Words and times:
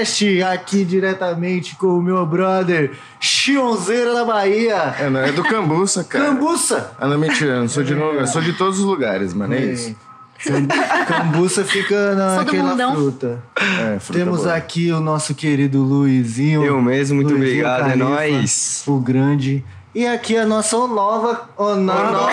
Podcast, 0.00 0.42
aqui 0.44 0.82
diretamente 0.84 1.76
com 1.76 1.88
o 1.98 2.02
meu 2.02 2.24
brother 2.24 2.92
Chionzeira 3.20 4.14
da 4.14 4.24
Bahia. 4.24 4.94
É, 4.98 5.10
não, 5.10 5.20
é 5.20 5.30
do 5.30 5.42
Cambuça, 5.42 6.02
cara. 6.04 6.24
Cambuça! 6.26 6.92
Ah, 6.98 7.06
não, 7.06 7.18
mentira, 7.18 7.60
não 7.60 7.68
sou 7.68 7.82
de 7.82 7.94
novo, 7.94 8.18
eu 8.18 8.26
sou 8.26 8.40
de 8.40 8.54
todos 8.54 8.78
os 8.78 8.84
lugares, 8.84 9.34
mano, 9.34 9.52
é 9.54 9.60
isso. 9.60 9.94
Cam- 10.42 10.66
Cambuça 11.06 11.64
fica 11.64 12.14
naquela 12.14 12.92
fruta. 12.92 13.42
É, 13.54 13.98
fruta 13.98 14.18
Temos 14.18 14.40
boa. 14.44 14.54
aqui 14.54 14.90
o 14.90 15.00
nosso 15.00 15.34
querido 15.34 15.82
Luizinho. 15.82 16.64
Eu 16.64 16.80
mesmo, 16.80 17.16
muito 17.16 17.34
Luizinho 17.34 17.66
obrigado, 17.66 17.80
é 17.80 17.88
Califa, 17.90 18.08
nóis. 18.08 18.82
O 18.86 18.98
grande. 19.00 19.62
E 19.94 20.06
aqui 20.06 20.34
a 20.34 20.46
nossa 20.46 20.78
nova. 20.78 21.46
O 21.58 21.74
nova, 21.74 22.30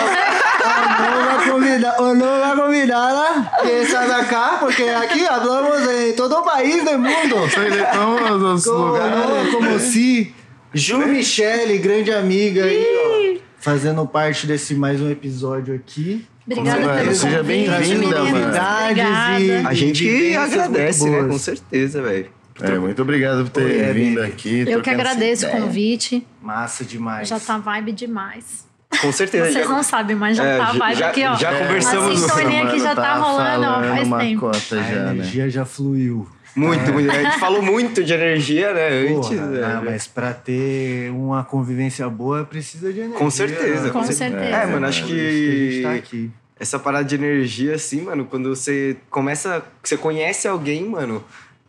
a 0.98 1.10
nova 1.10 1.50
convidada. 1.50 2.02
O 2.02 2.14
nova 2.14 2.62
convidada 2.62 3.50
que 3.62 3.68
está 3.68 4.16
acá, 4.20 4.56
porque 4.60 4.82
aqui 4.82 5.20
falamos 5.24 5.88
em 5.90 6.12
todo 6.14 6.36
o 6.36 6.42
país 6.42 6.84
do 6.84 6.98
mundo. 6.98 7.36
Aí, 7.56 7.70
né? 7.70 7.86
Então, 7.90 8.54
os 8.54 8.64
Como, 8.64 8.84
lugares. 8.86 9.52
como 9.52 9.78
se 9.78 10.34
Ju 10.74 10.98
Michele, 11.06 11.78
grande 11.78 12.12
amiga 12.12 12.64
aí, 12.64 12.84
ó, 12.84 13.38
fazendo 13.58 14.06
parte 14.06 14.46
desse 14.46 14.74
mais 14.74 15.00
um 15.00 15.10
episódio 15.10 15.74
aqui. 15.74 16.26
Obrigada 16.46 16.80
Mano, 16.80 17.00
pelo 17.00 17.14
seja 17.14 17.42
bem-vinda, 17.42 18.24
mano. 18.24 18.54
E- 19.38 19.66
A 19.66 19.74
gente 19.74 20.34
agradece, 20.36 21.08
né? 21.10 21.22
Com 21.28 21.38
certeza, 21.38 22.00
velho. 22.02 22.26
É, 22.60 22.76
muito 22.78 23.00
obrigado 23.02 23.44
por 23.44 23.50
ter 23.50 23.64
Oi, 23.64 23.80
é, 23.80 23.92
vindo 23.92 24.20
aqui. 24.20 24.64
Eu 24.66 24.82
que 24.82 24.90
agradeço 24.90 25.46
o 25.46 25.50
convite. 25.50 26.26
Massa 26.42 26.84
demais. 26.84 27.28
Já 27.28 27.38
tá 27.38 27.56
vibe 27.58 27.92
demais. 27.92 28.67
Com 29.00 29.12
certeza. 29.12 29.52
Vocês 29.52 29.66
já- 29.66 29.72
não 29.72 29.82
sabem, 29.82 30.16
mas 30.16 30.36
já 30.36 30.44
É, 30.44 30.58
tá 30.58 30.94
já- 30.94 31.08
aqui, 31.10 31.24
ó. 31.24 31.36
já 31.36 31.50
A 31.50 31.58
conversamos 31.58 32.20
no 32.22 32.28
sintonia 32.28 32.66
que 32.68 32.78
já 32.80 32.94
tá 32.94 33.14
rolando 33.16 33.66
ó, 33.66 33.82
faz 33.94 34.06
uma 34.06 34.18
tempo. 34.18 34.40
cota 34.40 34.58
A 34.76 34.82
já, 34.82 34.82
né? 35.04 35.10
energia 35.12 35.50
já 35.50 35.64
fluiu. 35.64 36.26
Muito, 36.56 36.92
muito. 36.92 37.10
A 37.10 37.22
gente 37.22 37.38
falou 37.38 37.62
muito 37.62 38.02
de 38.02 38.12
energia, 38.12 38.72
né? 38.72 38.88
Antes. 38.88 39.28
Porra, 39.28 39.46
né? 39.46 39.62
ah, 39.64 39.82
mas 39.84 40.06
pra 40.08 40.32
ter 40.32 41.10
uma 41.12 41.44
convivência 41.44 42.08
boa 42.08 42.44
precisa 42.44 42.92
de 42.92 42.98
energia. 43.00 43.18
Com 43.18 43.30
certeza. 43.30 43.82
né? 43.84 43.90
Com 43.90 44.02
cer- 44.04 44.14
certeza. 44.14 44.44
É, 44.56 44.66
mano, 44.66 44.86
acho 44.86 45.02
Por 45.04 45.10
isso 45.10 45.16
que 45.16 45.20
a 45.20 45.70
gente 45.70 45.82
tá 45.82 45.92
que 45.92 45.98
aqui. 45.98 46.30
essa 46.58 46.78
parada 46.78 47.04
de 47.04 47.14
energia, 47.14 47.74
assim, 47.74 48.00
mano, 48.00 48.24
quando 48.24 48.48
você 48.56 48.96
começa. 49.10 49.62
Você 49.84 49.96
conhece 49.96 50.48
alguém, 50.48 50.84
mano. 50.88 51.22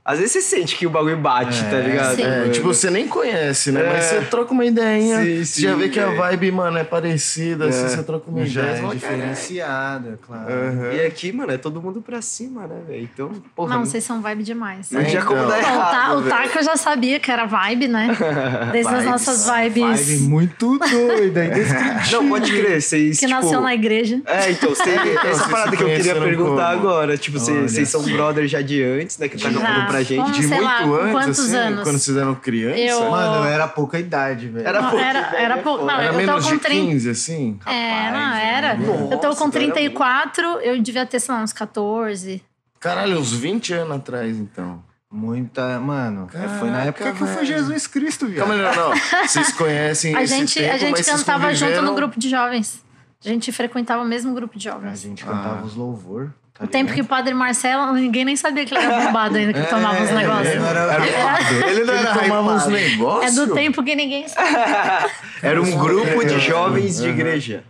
Às 0.09 0.17
vezes 0.17 0.31
você 0.33 0.41
sente 0.41 0.75
que 0.75 0.88
o 0.88 0.89
bagulho 0.89 1.17
bate, 1.17 1.63
tá 1.65 1.77
ligado? 1.77 2.15
Sim. 2.15 2.23
É, 2.23 2.39
mano? 2.39 2.52
tipo, 2.52 2.67
você 2.67 2.89
nem 2.89 3.07
conhece, 3.07 3.71
né? 3.71 3.83
Mas 3.83 4.05
É. 4.05 4.19
você 4.19 4.21
troca 4.25 4.52
uma 4.52 4.65
ideinha, 4.65 5.17
Sim, 5.23 5.45
você 5.45 5.61
já 5.61 5.71
sim, 5.73 5.77
vê 5.77 5.89
que 5.89 5.99
a 5.99 6.11
é. 6.11 6.15
vibe, 6.15 6.52
mano, 6.52 6.77
é 6.79 6.83
parecida, 6.83 7.67
assim, 7.67 7.85
É. 7.85 7.89
você 7.89 8.02
troca 8.03 8.23
uma 8.31 8.43
Já 8.43 8.61
ideia. 8.63 8.85
é 8.87 8.95
diferenciada, 8.95 10.19
claro. 10.25 10.52
Aham. 10.52 10.93
E 10.93 11.05
aqui, 11.05 11.31
mano, 11.31 11.52
é 11.52 11.57
todo 11.57 11.81
mundo 11.81 12.02
pra 12.02 12.21
cima, 12.21 12.65
né, 12.67 12.75
velho? 12.87 13.03
Então, 13.13 13.31
porra. 13.55 13.75
Não, 13.75 13.85
vocês 13.85 14.03
são 14.03 14.21
vibe 14.21 14.43
demais. 14.43 14.89
não 14.91 15.03
tinha 15.03 15.23
como 15.23 15.37
Então. 15.39 15.49
dar 15.49 15.59
errado. 15.59 16.17
o. 16.19 16.23
Taco 16.30 16.57
eu 16.57 16.63
já 16.63 16.75
sabia 16.75 17.19
que 17.19 17.31
era 17.31 17.45
vibe, 17.45 17.87
né? 17.87 18.07
Desde 18.71 18.91
as 18.91 19.03
Vibes. 19.03 19.11
nossas 19.11 19.45
vibes 19.49 20.08
Vibe 20.08 20.19
muito 20.23 20.77
doida, 20.80 21.45
indescritível. 21.45 22.21
Não, 22.23 22.30
pode 22.30 22.52
crer, 22.52 22.81
vocês. 22.81 23.19
que 23.19 23.25
tipo, 23.27 23.39
nasceu 23.39 23.61
na 23.61 23.73
igreja. 23.73 24.21
É, 24.25 24.52
então, 24.52 24.69
você, 24.69 24.89
essa 25.25 25.48
parada 25.49 25.75
que 25.77 25.83
eu 25.83 25.87
queria 25.87 26.15
perguntar 26.15 26.75
como? 26.75 26.87
agora. 26.89 27.17
Tipo, 27.17 27.39
vocês, 27.39 27.87
são 27.89 28.02
brothers 28.03 28.49
já 28.52 28.61
de 28.61 28.81
antes, 28.83 29.17
né? 29.17 29.27
Que 29.27 29.37
tá 29.37 29.49
Já. 29.49 29.59
falando 29.59 29.87
pra 30.05 30.15
gente. 30.15 30.21
Como 30.21 30.33
De 30.33 30.48
muito 30.48 30.64
lá, 30.64 30.83
com 30.83 30.93
antes, 30.95 31.11
quantos 31.11 31.39
assim, 31.39 31.55
anos? 31.55 31.83
quando 31.83 31.98
vocês 31.99 32.17
eram 32.17 32.36
criança? 32.36 32.80
Eu- 32.80 33.11
Mano, 33.11 33.36
eu 33.37 33.45
era 33.45 33.67
pouca 33.67 33.99
idade, 33.99 34.48
velho. 34.48 34.67
Era 34.67 34.82
Não, 34.82 34.89
pouco, 34.89 35.05
era, 35.05 35.21
velho, 35.30 35.43
era 35.43 35.58
é 35.58 35.61
foda. 35.64 35.83
Não, 35.83 35.93
Era 35.93 36.04
eu 36.05 36.11
tô 36.11 36.17
menos 36.17 36.45
com 36.45 36.52
de 36.52 36.60
30. 36.60 36.87
15, 36.92 37.10
assim? 37.10 37.60
É, 37.65 38.11
não, 38.11 38.33
era. 38.36 38.76
eu 38.76 38.86
tô 38.86 38.92
Nossa, 38.92 39.08
com 39.42 39.48
então 39.48 39.61
era 39.61 39.73
34, 39.73 40.45
eu 40.61 40.82
devia 40.82 41.05
ter, 41.05 41.20
sei 41.20 41.33
lá, 41.36 41.42
uns 41.42 41.54
14. 41.54 42.43
Caralho, 42.80 43.20
uns 43.20 43.32
20 43.33 43.73
anos 43.73 43.98
atrás, 43.98 44.37
então. 44.37 44.82
Muita. 45.11 45.80
Mano, 45.80 46.30
é, 46.33 46.48
foi 46.60 46.70
na 46.70 46.77
Caraca, 46.80 46.87
época 46.89 47.11
que 47.14 47.21
eu 47.23 47.27
fui 47.27 47.36
velho. 47.37 47.48
Jesus 47.48 47.87
Cristo, 47.87 48.27
viado. 48.27 48.48
Calma, 48.48 48.55
não, 48.61 48.89
não. 48.92 49.27
Vocês 49.27 49.52
conhecem 49.54 50.14
A 50.16 50.21
esse 50.23 50.36
gente, 50.36 50.54
tempo, 50.60 50.73
a 50.73 50.77
gente 50.77 51.04
cantava 51.04 51.52
junto 51.54 51.60
conviveram- 51.71 51.83
no 51.89 51.95
grupo 51.95 52.20
de 52.20 52.30
jovens. 52.30 52.83
A 53.26 53.27
gente 53.27 53.52
frequentava 53.52 54.04
o 54.04 54.05
mesmo 54.08 54.33
grupo 54.33 54.58
de 54.58 54.70
A 54.70 54.73
jovens. 54.73 55.02
gente 55.02 55.26
cantava 55.26 55.66
os 55.66 55.76
louvor. 55.76 56.31
Tá 56.59 56.65
O 56.65 56.67
tempo 56.67 56.92
que 56.93 56.99
o 56.99 57.05
padre 57.05 57.33
Marcelo, 57.33 57.93
ninguém 57.93 58.25
nem 58.25 58.36
sabia 58.36 58.65
que 58.65 58.75
ele 58.75 58.83
era 58.83 59.05
bombado 59.05 59.37
ainda, 59.37 59.53
que 59.53 59.70
tomava 59.70 60.03
os 60.03 60.09
É, 60.09 60.14
negócios. 60.14 60.47
ele 60.47 60.59
não 60.59 60.67
era- 60.67 61.70
Ele 61.70 61.83
não 61.86 61.93
era 61.93 62.14
tomava 62.14 62.53
uns 62.53 62.61
hypado. 62.64 62.75
É 62.75 62.89
negócios? 62.89 63.36
do 63.36 63.53
tempo 63.53 63.83
que 63.83 63.95
ninguém 63.95 64.27
sabe. 64.27 64.49
Era 65.42 65.61
um 65.61 65.71
grupo 65.77 66.25
de 66.25 66.33
É, 66.36 66.39
jovens 66.39 66.98
de 66.98 67.08
igreja. 67.08 67.64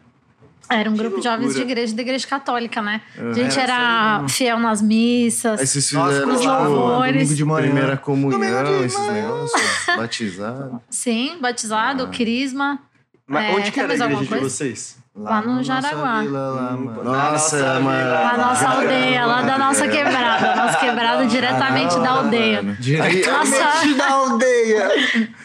Era 0.71 0.89
um 0.89 0.95
grupo 0.95 1.17
de 1.17 1.23
jovens 1.23 1.39
de 1.39 1.45
loucura. 1.59 1.65
igreja, 1.71 1.95
da 1.95 2.01
igreja 2.01 2.27
católica, 2.27 2.81
né? 2.81 3.01
A 3.17 3.33
gente 3.33 3.59
Era 3.59 3.73
era 4.21 4.27
fiel 4.27 4.59
nas 4.59 4.81
missas. 4.81 5.59
vocês 5.61 5.91
Nós 5.93 6.09
fizeram 6.13 6.33
os 6.33 6.41
tipo, 6.41 6.51
louvores. 6.53 7.13
domingo 7.13 7.35
de 7.35 7.45
manhã. 7.45 7.61
primeira 7.71 7.97
comunhão, 7.97 8.63
de 8.79 8.85
esses 8.85 8.99
manhã. 8.99 9.13
negócios, 9.13 9.61
batizado. 9.97 10.81
Sim, 10.89 11.37
batizado, 11.39 12.03
Ah. 12.03 12.07
crisma. 12.07 12.79
Mas 13.27 13.45
É, 13.45 13.51
onde 13.55 13.71
que 13.71 13.79
era 13.79 13.93
a 13.93 13.95
igreja 13.95 14.03
alguma 14.05 14.23
de 14.23 14.29
coisa? 14.29 14.43
vocês? 14.49 14.97
Lá 15.15 15.41
no 15.41 15.55
nossa 15.55 15.63
Jaraguá. 15.63 16.21
vila, 16.21 16.39
lá, 16.49 16.73
Hum, 16.73 16.93
Nossa, 17.03 17.57
nossa 17.57 17.79
mano. 17.81 17.97
vila. 17.97 18.13
Lá 18.21 18.37
na 18.37 18.47
nossa 18.47 18.69
aldeia, 18.69 19.25
lá 19.25 19.41
da 19.41 19.57
nossa 19.57 19.87
quebrada. 19.87 20.55
Nossa 20.55 20.77
quebrada 20.79 21.25
diretamente 21.25 21.99
da 21.99 22.09
aldeia. 22.11 22.63
Diretamente 22.79 23.93
da 23.95 24.07
aldeia. 24.13 24.89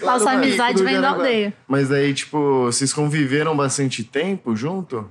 Nossa 0.00 0.30
amizade 0.32 0.82
vem 0.84 1.00
da 1.00 1.10
aldeia. 1.10 1.52
Mas 1.66 1.90
aí, 1.90 2.14
tipo, 2.14 2.64
vocês 2.66 2.92
conviveram 2.92 3.56
bastante 3.56 4.04
tempo 4.04 4.54
junto? 4.54 5.10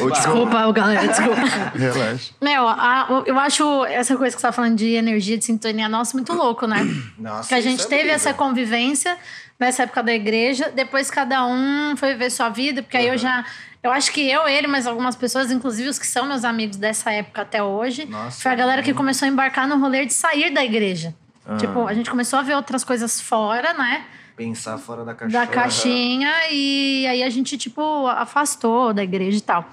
Ou, 0.00 0.10
tipo, 0.10 0.12
Desculpa, 0.12 0.72
galera, 0.72 1.06
desculpa. 1.08 1.40
relaxa. 1.74 2.32
Meu, 2.40 2.68
a- 2.68 3.22
eu 3.26 3.38
acho 3.38 3.84
essa 3.86 4.16
coisa 4.16 4.34
que 4.34 4.40
você 4.40 4.46
tá 4.46 4.52
falando 4.52 4.76
de 4.76 4.94
energia, 4.94 5.36
de 5.38 5.44
sintonia 5.44 5.88
nossa 5.88 6.16
muito 6.16 6.32
louco, 6.32 6.66
né? 6.66 6.78
Nossa, 7.18 7.48
Que 7.48 7.54
a 7.54 7.60
gente 7.60 7.82
é 7.84 7.86
teve 7.88 8.10
essa 8.10 8.32
convivência 8.34 9.16
nessa 9.58 9.84
época 9.84 10.02
da 10.02 10.12
igreja, 10.12 10.70
depois 10.74 11.10
cada 11.10 11.46
um 11.46 11.96
foi 11.96 12.14
ver 12.14 12.30
sua 12.30 12.48
vida, 12.48 12.82
porque 12.82 12.96
aí 12.96 13.08
eu 13.08 13.16
já. 13.18 13.44
Eu 13.82 13.92
acho 13.92 14.10
que 14.12 14.28
eu, 14.28 14.48
ele, 14.48 14.66
mas 14.66 14.84
algumas 14.86 15.14
pessoas, 15.14 15.50
inclusive 15.52 15.88
os 15.88 15.96
que 15.98 16.06
são 16.08 16.26
meus 16.26 16.44
amigos 16.44 16.76
dessa 16.76 17.12
época 17.12 17.42
até 17.42 17.62
hoje, 17.62 18.04
Nossa, 18.06 18.40
foi 18.42 18.50
a 18.50 18.54
galera 18.56 18.82
que 18.82 18.92
começou 18.92 19.26
a 19.26 19.28
embarcar 19.28 19.68
no 19.68 19.78
rolê 19.78 20.04
de 20.04 20.12
sair 20.12 20.50
da 20.52 20.64
igreja. 20.64 21.14
Ah. 21.46 21.56
Tipo, 21.56 21.86
a 21.86 21.94
gente 21.94 22.10
começou 22.10 22.38
a 22.40 22.42
ver 22.42 22.56
outras 22.56 22.82
coisas 22.82 23.20
fora, 23.20 23.72
né? 23.74 24.04
Pensar 24.36 24.76
fora 24.76 25.04
da 25.04 25.14
caixinha. 25.14 25.40
Da 25.40 25.46
caixinha, 25.46 26.32
e 26.50 27.06
aí 27.06 27.22
a 27.22 27.30
gente, 27.30 27.56
tipo, 27.56 28.06
afastou 28.08 28.92
da 28.92 29.04
igreja 29.04 29.38
e 29.38 29.40
tal. 29.40 29.64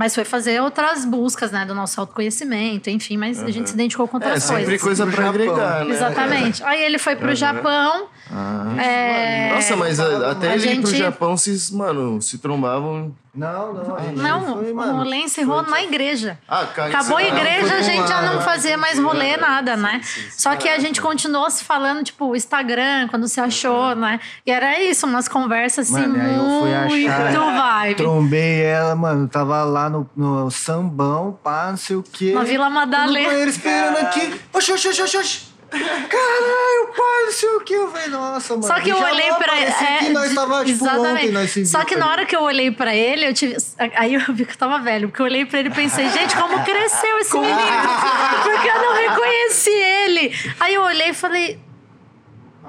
Mas 0.00 0.14
foi 0.14 0.24
fazer 0.24 0.62
outras 0.62 1.04
buscas, 1.04 1.50
né? 1.50 1.66
Do 1.66 1.74
nosso 1.74 2.00
autoconhecimento, 2.00 2.88
enfim, 2.88 3.18
mas 3.18 3.38
a 3.42 3.50
gente 3.50 3.68
se 3.68 3.74
identificou 3.74 4.08
com 4.08 4.16
É, 4.16 4.20
outras 4.24 4.42
sempre 4.44 4.78
coisas. 4.78 4.82
coisa 4.82 5.04
Japão. 5.10 5.28
agregar, 5.28 5.84
né? 5.84 5.94
Exatamente. 5.94 6.64
Aí 6.64 6.82
ele 6.82 6.98
foi 6.98 7.16
pro 7.16 7.34
Japão. 7.34 8.06
Ah. 8.32 8.82
é, 8.82 9.52
Nossa, 9.54 9.76
mas 9.76 10.00
a- 10.00 10.30
até 10.30 10.52
a 10.52 10.54
ele 10.54 10.70
ir 10.72 10.80
pro 10.80 10.86
gente- 10.90 10.98
Japão, 10.98 11.36
vocês, 11.36 11.70
mano, 11.70 12.22
se 12.22 12.38
trombavam. 12.38 13.14
Não, 13.34 13.72
não. 13.72 13.94
a 13.96 14.00
gente 14.02 14.16
Não, 14.16 14.54
foi, 14.56 14.72
o 14.72 14.74
mano. 14.74 14.96
rolê 14.98 15.16
encerrou 15.18 15.62
na 15.62 15.82
igreja. 15.82 16.36
Ah, 16.48 16.66
cara, 16.66 16.88
Acabou 16.88 17.16
a 17.16 17.22
igreja, 17.22 17.74
a 17.76 17.82
gente 17.82 18.08
já 18.08 18.22
não 18.22 18.40
fazia 18.40 18.76
mais 18.76 18.98
rolê, 18.98 19.36
nada, 19.36 19.76
né? 19.76 20.00
sim, 20.02 20.22
sim. 20.22 20.30
Só 20.32 20.56
que 20.56 20.68
a 20.68 20.78
gente 20.80 21.00
continuou 21.00 21.48
se 21.48 21.62
falando, 21.64 22.02
tipo, 22.02 22.26
o 22.26 22.34
Instagram, 22.34 23.06
quando 23.08 23.28
se 23.28 23.40
achou, 23.40 23.94
né? 23.94 24.18
E 24.44 24.50
era 24.50 24.80
isso, 24.80 25.06
umas 25.06 25.28
conversas 25.28 25.92
assim, 25.94 26.06
Mano, 26.08 26.20
aí 26.20 26.34
eu 26.36 26.88
fui 26.88 26.96
muito 26.98 27.10
achar- 27.12 27.78
vibe. 27.80 27.96
Trombei 27.96 28.62
ela, 28.62 28.96
mano. 28.96 29.28
Tava 29.28 29.62
lá 29.62 29.88
no, 29.88 30.10
no 30.16 30.50
sambão, 30.50 31.38
pá, 31.42 31.68
não 31.70 31.76
sei 31.76 31.96
o 31.96 32.02
quê. 32.02 32.32
Na 32.32 32.42
Vila 32.42 32.68
Madalena. 32.68 33.28
com 33.28 33.34
ele 33.36 33.50
esperando 33.50 33.96
aqui. 33.98 34.40
Oxi, 34.52 34.72
oxi, 34.72 34.88
oxi, 34.88 35.16
oxi. 35.16 35.49
Caralho, 35.70 36.88
pai, 36.96 37.24
não 37.24 37.32
sei 37.32 37.48
o 37.48 37.60
que. 37.60 37.74
Eu 37.74 37.90
falei, 37.90 38.08
nossa, 38.08 38.54
mano. 38.54 38.66
Só 38.66 38.80
que 38.80 38.90
eu 38.90 38.98
olhei 38.98 39.32
pra 39.34 39.56
ele. 39.60 39.70
É, 39.70 40.08
nós 40.10 40.34
tava, 40.34 40.64
tipo, 40.64 40.84
ontem, 40.88 41.30
nós 41.30 41.50
Só 41.50 41.78
viu, 41.78 41.86
que 41.86 41.94
tá 41.94 42.00
na 42.00 42.06
ligado? 42.06 42.10
hora 42.10 42.26
que 42.26 42.36
eu 42.36 42.42
olhei 42.42 42.70
pra 42.70 42.94
ele, 42.94 43.26
eu 43.28 43.34
tive. 43.34 43.56
Aí 43.96 44.14
eu 44.14 44.20
vi 44.34 44.44
que 44.44 44.52
eu 44.52 44.56
tava 44.56 44.78
velho, 44.80 45.08
porque 45.08 45.22
eu 45.22 45.26
olhei 45.26 45.44
pra 45.46 45.60
ele 45.60 45.68
e 45.68 45.72
pensei, 45.72 46.08
gente, 46.10 46.36
como 46.36 46.62
cresceu 46.64 47.18
esse 47.18 47.38
menino? 47.38 47.56
Porque 48.42 48.68
eu 48.68 48.82
não 48.82 48.94
reconheci 48.94 49.70
ele. 49.70 50.54
Aí 50.58 50.74
eu 50.74 50.82
olhei 50.82 51.10
e 51.10 51.14
falei. 51.14 51.60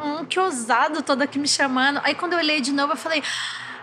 Hum, 0.04 0.26
que 0.26 0.40
ousado, 0.40 1.02
todo 1.02 1.22
aqui 1.22 1.38
me 1.40 1.48
chamando. 1.48 2.00
Aí 2.04 2.16
quando 2.16 2.34
eu 2.34 2.40
olhei 2.40 2.62
de 2.62 2.72
novo, 2.72 2.94
eu 2.94 2.98
falei. 2.98 3.24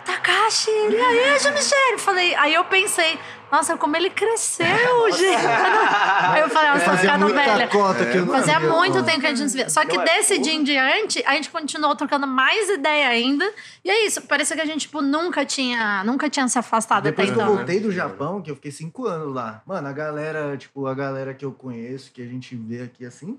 Takashi, 0.05 0.71
e 0.71 0.97
aí, 0.97 1.39
Ju 1.39 1.51
Michele? 1.53 1.99
Falei, 1.99 2.35
aí 2.37 2.55
eu 2.55 2.65
pensei, 2.65 3.19
nossa, 3.51 3.77
como 3.77 3.97
ele 3.97 4.11
cresceu, 4.11 4.67
gente. 5.13 5.47
Aí 5.47 6.41
eu 6.41 6.49
falei, 6.51 6.71
nossa, 6.71 6.85
Fazia 6.85 6.99
ficando 7.13 7.25
muita 7.25 7.43
velha. 7.43 7.69
cota 7.69 8.07
que 8.07 8.17
eu 8.19 8.27
não 8.27 8.35
Fazia 8.35 8.61
muito 8.61 8.95
mano. 8.95 9.07
tempo 9.07 9.21
que 9.21 9.27
a 9.27 9.31
gente 9.31 9.41
não 9.41 9.49
se 9.49 9.57
via. 9.57 9.71
Só 9.71 9.85
que 9.85 9.97
Não, 9.97 10.03
é 10.03 10.07
desse 10.07 10.39
dia 10.39 10.53
em 10.53 10.63
diante, 10.63 11.23
a 11.27 11.35
gente 11.35 11.51
continuou 11.51 11.95
trocando 11.97 12.27
mais 12.27 12.69
ideia 12.69 13.09
ainda. 13.09 13.51
E 13.85 13.91
é 13.91 14.07
isso, 14.07 14.23
parecia 14.23 14.55
que 14.57 14.63
a 14.63 14.67
gente, 14.67 14.83
tipo, 14.83 15.01
nunca 15.01 15.45
tinha, 15.45 16.03
nunca 16.05 16.29
tinha 16.29 16.47
se 16.49 16.59
afastado 16.59 17.05
Depois 17.05 17.29
até 17.29 17.35
que 17.35 17.41
eu 17.41 17.45
então. 17.45 17.55
né? 17.55 17.59
voltei 17.65 17.81
do 17.81 17.91
Japão, 17.93 18.43
que 18.43 18.51
eu 18.51 18.55
fiquei 18.55 18.71
cinco 18.71 19.07
anos 19.07 19.35
lá. 19.35 19.63
Mano, 19.67 19.89
a 19.89 19.93
galera, 19.93 20.57
tipo, 20.57 20.87
a 20.87 20.95
galera 20.95 21.33
que 21.35 21.45
eu 21.45 21.53
conheço, 21.53 22.13
que 22.13 22.23
a 22.23 22.27
gente 22.27 22.55
vê 22.55 22.83
aqui 22.83 23.05
assim, 23.07 23.39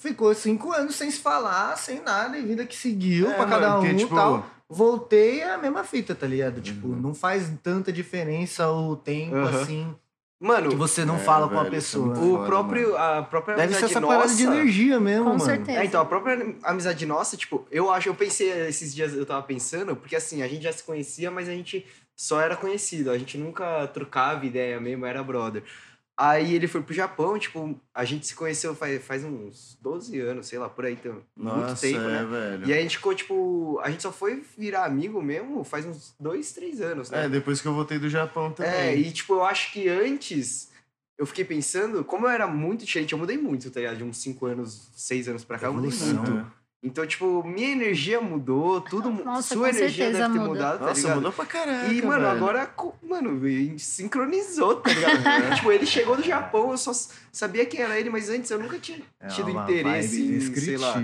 ficou 0.00 0.34
cinco 0.34 0.72
anos 0.72 0.94
sem 0.94 1.10
se 1.10 1.18
falar, 1.20 1.76
sem 1.76 2.00
nada, 2.00 2.36
e 2.38 2.42
vida 2.42 2.64
que 2.64 2.76
seguiu 2.76 3.30
É, 3.30 3.34
pra 3.34 3.46
mano, 3.46 3.50
cada 3.62 3.76
um 3.76 3.80
porque, 3.80 3.94
e 3.94 3.96
tipo, 3.98 4.14
tal. 4.14 4.46
Voltei 4.68 5.40
é 5.40 5.50
a 5.54 5.58
mesma 5.58 5.82
fita, 5.82 6.14
tá 6.14 6.26
ligado? 6.26 6.60
Tipo, 6.60 6.88
Uhum. 6.88 6.96
não 7.00 7.14
faz 7.14 7.50
tanta 7.62 7.90
diferença 7.92 8.70
o 8.70 8.96
tempo, 8.96 9.34
Aham. 9.36 9.62
assim. 9.62 9.94
Mano, 10.40 10.68
Que 10.70 10.76
você 10.76 11.04
não 11.04 11.16
É, 11.16 11.18
fala 11.18 11.48
com 11.48 11.58
a 11.58 11.64
velho, 11.64 11.66
é 11.66 11.70
pessoa. 11.76 12.14
né? 12.14 12.20
o 12.24 12.30
foda, 12.34 12.46
próprio, 12.46 12.96
a 12.96 13.22
própria 13.22 13.56
Deve 13.56 13.68
ser 13.72 13.78
amizade 13.78 13.92
essa 13.92 14.00
nossa... 14.00 14.14
parada 14.18 14.34
de 14.36 14.42
energia 14.44 15.00
mesmo, 15.00 15.24
Com 15.24 15.30
mano. 15.30 15.40
certeza. 15.44 15.80
É, 15.80 15.84
então, 15.84 16.00
a 16.00 16.04
própria 16.04 16.54
amizade 16.62 17.04
nossa, 17.06 17.36
tipo, 17.36 17.66
eu 17.72 17.90
acho, 17.90 18.08
eu 18.08 18.14
pensei 18.14 18.48
esses 18.68 18.94
dias, 18.94 19.14
eu 19.14 19.26
tava 19.26 19.42
pensando, 19.42 19.96
porque 19.96 20.14
assim, 20.14 20.40
a 20.42 20.46
gente 20.46 20.62
já 20.62 20.72
se 20.72 20.84
conhecia, 20.84 21.28
mas 21.30 21.48
a 21.48 21.52
gente 21.52 21.84
só 22.14 22.40
era 22.40 22.54
conhecido, 22.56 23.10
a 23.10 23.18
gente 23.18 23.36
nunca 23.36 23.86
trocava 23.88 24.46
ideia 24.46 24.78
mesmo, 24.80 25.04
era 25.06 25.22
brother. 25.24 25.64
Aí 26.20 26.52
ele 26.52 26.66
foi 26.66 26.82
pro 26.82 26.92
Japão, 26.92 27.38
tipo, 27.38 27.80
a 27.94 28.04
gente 28.04 28.26
se 28.26 28.34
conheceu 28.34 28.74
faz, 28.74 29.00
faz 29.04 29.22
uns 29.22 29.78
12 29.80 30.18
anos, 30.18 30.48
sei 30.48 30.58
lá, 30.58 30.68
por 30.68 30.84
aí, 30.84 30.94
então, 30.94 31.22
muito 31.36 31.56
Nossa, 31.56 31.80
tempo, 31.80 32.00
é, 32.00 32.08
né? 32.08 32.24
velho. 32.24 32.66
E 32.66 32.72
aí 32.72 32.80
a 32.80 32.82
gente 32.82 32.96
ficou, 32.96 33.14
tipo, 33.14 33.78
a 33.84 33.88
gente 33.88 34.02
só 34.02 34.10
foi 34.10 34.42
virar 34.58 34.84
amigo 34.84 35.22
mesmo 35.22 35.62
faz 35.62 35.86
uns 35.86 36.16
dois, 36.18 36.52
três 36.52 36.80
anos, 36.80 37.08
né? 37.08 37.26
É, 37.26 37.28
depois 37.28 37.60
que 37.60 37.68
eu 37.68 37.72
voltei 37.72 38.00
do 38.00 38.08
Japão 38.08 38.50
também. 38.50 38.72
É, 38.72 38.96
e 38.96 39.12
tipo, 39.12 39.34
eu 39.34 39.44
acho 39.44 39.72
que 39.72 39.88
antes 39.88 40.72
eu 41.16 41.24
fiquei 41.24 41.44
pensando, 41.44 42.02
como 42.02 42.26
eu 42.26 42.30
era 42.30 42.48
muito 42.48 42.84
diferente, 42.84 43.12
eu 43.12 43.18
mudei 43.18 43.38
muito, 43.38 43.70
tá 43.70 43.78
ligado? 43.78 43.98
De 43.98 44.02
uns 44.02 44.18
5 44.18 44.44
anos, 44.46 44.90
6 44.96 45.28
anos 45.28 45.44
pra 45.44 45.56
cá, 45.56 45.68
eu 45.68 45.74
mudei 45.74 45.90
muito. 45.90 46.52
Então, 46.80 47.04
tipo, 47.04 47.42
minha 47.42 47.72
energia 47.72 48.20
mudou, 48.20 48.80
tudo, 48.80 49.10
Nossa, 49.10 49.52
sua 49.54 49.70
energia 49.70 50.12
deve 50.12 50.18
ter 50.22 50.28
muda. 50.28 50.44
mudado, 50.46 50.78
tá 50.78 50.84
Nossa, 50.86 51.00
ligado? 51.00 51.16
mudou 51.16 51.32
pra 51.32 51.44
caraca, 51.44 51.92
E, 51.92 52.00
mano, 52.02 52.20
velho. 52.22 52.30
agora, 52.36 52.70
mano, 53.02 53.40
sincronizou, 53.78 54.76
tá 54.76 54.90
ligado? 54.92 55.18
tipo, 55.56 55.72
ele 55.72 55.84
chegou 55.84 56.16
do 56.16 56.22
Japão, 56.22 56.70
eu 56.70 56.78
só 56.78 56.92
sabia 57.32 57.66
quem 57.66 57.80
era 57.80 57.98
ele, 57.98 58.10
mas 58.10 58.30
antes 58.30 58.48
eu 58.52 58.60
nunca 58.60 58.78
tinha 58.78 59.00
É 59.20 59.26
tido 59.26 59.50
interesse 59.50 60.22
em, 60.22 60.40
sei 60.40 60.76
lá, 60.76 60.94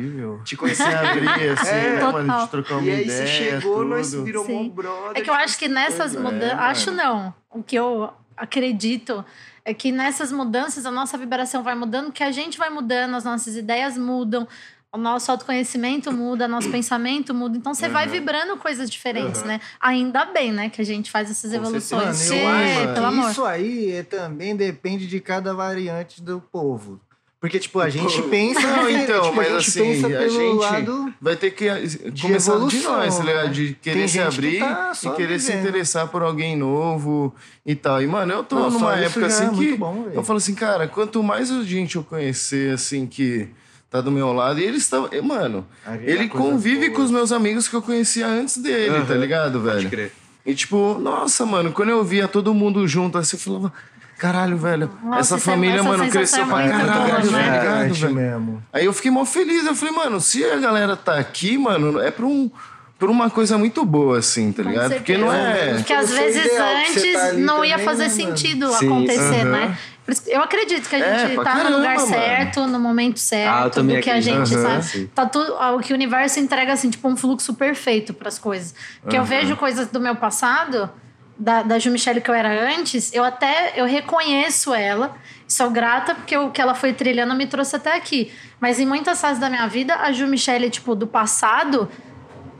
te 0.45 0.51
Se 0.51 0.57
conhecer. 0.57 0.83
abrir, 0.85 1.49
assim, 1.51 1.69
É, 1.69 1.97
né, 1.97 2.05
mano? 2.05 2.47
trocar 2.49 2.75
uma 2.77 2.87
E 2.87 2.91
aí 2.93 3.03
ideia, 3.03 3.19
você 3.19 3.27
chegou, 3.27 3.77
tudo. 3.79 3.89
nós 3.89 4.15
virou 4.15 4.47
Sim. 4.47 4.57
um 4.57 4.69
brother. 4.69 5.13
É 5.17 5.21
que 5.23 5.31
eu 5.31 5.35
acho 5.35 5.59
que 5.59 5.67
nessas 5.67 6.15
É, 6.15 6.19
mudanças. 6.21 6.51
mano. 6.57 6.63
Acho 6.63 6.91
não. 6.93 7.35
O 7.51 7.65
que 7.65 7.75
eu 7.77 8.11
acredito 8.37 9.25
é 9.65 9.75
que 9.75 9.91
nessas 9.91 10.31
mudanças 10.31 10.87
a 10.87 10.91
nossa 10.93 11.19
vibração 11.19 11.63
vai 11.65 11.75
mudando, 11.75 12.13
que 12.13 12.23
a 12.23 12.31
gente 12.31 12.57
vai 12.59 12.71
mudando, 12.71 13.17
as 13.17 13.25
nossas 13.25 13.57
ideias 13.57 13.99
mudam. 13.99 14.47
O 14.95 14.99
nosso 14.99 15.31
autoconhecimento 15.33 16.13
muda, 16.13 16.47
nosso 16.47 16.71
pensamento 16.71 17.35
muda. 17.35 17.57
Então 17.59 17.75
você 17.75 17.89
vai 17.89 18.07
Uhum. 18.07 18.13
vibrando 18.13 18.57
coisas 18.57 18.89
diferentes, 18.89 19.41
Uhum. 19.41 19.49
né? 19.49 19.61
Ainda 19.81 20.25
bem, 20.25 20.53
né? 20.53 20.69
Que 20.71 20.81
a 20.81 20.85
gente 20.85 21.11
faz 21.11 21.29
essas 21.31 21.51
Com 21.51 21.57
evoluções. 21.57 22.03
Mano, 22.03 22.15
certeza. 22.15 22.35
eu 22.45 22.79
Sim, 22.89 22.95
pelo 22.95 22.95
que 22.95 23.01
amor. 23.19 23.31
isso 23.33 23.45
aí 23.45 23.91
é, 23.93 24.03
também 24.05 24.55
depende 24.55 25.07
de 25.09 25.19
cada 25.21 25.53
variante 25.53 26.23
do 26.23 26.41
povo. 26.41 27.01
Porque, 27.41 27.59
tipo, 27.59 27.79
a 27.81 27.91
gente 27.91 28.23
pensa. 28.23 28.61
Não, 28.61 28.89
então, 28.89 29.21
tipo, 29.23 29.35
mas 29.37 29.49
a 29.49 29.59
gente 29.61 29.69
assim, 29.69 30.03
pensa 30.03 30.07
a 30.19 30.29
gente 30.29 30.55
lado. 30.57 31.15
vai 31.21 31.37
ter 31.37 31.51
que 31.51 31.67
começar 31.69 32.11
de 32.11 32.27
evolução, 32.35 32.97
nós, 32.97 33.19
tá 33.19 33.25
ligado? 33.25 33.47
né? 33.49 33.53
De 33.53 33.75
querer 33.83 33.99
Tem 33.99 34.09
se 34.09 34.15
gente 34.15 34.23
que 34.31 34.39
abrir 34.39 34.59
tá 34.61 34.93
e 35.03 35.11
querer 35.11 35.39
se 35.41 35.47
vivendo. 35.49 35.69
interessar 35.69 36.09
por 36.09 36.23
alguém 36.23 36.57
novo 36.57 37.35
e 37.67 37.75
tal. 37.75 38.01
E, 38.01 38.07
mano, 38.07 38.33
eu 38.33 38.45
tô 38.45 38.57
Não, 38.57 38.71
só 38.71 38.79
numa 38.79 38.97
época 38.97 39.21
já 39.23 39.27
assim 39.27 39.47
é 39.47 39.51
que. 39.51 39.77
bom, 39.77 40.09
eu 40.15 40.23
falo 40.25 40.37
assim, 40.39 40.55
cara, 40.55 40.89
quanto 40.89 41.23
mais 41.23 41.49
gente 41.67 41.97
eu 41.97 42.05
conhecer, 42.05 42.73
assim, 42.73 43.07
que 43.07 43.51
tá 43.95 44.01
do 44.01 44.11
meu 44.11 44.33
lado, 44.33 44.59
e 44.59 44.65
eles 44.65 44.83
estão. 44.83 45.09
Mano, 45.23 45.65
Aí 45.87 45.99
vem 45.99 46.09
ele 46.09 46.29
convive 46.29 46.87
boa. 46.87 46.97
com 46.97 47.03
os 47.03 47.11
meus 47.13 47.31
amigos 47.31 47.69
que 47.69 47.77
eu 47.77 47.81
conhecia 47.81 48.27
antes 48.27 48.57
dele, 48.59 48.91
tá 49.07 49.13
Aham. 49.13 49.21
ligado, 49.21 49.61
Pode 49.61 49.73
velho? 49.77 49.89
crer. 49.91 50.13
E 50.45 50.53
tipo, 50.53 50.99
nossa, 51.01 51.47
mano, 51.47 51.71
quando 51.71 51.91
eu 51.91 52.03
via 52.03 52.27
todo 52.27 52.53
mundo 52.53 52.89
junto 52.89 53.17
assim, 53.17 53.37
eu 53.37 53.41
falava, 53.41 53.73
caralho, 54.19 54.57
velho, 54.57 54.91
Nossa, 55.05 55.21
essa 55.21 55.37
é- 55.37 55.39
família, 55.39 55.77
essa 55.77 55.85
mano, 55.89 56.09
cresceu 56.11 56.43
é 56.43 56.47
pra 56.47 56.69
caralho, 56.69 57.03
boa, 57.07 57.21
tá 57.21 57.31
né? 57.31 57.59
ligado, 57.61 57.95
velho? 57.95 58.15
mesmo. 58.15 58.63
Aí 58.73 58.85
eu 58.85 58.93
fiquei 58.93 59.13
mó 59.13 59.25
feliz, 59.25 59.65
eu 59.65 59.77
falei, 59.77 59.95
mano, 59.95 60.21
se 60.21 60.45
a 60.45 60.57
galera 60.57 60.97
tá 60.97 61.17
aqui, 61.17 61.57
mano, 61.57 62.01
é 62.01 62.11
pra, 62.11 62.27
um, 62.27 62.51
por 62.99 63.09
uma 63.09 63.31
coisa 63.31 63.57
muito 63.57 63.85
boa, 63.85 64.19
assim, 64.19 64.51
tá 64.51 64.65
Com 64.65 64.71
ligado? 64.71 64.95
Porque 64.97 65.17
não 65.17 65.33
é. 65.33 65.75
Porque 65.75 65.93
às 65.93 66.11
vezes 66.11 66.43
antes 66.53 67.13
tá 67.13 67.33
não 67.35 67.65
ia 67.65 67.73
também, 67.79 67.85
fazer 67.87 68.09
né, 68.09 68.25
mano? 68.25 68.37
sentido 68.37 68.73
Sim, 68.73 68.87
acontecer, 68.87 69.41
aham. 69.47 69.51
né? 69.51 69.79
Eu 70.27 70.43
acredito 70.43 70.87
que 70.89 70.97
a 70.97 70.99
É, 70.99 71.19
gente 71.19 71.35
pra 71.35 71.45
tá 71.45 71.55
no 71.55 71.61
caramba, 71.63 71.77
lugar 71.79 71.97
mano. 71.97 72.09
certo, 72.09 72.67
no 72.67 72.79
momento 72.79 73.19
certo, 73.19 73.55
Ah, 73.55 73.65
eu 73.65 73.71
também 73.71 73.97
do 73.97 74.03
que 74.03 74.11
a 74.11 74.17
acredito. 74.17 74.47
gente 74.47 74.55
Aham. 74.55 74.83
sabe. 74.83 75.07
Tá 75.15 75.27
tudo, 75.27 75.55
o 75.55 75.81
que 75.81 75.93
o 75.93 75.97
universo 75.97 76.39
entrega 76.41 76.73
assim, 76.75 76.91
tipo 76.91 77.09
um 77.09 77.17
fluxo 77.17 77.55
perfeito 77.55 78.13
pras 78.13 78.39
coisas. 78.39 78.75
Porque 79.01 79.17
eu 79.17 79.21
Aham. 79.23 79.29
vejo 79.29 79.57
coisas 79.57 79.89
do 79.89 79.99
meu 79.99 80.15
passado, 80.17 80.91
da, 81.39 81.63
da 81.63 81.79
Ju 81.79 81.91
Michele 81.91 82.21
que 82.21 82.31
eu 82.31 82.35
era 82.35 82.51
antes, 82.77 83.13
eu 83.15 83.25
até 83.25 83.73
eu 83.77 83.87
reconheço 83.87 84.75
ela, 84.75 85.15
sou 85.49 85.71
grata 85.71 86.15
porque 86.15 86.37
o 86.37 86.51
que 86.51 86.61
ela 86.61 86.75
foi 86.75 86.93
trilhando 86.93 87.35
me 87.35 87.47
trouxe 87.47 87.75
até 87.77 87.97
aqui. 87.97 88.31
Mas 88.61 88.79
em 88.79 88.87
muitas 88.87 89.21
fases 89.21 89.39
da 89.41 89.49
minha 89.49 89.67
vida, 89.67 89.95
a 89.97 90.13
Ju 90.13 90.27
Michele, 90.27 90.69
tipo, 90.69 90.95
do 90.95 91.07
passado, 91.07 91.89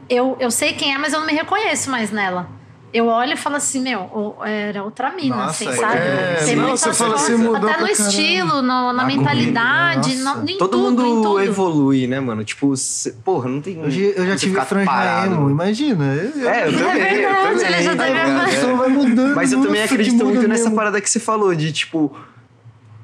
eu, 0.09 0.35
eu 0.39 0.49
sei 0.49 0.73
quem 0.73 0.93
é, 0.93 0.97
mas 0.97 1.13
eu 1.13 1.19
não 1.19 1.27
me 1.27 1.33
reconheço 1.33 1.89
mais 1.91 2.09
nela. 2.11 2.49
Eu 2.97 3.07
olho 3.07 3.33
e 3.33 3.35
falo 3.35 3.57
assim, 3.57 3.81
meu, 3.81 4.37
era 4.45 4.81
outra 4.81 5.11
mina, 5.11 5.35
Nossa, 5.35 5.69
assim, 5.69 5.79
sabe? 5.81 5.97
é, 5.97 6.41
Tem 6.45 6.55
não, 6.55 6.69
você 6.77 6.93
fala, 6.93 7.17
você 7.17 7.35
mudou 7.35 7.69
até 7.69 7.81
no 7.81 7.87
estilo, 7.89 8.61
no- 8.61 8.93
na 8.93 9.03
mentalidade, 9.03 10.15
no, 10.15 10.49
em 10.49 10.57
Todo 10.57 10.69
tudo, 10.71 11.01
em 11.01 11.05
mundo 11.09 11.23
tudo. 11.23 11.39
evolui, 11.41 12.07
né, 12.07 12.21
mano? 12.21 12.43
Tipo, 12.45 12.73
cê- 12.77 13.11
porra, 13.11 13.49
não 13.49 13.59
tem. 13.59 13.77
Eu, 13.81 13.91
já- 13.91 13.99
eu 14.01 14.25
já 14.27 14.35
tive 14.37 14.53
ficar 14.53 14.65
franja 14.65 14.85
parado. 14.85 15.33
emo, 15.35 15.49
imagina. 15.49 16.05
Eu, 16.05 16.49
É, 16.49 16.67
eu 16.67 16.71
também, 16.77 16.95
verdade, 16.95 17.25
eu 17.25 17.57
também. 17.59 17.73
ele 17.73 17.83
já 17.83 17.95
tá 17.97 18.07
É. 18.07 18.75
vai 18.75 18.89
mudando. 18.89 19.35
Mas 19.35 19.51
eu 19.51 19.61
também 19.61 19.83
acredito 19.83 20.23
muito 20.25 20.47
nessa 20.47 20.63
mesmo. 20.63 20.75
parada 20.77 21.01
que 21.01 21.09
você 21.09 21.19
falou, 21.19 21.53
de 21.53 21.73
tipo. 21.73 22.15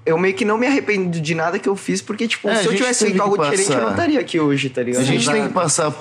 Eu 0.05 0.17
meio 0.17 0.33
que 0.33 0.43
não 0.45 0.57
me 0.57 0.65
arrependo 0.65 1.19
de 1.19 1.35
nada 1.35 1.59
que 1.59 1.67
eu 1.69 1.75
fiz, 1.75 2.01
porque, 2.01 2.27
tipo, 2.27 2.49
É, 2.49 2.55
se 2.55 2.65
eu 2.65 2.75
tivesse 2.75 3.05
feito 3.05 3.21
algo 3.21 3.37
diferente, 3.37 3.61
eu 3.63 3.67
passar. 3.75 3.81
não 3.83 3.91
estaria 3.91 4.19
aqui 4.19 4.39
hoje, 4.39 4.69
tá 4.69 4.81
ligado? 4.81 5.01
A 5.01 5.05
gente 5.05 5.29
tem 5.29 5.47
que 5.47 5.53
passar 5.53 5.93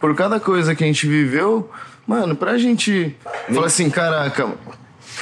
por 0.00 0.14
cada 0.14 0.40
coisa 0.40 0.74
que 0.74 0.82
a 0.82 0.86
gente 0.86 1.06
viveu, 1.06 1.68
mano, 2.06 2.34
pra 2.36 2.56
gente 2.58 3.16
falar 3.52 3.66
assim, 3.66 3.88
caraca. 3.90 4.48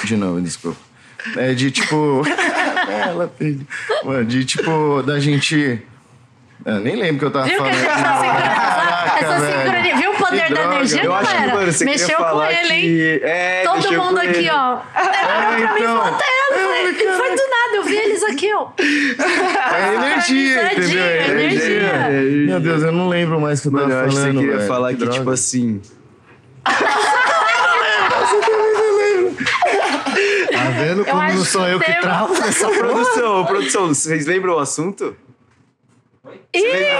De 0.03 0.15
novo, 0.17 0.41
desculpa. 0.41 0.77
É 1.37 1.53
de 1.53 1.69
tipo. 1.71 2.23
Ela, 2.89 3.31
filho. 3.37 3.65
Mano, 4.03 4.25
de 4.25 4.43
tipo, 4.45 5.01
da 5.03 5.19
gente. 5.19 5.81
Eu 6.65 6.79
nem 6.79 6.95
lembro 6.95 7.15
o 7.15 7.19
que 7.19 7.25
eu 7.25 7.31
tava 7.31 7.45
Viu 7.47 7.63
que 7.63 7.69
a 7.69 7.73
falando. 7.73 7.79
gente 7.79 7.89
sincronizada? 7.89 8.53
Caraca, 8.53 9.25
Essa 9.25 9.63
sincronia. 9.63 9.95
Viu 9.97 10.11
o 10.11 10.15
poder 10.15 10.43
Que 10.45 10.53
da 10.53 10.61
droga. 10.61 10.75
energia, 10.75 11.03
Eu 11.03 11.15
acho 11.15 11.27
que, 11.29 11.33
galera? 11.37 11.53
mano, 11.55 11.71
você 11.71 11.85
Mexeu 11.85 12.17
com 12.17 12.23
falar 12.23 12.51
ele, 12.53 12.73
hein? 12.73 12.81
que... 12.81 13.21
É, 13.23 13.63
Todo 13.63 13.93
mundo 13.93 14.17
aqui, 14.19 14.29
ele. 14.37 14.49
ó. 14.51 14.77
É, 14.95 15.61
então, 15.79 16.03
Foi, 16.53 16.93
foi 16.93 17.29
do 17.35 17.49
nada, 17.49 17.75
eu 17.75 17.83
vi 17.83 17.95
eles 17.97 18.23
aqui, 18.23 18.53
ó. 18.53 18.67
é 18.77 19.95
energia, 19.95 20.73
entendeu? 20.73 21.03
É 21.03 21.27
Energia. 21.29 22.09
Meu 22.47 22.59
Deus, 22.59 22.83
eu 22.83 22.91
não 22.91 23.09
lembro 23.09 23.39
mais 23.41 23.59
o 23.59 23.61
que 23.63 23.67
eu 23.69 23.71
tava 23.71 23.87
Mano, 23.87 23.99
eu 23.99 24.05
acho 24.05 24.09
que 24.15 24.21
falando. 24.21 24.33
você 24.33 24.39
queria 24.39 24.57
velho. 24.57 24.67
falar 24.67 24.89
que, 24.89 24.95
droga. 24.99 25.13
tipo 25.17 25.29
assim... 25.31 25.81
Tá 30.51 30.69
vendo 30.77 31.05
como 31.05 31.21
não 31.33 31.45
sou 31.45 31.63
que 31.65 31.71
eu 31.71 31.79
que 31.79 31.85
tem- 31.85 32.01
travo 32.01 32.33
essa 32.35 32.67
Ô, 32.67 32.71
produção, 32.77 33.45
produção, 33.45 33.87
vocês 33.87 34.25
lembram 34.25 34.55
o 34.55 34.59
assunto? 34.59 35.15
Ih! 36.53 36.61
Lembra? 36.61 36.97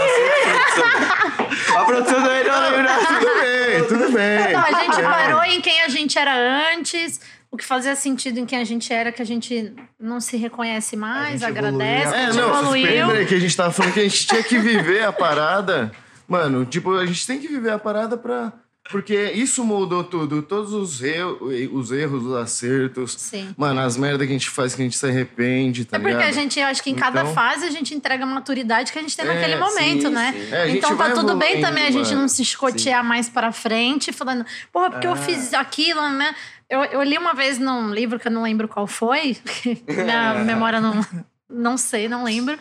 A 1.77 1.85
produção 1.85 2.23
também 2.23 2.43
não 2.43 2.59
lembra. 2.61 2.91
Tudo 3.07 3.41
bem, 3.41 3.87
tudo 3.87 4.11
bem. 4.11 4.53
Não, 4.53 4.61
a 4.61 4.71
gente 4.83 5.01
parou 5.03 5.43
em 5.43 5.61
quem 5.61 5.81
a 5.81 5.87
gente 5.89 6.17
era 6.17 6.33
antes, 6.73 7.19
o 7.51 7.57
que 7.57 7.65
fazia 7.65 7.95
sentido 7.95 8.39
em 8.39 8.45
quem 8.45 8.59
a 8.59 8.63
gente 8.63 8.91
era, 8.91 9.11
que 9.11 9.21
a 9.21 9.25
gente 9.25 9.73
não 9.99 10.19
se 10.19 10.37
reconhece 10.37 10.95
mais, 10.95 11.41
evoluiu, 11.41 11.65
agradece, 11.67 12.07
a 12.07 12.17
a 12.17 12.21
É, 12.21 12.25
gente 12.27 12.37
não, 12.37 12.49
evoluiu. 12.59 13.07
lembrei 13.07 13.25
que 13.25 13.35
a 13.35 13.39
gente 13.39 13.55
tava 13.55 13.71
falando 13.71 13.93
que 13.93 13.99
a 13.99 14.03
gente 14.03 14.25
tinha 14.27 14.43
que 14.43 14.57
viver 14.57 15.03
a 15.03 15.11
parada. 15.11 15.91
Mano, 16.27 16.65
tipo, 16.65 16.93
a 16.97 17.05
gente 17.05 17.27
tem 17.27 17.39
que 17.39 17.47
viver 17.47 17.71
a 17.71 17.79
parada 17.79 18.17
pra. 18.17 18.53
Porque 18.89 19.15
isso 19.33 19.63
moldou 19.63 20.03
tudo. 20.03 20.41
Todos 20.41 20.73
os, 20.73 21.01
erros, 21.01 21.37
os 21.71 21.91
erros, 21.91 22.25
os 22.25 22.33
acertos. 22.35 23.13
Sim. 23.17 23.53
Mano, 23.55 23.79
as 23.79 23.95
merdas 23.95 24.25
que 24.27 24.33
a 24.33 24.35
gente 24.35 24.49
faz 24.49 24.73
que 24.75 24.81
a 24.81 24.83
gente 24.85 24.97
se 24.97 25.05
arrepende, 25.05 25.85
tá 25.85 25.97
É 25.97 25.99
porque 25.99 26.13
ligado? 26.15 26.29
a 26.29 26.31
gente, 26.33 26.59
eu 26.59 26.65
acho 26.65 26.81
que 26.83 26.89
em 26.89 26.95
cada 26.95 27.21
Então- 27.21 27.33
fase 27.33 27.65
a 27.65 27.69
gente 27.69 27.93
entrega 27.93 28.23
a 28.23 28.27
maturidade 28.27 28.91
que 28.91 28.97
a 28.99 29.01
gente 29.01 29.15
tem 29.15 29.23
É, 29.25 29.33
naquele 29.33 29.53
sim, 29.53 29.59
momento, 29.59 30.09
né? 30.09 30.33
sim. 30.33 30.53
É, 30.53 30.69
então 30.71 30.97
tá 30.97 31.11
tudo 31.11 31.35
bem 31.37 31.61
também 31.61 31.83
a 31.85 31.91
gente 31.91 32.07
mano. 32.09 32.21
não 32.21 32.27
se 32.27 32.41
escotear 32.41 33.03
mais 33.03 33.29
pra 33.29 33.51
frente, 33.51 34.11
falando, 34.11 34.45
porra, 34.73 34.89
porque 34.91 35.07
eu 35.07 35.15
fiz 35.15 35.53
aquilo, 35.53 36.01
né? 36.09 36.35
Eu, 36.69 36.83
eu 36.85 37.03
li 37.03 37.17
uma 37.17 37.33
vez 37.33 37.59
num 37.59 37.93
livro 37.93 38.17
que 38.19 38.27
eu 38.27 38.31
não 38.31 38.43
lembro 38.43 38.67
qual 38.67 38.87
foi, 38.87 39.37
minha 39.87 40.33
memória 40.43 40.81
não, 40.81 41.05
não 41.51 41.77
sei, 41.77 42.07
não 42.07 42.23
lembro, 42.23 42.57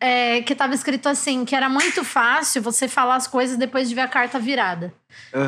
é, 0.00 0.42
que 0.42 0.54
tava 0.54 0.74
escrito 0.74 1.08
assim, 1.08 1.44
que 1.44 1.54
era 1.54 1.68
muito 1.68 2.04
fácil 2.04 2.60
você 2.62 2.86
falar 2.86 3.16
as 3.16 3.26
coisas 3.26 3.56
depois 3.56 3.88
de 3.88 3.94
ver 3.94 4.02
a 4.02 4.08
carta 4.08 4.38
virada. 4.38 4.92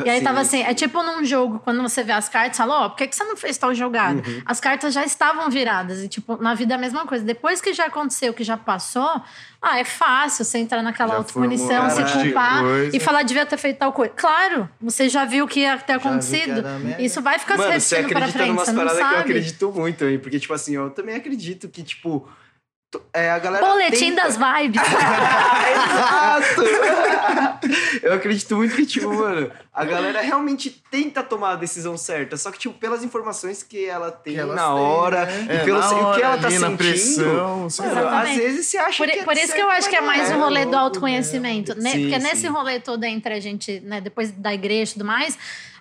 E 0.04 0.08
aí 0.08 0.18
Sim. 0.18 0.24
tava 0.24 0.40
assim, 0.40 0.62
é 0.62 0.72
tipo 0.74 1.02
num 1.02 1.24
jogo, 1.24 1.58
quando 1.58 1.82
você 1.82 2.02
vê 2.02 2.12
as 2.12 2.28
cartas, 2.28 2.56
fala, 2.56 2.84
ó, 2.84 2.88
por 2.88 2.96
que, 2.96 3.06
que 3.06 3.16
você 3.16 3.24
não 3.24 3.36
fez 3.36 3.58
tal 3.58 3.74
jogada? 3.74 4.22
Uhum. 4.26 4.42
As 4.46 4.60
cartas 4.60 4.94
já 4.94 5.04
estavam 5.04 5.50
viradas. 5.50 6.02
E, 6.02 6.08
tipo, 6.08 6.40
na 6.40 6.54
vida 6.54 6.74
é 6.74 6.76
a 6.76 6.78
mesma 6.78 7.06
coisa. 7.06 7.24
Depois 7.24 7.60
que 7.60 7.72
já 7.72 7.86
aconteceu, 7.86 8.32
que 8.32 8.44
já 8.44 8.56
passou, 8.56 9.20
ah, 9.60 9.78
é 9.78 9.84
fácil 9.84 10.44
você 10.44 10.58
entrar 10.58 10.82
naquela 10.82 11.10
Já 11.10 11.16
autopunição, 11.16 11.90
se 11.90 12.02
culpar 12.04 12.62
e 12.92 13.00
falar, 13.00 13.22
devia 13.22 13.44
ter 13.44 13.56
feito 13.56 13.78
tal 13.78 13.92
coisa. 13.92 14.12
Claro, 14.16 14.68
você 14.80 15.08
já 15.08 15.24
viu 15.24 15.44
o 15.44 15.48
que 15.48 15.60
ia 15.60 15.76
ter 15.78 15.94
acontecido. 15.94 16.62
Isso 16.98 17.20
vai 17.20 17.38
ficar 17.38 17.56
Mano, 17.58 17.80
se 17.80 17.94
repetindo 17.96 18.18
pra 18.18 18.28
frente, 18.28 18.52
você 18.52 18.72
não 18.72 18.84
paradas 18.84 18.98
que 18.98 19.04
eu 19.04 19.08
sabe. 19.08 19.20
acredito 19.20 19.72
muito 19.72 20.04
aí. 20.04 20.18
Porque, 20.18 20.38
tipo 20.38 20.54
assim, 20.54 20.74
eu 20.76 20.90
também 20.90 21.14
acredito 21.16 21.68
que, 21.68 21.82
tipo... 21.82 22.28
é, 23.12 23.30
a 23.30 23.38
galera. 23.38 23.64
Boletim 23.66 24.10
tenta- 24.14 24.22
das 24.24 24.36
vibes. 24.36 24.80
Exato! 25.72 26.62
Eu 28.02 28.12
acredito 28.14 28.56
muito 28.56 28.74
que, 28.76 28.86
tipo, 28.86 29.12
mano, 29.12 29.50
a 29.72 29.84
galera 29.84 30.20
realmente 30.20 30.70
tenta 30.90 31.22
tomar 31.22 31.52
a 31.52 31.56
decisão 31.56 31.96
certa. 31.96 32.36
Só 32.36 32.50
que, 32.50 32.58
tipo, 32.58 32.78
pelas 32.78 33.02
informações 33.02 33.62
que 33.62 33.84
ela 33.86 34.10
tem 34.10 34.34
Que 34.34 34.42
na 34.42 34.54
têm, 34.54 34.62
hora, 34.62 35.26
né? 35.26 35.46
e 35.48 35.56
É, 35.56 35.64
pelo 35.64 35.78
na 35.78 35.86
o 35.86 35.90
que 35.90 35.96
hora 36.04 36.20
ela 36.22 36.38
tá 36.38 36.50
sentindo. 36.50 36.76
pressão, 36.76 37.68
mano, 37.78 38.08
às 38.08 38.28
vezes 38.30 38.66
você 38.66 38.78
acha 38.78 38.96
Por, 39.04 39.12
que 39.12 39.18
é 39.20 39.24
por 39.24 39.36
isso 39.36 39.52
que 39.54 39.60
eu 39.60 39.70
acho 39.70 39.88
que 39.88 39.96
é 39.96 40.00
mais 40.00 40.30
o 40.30 40.38
rolê 40.38 40.60
é 40.62 40.66
do 40.66 40.76
autoconhecimento. 40.76 41.74
né? 41.80 41.90
Sim, 41.90 42.02
Porque 42.02 42.20
sim. 42.20 42.26
nesse 42.26 42.46
rolê 42.46 42.80
todo 42.80 43.02
entre 43.04 43.34
a 43.34 43.40
gente, 43.40 43.80
né, 43.80 44.00
depois 44.00 44.30
da 44.30 44.52
igreja 44.54 44.90
e 44.90 44.94
tudo 44.94 45.04
mais, 45.04 45.36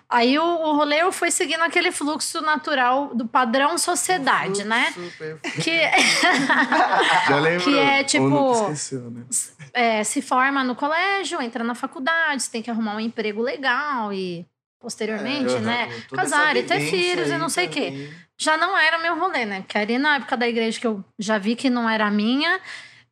aí 0.08 0.38
o, 0.38 0.44
o 0.44 0.76
rolê 0.76 1.02
eu 1.02 1.12
fui 1.12 1.30
seguindo 1.30 1.62
aquele 1.62 1.90
fluxo 1.92 2.40
natural 2.40 3.14
do 3.14 3.26
padrão 3.26 3.76
sociedade, 3.78 4.64
né? 4.64 4.92
Super. 4.92 5.38
Que 5.62 5.80
Já 7.28 7.38
lembrou? 7.38 7.64
Que 7.74 7.78
é, 7.78 8.04
tipo, 8.04 8.52
esqueceu, 8.52 9.10
né? 9.10 9.24
é, 9.72 10.04
se 10.04 10.22
forma 10.22 10.62
no 10.64 10.74
colégio, 10.74 11.40
entra 11.40 11.62
na 11.62 11.74
faculdade, 11.74 12.42
você 12.42 12.50
tem 12.50 12.62
que 12.62 12.70
arrumar 12.70 12.96
um 12.96 13.00
emprego 13.00 13.42
legal 13.42 14.12
e 14.12 14.46
posteriormente, 14.80 15.52
Aham. 15.52 15.60
né, 15.60 15.88
casar 16.14 16.56
e 16.56 16.62
ter 16.62 16.80
filhos 16.80 17.28
e 17.28 17.36
não 17.36 17.48
sei 17.48 17.66
o 17.66 17.70
quê. 17.70 18.10
Já 18.38 18.56
não 18.56 18.76
era 18.76 18.98
meu 18.98 19.18
rolê, 19.18 19.44
né? 19.44 19.62
Porque 19.62 19.78
ali 19.78 19.98
na 19.98 20.16
época 20.16 20.36
da 20.36 20.46
igreja 20.46 20.78
que 20.78 20.86
eu 20.86 21.02
já 21.18 21.38
vi 21.38 21.56
que 21.56 21.70
não 21.70 21.88
era 21.88 22.06
a 22.06 22.10
minha. 22.10 22.60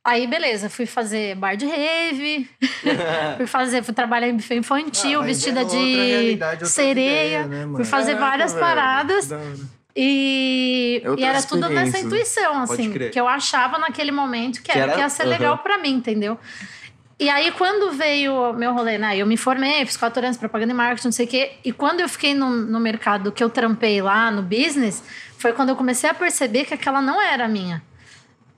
Aí, 0.04 0.26
beleza, 0.26 0.68
fui 0.68 0.84
fazer 0.84 1.34
bar 1.34 1.56
de 1.56 1.64
rave, 1.64 2.46
fui 3.38 3.46
fazer, 3.46 3.82
fui 3.82 3.94
trabalhar 3.94 4.28
em 4.28 4.36
buffet 4.36 4.56
infantil, 4.56 5.22
Ah, 5.22 5.24
vestida 5.24 5.62
é 5.62 5.64
de 5.64 6.66
sereia. 6.66 7.40
ideias, 7.40 7.46
né, 7.48 7.66
fui 7.74 7.84
fazer 7.86 8.12
Caraca, 8.14 8.26
várias 8.30 8.52
velho, 8.52 8.64
paradas. 8.66 9.30
E, 9.96 11.02
É 11.04 11.20
e 11.20 11.24
era 11.24 11.42
tudo 11.42 11.68
nessa 11.68 11.98
experiência. 11.98 12.00
intuição, 12.40 12.62
assim, 12.62 12.92
que 13.10 13.18
eu 13.18 13.26
achava 13.28 13.78
naquele 13.78 14.10
momento 14.10 14.56
que, 14.62 14.72
Que 14.72 14.78
era, 14.78 14.92
que 14.92 14.98
ia 15.00 15.08
ser 15.08 15.22
aham. 15.22 15.30
legal 15.30 15.58
pra 15.58 15.78
mim, 15.78 15.92
entendeu? 15.92 16.38
E 17.18 17.30
aí, 17.30 17.52
quando 17.52 17.92
veio 17.92 18.34
o 18.34 18.52
meu 18.52 18.74
rolê, 18.74 18.98
né? 18.98 19.16
Eu 19.16 19.24
me 19.24 19.36
formei, 19.36 19.86
fiz 19.86 19.96
quatro 19.96 20.20
anos 20.22 20.36
de 20.36 20.40
propaganda 20.40 20.72
e 20.72 20.74
marketing, 20.76 21.06
não 21.06 21.12
sei 21.12 21.26
o 21.26 21.28
quê. 21.28 21.52
E 21.64 21.72
quando 21.72 22.00
eu 22.00 22.08
fiquei 22.08 22.34
no, 22.34 22.50
no 22.50 22.80
mercado 22.80 23.30
que 23.30 23.42
eu 23.42 23.48
trampei 23.48 24.02
lá 24.02 24.30
no 24.32 24.42
business, 24.42 25.02
foi 25.38 25.52
quando 25.52 25.68
eu 25.68 25.76
comecei 25.76 26.10
a 26.10 26.14
perceber 26.14 26.64
que 26.64 26.74
aquela 26.74 27.00
não 27.00 27.22
era 27.22 27.46
minha. 27.46 27.80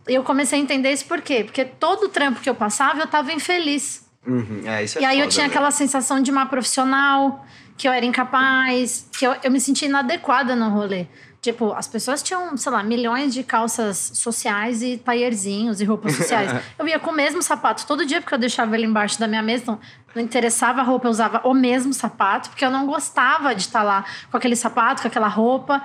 Eu 0.07 0.23
comecei 0.23 0.59
a 0.59 0.63
entender 0.63 0.93
isso 0.93 1.05
por 1.07 1.21
quê? 1.21 1.43
Porque 1.45 1.65
todo 1.65 2.05
o 2.05 2.09
trampo 2.09 2.41
que 2.41 2.49
eu 2.49 2.55
passava, 2.55 3.01
eu 3.01 3.07
tava 3.07 3.33
infeliz. 3.33 4.07
Uhum, 4.27 4.63
É, 4.65 4.85
isso 4.85 4.99
é 4.99 5.03
E 5.03 5.05
aí 5.05 5.19
eu 5.19 5.25
foda, 5.25 5.33
tinha 5.33 5.45
velho. 5.45 5.53
aquela 5.53 5.71
sensação 5.71 6.21
de 6.21 6.31
má 6.33 6.47
profissional, 6.47 7.45
que 7.77 7.87
eu 7.89 7.93
era 7.93 8.05
incapaz, 8.05 9.09
que 9.17 9.27
eu, 9.27 9.35
eu 9.43 9.51
me 9.51 9.61
sentia 9.61 9.89
inadequada 9.89 10.55
no 10.57 10.69
rolê. 10.71 11.07
Tipo, 11.41 11.73
as 11.73 11.87
pessoas 11.87 12.23
tinham, 12.25 12.57
sei 12.57 12.73
lá, 12.73 12.83
milhões 12.83 13.33
de 13.33 13.45
calças 13.45 14.11
sociais 14.15 14.83
e 14.83 14.97
taierzinhos 14.97 15.81
e 15.81 15.85
roupas 15.85 16.15
sociais. 16.17 16.51
eu 16.77 16.89
ia 16.89 16.99
com 16.99 17.11
o 17.11 17.15
mesmo 17.15 17.41
sapato 17.43 17.87
todo 17.87 18.05
dia, 18.05 18.21
porque 18.21 18.35
eu 18.35 18.39
deixava 18.39 18.75
ele 18.75 18.87
embaixo 18.87 19.21
da 19.21 19.29
minha 19.29 19.43
mesa, 19.43 19.63
então 19.63 19.81
não 20.15 20.23
interessava 20.23 20.81
a 20.81 20.85
roupa, 20.85 21.07
eu 21.07 21.11
usava 21.11 21.41
o 21.45 21.55
mesmo 21.55 21.93
sapato, 21.93 22.49
porque 22.51 22.65
eu 22.65 22.71
não 22.71 22.87
gostava 22.87 23.55
de 23.55 23.63
estar 23.63 23.83
lá 23.85 24.05
com 24.31 24.37
aquele 24.37 24.57
sapato, 24.57 25.03
com 25.03 25.09
aquela 25.09 25.29
roupa. 25.29 25.83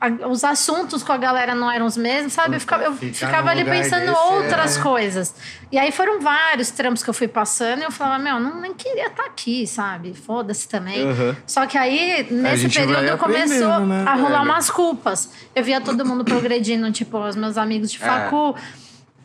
A- 0.00 0.28
os 0.28 0.44
assuntos 0.44 1.02
com 1.02 1.12
a 1.12 1.16
galera 1.16 1.56
não 1.56 1.68
eram 1.68 1.84
os 1.84 1.96
mesmos, 1.96 2.32
sabe? 2.32 2.54
Eu 2.54 2.60
ficava, 2.60 2.84
eu 2.84 2.92
ficava 2.94 3.50
ali 3.50 3.64
pensando 3.64 4.06
desse 4.06 4.16
outras 4.32 4.76
é- 4.78 4.80
coisas. 4.80 5.34
E 5.72 5.78
aí 5.78 5.90
foram 5.90 6.20
vários 6.20 6.70
trampos 6.70 7.02
que 7.02 7.10
eu 7.10 7.14
fui 7.14 7.26
passando 7.26 7.80
e 7.80 7.84
eu 7.84 7.90
falava, 7.90 8.22
meu, 8.22 8.38
não 8.38 8.60
nem 8.60 8.72
queria 8.74 9.08
estar 9.08 9.24
aqui, 9.24 9.66
sabe? 9.66 10.14
Foda-se 10.14 10.68
também. 10.68 11.02
Aham. 11.02 11.36
Só 11.44 11.66
que 11.66 11.76
aí, 11.76 12.26
nesse 12.30 12.68
período, 12.68 13.18
começou 13.18 13.80
né, 13.80 14.04
a 14.06 14.14
rolar 14.14 14.38
velho? 14.38 14.42
umas 14.52 14.70
culpas. 14.70 15.30
Eu 15.52 15.64
via 15.64 15.80
todo 15.80 16.04
mundo 16.06 16.24
progredindo, 16.24 16.90
tipo, 16.92 17.18
os 17.18 17.34
meus 17.34 17.58
amigos 17.58 17.90
de 17.90 17.96
É. 18.02 18.06
facu. 18.06 18.54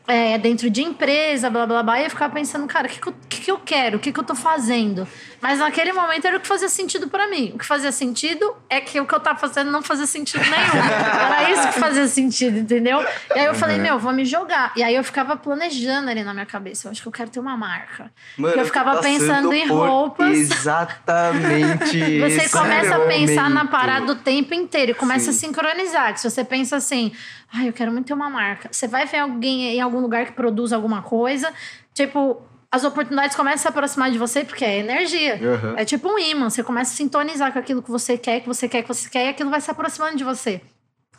é, 0.05 0.37
dentro 0.37 0.69
de 0.69 0.81
empresa, 0.83 1.49
blá 1.49 1.65
blá 1.65 1.81
blá, 1.81 2.01
e 2.01 2.03
eu 2.03 2.09
ficava 2.09 2.33
pensando, 2.33 2.67
cara, 2.67 2.87
o 2.87 2.89
que, 2.89 2.99
que, 2.99 3.07
eu- 3.07 3.15
que, 3.29 3.39
que 3.41 3.49
eu 3.51 3.57
quero? 3.57 3.95
O 3.95 3.99
que, 4.01 4.11
que 4.11 4.19
eu 4.19 4.23
tô 4.25 4.35
fazendo? 4.35 5.07
Mas 5.43 5.59
naquele 5.59 5.91
momento 5.91 6.25
era 6.25 6.37
o 6.37 6.39
que 6.39 6.47
fazia 6.47 6.69
sentido 6.69 7.09
pra 7.09 7.27
mim. 7.27 7.51
O 7.53 7.57
que 7.57 7.65
fazia 7.65 7.91
sentido 7.91 8.55
é 8.69 8.79
que 8.79 8.97
o 9.01 9.05
que 9.05 9.13
eu 9.13 9.19
tava 9.19 9.37
fazendo 9.37 9.69
não 9.69 9.81
fazia 9.81 10.05
sentido 10.05 10.41
nenhum. 10.41 10.85
era 10.85 11.51
isso 11.51 11.67
que 11.67 11.79
fazia 11.81 12.07
sentido, 12.07 12.59
entendeu? 12.59 13.05
E 13.35 13.39
aí 13.39 13.45
eu 13.47 13.53
falei, 13.53 13.77
meu, 13.77 13.99
vou 13.99 14.13
me 14.13 14.23
jogar. 14.23 14.71
E 14.73 14.81
aí 14.81 14.95
eu 14.95 15.03
ficava 15.03 15.35
planejando 15.35 16.09
ali 16.09 16.23
na 16.23 16.33
minha 16.33 16.45
cabeça. 16.45 16.87
Eu 16.87 16.91
acho 16.91 17.01
que 17.01 17.07
eu 17.09 17.11
quero 17.11 17.29
ter 17.29 17.41
uma 17.41 17.57
marca. 17.57 18.09
Mano, 18.37 18.55
eu 18.55 18.65
ficava 18.65 18.95
tô 18.95 19.01
pensando 19.01 19.51
em 19.51 19.67
roupas. 19.67 20.31
Exatamente. 20.31 21.99
Você 22.23 22.47
começa 22.47 22.95
a 22.95 22.99
pensar 23.01 23.49
na 23.49 23.65
parada 23.65 24.13
o 24.13 24.15
tempo 24.15 24.53
inteiro 24.53 24.91
e 24.91 24.95
começa 24.95 25.25
Sim. 25.33 25.47
a 25.47 25.49
sincronizar. 25.49 26.13
Que 26.13 26.21
se 26.21 26.29
você 26.29 26.45
pensa 26.45 26.77
assim, 26.77 27.11
ai, 27.53 27.67
eu 27.67 27.73
quero 27.73 27.91
muito 27.91 28.05
ter 28.05 28.13
uma 28.13 28.29
marca. 28.29 28.69
Você 28.71 28.87
vai 28.87 29.05
ver 29.05 29.17
alguém 29.17 29.75
em 29.75 29.81
algum 29.81 29.99
lugar 29.99 30.25
que 30.25 30.31
produz 30.31 30.71
alguma 30.71 31.01
coisa, 31.01 31.51
tipo, 31.93 32.41
as 32.73 32.83
oportunidades 32.83 33.35
começam 33.35 33.59
a 33.59 33.61
se 33.61 33.67
aproximar 33.67 34.09
de 34.09 34.17
você 34.17 34.43
porque 34.43 34.65
é 34.65 34.79
energia. 34.79 35.35
Aham. 35.35 35.75
É 35.77 35.85
tipo 35.85 36.09
um 36.09 36.17
imã, 36.17 36.49
você 36.49 36.63
começa 36.63 36.91
a 36.91 36.97
sintonizar 36.97 37.53
com 37.53 37.59
aquilo 37.59 37.83
que 37.83 37.91
você 37.91 38.17
quer, 38.17 38.39
que 38.39 38.47
você 38.47 38.67
quer, 38.67 38.81
que 38.81 38.87
você 38.87 39.07
quer, 39.07 39.27
e 39.27 39.29
aquilo 39.29 39.51
vai 39.51 39.61
se 39.61 39.69
aproximando 39.69 40.17
de 40.17 40.23
você. 40.23 40.59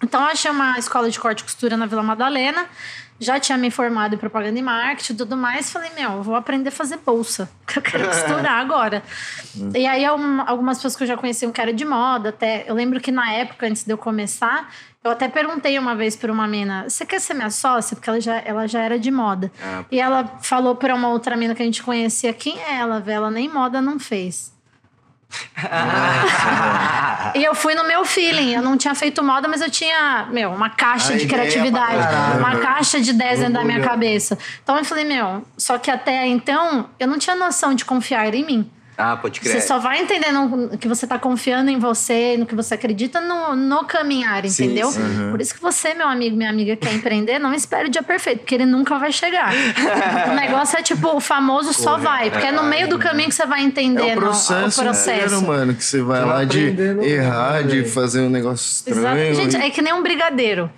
Então, 0.02 0.20
eu 0.20 0.26
achei 0.26 0.50
uma 0.50 0.76
escola 0.80 1.08
de 1.08 1.18
corte 1.20 1.40
e 1.40 1.44
costura 1.44 1.76
na 1.76 1.86
Vila 1.86 2.02
Madalena. 2.02 2.66
Já 3.20 3.38
tinha 3.38 3.56
me 3.56 3.70
formado 3.70 4.14
em 4.14 4.18
propaganda 4.18 4.58
e 4.58 4.62
marketing 4.62 5.12
e 5.12 5.16
tudo 5.16 5.36
mais. 5.36 5.70
Falei, 5.72 5.90
meu, 5.94 6.12
eu 6.12 6.22
vou 6.22 6.34
aprender 6.34 6.68
a 6.68 6.72
fazer 6.72 6.98
bolsa. 6.98 7.48
Que 7.66 7.78
eu 7.78 7.82
quero 7.82 8.06
costurar 8.08 8.60
agora. 8.60 9.02
E 9.74 9.86
aí, 9.86 10.08
um- 10.10 10.42
algumas 10.46 10.78
pessoas 10.78 10.96
que 10.96 11.02
eu 11.04 11.06
já 11.06 11.16
conheciam 11.16 11.50
que 11.52 11.60
era 11.60 11.72
de 11.72 11.84
moda. 11.84 12.28
Até, 12.30 12.64
eu 12.68 12.74
lembro 12.74 13.00
que 13.00 13.10
na 13.12 13.32
época, 13.32 13.66
antes 13.66 13.84
de 13.84 13.92
eu 13.92 13.98
começar, 13.98 14.70
eu 15.02 15.10
até 15.10 15.28
perguntei 15.28 15.78
uma 15.78 15.94
vez 15.94 16.16
para 16.16 16.30
uma 16.32 16.46
mina: 16.46 16.88
Você 16.88 17.04
quer 17.06 17.20
ser 17.20 17.34
minha 17.34 17.50
sócia? 17.50 17.94
Porque 17.96 18.08
ela 18.10 18.20
já, 18.20 18.36
ela 18.44 18.66
já 18.66 18.80
era 18.82 18.98
de 18.98 19.10
moda. 19.10 19.50
Ah. 19.62 19.84
E 19.90 20.00
ela 20.00 20.38
falou 20.42 20.74
para 20.76 20.94
uma 20.94 21.08
outra 21.08 21.36
mina 21.36 21.54
que 21.54 21.62
a 21.62 21.64
gente 21.66 21.82
conhecia: 21.82 22.32
Quem 22.32 22.58
é 22.60 22.76
ela, 22.76 23.00
velho? 23.00 23.16
Ela 23.16 23.30
nem 23.30 23.48
moda 23.48 23.80
não 23.80 23.98
fez. 23.98 24.53
E 27.34 27.42
eu 27.42 27.54
fui 27.54 27.74
no 27.74 27.84
meu 27.84 28.04
feeling. 28.04 28.52
Eu 28.54 28.62
não 28.62 28.76
tinha 28.76 28.94
feito 28.94 29.22
moda, 29.22 29.48
mas 29.48 29.60
eu 29.60 29.70
tinha, 29.70 30.26
meu, 30.30 30.50
uma 30.50 30.70
caixa 30.70 31.14
A 31.14 31.16
de 31.16 31.24
ideia 31.24 31.40
criatividade. 31.42 31.96
pra. 32.06 32.38
Uma 32.38 32.56
caixa 32.58 33.00
de 33.00 33.10
ideias 33.10 33.38
dentro 33.40 33.54
da 33.54 33.64
minha 33.64 33.80
cabeça. 33.80 34.38
Então 34.62 34.76
eu 34.78 34.84
falei, 34.84 35.04
meu, 35.04 35.44
só 35.56 35.78
que 35.78 35.90
até 35.90 36.26
então 36.26 36.88
eu 36.98 37.08
não 37.08 37.18
tinha 37.18 37.34
noção 37.34 37.74
de 37.74 37.84
confiar 37.84 38.32
em 38.34 38.44
mim. 38.44 38.70
Ah, 38.96 39.16
pode 39.16 39.40
crer. 39.40 39.52
Você 39.54 39.60
só 39.60 39.78
vai 39.78 40.00
entender 40.00 40.30
no, 40.30 40.78
que 40.78 40.86
você 40.86 41.06
tá 41.06 41.18
confiando 41.18 41.68
em 41.70 41.78
você, 41.78 42.36
no 42.38 42.46
que 42.46 42.54
você 42.54 42.74
acredita 42.74 43.20
no, 43.20 43.56
no 43.56 43.84
caminhar, 43.84 44.46
Sim, 44.46 44.64
entendeu? 44.66 44.90
sim. 44.90 45.00
Por 45.30 45.40
isso 45.40 45.52
que 45.54 45.60
você, 45.60 45.94
meu 45.94 46.06
amigo, 46.08 46.36
minha 46.36 46.48
amiga, 46.50 46.76
quer 46.76 46.92
empreender, 46.94 47.38
não 47.40 47.52
espere 47.52 47.88
o 47.88 47.90
dia 47.90 48.02
perfeito, 48.04 48.40
porque 48.40 48.54
ele 48.54 48.66
nunca 48.66 48.96
vai 48.98 49.10
chegar. 49.10 49.52
o 50.30 50.34
negócio 50.34 50.78
é 50.78 50.82
tipo, 50.82 51.08
o 51.08 51.20
famoso 51.20 51.72
só 51.72 51.96
vai, 51.96 52.30
porque 52.30 52.46
é 52.46 52.52
no 52.52 52.62
meio 52.62 52.88
do 52.88 52.98
caminho 52.98 53.28
que 53.28 53.34
você 53.34 53.46
vai 53.46 53.62
entender 53.62 54.10
É 54.10 54.12
o 54.12 54.14
no- 54.16 54.20
processo, 54.22 54.84
inteiro, 54.84 55.42
mano, 55.42 55.74
que 55.74 55.84
você 55.84 56.00
vai 56.00 56.20
vai 56.20 56.28
lá 56.28 56.44
de 56.44 56.74
errar, 57.02 57.62
de 57.64 57.84
fazer 57.84 58.20
um 58.20 58.30
negócio 58.30 58.84
Exato. 58.88 59.16
estranho. 59.16 59.34
Gente, 59.34 59.56
e- 59.56 59.60
é 59.66 59.70
que 59.70 59.82
nem 59.82 59.92
um 59.92 60.02
brigadeiro. 60.02 60.70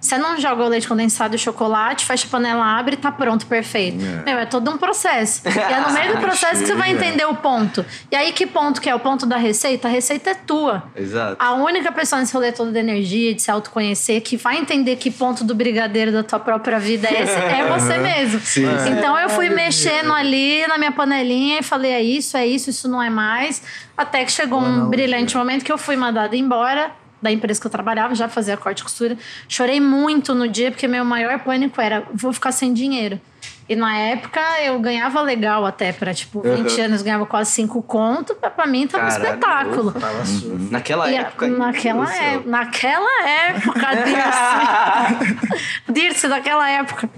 Você 0.00 0.16
não 0.16 0.40
joga 0.40 0.62
o 0.62 0.68
leite 0.68 0.86
condensado 0.86 1.34
e 1.34 1.38
chocolate, 1.38 2.06
fecha 2.06 2.26
a 2.26 2.30
panela, 2.30 2.64
abre 2.64 2.94
e 2.94 2.96
tá 2.96 3.10
pronto, 3.10 3.46
perfeito. 3.46 3.98
É. 4.04 4.22
Meu, 4.24 4.38
é 4.38 4.46
todo 4.46 4.70
um 4.70 4.78
processo. 4.78 5.42
E 5.44 5.58
é 5.58 5.80
no 5.80 5.92
meio 5.92 6.14
do 6.14 6.20
processo 6.22 6.60
que 6.60 6.66
você 6.68 6.74
vai 6.74 6.90
Chega. 6.90 7.04
entender 7.06 7.24
o 7.24 7.34
ponto. 7.34 7.84
E 8.10 8.14
aí, 8.14 8.32
que 8.32 8.46
ponto 8.46 8.80
que 8.80 8.88
é? 8.88 8.94
O 8.94 9.00
ponto 9.00 9.26
da 9.26 9.36
receita? 9.36 9.88
A 9.88 9.90
receita 9.90 10.30
é 10.30 10.34
tua. 10.34 10.84
Exato. 10.94 11.36
A 11.38 11.54
única 11.54 11.90
pessoa 11.90 12.20
nesse 12.20 12.32
rolê 12.32 12.52
todo 12.52 12.70
de 12.70 12.78
energia, 12.78 13.34
de 13.34 13.42
se 13.42 13.50
autoconhecer, 13.50 14.20
que 14.20 14.36
vai 14.36 14.58
entender 14.58 14.96
que 14.96 15.10
ponto 15.10 15.42
do 15.42 15.54
brigadeiro 15.54 16.12
da 16.12 16.22
tua 16.22 16.38
própria 16.38 16.78
vida 16.78 17.08
é 17.08 17.22
esse, 17.22 17.32
é 17.32 17.66
você 17.68 17.98
mesmo. 17.98 18.40
Sim, 18.40 18.66
sim. 18.78 18.90
Então 18.90 19.18
eu 19.18 19.28
fui 19.30 19.48
mexendo 19.50 20.12
ali 20.12 20.66
na 20.68 20.78
minha 20.78 20.92
panelinha 20.92 21.58
e 21.58 21.62
falei: 21.62 21.90
é 21.90 22.02
isso, 22.02 22.36
é 22.36 22.46
isso, 22.46 22.70
isso 22.70 22.88
não 22.88 23.02
é 23.02 23.10
mais. 23.10 23.62
Até 23.96 24.24
que 24.24 24.30
chegou 24.30 24.60
um 24.60 24.88
brilhante 24.88 25.36
momento 25.36 25.64
que 25.64 25.72
eu 25.72 25.78
fui 25.78 25.96
mandada 25.96 26.36
embora 26.36 26.92
da 27.20 27.30
empresa 27.32 27.60
que 27.60 27.66
eu 27.66 27.70
trabalhava, 27.70 28.14
já 28.14 28.28
fazia 28.28 28.56
corte 28.56 28.80
e 28.80 28.82
costura. 28.82 29.16
Chorei 29.48 29.80
muito 29.80 30.34
no 30.34 30.48
dia, 30.48 30.70
porque 30.70 30.86
meu 30.88 31.04
maior 31.04 31.38
pânico 31.40 31.80
era: 31.80 32.04
vou 32.14 32.32
ficar 32.32 32.52
sem 32.52 32.72
dinheiro. 32.72 33.20
E 33.68 33.76
na 33.76 33.94
época 33.98 34.40
eu 34.64 34.78
ganhava 34.80 35.20
legal 35.20 35.66
até, 35.66 35.92
pra 35.92 36.14
tipo, 36.14 36.40
20 36.40 36.80
anos, 36.80 37.02
ganhava 37.02 37.26
quase 37.26 37.50
5 37.50 37.82
conto. 37.82 38.34
Pra, 38.34 38.48
pra 38.48 38.66
mim 38.66 38.86
tava 38.86 39.04
um 39.04 39.08
Caralho, 39.08 39.24
espetáculo. 39.34 39.92
Tava 39.92 40.24
surdo. 40.24 40.70
Naquela 40.70 41.10
E 41.10 41.16
a- 41.16 41.20
época. 41.20 41.48
naquela, 41.48 42.06
Deus 42.06 42.16
do 42.18 42.24
é, 42.24 42.42
naquela 42.46 43.28
época, 43.28 43.80
Dirce. 44.06 45.92
Dirce, 45.92 46.28
naquela 46.28 46.70
época. 46.70 47.10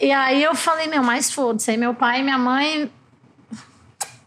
E 0.00 0.12
aí 0.12 0.42
eu 0.42 0.54
falei, 0.54 0.88
meu, 0.88 1.02
mas 1.02 1.32
foda-se. 1.32 1.70
Aí 1.70 1.78
meu 1.78 1.94
pai 1.94 2.20
e 2.20 2.22
minha 2.22 2.38
mãe. 2.38 2.90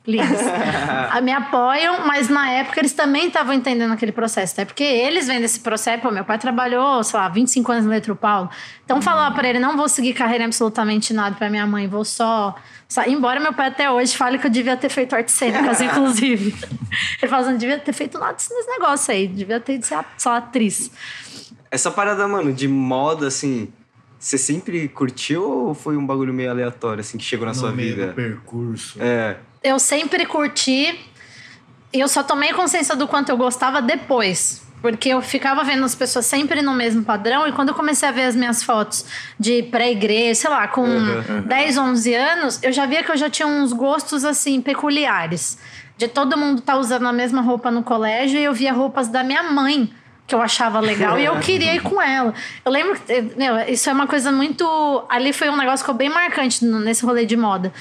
Please. 0.03 0.43
Me 1.21 1.31
apoiam, 1.31 2.07
mas 2.07 2.27
na 2.27 2.49
época 2.49 2.79
eles 2.79 2.93
também 2.93 3.27
estavam 3.27 3.53
entendendo 3.53 3.91
aquele 3.93 4.11
processo, 4.11 4.53
até 4.53 4.65
porque 4.65 4.83
eles 4.83 5.27
vêm 5.27 5.39
desse 5.39 5.59
processo. 5.59 6.01
Pô, 6.01 6.09
meu 6.09 6.25
pai 6.25 6.39
trabalhou, 6.39 7.03
sei 7.03 7.19
lá, 7.19 7.29
25 7.29 7.71
anos 7.71 7.85
no 7.85 7.91
Eletropaulo. 7.93 8.49
Então 8.83 8.99
falar 9.01 9.29
pra 9.31 9.47
ele, 9.47 9.59
não 9.59 9.77
vou 9.77 9.87
seguir 9.87 10.13
carreira 10.13 10.43
em 10.43 10.47
absolutamente 10.47 11.13
nada 11.13 11.35
pra 11.35 11.49
minha 11.49 11.67
mãe, 11.67 11.87
vou 11.87 12.03
só. 12.03 12.55
só- 12.89 13.03
Embora 13.05 13.39
meu 13.39 13.53
pai 13.53 13.67
até 13.67 13.91
hoje 13.91 14.17
fale 14.17 14.39
que 14.39 14.47
eu 14.47 14.51
devia 14.51 14.75
ter 14.75 14.89
feito 14.89 15.15
artes 15.15 15.35
cênicas, 15.35 15.79
inclusive. 15.81 16.55
Ele 17.21 17.29
fala, 17.29 17.51
não 17.51 17.57
devia 17.57 17.77
ter 17.77 17.93
feito 17.93 18.17
nada 18.17 18.33
nesse 18.33 18.67
negócio 18.67 19.13
aí, 19.13 19.27
devia 19.27 19.59
ter 19.59 19.83
sido 19.83 20.03
só 20.17 20.35
atriz. 20.37 20.89
Essa 21.69 21.91
parada, 21.91 22.27
mano, 22.27 22.51
de 22.51 22.67
moda, 22.67 23.27
assim. 23.27 23.71
Você 24.17 24.37
sempre 24.37 24.87
curtiu 24.87 25.43
ou 25.47 25.73
foi 25.73 25.95
um 25.97 26.05
bagulho 26.05 26.33
meio 26.33 26.49
aleatório, 26.51 27.01
assim, 27.01 27.17
que 27.17 27.23
chegou 27.23 27.45
na 27.45 27.53
no 27.53 27.59
sua 27.59 27.71
meio 27.71 27.95
vida? 27.95 28.07
do 28.07 28.13
percurso. 28.13 28.97
É. 29.01 29.37
Eu 29.63 29.79
sempre 29.79 30.25
curti. 30.25 30.99
E 31.93 31.99
eu 31.99 32.07
só 32.07 32.23
tomei 32.23 32.53
consciência 32.53 32.95
do 32.95 33.07
quanto 33.07 33.29
eu 33.29 33.37
gostava 33.37 33.81
depois. 33.81 34.61
Porque 34.81 35.09
eu 35.09 35.21
ficava 35.21 35.63
vendo 35.63 35.85
as 35.85 35.93
pessoas 35.93 36.25
sempre 36.25 36.61
no 36.61 36.73
mesmo 36.73 37.03
padrão. 37.03 37.47
E 37.47 37.51
quando 37.51 37.69
eu 37.69 37.75
comecei 37.75 38.09
a 38.09 38.11
ver 38.11 38.23
as 38.23 38.35
minhas 38.35 38.63
fotos 38.63 39.05
de 39.39 39.63
pré-igreja, 39.63 40.41
sei 40.41 40.49
lá, 40.49 40.67
com 40.67 40.87
10, 41.45 41.77
11 41.77 42.13
anos, 42.15 42.63
eu 42.63 42.71
já 42.71 42.85
via 42.87 43.03
que 43.03 43.11
eu 43.11 43.17
já 43.17 43.29
tinha 43.29 43.47
uns 43.47 43.71
gostos, 43.73 44.25
assim, 44.25 44.59
peculiares. 44.59 45.59
De 45.97 46.07
todo 46.07 46.35
mundo 46.35 46.59
estar 46.59 46.77
usando 46.77 47.07
a 47.07 47.13
mesma 47.13 47.41
roupa 47.41 47.69
no 47.69 47.83
colégio. 47.83 48.39
E 48.39 48.43
eu 48.43 48.53
via 48.53 48.73
roupas 48.73 49.07
da 49.07 49.23
minha 49.23 49.43
mãe 49.43 49.93
que 50.25 50.33
eu 50.33 50.41
achava 50.41 50.79
legal 50.79 51.19
e 51.19 51.25
eu 51.25 51.37
queria 51.41 51.75
ir 51.75 51.81
com 51.81 52.01
ela. 52.01 52.33
Eu 52.63 52.71
lembro 52.71 52.97
que, 52.99 53.21
meu, 53.35 53.59
isso 53.67 53.89
é 53.89 53.93
uma 53.93 54.07
coisa 54.07 54.31
muito. 54.31 55.05
Ali 55.09 55.33
foi 55.33 55.49
um 55.49 55.57
negócio 55.57 55.79
que 55.79 55.91
ficou 55.91 55.95
bem 55.95 56.09
marcante 56.09 56.63
nesse 56.65 57.05
rolê 57.05 57.25
de 57.25 57.35
moda. 57.35 57.73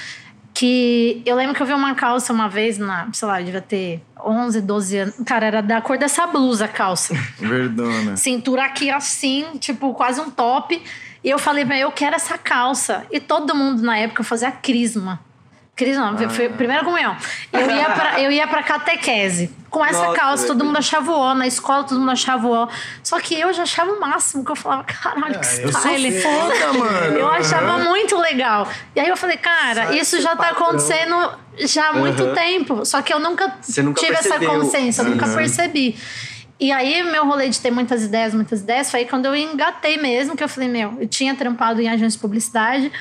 Que 0.60 1.22
eu 1.24 1.36
lembro 1.36 1.54
que 1.54 1.62
eu 1.62 1.66
vi 1.66 1.72
uma 1.72 1.94
calça 1.94 2.34
uma 2.34 2.46
vez, 2.46 2.76
na, 2.76 3.08
sei 3.14 3.26
lá, 3.26 3.40
eu 3.40 3.46
devia 3.46 3.62
ter 3.62 4.02
11, 4.22 4.60
12 4.60 4.98
anos. 4.98 5.14
Cara, 5.24 5.46
era 5.46 5.62
da 5.62 5.80
cor 5.80 5.96
dessa 5.96 6.26
blusa 6.26 6.66
a 6.66 6.68
calça. 6.68 7.14
Verdona. 7.40 8.14
Cintura 8.18 8.64
aqui 8.66 8.90
assim, 8.90 9.46
tipo, 9.58 9.94
quase 9.94 10.20
um 10.20 10.30
top. 10.30 10.78
E 11.24 11.30
eu 11.30 11.38
falei, 11.38 11.64
"Meu, 11.64 11.78
eu 11.78 11.90
quero 11.90 12.14
essa 12.14 12.36
calça. 12.36 13.06
E 13.10 13.18
todo 13.18 13.54
mundo 13.54 13.80
na 13.82 13.96
época 13.96 14.22
fazia 14.22 14.52
crisma. 14.52 15.18
Crisma, 15.80 16.14
foi 16.28 16.46
a 16.46 16.50
primeira 16.50 16.84
comunhão. 16.84 17.16
Eu 17.50 17.70
ia, 17.70 17.90
pra, 17.90 18.20
eu 18.20 18.30
ia 18.30 18.46
pra 18.46 18.62
catequese. 18.62 19.50
Com 19.70 19.82
essa 19.82 20.04
Nossa, 20.08 20.20
calça, 20.20 20.46
todo 20.46 20.62
mundo 20.62 20.76
achava 20.76 21.10
ó. 21.12 21.34
Na 21.34 21.46
escola, 21.46 21.84
todo 21.84 21.98
mundo 21.98 22.10
achava 22.10 22.46
ó. 22.46 22.68
Só 23.02 23.18
que 23.18 23.34
eu 23.34 23.50
já 23.54 23.62
achava 23.62 23.90
o 23.92 23.98
máximo, 23.98 24.44
que 24.44 24.52
eu 24.52 24.56
falava, 24.56 24.84
caralho, 24.84 25.40
que 25.40 25.62
eu 25.62 25.72
sou 25.72 25.80
style. 25.80 26.20
Foda, 26.20 26.72
mano. 26.74 27.16
Eu 27.18 27.28
achava 27.28 27.78
muito 27.78 28.14
legal. 28.18 28.68
E 28.94 29.00
aí 29.00 29.08
eu 29.08 29.16
falei, 29.16 29.38
cara, 29.38 29.86
Sai 29.86 29.98
isso 29.98 30.20
já 30.20 30.36
tá 30.36 30.50
acontecendo 30.50 31.32
já 31.60 31.88
há 31.88 31.92
muito 31.94 32.22
Aham. 32.22 32.34
tempo. 32.34 32.84
Só 32.84 33.00
que 33.00 33.14
eu 33.14 33.18
nunca, 33.18 33.46
nunca 33.82 34.00
tive 34.00 34.12
essa 34.12 34.28
percebeu. 34.28 34.50
consciência, 34.50 35.00
eu 35.02 35.08
nunca 35.08 35.24
Aham. 35.24 35.36
percebi. 35.36 35.96
E 36.58 36.70
aí, 36.70 37.02
meu 37.04 37.24
rolê 37.26 37.48
de 37.48 37.58
ter 37.58 37.70
muitas 37.70 38.02
ideias, 38.04 38.34
muitas 38.34 38.60
ideias, 38.60 38.90
foi 38.90 39.00
aí 39.00 39.06
quando 39.06 39.24
eu 39.24 39.34
engatei 39.34 39.96
mesmo, 39.96 40.36
que 40.36 40.44
eu 40.44 40.48
falei, 40.48 40.68
meu, 40.68 40.94
eu 41.00 41.08
tinha 41.08 41.34
trampado 41.34 41.80
em 41.80 41.88
agência 41.88 42.18
de 42.18 42.18
publicidade, 42.18 42.92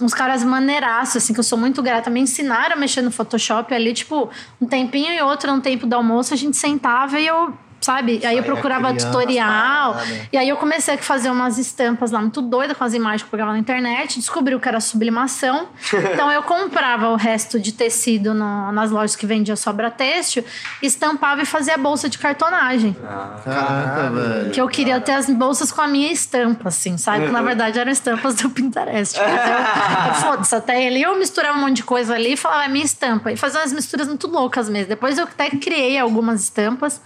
uns 0.00 0.12
caras 0.12 0.44
maneiraços, 0.44 1.16
assim, 1.16 1.32
que 1.32 1.40
eu 1.40 1.44
sou 1.44 1.58
muito 1.58 1.82
grata, 1.82 2.10
me 2.10 2.20
ensinaram 2.20 2.76
a 2.76 2.78
mexer 2.78 3.02
no 3.02 3.10
Photoshop 3.10 3.72
ali, 3.74 3.94
tipo, 3.94 4.30
um 4.60 4.66
tempinho 4.66 5.12
e 5.12 5.22
outro, 5.22 5.50
no 5.54 5.60
tempo 5.60 5.86
do 5.86 5.94
almoço, 5.94 6.34
a 6.34 6.36
gente 6.36 6.56
sentava 6.56 7.18
e 7.18 7.26
eu, 7.26 7.56
sabe? 7.86 8.20
Aí 8.26 8.36
eu 8.36 8.42
procurava 8.44 8.88
criando 8.88 8.96
as 8.96 9.04
tutorial. 9.04 9.92
paradas. 9.94 10.28
E 10.32 10.36
aí 10.36 10.48
eu 10.48 10.56
comecei 10.56 10.94
a 10.94 10.98
fazer 10.98 11.30
umas 11.30 11.56
estampas 11.58 12.10
lá 12.10 12.20
muito 12.20 12.42
doidas 12.42 12.76
com 12.76 12.84
as 12.84 12.92
imagens 12.94 13.22
que 13.22 13.26
eu 13.28 13.30
pegava 13.30 13.52
na 13.52 13.58
internet, 13.58 14.18
descobri 14.18 14.54
o 14.54 14.60
que 14.60 14.68
era 14.68 14.80
sublimação. 14.80 15.68
Então 16.16 16.30
eu 16.32 16.42
comprava 16.42 17.08
o 17.10 17.16
resto 17.16 17.58
de 17.60 17.72
tecido 17.72 18.32
no- 18.34 18.72
nas 18.72 18.90
lojas 18.90 19.14
que 19.16 19.26
vendia 19.26 19.54
sobra 19.56 19.90
têxtil, 19.90 20.44
estampava 20.82 21.42
e 21.42 21.46
fazia 21.46 21.76
bolsa 21.76 22.08
de 22.08 22.18
cartonagem. 22.18 22.96
Caraca, 23.44 24.10
velho. 24.10 24.50
Que 24.50 24.60
eu 24.60 24.68
queria 24.68 25.00
ter 25.00 25.12
as 25.12 25.26
bolsas 25.30 25.70
com 25.70 25.80
a 25.80 25.86
minha 25.86 26.10
estampa, 26.12 26.68
assim, 26.68 26.96
sabe? 26.96 27.26
Que 27.26 27.32
na 27.32 27.42
verdade 27.42 27.78
eram 27.78 27.92
estampas 27.92 28.34
do 28.36 28.50
Pinterest. 28.50 29.14
Tipo, 29.14 29.26
então, 29.28 30.14
foda-se, 30.22 30.54
até 30.54 30.86
ali 30.86 31.02
eu 31.02 31.16
misturava 31.18 31.56
um 31.58 31.60
monte 31.62 31.76
de 31.76 31.84
coisa 31.84 32.14
ali 32.14 32.32
e 32.32 32.36
falava, 32.36 32.64
é 32.64 32.68
minha 32.68 32.84
estampa. 32.84 33.30
E 33.32 33.36
fazia 33.36 33.60
umas 33.60 33.72
misturas 33.72 34.08
muito 34.08 34.26
loucas 34.26 34.68
mesmo. 34.68 34.88
Depois 34.88 35.18
eu 35.18 35.24
até 35.24 35.50
criei 35.50 35.98
algumas 35.98 36.42
estampas. 36.42 37.00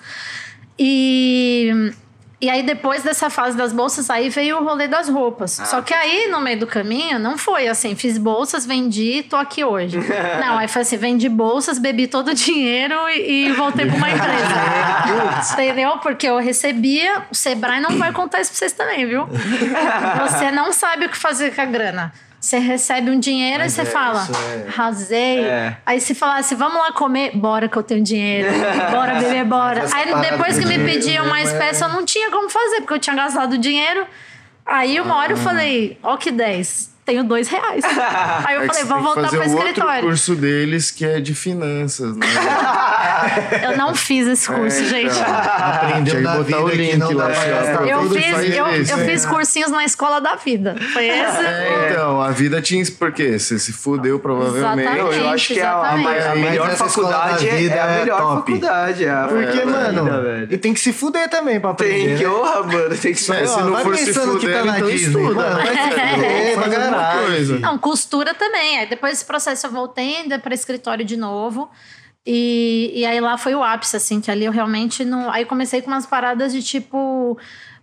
E. 0.81 1.93
E 2.43 2.49
aí, 2.49 2.63
depois 2.63 3.03
dessa 3.03 3.29
fase 3.29 3.55
das 3.55 3.71
bolsas, 3.71 4.09
aí 4.09 4.31
veio 4.31 4.57
o 4.57 4.65
rolê 4.65 4.89
das 4.89 5.11
roupas. 5.11 5.61
Só 5.67 5.83
que 5.83 5.93
aí, 5.93 6.27
no 6.31 6.41
meio 6.41 6.59
do 6.59 6.67
caminho, 6.67 7.19
não 7.19 7.37
foi 7.37 7.69
assim, 7.69 7.95
fiz 7.95 8.17
bolsas, 8.17 8.65
vendi, 8.65 9.23
tô 9.25 9.37
aqui 9.37 9.63
hoje. 9.63 9.99
não, 10.41 10.57
aí 10.57 10.67
foi 10.67 10.81
assim, 10.81 10.97
vendi 10.97 11.29
bolsas, 11.29 11.79
bebi 11.79 12.07
todo 12.07 12.29
o 12.29 12.35
dinheiro 12.35 12.95
e, 13.11 13.49
e 13.49 13.53
voltei 13.53 13.85
pra 13.85 13.95
uma 13.95 14.09
empresa. 14.09 15.53
Entendeu? 15.53 15.99
Porque 15.99 16.27
eu 16.27 16.39
recebia, 16.39 17.25
o 17.31 17.35
Sebrae 17.35 17.79
não 17.79 17.99
vai 17.99 18.11
contar 18.11 18.41
isso 18.41 18.53
pra 18.53 18.59
vocês 18.59 18.73
também, 18.73 19.05
viu? 19.05 19.29
Você 20.27 20.51
não 20.51 20.73
sabe 20.73 21.05
o 21.05 21.09
que 21.11 21.19
fazer 21.19 21.55
com 21.55 21.61
a 21.61 21.67
grana. 21.67 22.11
Você 22.41 22.59
recebe 22.59 23.11
um 23.11 23.21
dinheiro 23.21 23.59
Mas 23.59 23.73
e 23.73 23.75
você 23.77 23.83
é, 23.83 23.85
fala, 23.85 24.27
é-. 24.67 24.71
É. 25.45 25.77
Aí 25.85 26.01
se 26.01 26.15
falasse, 26.15 26.55
vamos 26.55 26.79
lá 26.81 26.91
comer, 26.93 27.37
bora 27.37 27.69
que 27.69 27.77
eu 27.77 27.83
tenho 27.83 28.03
dinheiro. 28.03 28.49
Bora 28.91 29.15
beber, 29.21 29.45
bora. 29.45 29.85
Aí 29.93 30.07
depois 30.31 30.59
que 30.59 30.65
me 30.65 30.79
pediam 30.79 31.27
mais 31.27 31.53
mesmo 31.53 31.63
é- 31.63 31.67
peça, 31.67 31.85
eu 31.85 31.91
não 31.91 32.05
tinha 32.05 32.31
como 32.31 32.49
fazer, 32.49 32.77
porque 32.81 32.95
eu 32.95 32.99
tinha 32.99 33.15
gastado 33.15 33.53
o 33.53 33.59
dinheiro. 33.59 34.07
Aí 34.65 34.99
uma 35.01 35.17
hora 35.17 35.33
eu 35.33 35.37
Ah. 35.37 35.41
falei, 35.41 35.99
ó 36.03 36.17
que 36.17 36.31
10, 36.31 36.91
tenho 37.11 37.25
dois 37.25 37.49
reais. 37.49 37.83
Aí 38.47 38.55
eu 38.57 38.63
É 38.63 38.67
falei, 38.67 38.85
vou 38.85 39.01
voltar 39.03 39.23
fazer 39.25 39.39
pro 39.39 39.47
o 39.49 39.51
outro 39.53 39.67
escritório. 39.69 40.03
curso 40.03 40.35
deles 40.37 40.91
que 40.91 41.05
é 41.05 41.21
de 41.21 41.35
finanças, 41.35 42.17
né? 42.17 42.27
Eu 43.63 43.77
não 43.77 43.95
fiz 43.95 44.27
esse 44.27 44.49
curso, 44.49 44.81
É, 44.81 44.85
gente. 44.85 45.11
então. 45.19 45.35
Aprendeu 45.35 46.23
da 46.23 46.31
botar 46.37 46.45
vida 46.45 46.61
o 46.65 46.69
link 46.69 46.97
não 46.97 47.15
dá 47.15 47.25
lá, 47.27 47.31
pra 47.35 47.87
Eu 47.87 48.11
fiz, 48.11 48.55
eu, 48.57 48.67
eu 48.67 48.83
isso. 48.83 48.97
fiz 48.99 49.27
cursinhos 49.27 49.71
na 49.71 49.85
escola 49.85 50.21
da 50.21 50.37
vida. 50.37 50.75
Foi 50.93 51.07
esse. 51.07 51.45
É, 51.45 51.89
então, 51.91 52.21
a 52.21 52.31
vida 52.31 52.63
tinha 52.63 52.81
porque 52.99 53.39
você 53.39 53.59
se 53.59 53.73
fudeu 53.73 54.19
provavelmente. 54.19 54.89
Exatamente. 54.89 55.19
Eu, 55.19 55.29
acho 55.29 55.49
que 55.49 55.61
é 55.61 55.65
a, 55.65 55.81
a, 55.83 56.01
exatamente. 56.01 56.27
a 56.27 56.35
melhor 56.35 56.71
faculdade 56.71 57.45
da 57.47 57.53
é, 57.53 57.57
vida 57.57 57.75
é 57.75 57.81
a 57.81 57.87
é 57.87 57.99
melhor 58.01 58.21
top. 58.21 58.35
faculdade. 58.53 59.05
É 59.05 59.15
Porque, 59.29 59.65
mano, 59.67 60.05
vida, 60.05 60.49
e 60.55 60.59
tem 60.59 60.73
que 60.73 60.81
se 60.81 60.93
fuder 60.93 61.29
também 61.29 61.61
pra 61.61 61.71
aprender. 61.71 62.07
Tem 62.09 62.17
que, 62.17 62.25
né? 62.25 62.31
honra, 62.31 62.63
mano. 62.63 62.89
Tem 62.97 62.99
que 62.99 63.09
É, 63.11 63.15
ser. 63.15 63.47
se 63.49 63.61
não 63.61 63.77
for 63.79 63.97
se 63.97 64.07
pensando 64.07 64.39
que 64.39 64.47
fuder, 64.47 64.59
tá 64.61 64.65
na 64.65 64.79
então 64.79 64.91
estuda. 64.91 65.51
vai 65.51 65.67
se 65.67 66.55
fuder 66.63 66.91
coisa. 67.03 67.59
Não, 67.59 67.79
costura 67.79 68.35
também. 68.35 68.79
Aí 68.79 68.87
depois 68.87 69.13
desse 69.13 69.25
processo 69.25 69.67
eu 69.67 69.71
voltei 69.71 70.17
ainda 70.17 70.39
para 70.39 70.55
escritório 70.55 71.05
de 71.05 71.17
novo. 71.17 71.71
E, 72.27 72.93
e 72.95 73.07
aí 73.07 73.21
lá 73.21 73.39
foi 73.39 73.55
o 73.55 73.63
ápice, 73.63 73.97
assim, 73.97 74.21
que 74.21 74.31
ali 74.31 74.45
eu 74.45 74.53
realmente 74.53 75.05
não. 75.05 75.31
Aí 75.31 75.45
comecei 75.45 75.81
com 75.81 75.89
umas 75.89 76.07
paradas 76.07 76.53
de 76.53 76.63
tipo. 76.63 77.39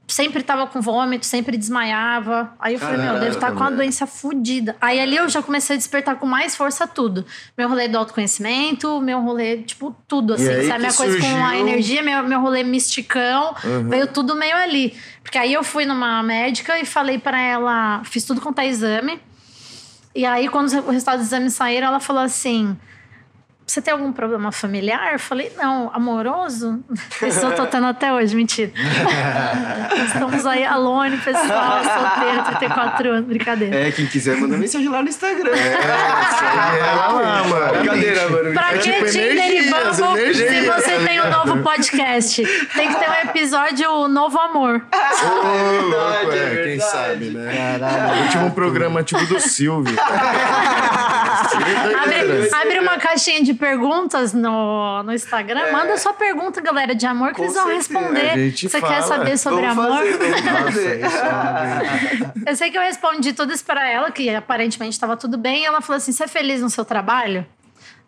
Sempre 0.08 0.42
tava 0.42 0.66
com 0.68 0.80
vômito, 0.80 1.26
sempre 1.26 1.58
desmaiava. 1.58 2.54
Aí 2.60 2.76
eu 2.76 2.80
falei, 2.80 2.96
meu, 2.96 3.08
Caraca, 3.08 3.26
devo 3.26 3.36
estar 3.36 3.52
com 3.52 3.60
uma 3.60 3.72
doença 3.72 4.08
fodida. 4.08 4.76
Aí 4.80 5.02
ali 5.02 5.18
eu 5.18 5.28
já 5.28 5.44
comecei 5.44 5.76
a 5.76 5.78
despertar 5.78 6.16
com 6.16 6.26
mais 6.26 6.56
força 6.56 6.88
tudo. 6.88 7.26
Meu 7.58 7.68
rolê 7.68 7.90
do 7.90 7.98
autoconhecimento, 7.98 9.02
meu 9.02 9.20
rolê, 9.22 9.58
tipo, 9.58 9.94
tudo, 10.08 10.36
assim. 10.36 10.46
Sabe? 10.46 10.80
Minha 10.80 10.92
que 10.92 10.98
coisa 10.98 11.20
com 11.20 11.46
a 11.46 11.58
energia, 11.58 12.02
meu, 12.02 12.24
meu 12.24 12.40
rolê 12.40 12.64
misticão. 12.64 13.54
Veio 13.90 14.08
tudo 14.08 14.34
meio 14.34 14.56
ali. 14.56 14.96
Porque 15.22 15.38
aí 15.38 15.52
eu 15.52 15.64
fui 15.64 15.86
numa 15.86 16.24
médica 16.24 16.80
e 16.80 16.86
falei 16.86 17.20
pra 17.20 17.38
ela, 17.40 18.02
fiz 18.06 18.24
tudo 18.24 18.40
quanto 18.40 18.60
é 18.60 18.68
exame. 18.68 19.20
E 20.16 20.26
aí, 20.26 20.48
quando 20.48 20.72
o 20.72 20.90
resultado 20.90 21.20
do 21.20 21.24
exame 21.24 21.52
saíram, 21.52 21.88
ela 21.88 22.00
falou 22.00 22.24
assim: 22.24 22.76
Você 23.70 23.82
tem 23.82 23.92
algum 23.92 24.14
problema 24.14 24.50
familiar? 24.50 25.12
Eu 25.12 25.20
falei, 25.20 25.52
não, 25.58 25.92
amoroso? 25.94 26.80
Isso 27.22 27.46
eu 27.46 27.52
tô 27.54 27.66
tendo 27.66 27.86
até 27.88 28.14
hoje, 28.14 28.34
mentira. 28.34 28.72
Estamos 30.08 30.46
aí, 30.46 30.64
alone, 30.64 31.18
pessoal, 31.18 31.82
solteiro, 31.84 32.44
34 32.46 33.10
anos, 33.10 33.26
brincadeira. 33.28 33.76
É, 33.76 33.92
quem 33.92 34.08
quiser, 34.08 34.38
manda 34.38 34.56
mensagem 34.58 34.88
lá 34.88 35.04
no 35.04 35.10
Instagram. 35.10 35.54
Segue 35.54 36.80
ela 36.80 37.08
lá, 37.12 37.44
mano. 37.44 37.74
Brincadeira, 37.80 38.30
mano. 38.30 38.54
Pra 38.54 38.70
que 38.70 38.90
tipo 38.90 39.06
Tinder 39.06 39.52
e 39.52 39.62
Bumble 39.64 40.22
energias, 40.22 40.50
se 40.50 40.62
você 40.66 41.06
tem 41.06 41.22
um 41.22 41.30
novo 41.30 41.62
podcast? 41.62 42.46
Tem 42.74 42.88
que 42.88 42.96
ter 42.96 43.10
um 43.10 43.30
episódio 43.30 44.08
Novo 44.08 44.40
Amor. 44.40 44.82
Ô, 44.94 45.82
louco, 45.82 46.32
verdade, 46.32 46.38
é, 46.38 46.44
é 46.44 46.56
quem 46.56 46.78
verdade. 46.78 46.92
sabe, 46.92 47.26
né? 47.32 47.78
Caralho. 47.80 48.24
Último 48.24 48.52
programa 48.52 49.04
tipo 49.04 49.26
do 49.26 49.42
Silvio. 49.42 49.98
Abre, 52.02 52.50
abre 52.54 52.80
uma 52.80 52.98
caixinha 52.98 53.44
de 53.44 53.57
perguntas 53.58 54.34
no, 54.34 55.04
no 55.04 55.14
Instagram. 55.14 55.72
Manda 55.72 55.98
sua 55.98 56.14
pergunta, 56.14 56.62
galera, 56.62 56.96
de 56.96 57.06
amor, 57.06 57.30
que 57.30 57.36
Com 57.38 57.44
eles 57.44 57.54
vão 57.56 57.66
certeza. 57.66 57.94
responder. 58.00 58.52
Você 58.58 58.70
fala. 58.80 58.94
quer 58.94 59.02
saber 59.04 59.38
sobre 59.38 59.66
Vamos 59.68 59.86
amor? 59.86 60.06
fazer, 60.06 61.00
Nossa, 61.00 62.42
é 62.46 62.52
Eu 62.52 62.56
sei 62.56 62.72
que 62.72 62.78
eu 62.78 62.82
respondi 62.82 63.34
tudo 63.34 63.52
isso 63.54 63.66
pra 63.66 63.88
ela, 63.90 64.10
que 64.12 64.30
aparentemente 64.30 64.94
estava 64.94 65.18
tudo 65.18 65.38
bem. 65.38 65.64
E 65.64 65.66
ela 65.66 65.82
falou 65.82 65.98
assim: 65.98 66.12
Você 66.12 66.24
é 66.24 66.28
feliz 66.28 66.62
no 66.62 66.70
seu 66.70 66.86
trabalho? 66.86 67.46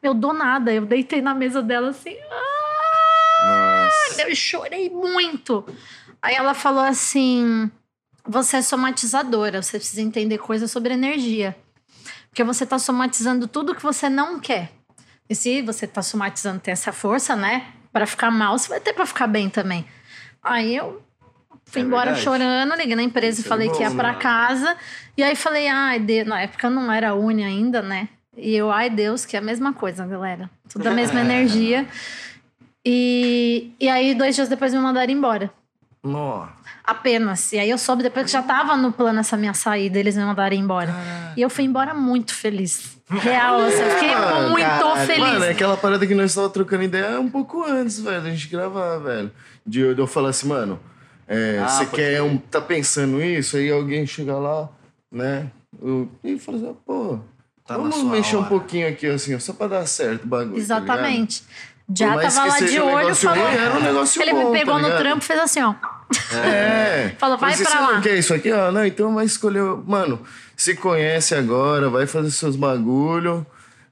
Eu 0.02 0.14
dou 0.14 0.34
nada. 0.34 0.72
Eu 0.72 0.86
deitei 0.86 1.22
na 1.22 1.34
mesa 1.36 1.62
dela 1.62 1.90
assim. 1.90 2.16
"Ah!" 2.32 3.90
Nossa. 4.08 4.22
Eu 4.22 4.36
chorei 4.36 4.90
muito. 4.90 5.66
Aí 6.22 6.36
ela 6.36 6.54
falou 6.54 6.84
assim: 6.84 7.70
Você 8.26 8.58
é 8.58 8.62
somatizadora, 8.62 9.62
você 9.62 9.78
precisa 9.78 10.02
entender 10.02 10.38
coisas 10.38 10.70
sobre 10.72 10.94
energia. 10.94 11.56
Porque 12.30 12.44
você 12.44 12.64
tá 12.66 12.78
somatizando 12.78 13.48
tudo 13.48 13.74
que 13.74 13.82
você 13.82 14.08
não 14.08 14.40
quer. 14.40 14.72
E 15.30 15.36
se 15.36 15.62
você 15.62 15.86
tá 15.86 16.02
somatizando 16.02 16.60
ter 16.60 16.72
essa 16.72 16.92
força, 16.92 17.36
né? 17.36 17.68
Pra 17.94 18.06
ficar 18.06 18.32
mal, 18.32 18.58
você 18.58 18.68
vai 18.70 18.80
ter 18.80 18.94
pra 18.94 19.06
ficar 19.06 19.28
bem 19.28 19.50
também. 19.50 19.86
Aí 20.44 20.76
eu 20.76 21.02
fui 21.66 21.82
É 21.82 21.86
embora 21.86 22.06
verdade. 22.14 22.24
chorando, 22.24 22.76
liguei 22.76 22.96
na 22.96 23.04
empresa 23.04 23.40
e 23.40 23.42
Isso 23.42 23.48
é 23.48 23.50
falei 23.50 23.70
que 23.70 23.82
ia 23.82 23.90
bom, 23.90 23.96
pra 23.98 24.14
né? 24.14 24.18
casa. 24.20 24.76
E 25.16 25.22
aí 25.24 25.36
falei, 25.36 25.68
ai, 25.68 26.00
Deus, 26.00 26.28
na 26.28 26.42
época 26.42 26.70
não 26.70 26.92
era 26.92 27.14
uni 27.14 27.44
ainda, 27.44 27.82
né? 27.82 28.10
E 28.36 28.56
eu, 28.56 28.72
ai 28.72 28.90
Deus, 28.90 29.26
que 29.26 29.36
é 29.36 29.40
a 29.40 29.42
mesma 29.42 29.74
coisa, 29.74 30.06
galera. 30.06 30.50
Tudo 30.70 30.88
a 30.88 30.92
mesma 30.92 31.20
energia. 31.22 31.86
E, 32.86 33.72
e 33.80 33.90
aí, 33.90 34.16
dois 34.16 34.36
dias 34.36 34.48
depois 34.50 34.74
me 34.74 34.80
mandaram 34.80 35.12
embora. 35.12 35.52
Apenas. 36.84 37.52
E 37.54 37.60
aí 37.60 37.70
eu 37.70 37.78
soube 37.78 38.04
depois 38.04 38.26
que 38.26 38.32
já 38.32 38.42
tava 38.42 38.76
no 38.78 38.92
plano 38.92 39.20
essa 39.20 39.36
minha 39.38 39.54
saída, 39.54 40.00
eles 40.00 40.16
me 40.16 40.24
mandarem 40.24 40.60
embora. 40.60 40.94
E 41.36 41.42
eu 41.42 41.50
fui 41.50 41.64
embora 41.66 41.94
muito 41.94 42.34
feliz. 42.34 42.98
Real, 43.10 43.60
assim, 43.62 43.82
eu 43.82 43.90
fiquei 43.92 44.16
Mano, 44.16 44.50
muito 44.52 44.96
feliz. 45.08 45.20
Mano, 45.20 45.46
é 45.46 45.50
aquela 45.52 45.76
parada 45.76 46.06
que 46.06 46.14
nós 46.16 46.34
tava 46.34 46.50
trocando 46.50 46.84
ideia 46.84 47.20
um 47.20 47.30
pouco 47.30 47.64
antes, 47.64 48.00
velho, 48.00 48.22
da 48.22 48.30
gente 48.30 48.48
gravar, 48.48 48.98
velho. 49.00 49.32
De 49.66 49.80
eu, 49.82 49.96
de 49.96 50.02
eu 50.02 50.08
falar 50.08 50.30
assim, 50.30 50.48
mano, 50.48 50.80
é, 51.28 51.60
Ah, 51.60 51.68
você 51.68 51.86
quer 51.88 52.22
um. 52.22 52.38
tá 52.38 52.62
pensando 52.62 53.22
isso? 53.22 53.58
Aí 53.58 53.72
alguém 53.72 54.06
chega 54.06 54.36
lá, 54.38 54.70
né? 55.12 55.52
Eu, 55.82 56.10
e 56.24 56.38
fala 56.40 56.58
assim, 56.58 56.76
pô, 56.86 57.20
Tá 57.66 57.78
vamos 57.78 58.02
mexer 58.04 58.36
um 58.36 58.40
hora. 58.40 58.50
pouquinho 58.50 58.88
aqui, 58.90 59.06
assim, 59.06 59.36
ó, 59.36 59.40
só 59.40 59.54
pra 59.54 59.68
dar 59.68 59.86
certo 59.86 60.24
o 60.24 60.28
bagulho. 60.28 60.54
tá 60.56 60.60
Exatamente. 60.60 61.44
Por 61.88 61.96
Já 61.98 62.20
tava 62.20 62.46
lá 62.46 62.60
de 62.60 62.80
um 62.80 62.94
olho, 62.94 63.16
falou. 63.16 63.44
ruim, 63.46 63.56
era 63.56 63.76
um 63.76 63.82
negócio 63.82 64.22
Ele 64.22 64.32
bom, 64.34 64.52
me 64.52 64.60
pegou 64.60 64.80
tá 64.80 64.88
no 64.90 64.98
trampo 64.98 65.24
e 65.24 65.26
fez 65.28 65.40
assim, 65.40 65.62
ó. 65.62 65.74
É. 66.34 67.16
Falou, 67.20 67.38
vai 67.38 67.52
Mas 67.52 67.62
pra 67.62 67.80
lá. 67.80 67.94
não 67.94 68.02
quer 68.02 68.18
isso 68.18 68.34
aqui? 68.34 68.52
ó 68.52 68.72
não, 68.72 68.86
então 68.86 69.14
vai 69.14 69.26
escolher. 69.26 69.64
Mano, 69.86 70.22
se 70.56 70.76
conhece 70.76 71.36
agora, 71.36 71.90
vai 71.90 72.08
fazer 72.08 72.32
seus 72.32 72.56
bagulho. 72.56 73.46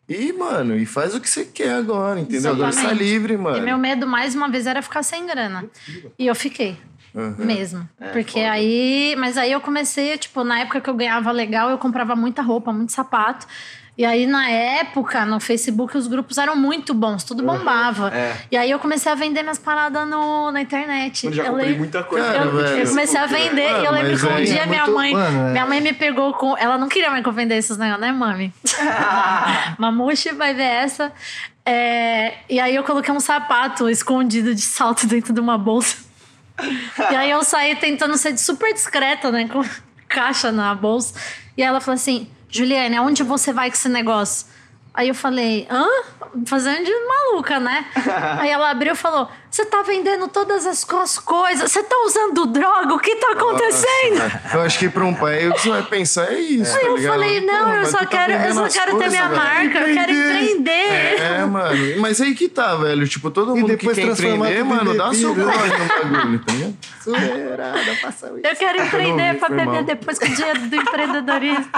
E, 0.10 0.32
mano, 0.32 0.78
e 0.78 0.86
faz 0.86 1.14
o 1.14 1.20
que 1.20 1.30
você 1.30 1.44
quer 1.44 1.74
agora, 1.74 2.20
entendeu? 2.20 2.52
Agora 2.54 2.72
você 2.72 2.82
tá 2.82 2.94
livre, 2.94 3.36
mano. 3.36 3.58
E 3.58 3.62
meu 3.62 3.78
medo, 3.78 4.08
mais 4.08 4.36
uma 4.36 4.50
vez, 4.50 4.66
era 4.66 4.82
ficar 4.82 5.04
sem 5.04 5.28
grana. 5.28 5.66
E 6.18 6.26
eu 6.26 6.34
fiquei. 6.34 6.78
Uhum. 7.14 7.36
Mesmo. 7.40 7.90
É, 8.00 8.10
Porque 8.10 8.40
aí. 8.40 9.16
Mas 9.18 9.38
aí 9.38 9.52
eu 9.52 9.60
comecei, 9.60 10.18
tipo, 10.18 10.44
na 10.44 10.60
época 10.60 10.80
que 10.80 10.90
eu 10.90 10.94
ganhava 10.94 11.32
legal, 11.32 11.70
eu 11.70 11.78
comprava 11.78 12.16
muita 12.16 12.42
roupa, 12.42 12.72
muito 12.72 12.94
sapato. 12.94 13.46
E 13.98 14.06
aí, 14.06 14.28
na 14.28 14.48
época, 14.48 15.26
no 15.26 15.40
Facebook, 15.40 15.98
os 15.98 16.06
grupos 16.06 16.38
eram 16.38 16.56
muito 16.56 16.94
bons, 16.94 17.24
tudo 17.24 17.42
bombava. 17.44 18.14
É. 18.16 18.36
E 18.52 18.56
aí 18.56 18.70
eu 18.70 18.78
comecei 18.78 19.12
a 19.12 19.16
vender 19.16 19.42
minhas 19.42 19.58
paradas 19.58 20.08
no, 20.08 20.52
na 20.52 20.62
internet. 20.62 21.26
Eu 21.26 21.34
já 21.34 21.44
eu 21.44 21.48
comprei 21.50 21.66
lembro- 21.66 21.80
muita 21.80 22.04
coisa. 22.04 22.26
Cara, 22.32 22.46
eu, 22.46 22.56
velho. 22.56 22.78
eu 22.84 22.88
comecei 22.90 23.20
a 23.20 23.26
vender 23.26 23.72
Mano, 23.72 23.84
e 23.84 23.86
eu 23.88 23.92
lembro 23.92 24.20
que 24.20 24.26
um 24.28 24.36
aí 24.36 24.46
dia 24.46 24.62
é 24.62 24.66
minha 24.68 24.84
muito- 24.86 24.96
mãe. 24.96 25.14
mano, 25.14 25.48
é. 25.48 25.52
Minha 25.54 25.66
mãe 25.66 25.82
me 25.82 25.94
pegou 25.94 26.32
com. 26.36 26.56
Ela 26.58 26.78
não 26.78 26.88
queria 26.88 27.10
mais 27.10 27.24
que 27.24 27.30
eu 27.30 27.34
vendesse 27.34 27.68
esses 27.72 27.78
negócios, 27.80 28.02
né, 28.02 28.12
mami? 28.12 28.54
Mamushi 29.78 30.32
vai 30.34 30.54
ver 30.54 30.64
essa. 30.64 31.12
É, 31.66 32.36
e 32.50 32.60
aí 32.60 32.76
eu 32.76 32.84
coloquei 32.84 33.14
um 33.14 33.20
sapato 33.20 33.90
escondido 33.90 34.54
de 34.54 34.62
salto 34.62 35.06
dentro 35.08 35.34
de 35.34 35.40
uma 35.40 35.58
bolsa. 35.58 35.98
E 37.12 37.16
aí 37.16 37.30
eu 37.30 37.44
saí 37.44 37.76
tentando 37.76 38.18
ser 38.18 38.38
super 38.38 38.74
discreta, 38.74 39.32
né? 39.32 39.48
Com 39.52 39.64
caixa 40.08 40.52
na 40.52 40.74
bolsa. 40.74 41.14
E 41.58 41.62
aí 41.64 41.68
ela 41.68 41.82
falou 41.82 41.96
assim: 41.96 42.30
Juliane, 42.50 42.96
aonde 42.98 43.24
você 43.24 43.52
vai 43.54 43.70
com 43.70 43.76
esse 43.76 43.90
negócio? 43.90 44.48
Aí 44.94 45.10
eu 45.10 45.16
falei, 45.16 45.68
hã? 45.70 45.86
Fazendo 46.48 46.84
de 46.84 46.92
maluca, 46.92 47.60
né? 47.60 47.86
Aí 48.40 48.50
ela 48.50 48.72
abriu 48.72 48.94
e 48.94 48.96
falou: 48.96 49.30
Você 49.50 49.64
tá 49.64 49.84
vendendo 49.84 50.28
todas 50.28 50.66
as 50.66 50.84
co- 50.84 50.98
as 50.98 51.20
coisas, 51.20 51.72
você 51.72 51.84
tá 51.84 51.96
usando 52.06 52.48
droga, 52.48 52.96
o 52.96 53.00
que 53.00 53.16
tá 53.16 53.32
acontecendo? 53.34 54.22
Eu 54.56 54.62
acho 54.62 54.80
que 54.80 54.90
pra 54.90 55.06
um 55.06 55.14
pai 55.14 55.48
o 55.50 55.54
que 55.54 55.62
você 55.62 55.70
vai 55.70 55.84
pensar 55.84 56.32
é 56.34 56.40
isso, 56.40 56.72
tá 56.72 56.80
Aí 56.80 56.86
eu 56.88 56.96
ligado? 56.96 57.14
falei, 57.14 57.42
não, 57.46 57.74
eu 57.76 57.86
só 57.86 58.00
tá 58.00 58.06
quero, 58.08 58.34
eu 58.34 58.40
vendendo 58.40 58.72
só 58.72 58.80
quero 58.80 58.98
ter 58.98 59.10
minha 59.10 59.28
velho. 59.30 59.36
marca, 59.42 59.80
eu 59.80 59.94
quero 59.94 60.12
empreender. 60.12 61.22
É, 61.22 61.46
mano. 61.46 62.02
Mas 62.02 62.20
aí 62.20 62.34
que 62.34 62.50
tá, 62.50 62.76
velho. 62.76 63.08
Tipo, 63.08 63.30
todo 63.30 63.56
E 63.56 63.62
mundo 63.62 63.70
que 63.78 63.88
depois 63.88 63.96
quer 63.98 64.06
transformar 64.06 64.50
empreender, 64.52 64.64
mano, 64.64 64.98
dá 64.98 65.14
seu 65.14 65.36
corre 65.36 65.48
no 65.48 66.12
bagulho, 66.12 66.40
tá 66.40 66.54
ligado? 66.54 66.77
Isso. 67.16 68.48
Eu 68.48 68.56
quero 68.56 68.82
empreender 68.82 69.40
foi 69.40 69.50
beber 69.50 69.84
depois 69.84 70.20
com 70.20 70.26
o 70.26 70.30
dinheiro 70.30 70.68
do 70.68 70.76
empreendedorismo. 70.76 71.68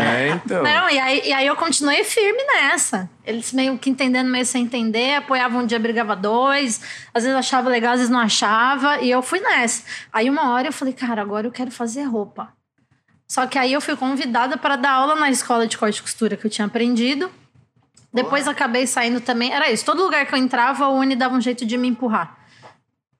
É, 0.00 0.28
então. 0.30 0.62
Não, 0.62 0.90
e 0.90 0.98
aí, 0.98 1.22
e 1.26 1.32
aí 1.32 1.46
eu 1.46 1.56
continuei 1.56 2.04
firme 2.04 2.42
nessa. 2.44 3.08
Eles 3.24 3.52
meio 3.52 3.78
que 3.78 3.90
entendendo, 3.90 4.28
meio 4.28 4.46
sem 4.46 4.64
entender, 4.64 5.16
apoiavam 5.16 5.62
um 5.62 5.66
dia, 5.66 5.78
brigava 5.78 6.16
dois, 6.16 6.80
às 7.12 7.22
vezes 7.22 7.36
achava 7.36 7.68
legal, 7.68 7.92
às 7.92 7.98
vezes 7.98 8.10
não 8.10 8.18
achava, 8.18 8.98
e 8.98 9.10
eu 9.10 9.22
fui 9.22 9.40
nessa. 9.40 9.84
Aí 10.12 10.28
uma 10.28 10.52
hora 10.52 10.68
eu 10.68 10.72
falei, 10.72 10.94
cara, 10.94 11.22
agora 11.22 11.46
eu 11.46 11.52
quero 11.52 11.70
fazer 11.70 12.02
roupa. 12.04 12.48
Só 13.26 13.46
que 13.46 13.58
aí 13.58 13.72
eu 13.72 13.80
fui 13.80 13.96
convidada 13.96 14.56
para 14.56 14.76
dar 14.76 14.92
aula 14.92 15.14
na 15.14 15.30
escola 15.30 15.66
de 15.66 15.78
corte 15.78 15.98
e 15.98 16.02
costura 16.02 16.36
que 16.36 16.46
eu 16.46 16.50
tinha 16.50 16.66
aprendido. 16.66 17.30
Depois 18.12 18.48
acabei 18.48 18.86
saindo 18.86 19.20
também. 19.20 19.52
Era 19.52 19.70
isso, 19.70 19.84
todo 19.84 20.02
lugar 20.02 20.26
que 20.26 20.34
eu 20.34 20.38
entrava, 20.38 20.88
o 20.88 20.94
Uni 20.94 21.14
dava 21.14 21.36
um 21.36 21.40
jeito 21.40 21.64
de 21.64 21.76
me 21.76 21.88
empurrar. 21.88 22.39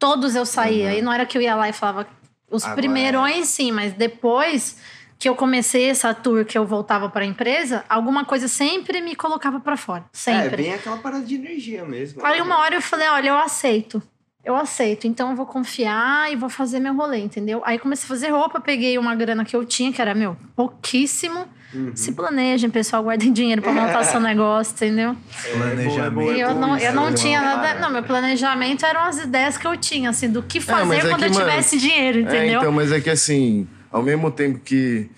Todos 0.01 0.35
eu 0.35 0.45
saía. 0.45 0.89
Aí 0.89 1.03
não 1.03 1.13
era 1.13 1.25
que 1.25 1.39
eu 1.39 1.43
ia 1.43 1.55
lá 1.55 1.69
e 1.69 1.73
falava. 1.73 2.09
Os 2.51 2.65
Agora 2.65 2.77
primeirões, 2.77 3.47
sim, 3.47 3.71
mas 3.71 3.93
depois 3.93 4.77
que 5.17 5.29
eu 5.29 5.37
comecei 5.37 5.91
essa 5.91 6.15
tour 6.15 6.47
que 6.47 6.57
eu 6.57 6.67
voltava 6.67 7.11
para 7.11 7.23
a 7.23 7.27
empresa, 7.27 7.85
alguma 7.89 8.25
coisa 8.25 8.49
sempre 8.49 9.03
me 9.03 9.15
colocava 9.15 9.61
para 9.61 9.77
fora. 9.77 10.03
É, 10.03 10.17
Sempre. 10.17 10.63
bem 10.63 10.75
aquela 10.75 10.97
parada 10.97 11.25
de 11.25 11.35
energia 11.35 11.85
mesmo. 11.85 12.25
Aí 12.25 12.41
uma 12.41 12.59
hora 12.59 12.75
eu 12.75 12.81
falei, 12.83 13.07
olha, 13.07 13.29
eu 13.29 13.37
aceito. 13.37 14.03
Eu 14.43 14.57
aceito, 14.57 15.07
então 15.07 15.31
eu 15.31 15.37
vou 15.37 15.45
confiar 15.45 16.33
e 16.33 16.37
vou 16.37 16.49
fazer 16.49 16.81
meu 16.81 16.95
rolê, 16.95 17.19
entendeu? 17.19 17.61
Aí 17.65 17.79
comecei 17.79 18.07
a 18.07 18.09
fazer 18.09 18.31
roupa, 18.31 18.59
peguei 18.59 18.97
uma 18.97 19.15
grana 19.15 19.45
que 19.45 19.55
eu 19.55 19.65
tinha, 19.67 19.93
que 19.93 20.01
era, 20.01 20.15
meu, 20.15 20.35
pouquíssimo. 20.57 21.47
Uhum. 21.75 21.93
Se 21.95 22.13
planejem, 22.13 22.71
pessoal, 22.71 23.03
guardem 23.03 23.33
dinheiro 23.33 23.61
pra 23.61 23.71
montar 23.71 24.03
seu 24.03 24.19
negócio, 24.19 24.75
entendeu? 24.75 25.15
Planejamento. 25.53 26.33
E 26.33 26.41
eu 26.41 26.55
não, 26.55 26.77
eu 26.79 26.93
não 26.95 27.15
tinha 27.15 27.41
nada. 27.41 27.79
Não, 27.81 27.91
meu 27.91 28.03
planejamento 28.03 28.85
eram 28.85 29.03
as 29.05 29.19
ideias 29.19 29.59
que 29.59 29.67
eu 29.67 29.77
tinha, 29.77 30.09
assim, 30.09 30.29
do 30.29 30.43
que 30.43 30.59
fazer 30.59 30.97
é 30.97 31.01
quando 31.01 31.19
que, 31.19 31.27
eu 31.27 31.33
mano, 31.33 31.45
tivesse 31.45 31.79
dinheiro, 31.79 32.21
entendeu? 32.21 32.41
É, 32.41 32.63
então, 32.63 32.73
mas 32.73 32.91
é 32.91 33.01
que 33.01 33.11
assim, 33.11 33.69
ao 33.93 34.03
mesmo 34.03 34.31
tempo 34.31 34.59
que 34.59 35.09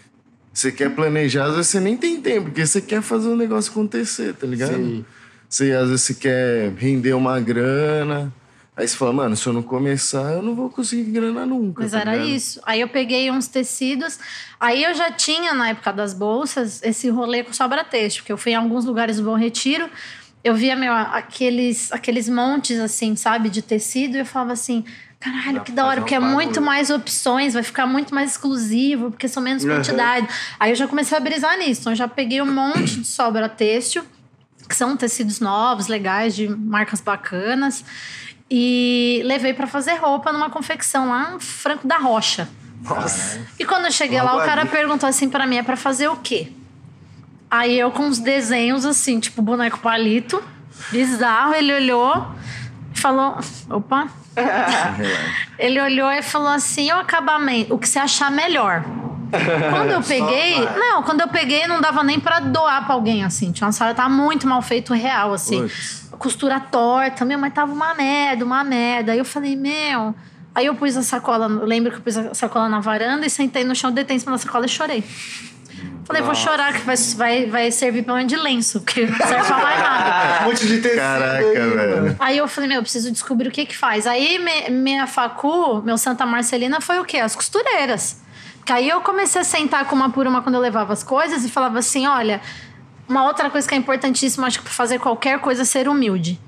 você 0.53 0.71
quer 0.73 0.91
planejar, 0.91 1.45
às 1.45 1.55
vezes 1.55 1.69
você 1.69 1.81
nem 1.81 1.97
tem 1.97 2.21
tempo, 2.21 2.47
porque 2.47 2.67
você 2.67 2.81
quer 2.81 3.01
fazer 3.01 3.29
o 3.29 3.37
negócio 3.37 3.71
acontecer, 3.71 4.35
tá 4.35 4.47
ligado? 4.47 4.75
Sim. 4.75 5.05
Você 5.49 5.73
às 5.73 5.89
vezes 5.89 6.03
você 6.03 6.15
quer 6.15 6.73
render 6.77 7.15
uma 7.15 7.39
grana. 7.41 8.33
Aí 8.75 8.89
você 8.89 8.97
fala, 8.97 9.13
mano, 9.13 9.37
se 9.37 9.47
eu 9.47 9.53
não 9.53 9.63
começar, 9.63 10.33
eu 10.33 10.43
não 10.43 10.55
vou 10.55 10.71
conseguir 10.71 11.11
grana 11.11 11.45
nunca. 11.45 11.83
Mas 11.83 11.91
tá 11.93 12.01
era 12.01 12.13
ligado? 12.13 12.29
isso. 12.31 12.61
Aí 12.65 12.81
eu 12.81 12.89
peguei 12.89 13.31
uns 13.31 13.47
tecidos. 13.47 14.19
Aí 14.59 14.83
eu 14.83 14.95
já 14.95 15.13
tinha, 15.13 15.53
na 15.53 15.69
época 15.69 15.93
das 15.93 16.15
bolsas, 16.15 16.83
esse 16.83 17.11
rolê 17.11 17.45
com 17.45 17.53
sobra 17.53 17.85
texto, 17.85 18.19
porque 18.19 18.33
eu 18.33 18.39
fui 18.39 18.53
em 18.53 18.55
alguns 18.55 18.87
lugares 18.87 19.19
do 19.19 19.25
Bom 19.25 19.35
Retiro. 19.37 19.91
Eu 20.43 20.55
via, 20.55 20.75
meu, 20.75 20.93
aqueles, 20.93 21.93
aqueles 21.93 22.29
montes, 22.31 22.81
assim, 22.81 23.15
sabe, 23.15 23.51
de 23.51 23.61
tecido, 23.61 24.17
e 24.17 24.21
eu 24.21 24.27
falava 24.27 24.53
assim. 24.53 24.85
Caralho, 25.21 25.61
que 25.61 25.71
da 25.71 25.87
hora, 25.87 26.01
porque 26.01 26.17
é 26.17 26.19
muito 26.19 26.61
mais 26.61 26.91
opções, 26.91 27.55
vai 27.55 27.63
ficar 27.63 27.87
muito 27.87 28.13
mais 28.13 28.33
exclusivo, 28.33 29.11
porque 29.11 29.29
são 29.29 29.41
menos 29.41 29.63
Uhum. 29.63 29.71
quantidade. 29.71 30.27
Aí 30.59 30.73
eu 30.73 30.75
já 30.75 30.89
comecei 30.89 31.17
a 31.17 31.21
brisar 31.21 31.57
nisso. 31.59 31.83
Então 31.83 31.93
eu 31.93 31.97
já 31.97 32.09
peguei 32.09 32.43
um 32.43 32.53
monte 32.53 32.97
de 33.01 33.07
sobra 33.07 33.49
têxtil, 33.49 34.03
que 34.69 34.75
são 34.75 34.97
tecidos 34.97 35.39
novos, 35.39 35.87
legais, 35.87 36.35
de 36.35 36.49
marcas 36.49 37.01
bacanas. 37.01 37.85
E 38.55 39.23
levei 39.25 39.55
pra 39.55 39.67
fazer 39.67 39.95
roupa 39.95 40.31
numa 40.31 40.51
confecção 40.51 41.09
lá, 41.09 41.37
um 41.37 41.41
Franco 41.41 41.89
da 41.89 41.97
Rocha. 41.97 42.47
Nossa. 42.83 43.41
E 43.59 43.65
quando 43.65 43.87
eu 43.87 43.91
cheguei 43.91 44.21
lá, 44.21 44.33
o 44.33 44.35
Logo 44.35 44.47
cara 44.47 44.61
ali. 44.61 44.69
perguntou 44.71 45.09
assim 45.09 45.31
pra 45.31 45.47
mim, 45.47 45.57
é 45.57 45.63
pra 45.63 45.75
fazer 45.75 46.09
o 46.09 46.17
quê? 46.17 46.53
Aí 47.51 47.79
eu 47.79 47.91
com 47.91 48.03
uns 48.03 48.19
desenhos 48.19 48.85
assim, 48.85 49.21
tipo 49.21 49.41
boneco 49.41 49.79
palito, 49.79 50.43
bizarro, 50.91 51.55
ele 51.55 51.73
olhou 51.75 52.27
e 52.95 53.01
falou, 53.01 53.39
opa. 53.71 54.09
ele 55.59 55.81
olhou 55.81 56.11
e 56.11 56.21
falou 56.21 56.49
assim, 56.49 56.93
o 56.93 56.97
acabamento, 56.97 57.75
o 57.75 57.79
que 57.79 57.89
você 57.89 57.99
achar 57.99 58.31
melhor. 58.31 58.85
Quando 59.71 59.93
eu 59.93 60.03
peguei, 60.05 60.63
vai. 60.63 60.79
não, 60.79 61.03
quando 61.03 61.23
eu 61.23 61.29
peguei 61.29 61.67
não 61.67 61.81
dava 61.81 62.03
nem 62.03 62.21
pra 62.21 62.39
doar 62.39 62.85
pra 62.85 62.95
alguém 62.95 63.25
assim. 63.25 63.51
Tinha 63.51 63.67
uma 63.67 63.73
sala, 63.73 63.95
tava 63.95 64.11
muito 64.11 64.47
mal 64.47 64.61
feito 64.61 64.93
real 64.93 65.33
assim. 65.33 65.71
Costura 66.19 66.61
torta, 66.61 67.25
meu, 67.25 67.39
mas 67.39 67.53
tava 67.53 67.73
uma 67.73 67.95
merda, 67.95 68.45
uma 68.45 68.63
merda. 68.65 69.13
Aí 69.13 69.19
eu 69.19 69.25
falei, 69.25 69.57
meu, 69.57 70.15
Aí 70.55 70.67
eu 70.67 70.75
pus 70.75 70.97
a 70.99 71.03
sacola, 71.03 71.47
eu 71.47 71.65
lembro 71.65 71.91
que 71.91 71.97
eu 71.97 72.03
pus 72.03 72.17
a 72.17 72.35
sacola 72.35 72.69
na 72.69 72.79
varanda 72.79 73.25
e 73.25 73.31
sentei 73.31 73.65
no 73.65 73.75
chão, 73.75 73.91
deitei 73.91 74.17
em 74.17 74.19
cima 74.19 74.33
da 74.33 74.39
sacola 74.39 74.67
e 74.67 74.69
chorei. 74.69 75.03
Falei, 76.05 76.21
vou 76.21 76.33
Nossa. 76.33 76.43
chorar, 76.43 76.73
que 76.75 76.81
vai, 76.81 76.97
vai, 77.17 77.47
vai 77.47 77.71
servir 77.71 78.03
pelo 78.03 78.17
menos 78.19 78.31
de 78.31 78.39
lenço, 78.39 78.81
porque 78.81 79.07
não 79.07 79.17
serve 79.17 79.47
pra 79.47 79.57
mais 79.59 79.81
nada. 79.81 80.43
Um 80.45 80.49
monte 80.51 80.67
de 80.67 80.79
tecido 80.81 80.99
Caraca, 80.99 81.37
aí, 81.39 81.55
velho. 81.55 82.17
Aí 82.19 82.39
eu 82.39 82.47
falei, 82.49 82.69
meu, 82.69 82.79
eu 82.79 82.83
preciso 82.83 83.11
descobrir 83.11 83.49
o 83.49 83.51
que 83.51 83.65
que 83.65 83.77
faz. 83.77 84.07
Aí 84.07 84.39
me- 84.39 84.69
minha 84.71 85.07
facu, 85.07 85.81
meu 85.83 85.97
Santa 85.97 86.27
Marcelina, 86.27 86.81
foi 86.83 86.99
o 86.99 87.05
quê? 87.05 87.19
As 87.19 87.35
costureiras. 87.35 88.21
Que 88.67 88.73
aí 88.73 88.89
eu 88.89 89.01
comecei 89.01 89.41
a 89.41 89.45
sentar 89.45 89.87
com 89.87 89.97
uma 89.97 90.11
por 90.11 90.27
uma 90.27 90.43
quando 90.43 90.57
eu 90.57 90.61
levava 90.61 90.93
as 90.93 91.03
coisas 91.03 91.45
e 91.45 91.49
falava 91.49 91.79
assim, 91.79 92.07
olha, 92.07 92.41
uma 93.13 93.25
outra 93.25 93.49
coisa 93.51 93.69
que 93.69 93.75
é 93.75 93.79
importantíssima, 93.79 94.47
acho 94.47 94.59
que 94.59 94.65
pra 94.65 94.73
fazer 94.73 94.99
qualquer 94.99 95.39
coisa 95.39 95.63
é 95.63 95.65
ser 95.65 95.87
humilde. 95.89 96.41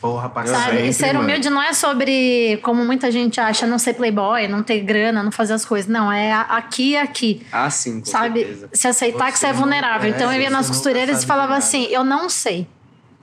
Porra, 0.00 0.28
pra 0.28 0.44
Sabe? 0.44 0.64
sempre, 0.72 0.88
e 0.88 0.92
ser 0.92 1.06
mano. 1.12 1.20
humilde 1.20 1.48
não 1.48 1.62
é 1.62 1.72
sobre, 1.72 2.58
como 2.62 2.84
muita 2.84 3.08
gente 3.12 3.38
acha, 3.40 3.68
não 3.68 3.78
ser 3.78 3.94
playboy, 3.94 4.48
não 4.48 4.60
ter 4.60 4.80
grana, 4.80 5.22
não 5.22 5.30
fazer 5.30 5.52
as 5.52 5.64
coisas. 5.64 5.88
Não, 5.88 6.10
é 6.10 6.32
aqui 6.32 6.90
e 6.92 6.96
aqui. 6.96 7.46
Ah, 7.52 7.70
sim, 7.70 8.00
com 8.00 8.06
sabe? 8.06 8.40
certeza. 8.40 8.68
Se 8.72 8.88
aceitar 8.88 9.30
que 9.30 9.38
Você 9.38 9.46
você 9.46 9.46
é 9.46 9.52
vulnerável. 9.52 10.10
é, 10.12 10.14
então 10.16 10.32
eu 10.32 10.40
ia 10.40 10.48
você 10.48 10.52
nas 10.52 10.66
nunca 10.66 10.74
costureiras 10.76 11.22
e 11.22 11.26
falava 11.26 11.54
assim: 11.54 11.84
eu 11.84 12.02
não 12.02 12.28
sei. 12.28 12.66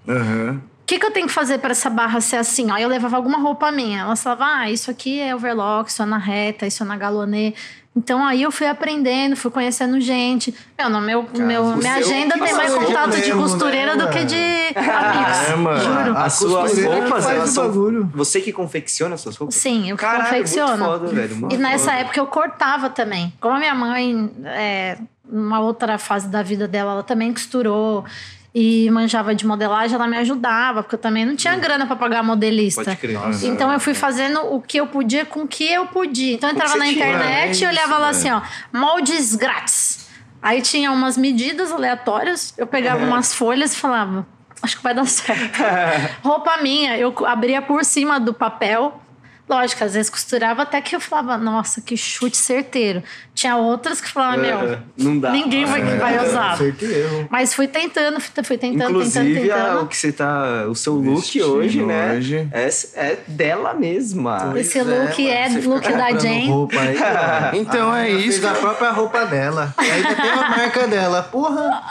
Aham. 0.07 0.61
O 0.81 0.85
que, 0.89 0.97
que 0.97 1.05
eu 1.05 1.11
tenho 1.11 1.27
que 1.27 1.33
fazer 1.33 1.59
para 1.59 1.69
essa 1.71 1.87
barra 1.89 2.19
ser 2.19 2.37
assim? 2.37 2.71
Aí 2.71 2.81
eu 2.81 2.89
levava 2.89 3.15
alguma 3.15 3.37
roupa 3.37 3.71
minha. 3.71 3.99
Elas 3.99 4.23
falavam, 4.23 4.47
ah, 4.47 4.71
isso 4.71 4.89
aqui 4.89 5.19
é 5.19 5.35
overlock, 5.35 5.87
isso 5.91 6.01
é 6.01 6.05
na 6.05 6.17
reta, 6.17 6.65
isso 6.65 6.81
é 6.81 6.85
na 6.85 6.97
galonê. 6.97 7.53
Então 7.95 8.23
aí 8.23 8.43
eu 8.43 8.51
fui 8.51 8.67
aprendendo, 8.67 9.35
fui 9.35 9.49
conhecendo 9.51 9.99
gente. 9.99 10.55
Meu, 10.77 10.89
no 10.89 11.01
meu, 11.01 11.27
meu, 11.35 11.63
o 11.63 11.77
minha 11.77 11.95
seu 11.95 12.05
agenda 12.05 12.33
tem 12.37 12.53
mais 12.53 12.73
contato 12.73 13.11
de 13.11 13.21
mesmo, 13.21 13.41
costureira 13.41 13.95
né, 13.95 14.05
do 14.05 14.11
que 14.11 14.23
de 14.23 14.35
amigos. 14.35 15.49
É, 15.49 15.55
mano. 15.55 15.79
Juro. 15.79 16.17
As 16.17 16.33
suas 16.33 16.83
roupas, 16.83 17.25
faz 17.25 17.37
elas 17.37 17.49
são... 17.49 17.67
bagulho. 17.67 18.09
Você 18.13 18.39
que 18.39 18.53
confecciona 18.53 19.15
as 19.15 19.21
suas 19.21 19.35
roupas? 19.35 19.55
Sim, 19.55 19.89
eu 19.89 19.97
que 19.97 20.01
Caralho, 20.01 20.23
confecciono. 20.25 20.77
Muito 20.77 20.99
foda, 20.99 21.07
velho. 21.07 21.47
E 21.51 21.57
nessa 21.57 21.91
foda. 21.91 21.97
época 21.97 22.19
eu 22.19 22.27
cortava 22.27 22.89
também. 22.89 23.33
Como 23.41 23.55
a 23.55 23.59
minha 23.59 23.75
mãe, 23.75 24.31
é, 24.45 24.97
numa 25.29 25.59
outra 25.59 25.97
fase 25.97 26.27
da 26.27 26.43
vida 26.43 26.67
dela, 26.67 26.91
ela 26.91 27.03
também 27.03 27.33
costurou 27.33 28.05
e 28.61 28.91
manjava 28.91 29.33
de 29.33 29.47
modelagem, 29.47 29.95
ela 29.95 30.05
me 30.05 30.17
ajudava, 30.17 30.83
porque 30.83 30.95
eu 30.95 30.99
também 30.99 31.23
não 31.23 31.33
tinha 31.33 31.55
grana 31.55 31.87
pra 31.87 31.95
pagar 31.95 32.21
modelista. 32.21 32.83
Pode 32.83 32.97
crer. 32.97 33.17
Então 33.45 33.71
eu 33.71 33.79
fui 33.79 33.93
fazendo 33.93 34.41
o 34.53 34.61
que 34.61 34.77
eu 34.81 34.85
podia 34.85 35.25
com 35.25 35.43
o 35.43 35.47
que 35.47 35.63
eu 35.63 35.87
podia. 35.87 36.33
Então 36.33 36.49
eu 36.49 36.55
entrava 36.55 36.75
na 36.75 36.83
você 36.83 36.91
tinha, 36.91 37.07
internet 37.07 37.63
é 37.63 37.65
e 37.65 37.69
olhava 37.69 37.97
lá 37.97 38.09
assim, 38.09 38.29
ó, 38.29 38.41
moldes 38.73 39.33
grátis. 39.33 40.09
Aí 40.41 40.61
tinha 40.61 40.91
umas 40.91 41.17
medidas 41.17 41.71
aleatórias, 41.71 42.53
eu 42.57 42.67
pegava 42.67 43.05
umas 43.05 43.33
folhas 43.33 43.73
e 43.73 43.77
falava, 43.77 44.27
acho 44.61 44.75
que 44.75 44.83
vai 44.83 44.93
dar 44.93 45.05
certo. 45.05 45.57
Roupa 46.21 46.57
minha, 46.57 46.97
eu 46.97 47.15
abria 47.25 47.61
por 47.61 47.85
cima 47.85 48.19
do 48.19 48.33
papel. 48.33 49.01
Lógico, 49.49 49.83
às 49.83 49.95
vezes 49.95 50.09
costurava 50.11 50.61
até 50.61 50.79
que 50.79 50.95
eu 50.95 50.99
falava, 50.99 51.35
nossa, 51.37 51.81
que 51.81 51.97
chute 51.97 52.37
certeiro. 52.37 53.01
Tinha 53.33 53.55
outras 53.57 53.99
que 53.99 54.07
falavam, 54.09 54.45
É, 54.45 54.55
meu, 54.55 54.77
não 54.97 55.17
dá. 55.17 55.31
ninguém 55.31 55.65
vai, 55.65 55.81
vai 55.97 56.23
usar. 56.27 56.51
Acerto 56.51 56.85
e 56.85 56.93
erro. 56.93 57.27
Mas 57.31 57.53
fui 57.53 57.67
tentando, 57.67 58.19
fui 58.19 58.57
tentando, 58.57 58.89
Inclusive, 58.91 59.33
tentando, 59.33 59.51
a- 59.51 59.55
tentando. 59.65 59.81
o 59.83 59.87
que 59.87 59.97
você 59.97 60.11
tá. 60.11 60.65
O 60.69 60.75
seu 60.75 60.93
look 60.93 61.15
Vestindo 61.21 61.53
hoje, 61.53 61.81
né? 61.83 62.15
hoje. 62.17 62.47
É, 62.51 62.69
é 62.95 63.17
dela 63.27 63.73
mesma. 63.73 64.53
Esse 64.55 64.79
Pois 64.83 64.87
é, 64.87 65.01
look 65.03 65.27
é, 65.29 65.47
look 65.67 65.81
da 65.81 65.89
comprando 65.89 66.21
Jane. 66.21 66.47
Roupa 66.47 66.79
aí. 66.79 66.97
Então 67.59 67.91
A 67.91 68.05
é 68.07 68.11
isso. 68.11 68.41
Fez 68.41 68.45
a 68.45 68.53
própria 68.53 68.91
roupa 68.91 69.25
dela. 69.25 69.73
E 69.81 69.89
ainda 69.89 70.15
tem 70.15 70.29
a 70.29 70.49
marca 70.49 70.87
dela. 70.87 71.23
Porra! 71.23 71.81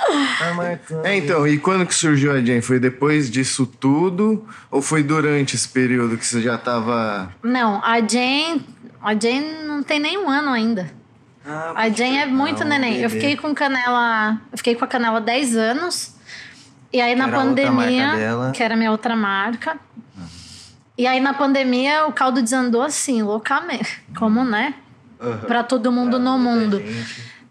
A 0.49 0.55
marca. 0.55 1.01
É, 1.03 1.17
então, 1.17 1.47
e 1.47 1.59
quando 1.59 1.85
que 1.87 1.95
surgiu 1.95 2.31
a 2.33 2.37
Jane? 2.41 2.61
Foi 2.63 2.79
depois 2.79 3.29
disso 3.31 3.67
tudo? 3.67 4.47
Ou 4.71 4.81
foi 4.83 5.03
durante 5.03 5.57
esse 5.57 5.69
período 5.69 6.17
que 6.17 6.25
você 6.27 6.41
já 6.41 6.57
tava. 6.59 7.33
Não, 7.49 7.81
a 7.85 7.99
Jane. 8.01 8.67
A 9.01 9.13
Jane 9.15 9.65
não 9.67 9.83
tem 9.83 9.99
nem 9.99 10.19
um 10.19 10.29
ano 10.29 10.51
ainda. 10.51 10.91
Ah, 11.47 11.73
A 11.75 11.89
Jane 11.89 12.19
é 12.19 12.27
muito 12.27 12.61
Não, 12.61 12.69
neném. 12.69 12.97
Eu 12.97 13.09
bebê. 13.09 13.21
fiquei 13.21 13.37
com 13.37 13.55
canela. 13.55 14.41
Eu 14.53 14.59
fiquei 14.59 14.75
com 14.75 14.85
a 14.85 14.89
canela 14.89 15.21
10 15.21 15.57
anos. 15.57 16.15
E 16.93 17.01
aí 17.01 17.15
na 17.15 17.27
Era 17.29 17.37
a 17.37 17.41
outra 17.45 17.65
pandemia, 17.65 18.53
que 18.55 18.63
era 18.63 18.77
minha 18.77 18.91
outra 18.91 19.15
marca. 19.15 19.79
E 20.97 21.07
aí 21.07 21.21
na 21.21 21.33
pandemia 21.33 22.07
o 22.07 22.13
caldo 22.13 22.43
desandou 22.43 22.83
assim, 22.83 23.23
loucamente. 23.23 24.03
Como, 24.19 24.45
né? 24.45 24.75
Aham. 25.21 25.39
Pra 25.47 25.63
todo 25.63 25.93
mundo 25.93 26.19
no 26.19 26.39
mundo. 26.39 26.83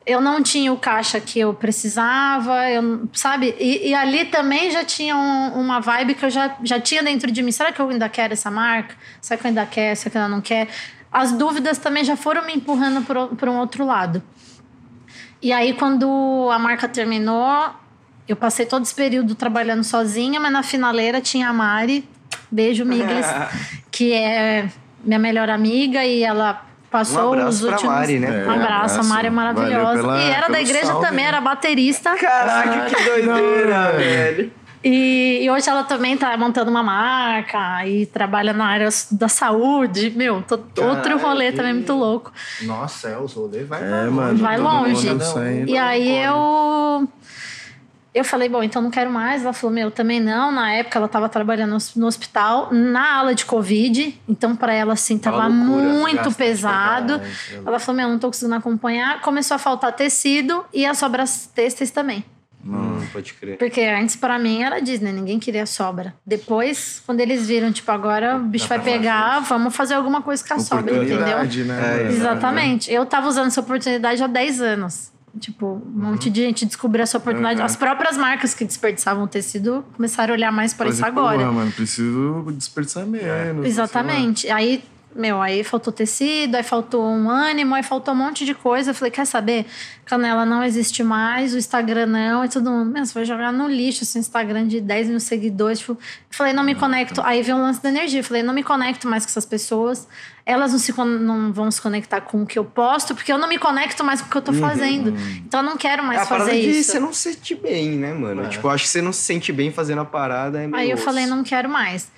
Eu 0.07 0.21
não 0.21 0.41
tinha 0.41 0.71
o 0.71 0.77
caixa 0.77 1.19
que 1.19 1.37
eu 1.37 1.53
precisava, 1.53 2.69
eu, 2.69 3.09
sabe? 3.11 3.53
E, 3.59 3.89
e 3.89 3.93
ali 3.93 4.23
também 4.25 4.71
já 4.71 4.83
tinha 4.85 5.17
um- 5.17 5.59
uma 5.59 5.81
vibe 5.81 6.13
que 6.15 6.23
eu 6.23 6.29
já, 6.29 6.55
já 6.63 6.79
tinha 6.79 7.03
dentro 7.03 7.29
de 7.29 7.43
mim. 7.43 7.51
Será 7.51 7.73
que 7.73 7.79
eu 7.81 7.89
ainda 7.89 8.07
quero 8.07 8.31
essa 8.31 8.49
marca? 8.49 8.95
Será 9.21 9.37
que 9.37 9.45
eu 9.45 9.49
ainda 9.49 9.65
quero? 9.65 9.95
Será 9.97 10.09
que 10.11 10.17
eu 10.17 10.21
ainda 10.21 10.33
não 10.35 10.41
quero? 10.41 10.69
As 11.11 11.33
dúvidas 11.33 11.77
também 11.77 12.05
já 12.05 12.15
foram 12.15 12.45
me 12.45 12.53
empurrando 12.55 13.01
para 13.35 13.51
um 13.51 13.57
outro 13.59 13.85
lado. 13.85 14.23
E 15.41 15.51
aí, 15.51 15.73
quando 15.73 16.49
a 16.51 16.57
marca 16.57 16.87
terminou, 16.87 17.69
eu 18.27 18.35
passei 18.35 18.65
todo 18.65 18.83
esse 18.83 18.95
período 18.95 19.35
trabalhando 19.35 19.83
sozinha, 19.83 20.39
mas 20.39 20.51
na 20.51 20.63
finaleira 20.63 21.19
tinha 21.21 21.49
a 21.49 21.53
Mari, 21.53 22.07
beijo, 22.49 22.85
Miglis, 22.85 23.25
que 23.91 24.13
é 24.13 24.69
minha 25.03 25.19
melhor 25.19 25.49
amiga 25.49 26.03
e 26.05 26.23
ela 26.23 26.65
passou 26.91 27.29
Um 27.29 27.33
abraço 27.33 27.49
os 27.49 27.61
pra 27.61 27.71
últimos. 27.71 27.95
Mari, 27.95 28.19
né? 28.19 28.45
Um 28.47 28.51
abraço, 28.51 28.99
a 28.99 29.03
Mari 29.03 29.27
é 29.27 29.29
maravilhosa. 29.29 30.01
pela- 30.01 30.21
e 30.21 30.29
era 30.29 30.47
da 30.47 30.61
igreja 30.61 30.85
salve, 30.87 31.05
também, 31.07 31.23
né? 31.23 31.29
era 31.29 31.41
baterista. 31.41 32.15
Caraca, 32.15 32.85
que 32.85 33.03
doideira, 33.03 33.91
velho. 33.93 34.51
E, 34.83 35.39
e 35.43 35.49
hoje 35.49 35.67
ela 35.69 35.83
também 35.83 36.15
tá 36.15 36.37
montando 36.37 36.69
uma 36.69 36.83
marca 36.83 37.85
e 37.85 38.05
trabalha 38.05 38.53
na 38.53 38.65
área 38.67 38.87
da 39.11 39.27
saúde. 39.27 40.11
Meu, 40.15 40.41
tô- 40.43 40.59
outro 40.85 41.17
rolê 41.17 41.51
também 41.51 41.73
muito 41.73 41.93
louco. 41.93 42.31
Nossa, 42.61 43.09
é, 43.09 43.17
os 43.17 43.33
rolês 43.33 43.67
vai 43.67 43.81
É, 43.83 44.05
mano. 44.05 44.29
longe. 44.29 44.41
Vai 44.41 44.57
longe. 44.57 45.07
E 45.67 45.77
aí 45.77 46.23
eu. 46.23 47.07
Eu 48.17 48.25
falei, 48.25 48.49
bom, 48.49 48.63
então 48.63 48.81
não 48.81 48.89
quero 48.91 49.09
mais. 49.11 49.43
Ela 49.43 49.53
falou, 49.53 49.73
meu, 49.73 49.91
também 49.91 50.19
não. 50.19 50.51
Na 50.51 50.71
época 50.73 50.97
ela 50.97 51.07
tava 51.07 51.29
trabalhando 51.29 51.77
no- 51.95 52.07
hospital, 52.07 52.69
na 52.71 53.15
ala 53.17 53.35
de 53.35 53.45
Covid. 53.45 54.19
Então, 54.27 54.55
pra 54.55 54.73
ela, 54.73 54.93
assim, 54.93 55.17
tava 55.17 55.47
loucura, 55.47 55.83
muito 55.93 56.31
pesado. 56.35 57.13
Ela 57.65 57.79
falou, 57.79 58.01
meu, 58.01 58.09
não 58.09 58.19
tô 58.19 58.27
conseguindo 58.27 58.55
acompanhar. 58.55 59.21
Começou 59.21 59.55
a 59.55 59.57
faltar 59.59 59.91
tecido 59.93 60.65
e 60.73 60.85
as 60.85 60.97
sobras 60.97 61.49
têxteis 61.53 61.91
também. 61.91 62.23
Hum, 62.65 62.99
pode 63.13 63.33
crer. 63.33 63.57
Porque 63.57 63.79
antes, 63.81 64.15
pra 64.17 64.37
mim, 64.37 64.61
era 64.61 64.81
Disney, 64.81 65.13
ninguém 65.13 65.39
queria 65.39 65.65
sobra. 65.65 66.13
Depois, 66.25 67.01
quando 67.05 67.21
eles 67.21 67.47
viram, 67.47 67.71
tipo, 67.71 67.89
agora 67.91 68.35
o 68.35 68.39
bicho 68.39 68.67
vai 68.67 68.79
pegar, 68.79 69.39
vamos 69.39 69.73
fazer 69.75 69.93
alguma 69.93 70.21
coisa 70.21 70.45
com 70.45 70.53
a 70.55 70.59
sobra, 70.59 70.91
entendeu? 71.13 71.37
Né? 71.37 71.45
É? 72.01 72.07
Exatamente. 72.11 72.91
Eu 72.91 73.05
tava 73.05 73.27
usando 73.29 73.47
essa 73.47 73.61
oportunidade 73.61 74.21
há 74.21 74.27
10 74.27 74.61
anos. 74.61 75.11
Tipo, 75.39 75.81
um 75.85 76.05
monte 76.05 76.29
de 76.29 76.41
gente 76.41 76.65
descobriu 76.65 77.03
essa 77.03 77.17
oportunidade. 77.17 77.59
Uhum. 77.59 77.65
As 77.65 77.75
próprias 77.75 78.17
marcas 78.17 78.53
que 78.53 78.65
desperdiçavam 78.65 79.23
o 79.23 79.27
tecido 79.27 79.85
começaram 79.95 80.33
a 80.33 80.37
olhar 80.37 80.51
mais 80.51 80.73
para 80.73 80.89
isso 80.89 80.99
Fazer, 80.99 81.11
agora. 81.11 81.37
Porra, 81.37 81.51
mano, 81.51 81.71
preciso 81.71 82.45
desperdiçar 82.55 83.05
menos. 83.05 83.65
Exatamente. 83.65 84.49
Aí, 84.49 84.83
meu, 85.17 85.41
aí 85.41 85.63
faltou 85.63 85.91
tecido, 85.91 86.55
aí 86.55 86.63
faltou 86.63 87.03
um 87.05 87.29
ânimo, 87.29 87.73
aí 87.75 87.83
faltou 87.83 88.13
um 88.13 88.17
monte 88.17 88.45
de 88.45 88.53
coisa. 88.53 88.91
Eu 88.91 88.95
falei, 88.95 89.11
quer 89.11 89.25
saber? 89.25 89.65
Canela 90.05 90.45
não 90.45 90.63
existe 90.63 91.03
mais, 91.03 91.53
o 91.53 91.57
Instagram 91.57 92.05
não, 92.05 92.45
e 92.45 92.49
todo 92.49 92.69
mundo, 92.71 92.91
meu, 92.91 93.05
você 93.05 93.13
vai 93.13 93.25
jogar 93.25 93.51
no 93.51 93.67
lixo 93.67 94.03
esse 94.03 94.17
Instagram 94.17 94.67
de 94.67 94.79
10 94.79 95.09
mil 95.09 95.19
seguidores. 95.19 95.79
Tipo, 95.79 95.97
falei, 96.29 96.53
não 96.53 96.63
me 96.63 96.75
conecto. 96.75 97.21
Aí 97.23 97.41
veio 97.41 97.57
o 97.57 97.61
lance 97.61 97.81
da 97.81 97.89
energia. 97.89 98.19
Eu 98.19 98.23
falei, 98.23 98.43
não 98.43 98.53
me 98.53 98.63
conecto 98.63 99.07
mais 99.07 99.25
com 99.25 99.29
essas 99.31 99.45
pessoas. 99.45 100.07
Elas 100.45 100.71
não, 100.71 100.79
se, 100.79 100.93
não 100.97 101.51
vão 101.51 101.69
se 101.69 101.81
conectar 101.81 102.21
com 102.21 102.43
o 102.43 102.45
que 102.45 102.57
eu 102.57 102.63
posto, 102.63 103.13
porque 103.13 103.33
eu 103.33 103.37
não 103.37 103.49
me 103.49 103.57
conecto 103.57 104.01
mais 104.03 104.21
com 104.21 104.27
o 104.27 104.31
que 104.31 104.37
eu 104.37 104.41
tô 104.41 104.53
fazendo. 104.53 105.13
Então 105.45 105.59
eu 105.59 105.65
não 105.65 105.75
quero 105.75 106.01
mais 106.03 106.19
É 106.19 106.21
a 106.21 106.25
fazer 106.25 106.51
de 106.51 106.69
isso. 106.69 106.91
você 106.91 106.99
não 107.01 107.11
se 107.11 107.33
sente 107.33 107.53
bem, 107.55 107.89
né, 107.97 108.13
mano? 108.13 108.47
Tipo, 108.47 108.67
eu 108.67 108.71
acho 108.71 108.85
que 108.85 108.89
você 108.89 109.01
não 109.01 109.11
se 109.11 109.21
sente 109.21 109.51
bem 109.51 109.71
fazendo 109.71 109.99
a 110.01 110.05
parada. 110.05 110.59
É 110.63 110.67
meio 110.67 110.75
Aí 110.75 110.89
eu 110.89 110.95
osso. 110.95 111.03
falei, 111.03 111.25
não 111.25 111.43
quero 111.43 111.67
mais. 111.67 112.09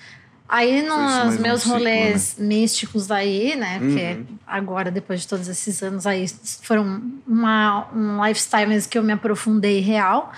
Aí 0.50 0.82
nos 0.82 0.96
mais 0.98 1.38
um 1.38 1.42
meus 1.42 1.62
ciclo, 1.62 1.78
rolês 1.78 2.36
místicos 2.40 3.12
aí, 3.12 3.56
né? 3.56 3.78
Porque 3.80 4.02
Uhum. 4.02 4.38
agora, 4.48 4.90
depois 4.90 5.22
de 5.22 5.28
todos 5.28 5.48
esses 5.48 5.84
anos 5.84 6.08
aí, 6.08 6.26
foram 6.64 7.04
uma, 7.28 7.88
um 7.94 8.26
lifestyle 8.26 8.68
mesmo 8.68 8.90
que 8.90 8.98
eu 8.98 9.04
me 9.04 9.14
aprofundei 9.14 9.80
real. 9.80 10.34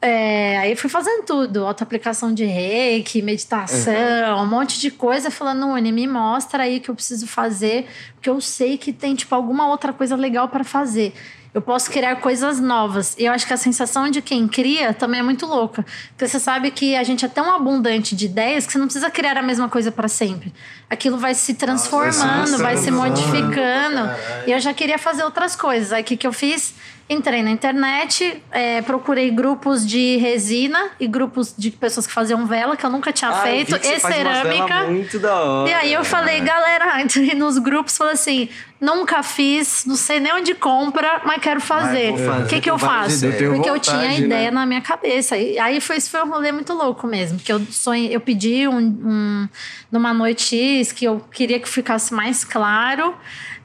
É, 0.00 0.56
aí 0.58 0.76
fui 0.76 0.88
fazendo 0.88 1.24
tudo, 1.24 1.66
auto-aplicação 1.66 2.32
de 2.32 2.44
reiki, 2.44 3.20
meditação, 3.20 3.92
um 4.40 4.46
monte 4.46 4.78
de 4.78 4.92
coisa, 4.92 5.28
falando, 5.30 5.66
Uni, 5.66 5.90
me 5.90 6.06
mostra 6.06 6.62
aí 6.62 6.78
o 6.78 6.80
que 6.80 6.88
eu 6.88 6.94
preciso 6.94 7.26
fazer, 7.26 7.86
porque 8.14 8.30
eu 8.30 8.40
sei 8.40 8.78
que 8.78 8.92
tem, 8.92 9.14
tipo, 9.16 9.34
alguma 9.34 9.68
outra 9.68 9.92
coisa 9.92 10.14
legal 10.14 10.48
para 10.48 10.62
fazer. 10.62 11.12
Eu 11.54 11.62
posso 11.62 11.90
criar 11.90 12.16
coisas 12.16 12.60
novas. 12.60 13.16
E 13.18 13.24
eu 13.24 13.32
acho 13.32 13.46
que 13.46 13.52
a 13.52 13.56
sensação 13.56 14.10
de 14.10 14.20
quem 14.20 14.46
cria 14.46 14.92
também 14.92 15.20
é 15.20 15.22
muito 15.22 15.46
louca. 15.46 15.84
Porque 16.10 16.28
você 16.28 16.38
sabe 16.38 16.70
que 16.70 16.94
a 16.94 17.02
gente 17.02 17.24
é 17.24 17.28
tão 17.28 17.50
abundante 17.54 18.14
de 18.14 18.26
ideias 18.26 18.66
que 18.66 18.72
você 18.72 18.78
não 18.78 18.86
precisa 18.86 19.10
criar 19.10 19.36
a 19.36 19.42
mesma 19.42 19.68
coisa 19.68 19.90
para 19.90 20.08
sempre. 20.08 20.52
Aquilo 20.90 21.16
vai 21.16 21.34
se 21.34 21.54
transformando, 21.54 22.58
vai 22.58 22.76
se 22.76 22.84
transformando. 22.84 23.10
modificando. 23.10 24.10
E 24.46 24.52
eu 24.52 24.60
já 24.60 24.74
queria 24.74 24.98
fazer 24.98 25.24
outras 25.24 25.56
coisas. 25.56 25.92
Aí 25.92 26.02
o 26.02 26.04
que, 26.04 26.16
que 26.16 26.26
eu 26.26 26.32
fiz? 26.32 26.74
Entrei 27.10 27.42
na 27.42 27.50
internet, 27.50 28.42
é, 28.50 28.82
procurei 28.82 29.30
grupos 29.30 29.86
de 29.86 30.18
resina 30.18 30.90
e 31.00 31.06
grupos 31.06 31.54
de 31.56 31.70
pessoas 31.70 32.06
que 32.06 32.12
faziam 32.12 32.44
vela, 32.44 32.76
que 32.76 32.84
eu 32.84 32.90
nunca 32.90 33.10
tinha 33.10 33.30
Ah, 33.30 33.38
eu 33.38 33.42
feito, 33.42 33.76
e 33.76 33.98
cerâmica. 33.98 34.84
Muito 34.84 35.18
da 35.18 35.34
hora. 35.34 35.70
E 35.70 35.72
aí 35.72 35.92
eu 35.94 36.04
falei, 36.04 36.38
galera, 36.40 37.00
entrei 37.02 37.34
nos 37.34 37.56
grupos, 37.56 37.96
falei 37.96 38.12
assim, 38.12 38.50
nunca 38.78 39.22
fiz, 39.22 39.86
não 39.86 39.96
sei 39.96 40.20
nem 40.20 40.34
onde 40.34 40.54
compra, 40.54 41.22
mas 41.24 41.40
quero 41.40 41.62
fazer. 41.62 42.12
O 42.12 42.46
que 42.46 42.60
que 42.60 42.70
eu 42.70 42.78
faço? 42.78 43.24
Eu 43.24 43.32
Porque 43.54 43.70
eu 43.70 43.74
vontade, 43.76 43.80
tinha 43.80 44.18
ideia 44.18 44.50
né? 44.50 44.60
na 44.60 44.66
minha 44.66 44.82
cabeça. 44.82 45.34
E 45.34 45.58
aí 45.58 45.80
foi, 45.80 45.96
isso 45.96 46.10
foi 46.10 46.22
um 46.22 46.28
rolê 46.28 46.52
muito 46.52 46.74
louco 46.74 47.06
mesmo. 47.06 47.38
Que 47.38 47.50
eu 47.50 47.60
sonhei, 47.70 48.14
eu 48.14 48.20
pedi 48.20 48.68
um, 48.68 48.76
um- 48.78 49.48
numa 49.90 50.12
noite 50.12 50.54
X 50.56 50.92
que 50.92 51.06
eu 51.06 51.24
queria 51.32 51.58
que 51.58 51.68
ficasse 51.70 52.12
mais 52.12 52.44
claro. 52.44 53.14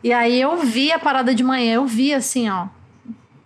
E 0.02 0.14
aí 0.14 0.40
eu 0.40 0.58
vi 0.60 0.94
a 0.94 1.00
parada 1.00 1.36
de 1.36 1.44
manhã, 1.44 1.74
eu 1.76 1.86
vi 1.86 2.14
assim, 2.14 2.50
ó. 2.50 2.68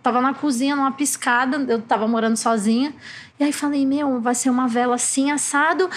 Tava 0.08 0.22
na 0.22 0.34
cozinha, 0.34 0.74
numa 0.74 0.94
piscada, 0.94 1.66
eu 1.68 1.82
tava 1.82 2.08
morando 2.08 2.38
sozinha. 2.38 2.94
E 3.38 3.44
aí 3.44 3.52
falei, 3.52 3.86
meu, 3.86 4.22
vai 4.22 4.34
ser 4.34 4.50
uma 4.50 4.66
vela 4.66 4.96
assim, 4.96 5.32
assado. 5.32 5.90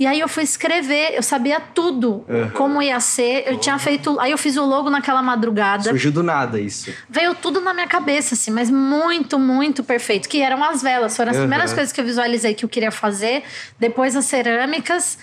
E 0.00 0.04
aí 0.04 0.18
eu 0.18 0.26
fui 0.26 0.42
escrever, 0.42 1.14
eu 1.14 1.22
sabia 1.22 1.60
tudo, 1.60 2.24
como 2.54 2.82
ia 2.82 2.98
ser. 2.98 3.44
Eu 3.46 3.56
tinha 3.56 3.78
feito. 3.78 4.18
Aí 4.18 4.32
eu 4.32 4.36
fiz 4.36 4.56
o 4.56 4.64
logo 4.64 4.90
naquela 4.90 5.22
madrugada. 5.22 5.84
Surgiu 5.84 6.10
do 6.10 6.24
nada 6.24 6.58
isso. 6.60 6.92
Veio 7.08 7.36
tudo 7.36 7.60
na 7.60 7.72
minha 7.72 7.86
cabeça, 7.86 8.34
assim, 8.34 8.50
mas 8.50 8.68
muito, 8.68 9.38
muito 9.38 9.84
perfeito. 9.84 10.28
Que 10.28 10.42
eram 10.42 10.64
as 10.64 10.82
velas, 10.82 11.16
foram 11.16 11.30
as 11.30 11.36
Aham. 11.36 11.46
primeiras 11.46 11.72
coisas 11.72 11.92
que 11.92 12.00
eu 12.00 12.04
visualizei 12.04 12.52
que 12.52 12.64
eu 12.64 12.68
queria 12.68 12.90
fazer. 12.90 13.44
Depois 13.78 14.16
as 14.16 14.24
cerâmicas. 14.24 15.20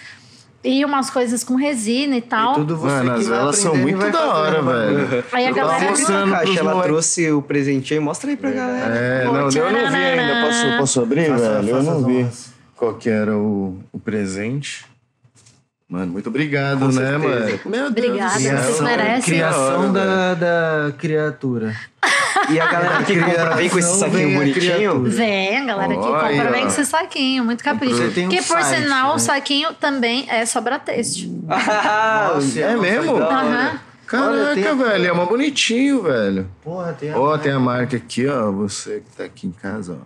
E 0.63 0.85
umas 0.85 1.09
coisas 1.09 1.43
com 1.43 1.55
resina 1.55 2.15
e 2.15 2.21
tal. 2.21 2.53
E 2.53 2.55
tudo 2.55 2.77
você 2.77 2.87
Mano, 2.95 3.11
as 3.13 3.27
velas 3.27 3.57
são 3.57 3.75
muito 3.75 4.09
da 4.11 4.33
hora, 4.33 4.61
velho. 4.61 5.23
Aí 5.33 5.45
a 5.47 5.51
galera- 5.51 5.89
mostrando 5.89 6.31
Caixa, 6.31 6.59
ela 6.61 6.83
trouxe 6.83 7.31
o 7.31 7.41
presentinho 7.41 7.99
aí, 7.99 8.05
mostra 8.05 8.29
aí 8.29 8.37
pra 8.37 8.49
galera. 8.51 8.95
É, 8.95 9.25
Pô, 9.25 9.33
não, 9.33 9.49
eu 9.49 9.71
não 9.73 9.91
vi 9.91 9.97
ainda. 9.97 10.47
Posso, 10.47 10.77
posso 10.77 11.01
abrir, 11.01 11.27
Faça- 11.27 11.61
velho? 11.61 11.69
Eu 11.69 11.83
não 11.83 12.03
vi 12.05 12.27
qual 12.77 12.93
que 12.93 13.09
era 13.09 13.35
o, 13.37 13.77
o 13.91 13.99
presente. 13.99 14.85
Mano, 15.93 16.11
muito 16.11 16.27
obrigado, 16.27 16.79
Com 16.79 16.87
né, 16.87 16.91
certeza. 16.93 17.19
mano? 17.19 17.59
Meu 17.65 17.91
Deus 17.91 18.07
Obrigada, 18.07 18.39
vocês 18.39 18.81
merecem. 18.81 19.21
Criação 19.21 19.93
Da 19.93 20.01
hora, 20.01 20.35
da, 20.35 20.85
da 20.87 20.91
criatura. 20.93 21.75
E 22.49 22.59
a 22.59 22.65
galera 22.65 23.03
que 23.03 23.15
compra 23.19 23.55
vem 23.55 23.69
com 23.69 23.77
esse 23.77 23.99
saquinho 23.99 24.39
bonitinho. 24.39 25.03
Vem, 25.03 25.55
a 25.59 25.65
galera 25.65 25.93
que 25.93 25.99
Olha 25.99 26.29
compra 26.35 26.51
vem 26.51 26.61
com 26.63 26.67
esse 26.69 26.85
saquinho, 26.87 27.45
muito 27.45 27.63
capricho. 27.63 27.95
Você 27.95 28.09
tem 28.09 28.25
um 28.25 28.29
Porque, 28.31 28.43
por 28.43 28.59
site, 28.59 28.81
sinal, 28.81 29.09
né? 29.09 29.13
o 29.13 29.19
saquinho 29.19 29.73
também 29.75 30.25
é 30.31 30.43
sobra 30.47 30.79
texto. 30.79 31.29
Ah, 31.47 32.31
Nossa, 32.33 32.59
É 32.59 32.75
nossa, 32.75 32.81
mesmo? 32.81 33.13
hora. 33.13 33.25
Aham. 33.27 33.79
Caraca, 34.07 34.29
Olha, 34.31 34.53
tem 34.55 34.75
velho, 34.75 35.05
é 35.07 35.13
mó 35.13 35.25
bonitinho, 35.27 36.01
velho. 36.01 36.49
Porra, 36.63 36.93
tem 36.93 37.11
a... 37.11 37.19
Ó, 37.19 37.37
tem 37.37 37.51
a 37.51 37.59
marca 37.59 37.97
aqui, 37.97 38.25
ó. 38.25 38.51
Você 38.51 39.03
que 39.07 39.15
tá 39.15 39.25
aqui 39.25 39.45
em 39.45 39.51
casa, 39.51 39.99
ó. 40.01 40.05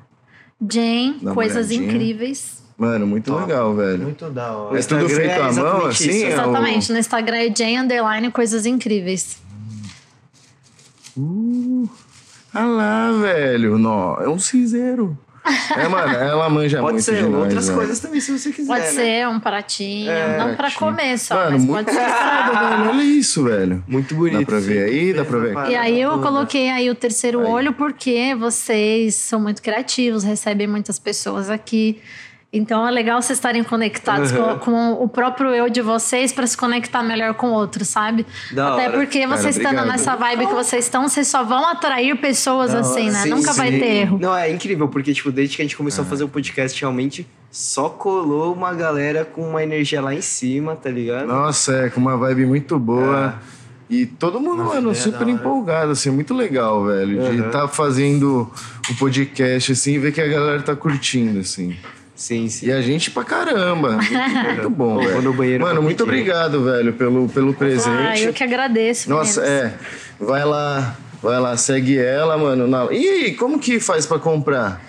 Jane, 0.70 1.18
uma 1.22 1.34
coisas 1.34 1.68
olhadinha. 1.70 1.88
incríveis. 1.88 2.62
Mano, 2.78 3.08
muito 3.08 3.34
legal, 3.36 3.74
velho. 3.76 4.04
Muito 4.04 4.30
da 4.30 4.52
hora. 4.56 4.74
Mas 4.76 4.86
tudo 4.86 5.06
Instagram 5.06 5.18
feito 5.26 5.32
é 5.32 5.36
à 5.36 5.40
mão, 5.44 5.50
exatamente 5.50 5.88
assim? 5.88 6.10
isso. 6.10 6.26
é 6.26 6.28
o- 6.28 6.32
Exatamente. 6.32 6.92
No 6.92 6.98
Instagram 7.00 7.38
é 7.38 7.56
Jane 7.56 7.78
Underline 7.80 8.32
Coisas 8.32 8.66
Incríveis. 8.68 9.38
Ah 12.54 12.66
lá, 12.66 13.12
velho. 13.22 13.78
Nó, 13.78 14.18
é 14.22 14.30
um 14.30 14.40
cinzeiro. 14.40 15.18
É, 15.78 15.88
mano, 15.88 16.14
ela 16.14 16.50
manja 16.50 16.80
Pode 16.82 16.94
muito 16.94 17.06
ser 17.06 17.24
de 17.24 17.30
nós, 17.30 17.44
outras 17.46 17.66
velho. 17.68 17.78
coisas 17.78 18.00
também, 18.00 18.20
se 18.20 18.38
você 18.38 18.52
quiser. 18.52 18.68
Pode 18.68 18.82
né? 18.82 18.92
ser 18.92 19.28
um 19.30 19.40
pratinho, 19.40 20.12
É, 20.12 20.38
não 20.38 20.46
pra 20.48 20.56
pratinho. 20.58 20.80
comer 20.80 21.18
só, 21.18 21.36
Mano, 21.36 21.52
mas 21.52 21.64
muito 21.64 21.86
pode 21.86 21.98
ser. 21.98 22.04
velho. 22.06 22.90
Olha 22.90 23.04
isso, 23.04 23.44
velho. 23.46 23.84
Muito 23.88 24.14
bonito. 24.14 24.40
Dá 24.42 24.46
pra 24.46 24.60
ver 24.60 24.84
aí? 24.90 25.14
Dá 25.14 25.24
pra 25.24 25.40
ver? 25.40 25.54
Fez 25.54 25.58
a 25.68 25.70
E 25.72 25.76
aí 25.76 26.02
eu 26.02 26.20
coloquei 26.20 26.70
aí 26.70 26.90
o 26.90 26.96
terceiro 26.96 27.40
Aí. 27.40 27.46
olho 27.48 27.74
porque 27.74 28.36
vocês 28.36 29.16
são 29.16 29.40
muito 29.40 29.62
criativos, 29.62 30.24
recebem 30.24 30.68
muitas 30.68 31.00
pessoas 31.00 31.50
aqui. 31.50 32.02
Então 32.52 32.88
é 32.88 32.92
legal 32.92 33.22
vocês 33.22 33.38
estarem 33.38 33.62
conectados 33.62 34.32
com, 34.32 34.58
com 34.60 34.94
o 34.94 35.08
próprio 35.10 35.50
eu 35.54 35.70
de 35.70 35.82
vocês 35.82 36.32
para 36.32 36.48
se 36.48 36.56
conectar 36.56 37.04
melhor 37.04 37.34
com 37.34 37.52
outros, 37.52 37.90
sabe? 37.90 38.26
Da 38.54 38.74
Até 38.74 38.88
hora. 38.88 38.98
porque 38.98 39.20
Cara, 39.20 39.38
vocês 39.38 39.58
estando 39.58 39.76
obrigado. 39.80 39.92
nessa 39.98 40.16
vibe 40.16 40.48
que 40.48 40.54
vocês 40.54 40.86
estão, 40.86 41.10
vocês 41.10 41.28
só 41.28 41.44
vão 41.44 41.68
atrair 41.68 42.16
pessoas 42.22 42.74
assim, 42.74 43.10
né? 43.10 43.24
Sim, 43.24 43.30
Nunca 43.32 43.52
vai 43.52 43.72
sim. 43.74 43.80
ter 43.80 43.86
erro. 43.88 44.18
Não, 44.20 44.36
é 44.36 44.50
incrível, 44.50 44.88
porque, 44.88 45.14
tipo, 45.14 45.30
desde 45.30 45.58
que 45.58 45.62
a 45.62 45.66
gente 45.66 45.76
começou 45.76 46.04
a 46.06 46.08
fazer 46.08 46.24
o 46.24 46.30
podcast, 46.30 46.80
realmente 46.80 47.28
só 47.52 47.90
colou 47.90 48.54
uma 48.54 48.74
galera 48.74 49.26
com 49.26 49.42
uma 49.42 49.62
energia 49.62 50.00
lá 50.02 50.14
em 50.16 50.22
cima, 50.22 50.74
tá 50.76 50.90
ligado? 50.90 51.28
Nossa, 51.28 51.74
é, 51.74 51.90
com 51.90 52.00
uma 52.00 52.16
vibe 52.16 52.46
muito 52.46 52.80
boa. 52.80 53.36
E 53.90 54.06
todo 54.06 54.40
mundo, 54.40 54.64
Nossa, 54.64 54.76
mano, 54.76 54.90
ideia 54.92 55.04
super 55.04 55.20
da 55.20 55.26
hora. 55.26 55.32
empolgado, 55.32 55.92
assim, 55.92 56.10
muito 56.12 56.34
legal, 56.34 56.86
velho. 56.86 57.22
De 57.24 57.40
Aham. 57.40 57.48
estar 57.48 57.68
fazendo 57.68 58.50
o 58.90 58.96
podcast, 58.96 59.74
assim, 59.74 59.94
e 59.94 60.00
ver 60.00 60.14
que 60.14 60.22
a 60.22 60.28
galera 60.28 60.62
tá 60.62 60.76
curtindo, 60.76 61.40
assim. 61.40 61.76
Sim, 62.18 62.50
sim. 62.50 62.66
E 62.66 62.72
a 62.72 62.82
gente 62.82 63.12
pra 63.12 63.24
caramba. 63.24 63.92
Muito, 64.02 64.70
bom, 64.72 64.96
Pô, 64.96 65.02
velho. 65.08 65.22
no 65.22 65.34
banheiro 65.34 65.64
Mano, 65.64 65.82
muito 65.84 66.04
obrigado, 66.04 66.64
velho, 66.64 66.92
pelo, 66.94 67.30
pelo 67.30 67.52
Ah, 67.52 67.54
presente. 67.54 68.24
eu 68.24 68.34
que 68.34 68.44
agradeço. 68.44 69.08
Nossa, 69.10 69.42
é. 69.46 69.74
Vai 70.20 70.44
lá, 70.44 70.96
vai 71.22 71.40
lá, 71.40 71.56
segue 71.56 71.96
ela, 71.98 72.36
mano. 72.36 72.68
Na... 72.68 72.92
E 72.92 73.34
como 73.34 73.60
que 73.60 73.80
faz 73.80 74.08
pra 74.08 74.18
comprar? 74.18 74.82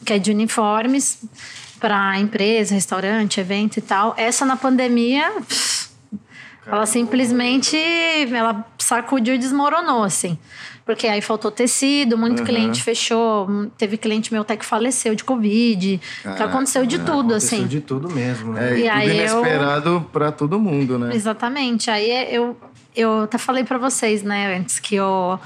que 0.05 0.11
é 0.11 0.19
de 0.19 0.31
uniformes 0.31 1.19
para 1.79 2.19
empresa, 2.19 2.73
restaurante, 2.73 3.39
evento 3.39 3.77
e 3.77 3.81
tal. 3.81 4.13
Essa 4.17 4.45
na 4.45 4.57
pandemia, 4.57 5.31
pff, 5.47 5.78
ela 6.71 6.85
simplesmente 6.85 7.77
ela 7.77 8.65
sacudiu 8.77 9.35
e 9.35 9.37
desmoronou, 9.37 10.03
assim. 10.03 10.37
Porque 10.85 11.05
aí 11.07 11.21
faltou 11.21 11.51
tecido, 11.51 12.17
muito 12.17 12.39
Uhum. 12.39 12.45
cliente 12.45 12.81
fechou, 12.81 13.47
teve 13.77 13.95
cliente 13.95 14.33
meu 14.33 14.41
até 14.41 14.57
que 14.57 14.65
faleceu 14.65 15.13
de 15.13 15.23
Covid. 15.23 16.01
Então 16.21 16.33
Caraca, 16.33 16.45
aconteceu 16.45 16.85
de 16.85 16.97
tudo, 16.99 17.11
Aconteceu 17.35 17.59
assim. 17.59 17.67
de 17.67 17.79
tudo 17.79 18.09
mesmo, 18.09 18.53
né? 18.53 18.71
É, 18.71 18.73
e, 18.73 18.81
tudo 18.81 18.89
aí 18.91 19.07
eu- 19.19 19.39
inesperado 19.39 20.05
pra 20.11 20.31
todo 20.31 20.59
mundo, 20.59 20.97
né? 20.97 21.15
Exatamente. 21.15 21.91
Aí 21.91 22.09
é, 22.09 22.35
eu, 22.35 22.57
eu 22.95 23.21
até 23.23 23.37
falei 23.37 23.63
pra 23.63 23.77
vocês, 23.77 24.23
né, 24.23 24.57
antes 24.57 24.79
que 24.79 24.95
eu, 24.95 25.39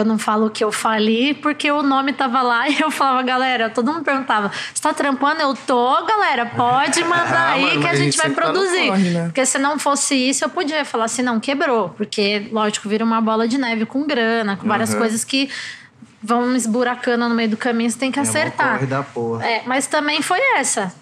eu 0.00 0.04
não 0.04 0.18
falo 0.18 0.50
que 0.50 0.62
eu 0.64 0.72
fali 0.72 1.34
porque 1.34 1.70
o 1.70 1.82
nome 1.82 2.12
tava 2.12 2.42
lá 2.42 2.66
e 2.70 2.80
eu 2.80 2.90
falava, 2.90 3.22
galera, 3.22 3.70
todo 3.70 3.92
mundo 3.92 4.02
perguntava: 4.04 4.50
você 4.74 4.82
tá 4.82 4.92
trampando? 4.92 5.40
Eu 5.40 5.54
tô, 5.54 6.04
galera, 6.04 6.46
pode 6.46 7.02
mandar 7.04 7.30
Ah, 7.50 7.52
aí 7.52 7.62
mano, 7.62 7.80
que 7.82 7.88
a 7.88 7.94
gente 7.94 8.16
vai 8.16 8.28
tá 8.30 8.34
produzir. 8.34 8.88
corre, 8.88 9.10
né? 9.10 9.24
Porque 9.26 9.44
se 9.46 9.58
não 9.58 9.78
fosse 9.78 10.14
isso, 10.14 10.44
eu 10.44 10.48
podia 10.48 10.84
falar 10.84 11.04
assim: 11.04 11.22
não, 11.22 11.38
quebrou. 11.38 11.90
Porque, 11.90 12.48
lógico, 12.50 12.88
vira 12.88 13.04
uma 13.04 13.20
bola 13.20 13.46
de 13.46 13.56
neve 13.58 13.86
com 13.86 14.06
grana, 14.06 14.56
com 14.56 14.66
várias 14.66 14.92
Uhum. 14.92 14.98
coisas 14.98 15.24
que 15.24 15.48
vão 16.22 16.54
esburacando 16.54 17.28
no 17.28 17.34
meio 17.34 17.48
do 17.50 17.56
caminho, 17.56 17.90
você 17.90 17.98
tem 17.98 18.10
que 18.12 18.18
É 18.18 18.22
acertar. 18.22 18.74
corre 18.74 18.86
da 18.86 19.02
porra. 19.02 19.46
É, 19.46 19.62
mas 19.66 19.86
também 19.86 20.20
foi 20.22 20.38
essa. 20.56 20.92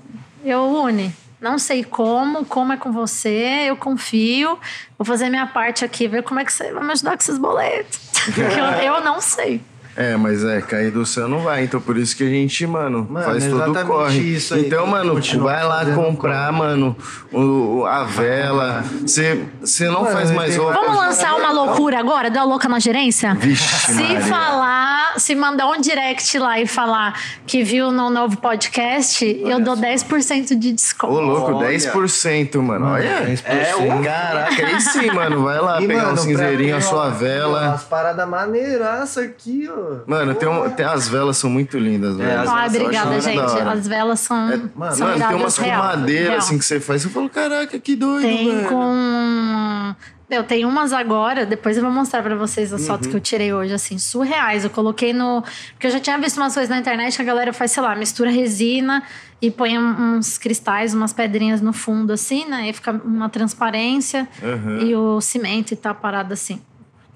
Eu 0.45 0.65
une. 0.83 1.13
Não 1.41 1.59
sei 1.59 1.85
como, 1.85 2.45
como 2.45 2.73
é 2.73 2.77
com 2.77 2.91
você, 2.91 3.67
eu 3.69 3.77
confio. 3.77 4.59
Vou 4.99 5.05
fazer 5.05 5.31
minha 5.31 5.47
parte 5.47 5.85
aqui, 5.85 6.09
ver 6.09 6.23
como 6.23 6.41
é 6.41 6.45
que 6.45 6.53
você 6.53 6.73
vai 6.73 6.85
me 6.85 6.93
ajudar 6.93 7.13
com 7.13 7.23
esses 7.23 7.39
boletos. 7.39 8.01
Porque 8.25 8.41
eu, 8.85 8.95
eu 8.95 9.01
não 9.03 9.21
sei. 9.21 9.61
É, 10.01 10.17
mas 10.17 10.45
é, 10.45 10.61
cair 10.61 10.93
do 10.93 11.05
céu 11.05 11.27
não 11.27 11.41
vai. 11.41 11.65
Então 11.65 11.81
por 11.81 11.97
isso 11.97 12.17
que 12.17 12.23
a 12.23 12.29
gente, 12.29 12.65
mano, 12.69 13.05
Mano, 13.11 13.25
faz 13.27 13.45
todo 13.45 13.55
o 13.55 13.63
exatamente 13.65 13.87
corre. 13.89 14.19
isso 14.21 14.55
aí, 14.55 14.67
então, 14.67 14.87
mano, 14.87 15.21
vai 15.41 15.65
lá 15.65 15.85
comprar, 15.93 16.53
mano, 16.53 16.97
o, 17.33 17.79
o- 17.81 17.85
a 17.87 18.05
vela. 18.05 18.85
Você 19.03 19.85
não 19.89 20.03
Mano, 20.05 20.07
faz 20.17 20.31
mais 20.31 20.57
roupa. 20.57 20.73
Vamos 20.75 20.97
lançar 20.97 21.35
uma 21.35 21.51
loucura 21.51 21.99
agora? 21.99 22.31
Deu 22.31 22.43
a 22.43 22.45
louca 22.45 22.69
na 22.69 22.79
gerência? 22.79 23.35
Vixe, 23.35 23.65
se 23.87 23.93
Maria. 23.95 24.21
falar, 24.21 25.15
se 25.19 25.35
mandar 25.35 25.67
um 25.69 25.81
direct 25.81 26.39
lá 26.39 26.61
e 26.61 26.67
falar 26.69 27.21
que 27.45 27.65
viu 27.65 27.91
no 27.91 28.09
novo 28.09 28.37
podcast, 28.37 29.25
eu 29.45 29.59
dou 29.61 29.77
10% 29.77 30.57
de 30.57 30.73
desconto. 30.73 31.13
Ô, 31.13 31.21
louco, 31.21 31.55
Olha. 31.55 31.71
10%, 31.77 32.61
mano. 32.63 32.87
Olha. 32.87 33.23
10%. 33.27 33.43
É, 33.47 33.75
ô, 33.75 34.01
caraca, 34.03 34.65
aí 34.65 34.81
sim, 34.81 35.11
mano. 35.11 35.43
Vai 35.43 35.61
lá 35.61 35.83
E, 35.83 35.89
pegar 35.89 36.03
mano, 36.03 36.13
um 36.15 36.17
cinzeirinho, 36.19 36.77
a 36.77 36.81
sua 36.81 37.09
vela. 37.11 37.69
Umas 37.71 37.83
paradas 37.83 38.29
maneiraças 38.29 39.25
aqui, 39.25 39.69
ó. 39.69 39.88
Mano, 40.07 40.35
tem, 40.35 40.49
um, 40.49 40.71
tem 40.71 40.87
as 40.87 41.09
velas 41.09 41.37
são 41.37 41.49
muito 41.51 41.79
lindas, 41.79 42.17
velho. 42.17 42.41
as 42.41 42.49
Ai, 42.49 42.69
velas 42.69 42.75
eu 42.75 42.81
obrigada, 42.83 43.21
gente. 43.21 43.69
As 43.69 43.89
velas 43.89 44.21
são. 44.21 44.37
mano, 44.75 44.95
são 44.97 45.07
Mano, 45.09 45.27
tem 45.27 45.37
umas 45.37 45.59
com 45.59 45.65
real, 45.65 45.83
madeira, 45.83 46.25
real. 46.31 46.39
assim, 46.39 46.59
que 46.59 46.65
você 46.65 46.81
faz. 46.81 47.05
Eu 47.05 47.11
falo, 47.11 47.29
caraca, 47.29 47.79
que 47.79 47.95
doido, 47.97 48.23
Tem 48.27 48.47
velho. 48.55 48.69
com. 48.69 49.95
Meu, 50.31 50.45
tem 50.45 50.67
umas 50.67 50.93
agora, 50.93 51.47
depois 51.47 51.79
eu 51.79 51.83
vou 51.83 51.91
mostrar 51.91 52.23
pra 52.23 52.35
vocês 52.37 52.71
as 52.71 52.83
Uhum. 52.83 52.87
fotos 52.87 53.07
que 53.07 53.17
eu 53.17 53.21
tirei 53.21 53.51
hoje, 53.55 53.73
assim, 53.73 53.97
surreais. 53.97 54.63
Eu 54.63 54.69
coloquei 54.69 55.15
no. 55.15 55.43
Porque 55.73 55.87
eu 55.87 55.91
já 55.91 55.99
tinha 56.01 56.19
visto 56.19 56.37
umas 56.37 56.53
coisas 56.53 56.69
na 56.69 56.79
internet 56.79 57.17
que 57.17 57.23
a 57.23 57.25
galera 57.25 57.51
faz, 57.51 57.71
sei 57.73 57.83
lá, 57.83 57.97
mistura 57.97 58.31
resina 58.31 59.03
e 59.41 59.51
põe 59.51 59.79
uns 59.79 60.37
cristais, 60.37 60.93
umas 60.93 61.15
pedrinhas 61.15 61.63
no 61.63 61.73
fundo, 61.73 62.13
assim, 62.13 62.45
né? 62.45 62.69
E 62.69 62.73
fica 62.75 62.93
uma 62.93 63.31
transparência 63.31 64.29
Uhum. 64.43 64.79
e 64.81 64.95
o 64.95 65.19
cimento 65.23 65.73
e 65.73 65.77
tá 65.77 65.95
parado 65.95 66.35
assim. 66.35 66.61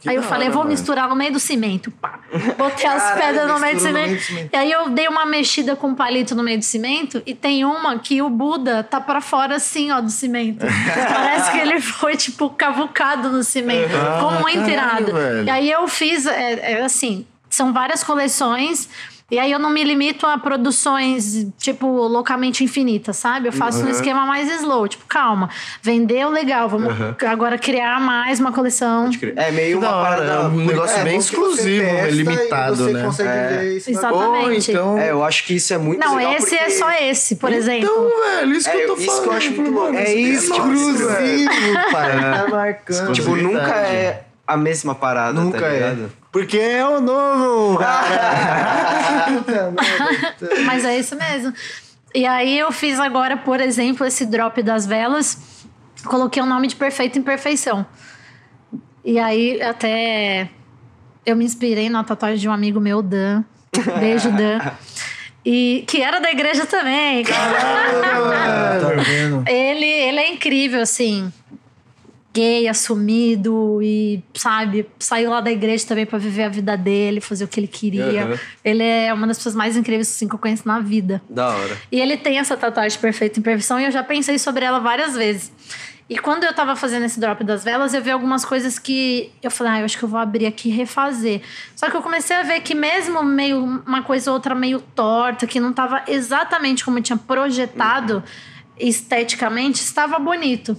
Que 0.03 0.09
Aí 0.09 0.17
eu 0.17 0.23
falei, 0.23 0.49
hora, 0.49 0.55
vou 0.55 0.65
mano. 0.65 0.73
misturar 0.73 1.09
no 1.09 1.15
meio 1.15 1.33
do 1.33 1.39
cimento. 1.39 1.93
Pá. 1.93 2.19
Botei 2.59 2.87
as 2.87 3.13
pedras 3.13 3.47
no 3.47 3.61
meio 3.61 3.77
do 3.77 3.81
cimento. 3.81 4.51
E 4.53 4.57
aí 4.57 4.73
eu 4.73 4.91
dei 4.91 5.07
uma 5.07 5.25
mexida 5.25 5.77
com 5.77 5.93
o 5.93 5.95
palito 5.95 6.35
no 6.35 6.43
meio 6.43 6.59
do 6.59 6.65
cimento 6.65 7.23
e 7.25 7.35
tem 7.35 7.65
uma 7.65 7.97
que 8.01 8.21
o 8.21 8.29
Buda 8.29 8.83
tá 8.83 9.01
pra 9.01 9.21
fora 9.21 9.55
assim, 9.57 9.93
ó, 9.93 10.01
do 10.01 10.11
cimento. 10.11 10.67
Parece 10.67 11.53
que 11.53 11.59
ele 11.59 11.81
foi, 11.81 12.17
tipo, 12.17 12.51
cavucado 12.51 13.31
no 13.31 13.45
cimento. 13.45 13.95
Ah, 13.95 14.43
caralho, 14.43 14.71
irado. 14.71 15.13
velho. 15.13 15.45
E 15.45 15.51
aí 15.51 15.71
eu 15.71 15.87
fiz, 15.87 16.27
é, 16.27 16.73
é 16.73 16.83
assim, 16.83 17.25
são 17.49 17.73
várias 17.73 18.03
coleções. 18.03 18.89
E 19.33 19.39
aí 19.39 19.51
eu 19.51 19.59
não 19.59 19.71
me 19.71 19.83
limito 19.83 20.27
a 20.27 20.37
produções, 20.37 21.47
tipo, 21.57 21.87
loucamente 21.87 22.63
infinitas, 22.63 23.17
sabe? 23.17 23.49
Eu 23.49 23.53
faço 23.53 23.83
um 23.83 23.89
esquema 23.89 24.27
mais 24.27 24.47
slow, 24.61 24.87
tipo, 24.87 25.07
calma. 25.07 25.49
Vendeu, 25.83 26.29
legal, 26.29 26.69
vamos 26.69 26.93
agora 27.27 27.57
criar 27.57 27.99
mais 27.99 28.39
uma 28.39 28.53
coleção. 28.53 29.09
É 29.37 29.51
meio 29.51 29.79
uma 29.79 29.89
hora, 29.97 30.17
parada. 30.17 30.33
é 30.33 30.41
um 30.49 30.67
negócio 30.67 30.99
É, 30.99 31.05
bem 31.05 31.17
exclusivo, 31.17 31.83
testa 31.83 32.09
e 32.09 32.11
limitado, 32.11 32.77
você 32.77 32.93
né? 32.93 33.03
consegue 33.05 33.29
É. 33.31 33.49
ver 33.57 33.77
isso. 33.79 33.91
Exatamente. 33.91 34.71
Ou 34.71 34.75
então. 34.77 34.99
É, 34.99 35.11
eu 35.13 35.25
acho 35.25 35.47
que 35.47 35.55
isso 35.55 35.73
é 35.73 35.79
muito 35.79 35.99
Não, 36.05 36.17
legal. 36.17 36.35
esse 36.35 36.55
é 36.55 36.59
porque- 36.59 36.71
só 36.73 36.91
esse, 36.93 37.37
por 37.37 37.51
exemplo. 37.55 37.89
Então, 37.89 38.37
velho, 38.37 38.53
isso 38.53 38.71
que 38.71 38.77
É, 38.77 38.85
eu 38.85 38.87
tô 38.89 38.95
isso 38.97 39.05
que 39.07 39.11
eu 39.13 39.17
falando. 39.23 39.37
acho 39.39 39.53
muito. 39.53 39.97
É 39.97 40.05
velho. 40.05 40.29
exclusivo, 40.35 41.09
pai. 41.91 42.13
Tá 42.37 42.47
marcando. 42.51 43.13
Tipo, 43.15 43.35
nunca 43.37 43.77
é 43.79 44.25
a 44.53 44.57
mesma 44.57 44.95
parada, 44.95 45.33
Nunca 45.33 45.61
tá 45.61 45.67
é. 45.67 45.73
ligado? 45.73 46.13
Porque 46.31 46.59
é 46.59 46.87
o 46.87 47.01
novo. 47.01 47.79
Mas 50.65 50.85
é 50.85 50.99
isso 50.99 51.17
mesmo. 51.17 51.53
E 52.15 52.27
aí 52.27 52.59
eu 52.59 52.71
fiz 52.71 53.01
agora, 53.01 53.37
por 53.37 53.61
exemplo, 53.61 54.07
esse 54.07 54.27
drop 54.27 54.63
das 54.63 54.87
velas. 54.87 55.39
Coloquei 56.05 56.43
o 56.43 56.47
nome 56.47 56.69
de 56.69 56.77
Perfeita 56.77 57.19
Imperfeição. 57.19 57.87
E 59.05 59.19
aí 59.19 59.61
até 59.63 60.49
eu 61.25 61.37
me 61.37 61.45
inspirei 61.45 61.89
na 61.89 62.05
tatuagem 62.05 62.39
de 62.39 62.49
um 62.49 62.53
amigo 62.53 62.81
meu, 62.81 63.03
Dan. 63.03 63.45
Beijo, 63.99 64.31
Dan. 64.37 64.59
E 65.45 65.85
que 65.89 66.01
era 66.03 66.21
da 66.21 66.31
igreja 66.31 66.67
também. 66.67 67.25
Tá 68.83 68.89
vendo? 68.89 69.45
Ele, 69.47 69.85
ele 69.85 70.19
é 70.19 70.33
incrível, 70.33 70.81
assim. 70.81 71.33
Gay, 72.35 72.67
assumido 72.67 73.81
e, 73.83 74.23
sabe, 74.35 74.87
saiu 74.99 75.31
lá 75.31 75.41
da 75.41 75.51
igreja 75.51 75.87
também 75.87 76.07
pra 76.07 76.19
viver 76.19 76.45
a 76.45 76.49
vida 76.49 76.77
dele, 76.77 77.21
fazer 77.21 77.45
o 77.45 77.49
que 77.49 77.61
ele 77.61 77.67
queria. 77.67 78.25
Aham. 78.25 78.39
Ele 78.65 78.83
é 78.83 79.13
uma 79.13 79.27
das 79.27 79.37
pessoas 79.37 79.55
mais 79.55 79.77
incríveis 79.77 80.09
assim, 80.09 80.27
que 80.27 80.35
eu 80.35 80.39
conheço 80.39 80.67
na 80.67 80.81
vida. 80.81 81.21
Da 81.29 81.49
hora. 81.49 81.79
E 81.91 82.01
ele 82.01 82.17
tem 82.17 82.39
essa 82.39 82.57
tatuagem 82.57 82.99
perfeita 82.99 83.39
imperfeição 83.39 83.79
e 83.79 83.85
eu 83.85 83.91
já 83.91 84.03
pensei 84.03 84.39
sobre 84.39 84.65
ela 84.65 84.79
várias 84.79 85.15
vezes. 85.15 85.53
E 86.09 86.19
quando 86.19 86.45
eu 86.45 86.53
tava 86.53 86.77
fazendo 86.77 87.05
esse 87.05 87.19
drop 87.19 87.43
das 87.43 87.65
velas, 87.65 87.95
eu 87.95 88.03
vi 88.03 88.11
algumas 88.11 88.45
coisas 88.45 88.79
que 88.79 89.31
eu 89.43 89.51
falei, 89.51 89.73
ah, 89.73 89.79
eu 89.81 89.85
acho 89.85 89.97
que 89.97 90.05
eu 90.05 90.09
vou 90.09 90.21
abrir 90.21 90.47
aqui 90.47 90.69
e 90.69 90.73
refazer. 90.73 91.41
Só 91.75 91.89
que 91.89 91.97
eu 91.97 92.03
comecei 92.03 92.37
a 92.37 92.43
ver 92.43 92.61
que 92.61 92.75
mesmo 92.75 93.23
meio 93.23 93.65
uma 93.65 94.03
coisa 94.03 94.31
ou 94.31 94.35
outra 94.35 94.55
meio 94.55 94.81
torta, 94.81 95.47
que 95.47 95.61
não 95.61 95.73
tava 95.73 96.03
exatamente 96.07 96.85
como 96.85 96.99
eu 96.99 97.03
tinha 97.03 97.17
projetado 97.17 98.23
esteticamente, 98.79 99.81
estava 99.81 100.19
bonito. 100.19 100.77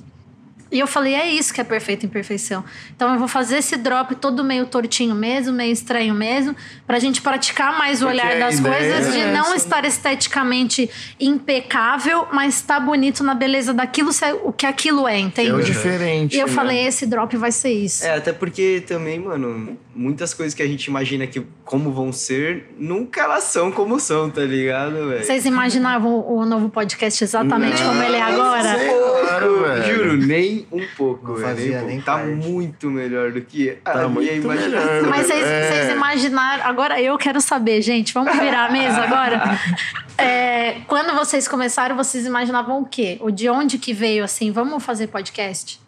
E 0.74 0.80
eu 0.80 0.88
falei, 0.88 1.14
é 1.14 1.30
isso 1.30 1.54
que 1.54 1.62
é 1.62 1.64
perfeita 1.64 2.04
imperfeição. 2.04 2.66
Então 2.96 3.14
eu 3.14 3.20
vou 3.20 3.28
fazer 3.28 3.58
esse 3.58 3.78
drop 3.78 4.16
todo 4.16 4.44
meio 4.44 4.66
tortinho 4.66 5.14
mesmo, 5.14 5.54
meio 5.54 5.72
estranho 5.72 6.16
mesmo, 6.16 6.56
pra 6.88 6.98
gente 6.98 7.22
praticar 7.22 7.78
mais 7.78 8.02
o 8.02 8.08
Porque 8.08 8.20
olhar 8.20 8.40
das 8.40 8.60
coisas, 8.60 9.14
de 9.14 9.20
é 9.20 9.32
não 9.32 9.54
essa, 9.54 9.58
estar 9.58 9.86
esteticamente 9.86 10.90
impecável, 11.20 12.28
mas 12.34 12.60
tá 12.64 12.80
bonito 12.80 13.24
na 13.24 13.36
beleza 13.36 13.72
daquilo, 13.72 14.10
é 14.24 14.34
o 14.34 14.52
que 14.52 14.66
aquilo 14.66 15.08
é, 15.08 15.20
entende? 15.20 15.52
É 15.52 15.54
o 15.54 15.62
diferente. 15.62 16.36
E 16.36 16.40
eu 16.40 16.48
né? 16.48 16.54
falei, 16.54 16.88
esse 16.88 17.06
drop 17.06 17.38
vai 17.38 17.52
ser 17.52 17.72
isso. 17.72 18.04
É, 18.04 18.18
até 18.18 18.34
porque 18.34 18.84
também, 18.88 19.20
mano, 19.20 19.78
muitas 19.96 20.34
coisas 20.34 20.54
que 20.54 20.62
a 20.64 20.68
gente 20.68 20.86
imagina 20.86 21.26
que 21.28 21.46
como 21.64 21.92
vão 21.92 22.12
ser, 22.12 22.74
nunca 22.78 23.22
elas 23.22 23.44
são 23.46 23.72
como 23.72 24.00
são, 24.00 24.30
tá 24.30 24.42
ligado, 24.42 25.10
velho? 25.10 25.24
Vocês 25.24 25.46
imaginavam 25.46 26.26
o 26.28 26.46
novo 26.46 26.70
podcast 26.70 27.24
exatamente 27.24 27.82
Não, 27.82 27.90
como 27.90 28.04
ele 28.04 28.16
é 28.18 28.22
agora? 28.22 28.76
Claro, 29.24 29.62
velho. 29.64 29.84
juro, 29.96 30.18
nem 30.18 30.66
um 30.72 30.86
pouco, 30.98 31.36
velho. 31.36 31.86
um. 31.88 32.02
Tá 32.02 32.18
muito 32.18 32.90
melhor 32.90 33.32
do 33.32 33.42
que 33.42 33.78
a 33.86 33.92
Tá 33.92 33.98
minha 34.00 34.10
muito 34.10 34.34
imaginação. 34.34 34.94
melhor. 34.94 35.10
Mas 35.10 35.28
vocês, 35.28 35.46
É. 35.46 35.68
vocês 35.72 35.92
imaginaram. 35.96 36.64
Agora 36.66 37.02
eu 37.02 37.18
quero 37.18 37.40
saber, 37.42 37.82
gente. 37.82 38.14
Vamos 38.14 38.34
virar 38.38 38.66
a 38.66 38.72
mesa 38.72 39.02
agora? 39.02 39.42
É, 40.16 40.82
quando 40.88 41.12
vocês 41.16 41.48
começaram, 41.48 41.96
vocês 41.96 42.24
imaginavam 42.28 42.80
o 42.82 42.86
quê? 42.86 43.18
O 43.20 43.32
de 43.32 43.50
onde 43.50 43.80
que 43.80 43.94
veio 43.94 44.24
assim? 44.24 44.52
Vamos 44.52 44.84
fazer 44.86 45.08
podcast? 45.08 45.80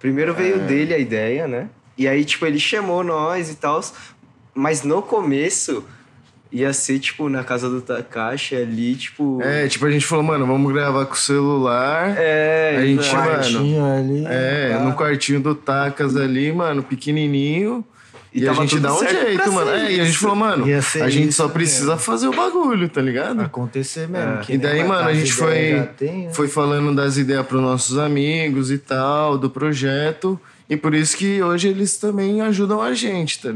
Primeiro 0.00 0.30
É. 0.32 0.34
veio 0.34 0.58
dele 0.60 0.94
a 0.94 0.98
ideia, 0.98 1.46
né? 1.46 1.68
E 1.98 2.06
aí, 2.06 2.24
tipo, 2.24 2.46
ele 2.46 2.60
chamou 2.60 3.02
nós 3.02 3.50
e 3.50 3.56
tal. 3.56 3.80
Mas 4.54 4.84
no 4.84 5.02
começo 5.02 5.84
ia 6.50 6.72
ser, 6.72 6.98
tipo, 6.98 7.28
na 7.28 7.44
casa 7.44 7.68
do 7.68 7.80
Takashi 7.80 8.54
ali, 8.54 8.94
tipo. 8.94 9.40
É, 9.42 9.66
tipo, 9.66 9.84
a 9.84 9.90
gente 9.90 10.06
falou, 10.06 10.24
mano, 10.24 10.46
vamos 10.46 10.72
gravar 10.72 11.04
com 11.06 11.14
o 11.14 11.16
celular. 11.16 12.14
É, 12.16 12.76
A 12.78 12.86
gente, 12.86 13.12
mano, 13.12 13.30
Quartinho 13.30 13.84
ali. 13.84 14.24
É, 14.26 14.70
tá. 14.72 14.84
no 14.84 14.94
quartinho 14.94 15.40
do 15.40 15.54
Tacas 15.54 16.16
ali, 16.16 16.52
mano, 16.52 16.82
pequenininho. 16.82 17.84
E 18.32 18.42
E, 18.42 18.48
a 18.48 18.52
gente 18.52 18.78
dá 18.78 18.94
um 18.94 19.06
jeito, 19.06 19.52
mano. 19.52 19.70
É, 19.70 19.92
e 19.92 20.00
a 20.00 20.04
gente 20.04 20.18
falou, 20.18 20.36
mano, 20.36 20.64
a 20.64 21.08
gente 21.10 21.32
só 21.32 21.44
mesmo. 21.44 21.54
precisa 21.54 21.96
fazer 21.96 22.28
o 22.28 22.32
bagulho, 22.32 22.88
tá 22.88 23.00
ligado? 23.00 23.40
Acontecer 23.40 24.06
mesmo. 24.06 24.38
É. 24.38 24.44
E 24.48 24.58
daí, 24.58 24.84
mano, 24.84 25.08
a 25.08 25.14
gente 25.14 25.32
foi, 25.32 25.88
tem, 25.96 26.26
né? 26.26 26.32
foi 26.32 26.46
falando 26.46 26.94
das 26.94 27.16
ideias 27.16 27.44
pros 27.46 27.60
nossos 27.60 27.98
amigos 27.98 28.70
e 28.70 28.78
tal, 28.78 29.36
do 29.36 29.50
projeto. 29.50 30.38
E 30.68 30.76
por 30.76 30.94
isso 30.94 31.16
que 31.16 31.42
hoje 31.42 31.68
eles 31.68 31.96
também 31.96 32.42
ajudam 32.42 32.82
a 32.82 32.92
gente, 32.92 33.40
tá? 33.40 33.54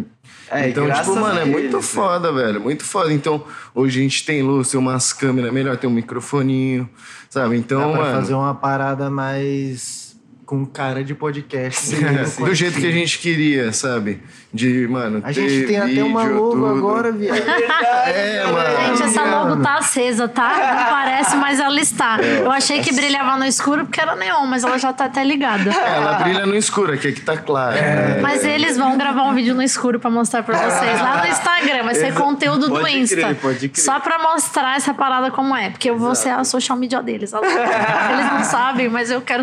É, 0.50 0.68
então, 0.68 0.90
tipo, 0.90 1.16
mano, 1.16 1.38
é 1.38 1.42
eles, 1.42 1.52
muito 1.52 1.76
né? 1.76 1.82
foda, 1.82 2.32
velho. 2.32 2.60
Muito 2.60 2.84
foda. 2.84 3.12
Então, 3.12 3.44
hoje 3.74 4.00
a 4.00 4.02
gente 4.02 4.24
tem 4.24 4.42
luz, 4.42 4.70
tem 4.70 4.80
umas 4.80 5.12
câmeras 5.12 5.52
melhor, 5.52 5.76
tem 5.76 5.88
um 5.88 5.92
microfoninho, 5.92 6.88
sabe? 7.28 7.56
Então, 7.56 7.80
Dá 7.80 7.88
pra 7.88 8.00
mano. 8.02 8.14
fazer 8.14 8.34
uma 8.34 8.54
parada 8.54 9.10
mais 9.10 10.11
com 10.44 10.66
cara 10.66 11.02
de 11.04 11.14
podcast. 11.14 11.94
É, 12.04 12.44
do 12.44 12.54
jeito 12.54 12.78
que 12.80 12.86
a 12.86 12.90
gente 12.90 13.18
queria, 13.18 13.72
sabe? 13.72 14.20
De, 14.52 14.86
mano. 14.86 15.22
A 15.24 15.32
gente 15.32 15.66
tem 15.66 15.78
até 15.78 16.04
uma 16.04 16.24
logo 16.24 16.50
tudo. 16.50 16.66
agora, 16.66 17.10
viado. 17.12 17.38
É, 17.38 18.44
mano. 18.46 18.96
Gente, 18.98 19.02
essa 19.04 19.22
logo 19.24 19.62
tá 19.62 19.76
acesa, 19.78 20.28
tá? 20.28 20.48
Não 20.50 20.90
parece, 20.92 21.36
mas 21.36 21.58
ela 21.58 21.80
está. 21.80 22.18
Eu 22.20 22.50
achei 22.50 22.80
que 22.82 22.92
brilhava 22.92 23.38
no 23.38 23.46
escuro 23.46 23.84
porque 23.86 24.00
era 24.00 24.14
neon, 24.14 24.44
mas 24.46 24.62
ela 24.64 24.76
já 24.78 24.92
tá 24.92 25.06
até 25.06 25.24
ligada. 25.24 25.70
É, 25.70 25.96
ela 25.96 26.12
brilha 26.14 26.44
no 26.44 26.54
escuro, 26.54 26.92
aqui, 26.92 27.08
aqui 27.08 27.20
tá 27.22 27.36
claro. 27.38 27.74
né? 27.76 28.18
Mas 28.20 28.44
eles 28.44 28.76
vão 28.76 28.98
gravar 28.98 29.22
um 29.22 29.34
vídeo 29.34 29.54
no 29.54 29.62
escuro 29.62 29.98
pra 29.98 30.10
mostrar 30.10 30.42
pra 30.42 30.58
vocês 30.58 31.00
lá 31.00 31.22
no 31.24 31.28
Instagram. 31.30 31.84
Vai 31.84 31.94
ser 31.94 32.08
Exa- 32.08 32.20
conteúdo 32.20 32.68
do 32.68 32.80
pode 32.80 32.98
Insta. 32.98 33.16
crer, 33.16 33.34
pode 33.36 33.68
crer. 33.70 33.82
Só 33.84 34.00
pra 34.00 34.18
mostrar 34.18 34.76
essa 34.76 34.92
parada 34.92 35.30
como 35.30 35.56
é. 35.56 35.70
Porque 35.70 35.88
eu 35.88 35.96
vou 35.96 36.14
ser 36.14 36.30
a 36.30 36.44
social 36.44 36.76
media 36.76 37.02
deles. 37.02 37.32
Eles 37.32 38.32
não 38.32 38.44
sabem, 38.44 38.88
mas 38.90 39.10
eu 39.10 39.22
quero. 39.22 39.42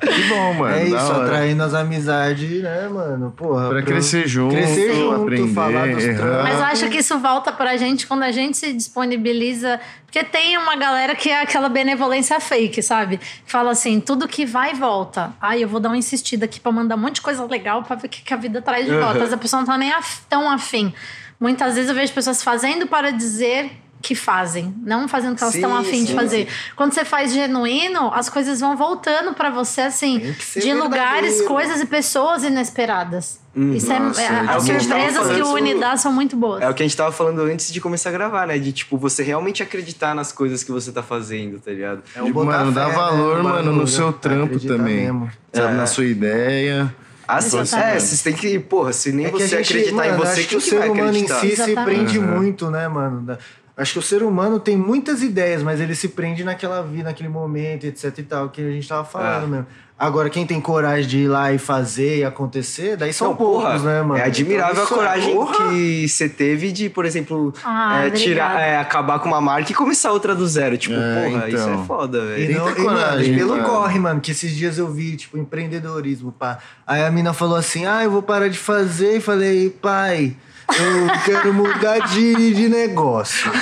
Que 0.00 0.22
bom, 0.28 0.54
mano. 0.54 0.76
É 0.76 0.84
isso, 0.84 0.94
hora. 0.96 1.24
atraindo 1.24 1.62
as 1.62 1.74
amizades, 1.74 2.62
né, 2.62 2.86
mano? 2.88 3.32
Porra. 3.36 3.68
Pra 3.70 3.82
crescer 3.82 4.28
junto, 4.28 4.54
crescer 4.54 4.94
junto, 4.94 5.22
aprender, 5.22 5.54
falar 5.54 5.88
dos 5.88 6.04
errar. 6.04 6.42
Mas 6.42 6.58
eu 6.58 6.64
acho 6.64 6.88
que 6.90 6.98
isso 6.98 7.18
volta 7.18 7.50
pra 7.50 7.76
gente 7.76 8.06
quando 8.06 8.22
a 8.22 8.30
gente 8.30 8.56
se 8.56 8.72
disponibiliza. 8.72 9.80
Porque 10.04 10.22
tem 10.22 10.56
uma 10.58 10.76
galera 10.76 11.14
que 11.14 11.30
é 11.30 11.40
aquela 11.42 11.68
benevolência 11.68 12.38
fake, 12.38 12.82
sabe? 12.82 13.18
Fala 13.46 13.70
assim: 13.72 13.98
tudo 14.00 14.28
que 14.28 14.44
vai 14.46 14.74
volta. 14.74 15.32
Ai, 15.40 15.64
eu 15.64 15.68
vou 15.68 15.80
dar 15.80 15.88
uma 15.88 15.98
insistida 15.98 16.44
aqui 16.44 16.60
pra 16.60 16.70
mandar 16.70 16.94
um 16.96 16.98
monte 16.98 17.16
de 17.16 17.22
coisa 17.22 17.44
legal 17.44 17.82
pra 17.82 17.96
ver 17.96 18.06
o 18.06 18.10
que, 18.10 18.22
que 18.22 18.34
a 18.34 18.36
vida 18.36 18.60
traz 18.62 18.86
de 18.86 18.94
volta. 18.94 19.18
Mas 19.18 19.32
a 19.32 19.36
pessoa 19.36 19.60
não 19.60 19.66
tá 19.66 19.76
nem 19.78 19.90
af- 19.92 20.20
tão 20.28 20.50
afim. 20.50 20.92
Muitas 21.40 21.74
vezes 21.74 21.88
eu 21.90 21.94
vejo 21.94 22.12
pessoas 22.12 22.42
fazendo 22.42 22.86
para 22.86 23.10
dizer 23.10 23.70
que 24.06 24.14
fazem, 24.14 24.72
não 24.84 25.08
fazendo 25.08 25.32
o 25.32 25.36
que 25.36 25.42
elas 25.42 25.52
Sim, 25.54 25.60
estão 25.60 25.76
afim 25.76 26.02
de 26.04 26.10
sim, 26.10 26.14
fazer. 26.14 26.48
Quando 26.76 26.92
você 26.92 27.04
faz 27.04 27.32
genuíno, 27.32 28.12
as 28.14 28.28
coisas 28.28 28.60
vão 28.60 28.76
voltando 28.76 29.34
pra 29.34 29.50
você, 29.50 29.80
assim, 29.80 30.20
que 30.52 30.60
de 30.60 30.72
lugares, 30.72 31.22
verdadeiro. 31.38 31.46
coisas 31.48 31.80
e 31.80 31.86
pessoas 31.86 32.44
inesperadas. 32.44 33.40
Isso 33.74 33.90
é, 33.92 33.98
Nossa, 33.98 34.20
é- 34.20 34.24
é 34.24 34.28
as 34.28 34.64
que 34.64 34.78
surpresas 34.80 35.26
que 35.34 35.42
o. 35.42 35.52
Unidade 35.56 36.00
são 36.02 36.12
muito 36.12 36.36
boas. 36.36 36.62
É 36.62 36.68
o 36.68 36.74
que 36.74 36.82
a 36.82 36.86
gente 36.86 36.96
tava 36.96 37.10
falando 37.10 37.40
antes 37.40 37.72
de 37.72 37.80
começar 37.80 38.10
a 38.10 38.12
gravar, 38.12 38.46
né? 38.46 38.58
De, 38.58 38.70
tipo, 38.70 38.96
você 38.98 39.22
realmente 39.22 39.62
acreditar 39.62 40.14
nas 40.14 40.30
coisas 40.30 40.62
que 40.62 40.70
você 40.70 40.92
tá 40.92 41.02
fazendo, 41.02 41.58
tá 41.58 41.70
ligado? 41.72 42.02
É 42.14 42.22
um 42.22 42.26
Tipo, 42.26 42.44
mano, 42.44 42.70
dá 42.70 42.86
fé, 42.88 42.94
valor, 42.94 43.36
né, 43.38 43.42
mano, 43.42 43.72
no 43.72 43.86
seu 43.88 44.12
trampo 44.12 44.60
também. 44.60 45.04
mesmo. 45.06 45.30
Sabe, 45.52 45.72
É. 45.72 45.76
na 45.76 45.86
sua 45.86 46.04
ideia. 46.04 46.94
Assim, 47.26 47.58
Exatamente. 47.58 47.96
é, 47.96 48.00
vocês 48.00 48.22
têm 48.22 48.34
que, 48.34 48.56
porra, 48.60 48.92
se 48.92 49.10
nem 49.10 49.26
É 49.26 49.30
que 49.30 49.38
você 49.38 49.48
gente, 49.56 49.72
acreditar 49.72 49.96
mano, 49.96 50.14
em 50.14 50.16
você, 50.16 50.42
que 50.42 50.46
quem 50.48 50.58
o 50.58 50.60
que 50.60 50.68
ser 50.68 50.90
humano 50.90 51.16
em 51.16 51.26
si 51.26 51.34
se 51.40 51.46
Exatamente. 51.54 51.84
prende 51.84 52.18
Uhum. 52.20 52.24
muito, 52.36 52.70
né, 52.70 52.86
mano? 52.86 53.36
Acho 53.76 53.92
que 53.94 53.98
o 53.98 54.02
ser 54.02 54.22
humano 54.22 54.58
tem 54.58 54.74
muitas 54.76 55.22
ideias, 55.22 55.62
mas 55.62 55.80
ele 55.80 55.94
se 55.94 56.08
prende 56.08 56.42
naquela 56.42 56.80
vida, 56.82 57.04
naquele 57.04 57.28
momento, 57.28 57.84
etc 57.84 58.18
e 58.18 58.22
tal, 58.22 58.48
que 58.48 58.62
a 58.62 58.70
gente 58.70 58.88
tava 58.88 59.04
falando 59.04 59.44
É. 59.44 59.46
mesmo. 59.48 59.66
Agora, 59.98 60.28
quem 60.28 60.46
tem 60.46 60.60
coragem 60.60 61.06
de 61.08 61.18
ir 61.20 61.28
lá 61.28 61.52
e 61.54 61.58
fazer 61.58 62.18
e 62.18 62.24
acontecer, 62.24 62.96
daí 62.98 63.14
são 63.14 63.28
Não, 63.28 63.36
poucos, 63.36 63.62
porra, 63.64 63.78
né, 63.78 64.02
mano? 64.02 64.20
É 64.20 64.24
admirável 64.24 64.72
Então, 64.72 64.82
a 64.82 64.84
isso 64.84 64.94
é- 64.94 64.96
coragem 64.96 65.34
porra! 65.34 65.68
que 65.70 66.06
você 66.08 66.28
teve 66.28 66.70
de, 66.72 66.90
por 66.90 67.06
exemplo, 67.06 67.52
Ah, 67.64 68.04
é, 68.04 68.10
tirar, 68.10 68.60
é, 68.60 68.76
acabar 68.78 69.18
com 69.20 69.28
uma 69.28 69.40
marca 69.40 69.72
e 69.72 69.74
começar 69.74 70.12
outra 70.12 70.34
do 70.34 70.46
zero. 70.46 70.76
Tipo, 70.76 70.96
É, 70.96 71.30
porra, 71.30 71.48
isso 71.48 71.56
então. 71.68 71.82
é 71.82 71.86
foda, 71.86 72.18
E, 72.18 72.46
velho. 72.46 72.58
não, 72.58 72.68
e, 72.70 72.78
mano, 72.82 72.98
coragem, 72.98 73.34
pelo 73.38 73.62
corre, 73.62 73.98
mano, 73.98 74.20
que 74.20 74.30
esses 74.32 74.54
dias 74.54 74.76
eu 74.76 74.90
vi, 74.92 75.16
tipo, 75.16 75.38
empreendedorismo, 75.38 76.30
pá. 76.30 76.58
Aí 76.86 77.02
a 77.02 77.10
mina 77.10 77.32
falou 77.32 77.56
assim, 77.56 77.86
ah, 77.86 78.04
eu 78.04 78.10
vou 78.10 78.22
parar 78.22 78.48
de 78.48 78.58
fazer. 78.58 79.16
E 79.16 79.20
falei, 79.20 79.70
pai, 79.70 80.36
eu 80.74 81.24
quero 81.24 81.54
mudar 81.54 82.08
de, 82.08 82.54
de 82.54 82.68
negócio. 82.68 83.50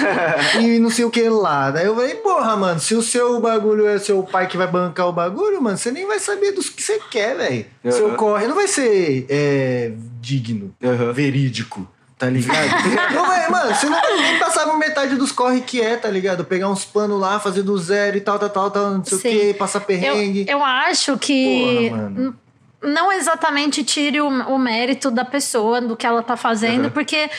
E 0.60 0.78
não 0.78 0.90
sei 0.90 1.04
o 1.04 1.10
que 1.10 1.28
lá. 1.28 1.70
Daí 1.70 1.86
eu 1.86 1.94
falei, 1.94 2.14
porra, 2.16 2.56
mano, 2.56 2.80
se 2.80 2.94
o 2.94 3.02
seu 3.02 3.40
bagulho 3.40 3.86
é 3.86 3.98
seu 3.98 4.22
pai 4.22 4.46
que 4.46 4.56
vai 4.56 4.66
bancar 4.66 5.08
o 5.08 5.12
bagulho, 5.12 5.60
mano, 5.60 5.76
você 5.76 5.90
nem 5.90 6.06
vai 6.06 6.18
saber 6.18 6.52
dos 6.52 6.68
que 6.68 6.82
você 6.82 7.00
quer, 7.10 7.36
velho. 7.36 7.66
Seu 7.90 8.08
Aham. 8.08 8.16
corre 8.16 8.46
não 8.46 8.54
vai 8.54 8.68
ser 8.68 9.26
é, 9.28 9.92
digno, 10.20 10.74
Aham. 10.82 11.12
verídico. 11.12 11.88
Tá 12.16 12.30
ligado? 12.30 12.68
não, 13.12 13.32
é, 13.32 13.50
mano, 13.50 13.74
você 13.74 13.88
não 13.88 14.00
nem 14.16 14.38
passava 14.38 14.76
metade 14.78 15.16
dos 15.16 15.32
corre 15.32 15.60
que 15.60 15.80
é, 15.80 15.96
tá 15.96 16.08
ligado? 16.08 16.44
Pegar 16.44 16.70
uns 16.70 16.84
panos 16.84 17.20
lá, 17.20 17.40
fazer 17.40 17.62
do 17.62 17.76
zero 17.76 18.16
e 18.16 18.20
tal, 18.20 18.38
tal, 18.38 18.50
tal, 18.50 18.70
tal 18.70 18.90
não 18.92 19.04
sei 19.04 19.18
Sim. 19.18 19.28
o 19.28 19.30
quê, 19.32 19.54
passar 19.58 19.80
perrengue. 19.80 20.46
Eu, 20.48 20.58
eu 20.58 20.64
acho 20.64 21.18
que 21.18 21.90
Porra, 21.90 22.02
mano. 22.02 22.36
Não 22.84 23.12
exatamente 23.12 23.82
tire 23.84 24.20
o, 24.20 24.28
o 24.28 24.58
mérito 24.58 25.10
da 25.10 25.24
pessoa 25.24 25.80
do 25.80 25.96
que 25.96 26.06
ela 26.06 26.22
tá 26.22 26.36
fazendo, 26.36 26.90
porque 26.90 27.30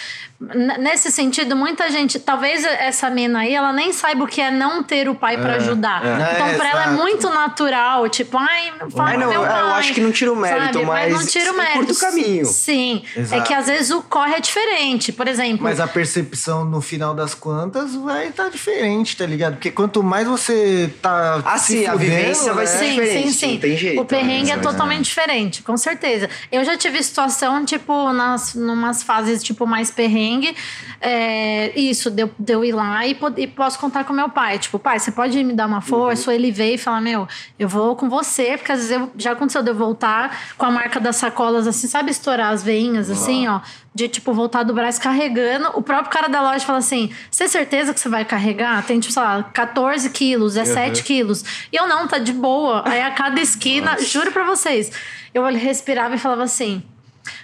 n- 0.42 0.78
nesse 0.80 1.12
sentido, 1.12 1.56
muita 1.56 1.90
gente, 1.90 2.20
talvez 2.20 2.64
essa 2.64 3.10
mina 3.10 3.40
aí, 3.40 3.54
ela 3.54 3.72
nem 3.72 3.94
saiba 3.94 4.24
o 4.24 4.28
que 4.28 4.42
é 4.42 4.52
não 4.52 4.84
ter 4.84 5.08
o 5.08 5.16
pai 5.16 5.38
pra 5.38 5.56
ajudar. 5.56 6.04
é. 6.06 6.34
Então, 6.34 6.48
É, 6.48 6.54
pra 6.58 6.70
ela 6.70 6.82
é 6.82 6.88
exato. 6.88 7.02
muito 7.02 7.30
natural, 7.30 8.10
tipo, 8.10 8.38
ai, 8.38 8.74
fala 8.92 9.10
Ai, 9.10 9.18
não, 9.18 9.30
meu 9.30 9.42
eu 9.44 9.48
pai. 9.48 9.72
acho 9.80 9.94
que 9.94 10.02
não 10.02 10.12
tira 10.12 10.32
o 10.34 10.36
mérito, 10.36 10.74
sabe? 10.74 10.86
mas 10.86 11.14
não 11.14 11.26
tira 11.26 11.52
o 11.52 11.58
mérito. 11.58 11.78
curta 11.78 11.94
o 11.94 11.98
caminho. 11.98 12.46
Sim. 12.46 13.04
É 13.16 13.20
Exato. 13.20 13.44
que 13.44 13.54
às 13.54 13.68
vezes 13.68 13.92
o 13.92 14.02
corre 14.02 14.36
é 14.36 14.40
diferente. 14.40 15.12
Por 15.12 15.28
exemplo, 15.28 15.64
Mas 15.64 15.80
a 15.80 15.88
percepção 15.88 16.66
no 16.66 16.82
final 16.82 17.14
das 17.14 17.34
contas 17.34 17.96
vai 17.96 18.28
estar 18.28 18.50
diferente, 18.50 19.16
tá 19.16 19.26
ligado? 19.26 19.54
Porque 19.54 19.72
quanto 19.72 20.02
mais 20.04 20.28
você 20.28 20.92
tá. 21.02 21.42
Ah, 21.46 21.58
se 21.58 21.80
sim, 21.80 21.86
a 21.86 21.96
vivência 21.96 22.54
vai 22.54 22.66
né? 22.66 22.72
ser 22.72 22.78
Sim, 22.86 22.90
diferente, 22.92 23.32
sim, 23.34 23.60
sim. 23.62 23.78
jeito, 23.78 24.02
O 24.02 24.06
perrengue 24.06 24.52
é 24.52 24.56
né? 24.56 24.62
totalmente 24.62 25.06
diferente, 25.06 25.35
com 25.64 25.78
certeza. 25.78 26.30
Eu 26.52 26.64
já 26.64 26.78
tive 26.78 27.02
situação, 27.02 27.66
tipo, 27.66 28.12
nas 28.14 28.56
numas 28.56 29.04
fases, 29.04 29.44
tipo, 29.44 29.66
mais 29.66 29.92
perrengue. 29.92 30.56
é, 31.02 31.72
isso, 31.80 32.10
de 32.10 32.24
eu, 32.24 32.32
de 32.38 32.54
eu 32.54 32.66
ir 32.66 32.72
lá 32.72 33.06
e, 33.06 33.18
e 33.38 33.48
posso 33.48 33.78
contar 33.80 34.04
com 34.04 34.14
meu 34.14 34.30
pai. 34.30 34.58
Tipo, 34.58 34.80
pai, 34.80 35.00
você 35.00 35.12
pode 35.12 35.44
me 35.44 35.54
dar 35.54 35.68
uma 35.68 35.82
força? 35.82 36.30
Ou 36.30 36.36
ele 36.36 36.52
veio 36.52 36.76
e 36.76 36.78
fala, 36.78 37.00
meu, 37.02 37.28
eu 37.60 37.68
vou 37.68 37.96
com 37.96 38.10
você, 38.10 38.58
porque 38.58 38.72
às 38.72 38.80
vezes 38.80 38.92
eu, 38.92 39.12
já 39.18 39.32
aconteceu 39.32 39.62
de 39.62 39.70
eu 39.70 39.76
voltar 39.76 40.56
com 40.58 40.66
a 40.66 40.72
marca 40.72 41.00
das 41.00 41.18
sacolas, 41.18 41.68
assim, 41.68 41.88
sabe, 41.88 42.12
estourar 42.12 42.52
as 42.52 42.64
veinhas, 42.64 43.10
assim, 43.10 43.48
ó. 43.48 43.62
De, 43.94 44.10
tipo, 44.10 44.34
voltar 44.34 44.64
do 44.64 44.74
braço 44.74 45.00
carregando. 45.00 45.70
O 45.74 45.82
próprio 45.82 46.12
cara 46.12 46.28
da 46.28 46.42
loja 46.42 46.66
fala 46.66 46.80
assim: 46.80 47.10
Você 47.32 47.46
tem 47.46 47.48
certeza 47.48 47.94
que 47.94 48.00
você 48.00 48.10
vai 48.10 48.26
carregar? 48.26 48.86
Tem, 48.86 49.00
tipo, 49.00 49.14
sei 49.14 49.24
lá, 49.24 49.42
14 49.42 50.10
quilos, 50.10 50.56
17 50.56 51.02
quilos. 51.04 51.46
E 51.72 51.78
eu 51.78 51.88
não, 51.88 52.06
tá 52.06 52.18
de 52.18 52.34
boa. 52.34 52.84
Aí 52.86 53.02
a 53.02 53.12
cada 53.12 53.40
esquina, 53.40 53.98
juro 54.00 54.34
pra 54.34 54.44
vocês, 54.44 54.92
eu 55.36 55.44
respirava 55.44 56.16
e 56.16 56.18
falava 56.18 56.44
assim. 56.44 56.82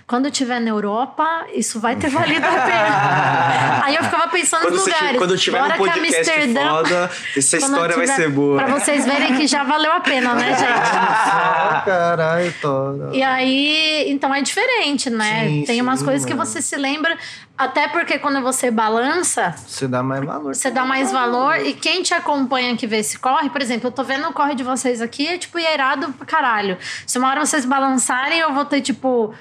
Quando 0.08 0.26
eu 0.26 0.32
estiver 0.32 0.60
na 0.60 0.70
Europa, 0.70 1.46
isso 1.54 1.80
vai 1.80 1.96
ter 1.96 2.10
valido 2.10 2.46
a 2.46 2.50
pena. 2.52 3.82
Aí 3.86 3.96
eu 3.96 4.04
ficava 4.04 4.28
pensando 4.28 4.62
Quando 4.64 4.74
nos 4.76 4.86
lugares. 4.86 5.18
quando 5.18 5.38
tiver 5.38 5.58
um 5.60 5.62
Bora 5.64 5.74
que 5.74 5.78
podcast 5.80 6.18
Amsterdã- 6.32 6.70
foda, 6.70 7.12
essa 7.38 7.58
história 7.58 7.96
vai 7.96 8.06
tiver- 8.06 8.16
ser 8.16 8.30
boa. 8.30 8.64
Pra 8.64 8.80
vocês 8.80 9.06
verem 9.06 9.36
que 9.36 9.48
já 9.48 9.64
valeu 9.64 9.92
a 9.94 10.00
pena, 10.00 10.34
né, 10.34 10.50
gente? 10.56 10.64
Ah, 10.70 11.82
caralho, 11.86 12.54
Tora. 12.62 13.10
E 13.14 13.24
aí, 13.24 14.06
então 14.10 14.34
é 14.34 14.42
diferente, 14.42 15.10
né? 15.10 15.48
Sim, 15.48 15.64
Tem 15.66 15.82
umas 15.82 16.00
sim, 16.00 16.06
coisas 16.06 16.26
que 16.26 16.34
mano. 16.34 16.46
você 16.46 16.62
se 16.62 16.76
lembra, 16.78 17.18
até 17.58 17.88
porque 17.88 18.20
quando 18.20 18.42
você 18.42 18.70
balança, 18.72 19.54
Você 19.68 19.88
dá 19.88 20.04
mais 20.04 20.24
valor. 20.26 20.54
você 20.56 20.70
dá 20.72 20.86
mais 20.86 21.12
valor. 21.12 21.58
E 21.60 21.74
quem 21.74 22.04
te 22.04 22.14
acompanha 22.14 22.76
que 22.76 22.86
vê 22.88 22.98
esse 22.98 23.18
corre, 23.18 23.50
por 23.50 23.62
exemplo, 23.62 23.88
eu 23.88 23.92
tô 23.92 24.04
vendo 24.04 24.28
o 24.28 24.34
corre 24.34 24.56
de 24.56 24.64
vocês 24.64 25.02
aqui, 25.02 25.28
é 25.28 25.38
tipo 25.38 25.58
irado 25.60 26.12
pra 26.14 26.26
caralho. 26.26 26.78
Se 27.08 27.18
uma 27.18 27.30
hora 27.30 27.44
vocês 27.46 27.66
balançarem, 27.66 28.40
eu 28.40 28.54
vou 28.54 28.66
ter, 28.66 28.82
tipo. 28.82 29.34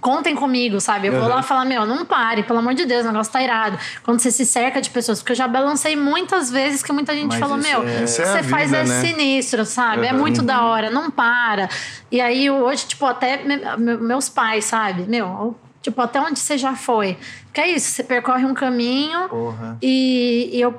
Contem 0.00 0.34
comigo, 0.36 0.80
sabe? 0.80 1.08
Eu 1.08 1.18
vou 1.18 1.28
lá 1.28 1.42
falar, 1.42 1.64
meu, 1.64 1.84
não 1.86 2.04
pare, 2.04 2.42
pelo 2.42 2.58
amor 2.60 2.74
de 2.74 2.84
Deus, 2.84 3.04
o 3.04 3.08
negócio 3.08 3.32
tá 3.32 3.42
irado. 3.42 3.78
Quando 4.04 4.20
você 4.20 4.30
se 4.30 4.44
cerca 4.46 4.80
de 4.80 4.90
pessoas, 4.90 5.18
porque 5.20 5.32
eu 5.32 5.36
já 5.36 5.48
balancei 5.48 5.96
muitas 5.96 6.50
vezes 6.50 6.82
que 6.82 6.92
muita 6.92 7.14
gente 7.14 7.30
Mas 7.30 7.40
falou, 7.40 7.56
meu, 7.56 7.82
é- 7.82 7.84
o 7.94 7.96
que 7.96 8.02
Essa 8.04 8.22
é 8.22 8.26
você 8.26 8.38
a 8.38 8.44
faz 8.44 8.70
vida, 8.70 8.82
é 8.82 8.86
né? 8.86 9.00
sinistro, 9.00 9.64
sabe? 9.64 10.06
É 10.06 10.12
muito 10.12 10.42
da 10.42 10.64
hora, 10.64 10.90
não 10.90 11.10
para. 11.10 11.68
E 12.10 12.20
aí, 12.20 12.48
hoje, 12.50 12.86
tipo, 12.86 13.04
até 13.06 13.42
me- 13.42 13.56
me- 13.78 13.96
meus 13.96 14.28
pais, 14.28 14.66
sabe? 14.66 15.02
Meu, 15.08 15.56
tipo, 15.82 16.00
até 16.00 16.20
onde 16.20 16.38
você 16.38 16.56
já 16.58 16.74
foi? 16.76 17.16
Porque 17.46 17.60
é 17.60 17.68
isso, 17.70 17.90
você 17.90 18.04
percorre 18.04 18.44
um 18.44 18.54
caminho 18.54 19.28
Porra. 19.28 19.76
e, 19.82 20.50
e 20.52 20.60
eu 20.60 20.78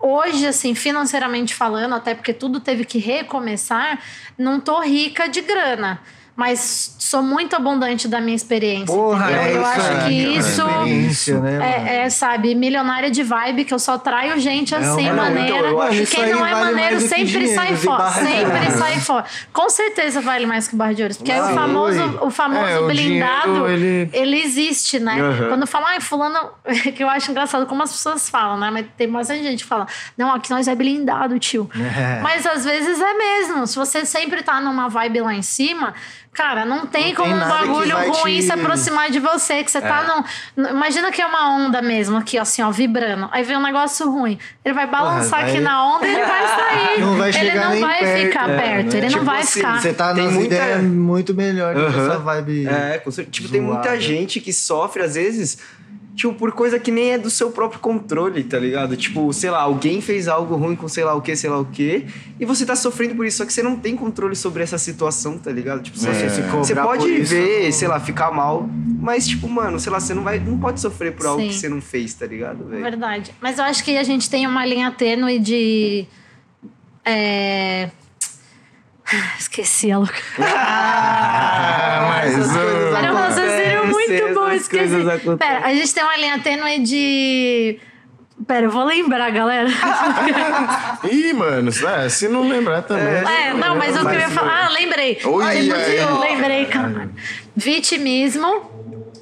hoje, 0.00 0.46
assim, 0.46 0.74
financeiramente 0.74 1.54
falando, 1.54 1.94
até 1.94 2.14
porque 2.14 2.32
tudo 2.32 2.58
teve 2.60 2.84
que 2.86 2.98
recomeçar, 2.98 3.98
não 4.38 4.58
tô 4.60 4.80
rica 4.80 5.28
de 5.28 5.42
grana. 5.42 6.00
Mas 6.36 6.94
sou 6.98 7.22
muito 7.22 7.56
abundante 7.56 8.06
da 8.06 8.20
minha 8.20 8.36
experiência. 8.36 8.94
Porra, 8.94 9.24
entendeu? 9.32 9.42
é 9.42 9.56
eu 9.56 9.64
acho 9.64 10.06
que 10.06 10.12
isso 10.12 10.60
Experiência, 10.68 11.40
né, 11.40 11.84
é, 11.86 11.96
é, 12.04 12.10
sabe, 12.10 12.54
milionária 12.54 13.10
de 13.10 13.22
vibe, 13.22 13.64
que 13.64 13.72
eu 13.72 13.78
só 13.78 13.96
traio 13.96 14.38
gente 14.38 14.74
assim, 14.74 15.04
uma- 15.10 15.14
não, 15.14 15.24
maneira. 15.24 15.56
então, 15.56 15.66
eu 15.70 15.80
acho 15.80 16.06
quem 16.06 16.30
não 16.32 16.46
é 16.46 16.50
vale 16.50 16.64
maneiro 16.74 17.00
sempre 17.00 17.24
dinheiro, 17.24 17.54
sai 17.54 17.76
fora. 17.76 18.10
Sempre 18.10 18.70
sai 18.78 19.00
fora. 19.00 19.24
Com 19.50 19.70
certeza 19.70 20.20
vale 20.20 20.44
mais 20.44 20.68
que 20.68 20.76
barra 20.76 20.92
de 20.92 21.02
ouro. 21.04 21.14
Porque 21.14 21.32
aí 21.32 21.40
o 21.40 21.46
Ui. 21.46 21.54
famoso, 21.54 22.18
o 22.20 22.30
famoso 22.30 22.60
É, 22.66 22.80
o 22.80 22.86
blindado, 22.86 23.52
dinheiro, 23.66 24.10
ele- 24.12 24.36
existe, 24.42 24.98
né? 25.00 25.18
Aham. 25.18 25.48
Quando 25.48 25.66
falam, 25.66 25.88
ai, 25.88 26.00
fulano, 26.00 26.38
que 26.94 27.02
eu 27.02 27.08
acho 27.08 27.30
engraçado 27.30 27.64
como 27.64 27.82
as 27.82 27.90
pessoas 27.92 28.28
falam, 28.28 28.58
né? 28.58 28.70
Mas 28.70 28.84
tem 28.96 29.08
bastante 29.10 29.42
gente 29.42 29.62
que 29.62 29.68
fala, 29.68 29.86
não, 30.18 30.34
aqui 30.34 30.50
nós 30.50 30.68
é 30.68 30.74
blindado, 30.74 31.38
tio. 31.38 31.70
É. 31.74 32.20
Mas 32.20 32.44
às 32.44 32.62
vezes 32.64 33.00
é 33.00 33.14
mesmo. 33.14 33.66
Se 33.66 33.76
você 33.76 34.04
sempre 34.04 34.42
tá 34.42 34.60
numa 34.60 34.88
vibe 34.88 35.20
lá 35.22 35.32
em 35.34 35.40
cima, 35.42 35.94
cara, 36.36 36.64
não 36.64 36.86
tem 36.86 37.08
Não 37.08 37.14
como 37.14 37.32
tem 37.34 37.36
um 37.36 37.42
que 37.42 37.48
bagulho 37.48 37.96
ruim 38.12 38.36
te- 38.38 38.42
se 38.44 38.52
aproximar 38.52 39.10
de 39.10 39.18
você, 39.18 39.64
que 39.64 39.70
você 39.70 39.80
tá 39.80 40.24
num. 40.56 40.68
Imagina 40.70 41.10
que 41.10 41.22
é 41.22 41.26
uma 41.26 41.48
onda 41.56 41.80
mesmo, 41.80 42.16
aqui, 42.18 42.38
assim, 42.38 42.62
ó, 42.62 42.70
vibrando. 42.70 43.28
Aí 43.32 43.42
vem 43.42 43.56
um 43.56 43.62
negócio 43.62 44.08
ruim. 44.10 44.38
Ele 44.64 44.74
vai 44.74 44.86
balançar 44.86 45.40
vai- 45.40 45.50
aqui 45.50 45.60
na 45.60 45.84
onda 45.96 46.06
e 46.06 46.12
ele 46.14 46.24
vai 46.24 46.46
sair. 46.48 47.00
Não 47.00 47.16
vai 47.16 47.28
ele 47.30 47.38
chegar 47.38 47.64
não 47.64 47.70
nem 47.72 47.80
vai 47.80 47.98
perto, 48.00 48.26
ficar 48.26 48.50
é, 48.50 48.56
perto. 48.56 48.92
né? 48.92 48.98
Ele 48.98 49.06
Tipo 49.08 49.18
não 49.18 49.24
vai 49.24 49.40
assim, 49.40 49.52
ficar. 49.52 49.80
Você 49.80 49.92
tá 49.94 50.14
Tem 50.14 50.24
nas 50.24 50.32
muita- 50.34 50.54
ideias 50.54 50.82
muito 50.82 51.34
melhor 51.34 51.74
do 51.74 51.80
que 51.80 51.86
Aham. 51.98 52.06
essa 52.08 52.18
vibe. 52.18 52.66
É, 52.68 52.98
com 52.98 53.10
certeza. 53.10 53.32
Tipo, 53.32 53.48
tem 53.48 53.60
muita 53.60 53.82
zoada. 53.82 54.00
gente 54.00 54.40
que 54.40 54.52
sofre, 54.52 55.02
às 55.02 55.14
vezes, 55.14 55.58
tipo, 56.16 56.32
por 56.34 56.50
coisa 56.52 56.78
que 56.78 56.90
nem 56.90 57.12
é 57.12 57.18
do 57.18 57.28
seu 57.30 57.50
próprio 57.50 57.78
controle, 57.78 58.42
tá 58.42 58.58
ligado? 58.58 58.96
Tipo, 58.96 59.30
sei 59.32 59.50
lá, 59.50 59.60
alguém 59.60 60.00
fez 60.00 60.26
algo 60.26 60.56
ruim 60.56 60.74
com 60.74 60.88
sei 60.88 61.04
lá 61.04 61.14
o 61.14 61.20
que, 61.20 61.36
sei 61.36 61.50
lá 61.50 61.58
o 61.60 61.66
que, 61.66 62.06
e 62.40 62.44
você 62.46 62.64
tá 62.64 62.74
sofrendo 62.74 63.14
por 63.14 63.26
isso, 63.26 63.36
só 63.36 63.44
que 63.44 63.52
você 63.52 63.62
não 63.62 63.76
tem 63.76 63.94
controle 63.94 64.34
sobre 64.34 64.62
essa 64.62 64.78
situação, 64.78 65.36
tá 65.38 65.52
ligado? 65.52 65.82
Tipo, 65.82 65.98
você, 65.98 66.08
É. 66.08 66.28
Você 66.28 66.74
pode 66.74 67.06
isso, 67.20 67.34
ver, 67.34 67.64
não- 67.66 67.72
sei 67.72 67.86
lá, 67.88 68.00
ficar 68.00 68.30
mal, 68.32 68.66
mas, 68.98 69.26
tipo, 69.28 69.46
mano, 69.48 69.78
sei 69.78 69.92
lá, 69.92 70.00
você 70.00 70.14
não 70.14 70.22
vai, 70.24 70.38
não 70.40 70.58
pode 70.58 70.80
sofrer 70.80 71.12
por 71.12 71.26
algo 71.26 71.42
Sim. 71.42 71.48
que 71.48 71.54
você 71.54 71.68
não 71.68 71.80
fez, 71.82 72.14
tá 72.14 72.26
ligado, 72.26 72.64
velho? 72.64 72.82
Verdade. 72.82 73.32
Mas 73.40 73.58
eu 73.58 73.64
acho 73.64 73.84
que 73.84 73.96
a 73.98 74.02
gente 74.02 74.30
tem 74.30 74.46
uma 74.46 74.64
linha 74.64 74.90
tênue 74.90 75.38
de. 75.38 76.06
É... 77.04 77.90
Esqueci 79.38 79.92
a 79.92 79.98
louca. 79.98 80.14
Ah, 81.78 82.22
Era 82.24 83.12
um 83.12 83.15
acontecem, 83.15 83.15
muito 84.08 84.34
bom, 84.34 84.50
esqueci. 84.50 84.94
Pera, 85.38 85.60
a 85.66 85.74
gente 85.74 85.94
tem 85.94 86.02
uma 86.04 86.16
linha 86.16 86.38
tênue 86.40 86.78
de. 86.80 87.78
Pera, 88.46 88.66
eu 88.66 88.70
vou 88.70 88.84
lembrar, 88.84 89.30
galera. 89.30 89.68
Ih, 91.10 91.32
mano, 91.32 91.70
é, 91.70 92.08
se 92.08 92.28
não 92.28 92.46
lembrar 92.46 92.82
também. 92.82 93.04
É, 93.06 93.54
não, 93.54 93.76
mas 93.76 93.96
eu 93.96 94.10
ia 94.12 94.28
falar. 94.28 94.66
Ah, 94.66 94.68
lembrei. 94.68 95.18
Oi, 95.24 95.60
Tipo, 95.62 95.74
aí. 95.74 96.00
lembrei, 96.20 96.64
caralho. 96.66 97.10
Vitimismo 97.54 98.75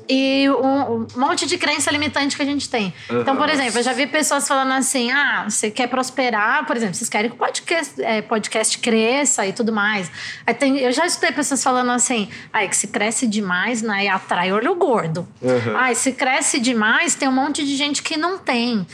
e 0.08 0.48
um, 0.50 1.00
um 1.02 1.06
monte 1.16 1.46
de 1.46 1.56
crença 1.58 1.90
limitante 1.90 2.36
que 2.36 2.42
a 2.42 2.44
gente 2.44 2.68
tem. 2.68 2.92
Então, 3.10 3.36
por 3.36 3.48
exemplo, 3.48 3.78
eu 3.78 3.82
já 3.82 3.92
vi 3.92 4.06
pessoas 4.06 4.46
falando 4.46 4.72
assim: 4.72 5.10
ah, 5.10 5.44
você 5.48 5.70
quer 5.70 5.86
prosperar, 5.88 6.66
por 6.66 6.76
exemplo, 6.76 6.94
vocês 6.94 7.08
querem 7.08 7.30
que 7.30 7.36
o 7.36 7.38
podcast, 7.38 8.02
é, 8.02 8.22
podcast 8.22 8.78
cresça 8.78 9.46
e 9.46 9.52
tudo 9.52 9.72
mais. 9.72 10.10
Tem- 10.58 10.78
eu 10.78 10.92
já 10.92 11.06
escutei 11.06 11.32
pessoas 11.32 11.62
falando 11.62 11.90
assim: 11.92 12.28
ah, 12.52 12.64
é 12.64 12.68
que 12.68 12.76
se 12.76 12.88
cresce 12.88 13.26
demais, 13.26 13.82
né, 13.82 14.08
atrai 14.08 14.52
olho 14.52 14.74
gordo. 14.74 15.26
Ah, 15.76 15.94
se 15.94 16.12
cresce 16.12 16.58
demais, 16.60 17.14
tem 17.14 17.28
um 17.28 17.32
monte 17.32 17.64
de 17.64 17.76
gente 17.76 18.02
que 18.02 18.16
não 18.16 18.38
tem 18.38 18.86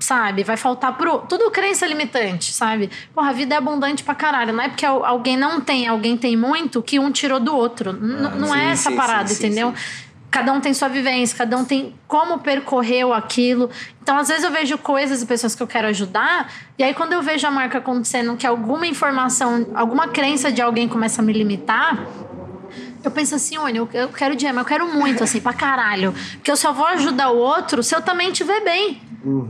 sabe? 0.00 0.44
Vai 0.44 0.56
faltar 0.56 0.96
pro. 0.96 1.18
Tudo 1.22 1.50
crença 1.50 1.84
limitante, 1.84 2.52
sabe? 2.52 2.88
Porra, 3.12 3.30
a 3.30 3.32
vida 3.32 3.56
é 3.56 3.58
abundante 3.58 4.04
pra 4.04 4.14
caralho. 4.14 4.52
Não 4.52 4.62
é 4.62 4.68
porque 4.68 4.86
al- 4.86 5.04
alguém 5.04 5.36
não 5.36 5.60
tem, 5.60 5.88
alguém 5.88 6.16
tem 6.16 6.36
muito, 6.36 6.80
que 6.80 7.00
um 7.00 7.10
tirou 7.10 7.40
do 7.40 7.52
outro. 7.52 7.90
N- 7.92 8.28
não 8.38 8.48
sim, 8.52 8.58
é 8.60 8.64
essa 8.70 8.90
sim, 8.90 8.96
parada, 8.96 9.28
sim, 9.28 9.44
entendeu? 9.46 9.74
Cada 10.30 10.52
um 10.52 10.60
tem 10.60 10.74
sua 10.74 10.88
vivência, 10.88 11.36
cada 11.38 11.56
um 11.56 11.64
tem 11.64 11.94
como 12.06 12.38
percorreu 12.40 13.14
aquilo. 13.14 13.70
Então, 14.02 14.16
às 14.18 14.28
vezes, 14.28 14.44
eu 14.44 14.50
vejo 14.50 14.76
coisas 14.78 15.22
e 15.22 15.26
pessoas 15.26 15.54
que 15.54 15.62
eu 15.62 15.66
quero 15.66 15.88
ajudar, 15.88 16.52
e 16.78 16.82
aí, 16.84 16.92
quando 16.92 17.14
eu 17.14 17.22
vejo 17.22 17.46
a 17.46 17.50
marca 17.50 17.78
acontecendo 17.78 18.36
que 18.36 18.46
alguma 18.46 18.86
informação, 18.86 19.68
alguma 19.74 20.08
crença 20.08 20.52
de 20.52 20.60
alguém 20.60 20.86
começa 20.86 21.22
a 21.22 21.24
me 21.24 21.32
limitar, 21.32 22.04
eu 23.02 23.10
penso 23.10 23.34
assim, 23.36 23.56
olha, 23.56 23.78
eu, 23.78 24.08
quero 24.08 24.34
dinheiro, 24.36 24.56
mas 24.56 24.64
eu 24.64 24.68
quero 24.68 24.86
muito, 24.92 25.24
assim, 25.24 25.40
pra 25.40 25.52
caralho. 25.54 26.12
Porque 26.34 26.50
eu 26.50 26.56
só 26.56 26.72
vou 26.72 26.86
ajudar 26.88 27.30
o 27.30 27.36
outro 27.38 27.82
se 27.82 27.94
eu 27.94 28.02
também 28.02 28.30
estiver 28.30 28.62
bem. 28.62 29.00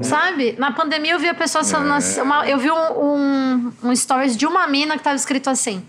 Sabe? 0.03 0.55
Na 0.59 0.71
pandemia 0.73 1.13
eu 1.13 1.19
vi 1.19 1.29
a 1.29 1.35
pessoa 1.35 1.63
falando 1.65 1.93
assim. 1.93 2.21
uma- 2.21 2.47
eu 2.49 2.59
vi 2.59 2.71
um, 2.71 2.77
um, 2.77 3.73
um 3.85 3.97
stories 3.97 4.37
de 4.37 4.47
uma 4.47 4.67
mina 4.67 4.97
que 4.97 5.03
tava 5.03 5.17
escrito 5.17 5.51
assim. 5.51 5.83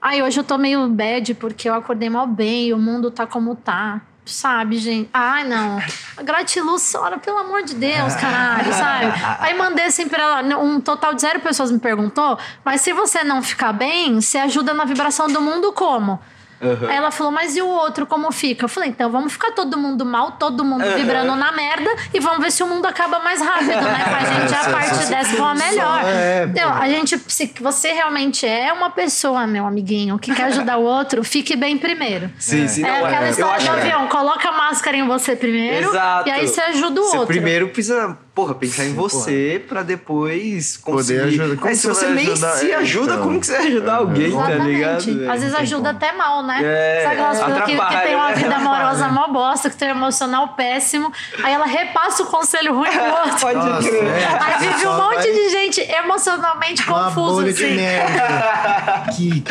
Ai, 0.00 0.22
hoje 0.22 0.38
eu 0.38 0.44
tô 0.44 0.56
meio 0.56 0.88
bad 0.88 1.34
porque 1.34 1.68
eu 1.68 1.74
acordei 1.74 2.08
mal 2.08 2.26
bem, 2.26 2.72
o 2.72 2.78
mundo 2.78 3.10
tá 3.10 3.26
como 3.26 3.56
tá. 3.56 4.00
Sabe, 4.24 4.76
gente? 4.76 5.08
Ai, 5.12 5.44
não. 5.44 5.82
Gratiluz, 6.22 6.94
ora, 6.94 7.18
pelo 7.18 7.38
amor 7.38 7.62
de 7.62 7.74
Deus, 7.74 8.14
caralho, 8.14 8.72
sabe? 8.74 9.06
Aí 9.40 9.56
mandei 9.56 9.86
assim 9.86 10.06
pra 10.06 10.22
ela. 10.22 10.58
Um 10.58 10.80
total 10.80 11.14
de 11.14 11.22
zero 11.22 11.40
pessoas 11.40 11.72
me 11.72 11.78
perguntou, 11.78 12.38
mas 12.62 12.82
se 12.82 12.92
você 12.92 13.24
não 13.24 13.42
ficar 13.42 13.72
bem, 13.72 14.20
você 14.20 14.38
ajuda 14.38 14.74
na 14.74 14.84
vibração 14.84 15.28
do 15.28 15.40
mundo 15.40 15.72
como? 15.72 16.20
Aí 16.60 16.96
ela 16.96 17.10
falou, 17.10 17.30
mas 17.32 17.56
e 17.56 17.62
o 17.62 17.66
outro, 17.68 18.06
como 18.06 18.30
fica? 18.32 18.64
Eu 18.64 18.68
falei, 18.68 18.88
então 18.90 19.10
vamos 19.10 19.32
ficar 19.32 19.52
todo 19.52 19.76
mundo 19.78 20.04
mal, 20.04 20.32
todo 20.32 20.64
mundo 20.64 20.84
vibrando 20.96 21.34
na 21.36 21.52
merda 21.52 21.88
e 22.12 22.18
vamos 22.20 22.42
ver 22.42 22.50
se 22.50 22.62
o 22.62 22.66
mundo 22.66 22.84
acaba 22.86 23.20
mais 23.20 23.40
rápido, 23.40 23.68
né? 23.80 24.04
Pra 24.04 24.20
gente 24.32 24.54
a 24.54 24.70
parte 24.70 25.06
dessa 25.06 25.36
for 25.36 25.44
a 25.46 25.54
melhor. 25.54 26.00
é, 26.04 26.44
então, 26.50 26.72
a 26.72 26.88
gente, 26.88 27.18
se 27.28 27.52
você 27.60 27.92
realmente 27.92 28.46
é 28.46 28.72
uma 28.72 28.90
pessoa, 28.90 29.46
meu 29.46 29.66
amiguinho, 29.66 30.18
que 30.18 30.34
quer 30.34 30.44
ajudar 30.46 30.78
o 30.78 30.82
outro, 30.82 31.22
fique 31.22 31.54
bem 31.54 31.78
primeiro. 31.78 32.30
Sim, 32.38 32.66
sim, 32.66 32.84
É 32.84 32.88
não, 33.00 33.06
aquela 33.06 33.26
eu 33.26 33.30
história 33.30 33.54
acho 33.56 33.66
do 33.70 33.74
que- 33.74 33.80
avião, 33.80 34.08
coloca 34.08 34.48
a 34.48 34.52
máscara 34.52 34.96
em 34.96 35.06
você 35.06 35.36
primeiro 35.36 35.88
Exato. 35.90 36.28
e 36.28 36.32
aí 36.32 36.46
você 36.48 36.60
ajuda 36.60 37.00
o 37.00 37.04
Você 37.04 37.16
outro. 37.18 37.26
primeiro 37.28 37.68
precisa, 37.68 38.16
porra, 38.38 38.54
pensar 38.54 38.84
em 38.84 38.94
você 38.94 39.60
pra 39.68 39.82
depois 39.82 40.76
conseguir. 40.76 41.20
ajudar. 41.22 41.56
Como 41.56 41.68
É, 41.70 41.74
se 41.74 41.86
você 41.88 42.06
você 42.06 42.12
nem 42.14 42.30
ajudar? 42.30 42.52
se 42.52 42.70
É, 42.70 42.74
ajuda, 42.76 43.12
então. 43.14 43.24
como 43.24 43.40
que 43.40 43.46
você 43.46 43.56
vai 43.58 43.66
ajudar 43.66 43.94
alguém, 43.96 44.30
tá 44.30 44.48
ligado? 44.54 44.98
Exatamente. 44.98 45.10
velho? 45.18 45.32
Às 45.32 45.40
vezes 45.40 45.54
tem 45.56 45.62
ajuda 45.64 45.90
até 45.90 46.12
mal, 46.12 46.46
né? 46.46 46.60
É, 46.62 47.02
Sabe 47.02 47.14
aquelas 47.16 47.38
pessoas 47.40 47.64
que, 47.64 47.76
que 47.96 48.02
tem 48.06 48.14
uma 48.14 48.32
vida 48.32 48.54
amorosa 48.54 49.08
mó 49.08 49.26
bosta, 49.28 49.68
que 49.70 49.76
tem 49.76 49.88
um 49.88 49.96
emocional 49.96 50.48
péssimo, 50.54 51.12
aí 51.42 51.52
ela 51.52 51.66
repassa 51.66 52.22
o 52.22 52.26
conselho 52.26 52.74
ruim 52.74 52.90
pro 52.90 53.02
outro. 53.26 53.40
Pode 53.40 53.58
Nossa, 53.58 53.88
crer. 53.88 54.04
é. 54.04 54.24
Aí 54.40 54.58
vive 54.68 54.86
um 54.86 54.96
monte 54.96 55.14
vai- 55.16 55.32
de 55.32 55.48
gente 55.50 55.80
emocionalmente 55.80 56.82
Uma 56.88 57.04
confusa, 57.06 57.48
assim. 57.48 57.76
que 59.16 59.42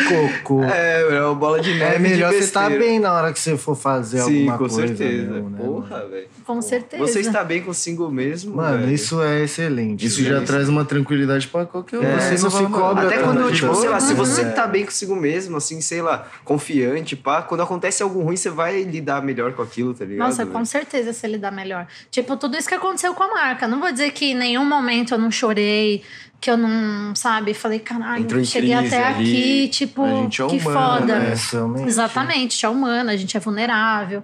cocô. 0.42 0.64
É, 0.64 1.02
É, 1.02 1.14
é 1.16 1.22
uma 1.24 1.34
bola 1.34 1.60
de 1.60 1.74
neve. 1.74 1.98
melhor 1.98 2.30
de 2.30 2.38
você 2.38 2.44
estar 2.44 2.68
besteira. 2.70 2.84
bem 2.84 2.98
na 3.00 3.12
hora 3.12 3.32
que 3.32 3.38
você 3.38 3.56
for 3.58 3.74
fazer 3.76 4.20
Sim, 4.22 4.48
alguma 4.48 4.52
com 4.52 4.58
coisa. 4.68 4.86
certeza. 4.86 5.30
meu, 5.32 5.42
né, 5.50 5.58
Porra, 5.58 6.06
velho. 6.06 6.28
Com 6.46 6.62
certeza. 6.62 7.02
Você 7.06 7.20
está 7.20 7.44
bem 7.44 7.62
consigo 7.62 8.08
mesmo. 8.10 8.56
Mano, 8.56 8.77
velho. 8.80 8.92
isso 8.94 9.22
é 9.22 9.42
excelente. 9.44 10.06
Isso 10.06 10.22
já 10.22 10.36
Isso. 10.38 10.46
traz 10.46 10.68
uma 10.68 10.84
tranquilidade 10.84 11.46
pra 11.48 11.66
qualquer 11.66 11.98
um. 11.98 12.02
É, 12.02 12.18
você 12.18 12.42
não 12.42 12.50
se 12.50 12.62
mano, 12.62 12.70
cobra 12.74 13.06
Até 13.06 13.18
quando, 13.18 13.44
né? 13.46 13.52
tipo, 13.52 13.74
sei 13.74 13.88
lá, 13.88 14.00
se 14.00 14.12
Uhum. 14.12 14.16
você 14.18 14.44
tá 14.52 14.66
bem 14.66 14.84
consigo 14.84 15.14
mesmo, 15.16 15.56
assim, 15.56 15.80
sei 15.80 16.00
lá, 16.02 16.26
confiante, 16.44 17.14
pá, 17.16 17.42
quando 17.42 17.62
acontece 17.62 18.02
algo 18.02 18.20
ruim, 18.22 18.36
você 18.36 18.50
vai 18.50 18.82
lidar 18.82 19.22
melhor 19.22 19.52
com 19.52 19.62
aquilo, 19.62 19.92
tá 19.94 20.04
ligado? 20.04 20.26
Nossa, 20.28 20.46
com 20.46 20.64
certeza 20.64 21.12
se 21.12 21.26
ele 21.26 21.38
dá 21.38 21.50
melhor. 21.50 21.86
Tipo, 22.10 22.36
tudo 22.36 22.56
isso 22.56 22.68
que 22.68 22.74
aconteceu 22.74 23.14
com 23.14 23.22
a 23.24 23.28
marca. 23.28 23.66
Não 23.68 23.80
vou 23.80 23.90
dizer 23.92 24.10
que 24.12 24.32
em 24.32 24.34
nenhum 24.34 24.64
momento 24.64 25.14
eu 25.14 25.18
não 25.18 25.30
chorei, 25.30 26.02
que 26.40 26.48
eu 26.50 26.56
não, 26.56 27.14
sabe, 27.16 27.52
falei, 27.52 27.80
caralho, 27.80 28.22
Entrou 28.22 28.44
cheguei 28.44 28.72
até 28.72 29.04
ali. 29.08 29.32
aqui, 29.32 29.68
tipo, 29.68 30.04
A 30.04 30.08
gente 30.22 30.40
é 30.40 30.46
que 30.46 30.56
humano, 30.58 31.00
foda. 31.00 31.18
né? 31.18 31.30
É. 31.30 31.86
Exatamente, 31.86 32.36
a 32.38 32.40
gente 32.40 32.66
é 32.66 32.68
humana, 32.68 33.12
a 33.12 33.16
gente 33.16 33.36
é 33.36 33.40
vulnerável. 33.40 34.22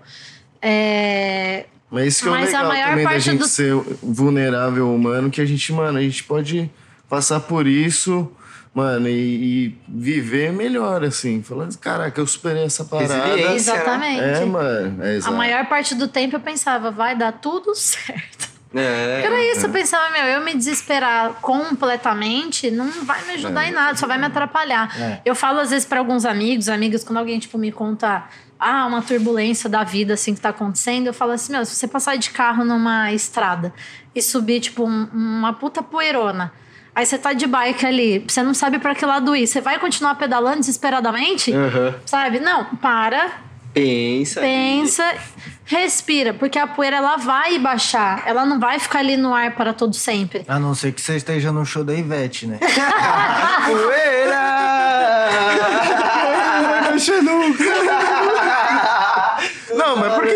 É, 0.62 1.66
Mas 1.94 2.06
isso 2.08 2.22
que 2.24 2.28
é 2.28 2.30
o 2.32 2.34
Mas 2.34 2.48
a 2.52 2.58
legal 2.58 2.68
maior 2.68 2.88
também 2.90 3.04
da 3.06 3.18
gente 3.18 3.38
do- 3.38 3.46
ser 3.46 3.74
vulnerável 4.02 4.94
humano, 4.94 5.30
que 5.30 5.40
a 5.40 5.44
gente, 5.46 5.72
mano, 5.72 5.96
a 5.98 6.02
gente 6.02 6.22
pode 6.24 6.70
passar 7.08 7.40
por 7.40 7.66
isso, 7.66 8.30
mano, 8.74 9.08
e, 9.08 9.12
e 9.68 9.78
viver 9.88 10.52
melhor, 10.52 11.04
assim. 11.04 11.42
Falando, 11.42 11.76
caraca, 11.78 12.20
eu 12.20 12.26
superei 12.26 12.64
essa 12.64 12.84
parada. 12.84 13.14
Resiliência. 13.26 13.72
exatamente. 13.74 14.20
É, 14.20 14.44
mano. 14.44 15.04
É 15.04 15.18
A 15.24 15.30
maior 15.30 15.66
parte 15.66 15.94
do 15.94 16.08
tempo 16.08 16.36
eu 16.36 16.40
pensava, 16.40 16.90
vai 16.90 17.16
dar 17.16 17.32
tudo 17.32 17.72
certo. 17.76 18.52
É. 18.76 19.22
Era 19.24 19.40
isso, 19.52 19.66
eu 19.66 19.70
pensava, 19.70 20.10
meu, 20.10 20.24
eu 20.24 20.40
me 20.44 20.52
desesperar 20.52 21.34
completamente 21.40 22.72
não 22.72 22.90
vai 23.04 23.24
me 23.24 23.34
ajudar 23.34 23.66
É. 23.66 23.68
em 23.68 23.72
nada, 23.72 23.96
só 23.96 24.04
vai 24.06 24.18
me 24.18 24.24
atrapalhar. 24.26 24.90
É. 25.00 25.20
Eu 25.24 25.36
falo 25.36 25.60
às 25.60 25.70
vezes 25.70 25.86
para 25.86 26.00
alguns 26.00 26.24
amigos, 26.24 26.68
amigas, 26.68 27.04
quando 27.04 27.18
alguém 27.18 27.38
tipo 27.38 27.56
me 27.56 27.70
conta 27.70 28.24
ah, 28.64 28.86
uma 28.86 29.02
turbulência 29.02 29.68
da 29.68 29.84
vida 29.84 30.14
assim 30.14 30.34
que 30.34 30.40
tá 30.40 30.48
acontecendo, 30.48 31.06
eu 31.08 31.14
falo 31.14 31.32
assim, 31.32 31.52
meu, 31.52 31.64
se 31.64 31.74
você 31.74 31.86
passar 31.86 32.16
de 32.16 32.30
carro 32.30 32.64
numa 32.64 33.12
estrada 33.12 33.72
e 34.14 34.22
subir 34.22 34.60
tipo 34.60 34.84
um- 34.84 35.08
uma 35.12 35.52
puta 35.52 35.82
poeirona, 35.82 36.52
aí 36.94 37.04
você 37.04 37.18
tá 37.18 37.32
de 37.32 37.46
bike 37.46 37.84
ali, 37.86 38.24
você 38.26 38.42
não 38.42 38.54
sabe 38.54 38.78
para 38.78 38.94
que 38.94 39.04
lado 39.04 39.34
ir, 39.36 39.46
você 39.46 39.60
vai 39.60 39.78
continuar 39.78 40.14
pedalando 40.14 40.60
desesperadamente? 40.60 41.52
Aham. 41.52 41.94
Sabe? 42.06 42.40
Não, 42.40 42.64
para, 42.76 43.30
Pensa. 43.72 44.40
pensa, 44.40 45.14
respira, 45.64 46.32
porque 46.32 46.58
a 46.58 46.66
poeira 46.66 46.98
ela 46.98 47.16
vai 47.16 47.58
baixar, 47.58 48.22
ela 48.24 48.46
não 48.46 48.60
vai 48.60 48.78
ficar 48.78 49.00
ali 49.00 49.16
no 49.16 49.34
ar 49.34 49.52
para 49.56 49.72
todo 49.72 49.94
sempre. 49.94 50.44
A 50.46 50.58
não 50.60 50.74
ser 50.74 50.92
que 50.92 51.00
você 51.00 51.16
esteja 51.16 51.50
no 51.50 51.66
show 51.66 51.82
da 51.82 51.92
Ivete, 51.94 52.46
né? 52.46 52.58
Não, 56.64 56.90
mas 56.90 57.08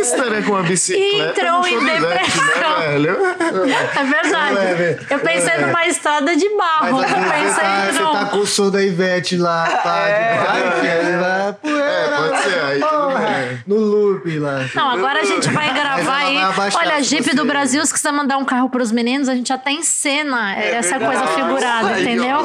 você 0.05 0.15
estaria 0.17 0.43
com 0.43 0.53
uma 0.53 0.63
bicicleta? 0.63 1.41
Entrou 1.41 1.67
em 1.67 1.75
Ivete, 1.75 2.01
depressão. 2.01 2.79
Né, 2.79 2.87
velho? 2.89 3.19
É 3.97 4.05
verdade. 4.05 5.07
Eu 5.11 5.19
pensei 5.21 5.59
numa 5.59 5.87
estrada 5.87 6.37
de 6.37 6.49
barro. 6.57 6.93
Mas 7.01 7.11
Eu 7.11 7.17
pensei 7.17 7.65
tá, 7.65 7.87
você 7.93 7.99
tá 8.19 8.25
com 8.27 8.39
o 8.39 8.47
som 8.47 8.71
da 8.71 8.83
Ivete 8.83 9.37
lá, 9.37 9.67
pá, 9.83 10.05
de 10.07 10.39
bike, 10.47 10.87
ele 10.87 11.17
vai, 11.19 11.53
poeira, 11.55 11.89
É, 11.89 12.09
pode 12.17 12.43
ser, 12.43 12.61
aí 12.61 12.81
porra, 12.81 13.63
no 13.67 13.77
loop 13.77 14.39
lá. 14.39 14.65
Não, 14.75 14.91
agora 14.91 15.21
a 15.21 15.25
gente 15.25 15.49
vai 15.51 15.73
gravar 15.73 16.17
aí. 16.17 16.39
vai 16.55 16.71
Olha, 16.75 16.97
se 16.99 17.05
Jeep 17.11 17.25
você- 17.25 17.35
do 17.37 17.45
Brasil, 17.45 17.85
se 17.85 17.93
quiser 17.93 18.13
mandar 18.13 18.39
um 18.39 18.45
carro 18.45 18.69
pros 18.69 18.91
meninos, 18.93 19.29
a 19.29 19.35
gente 19.35 19.49
já 19.49 19.59
tem 19.59 19.83
cena 19.83 20.55
essa 20.55 20.99
verdade. 20.99 21.19
coisa 21.19 21.27
figurada, 21.35 21.89
ó, 21.89 21.99
entendeu? 21.99 22.39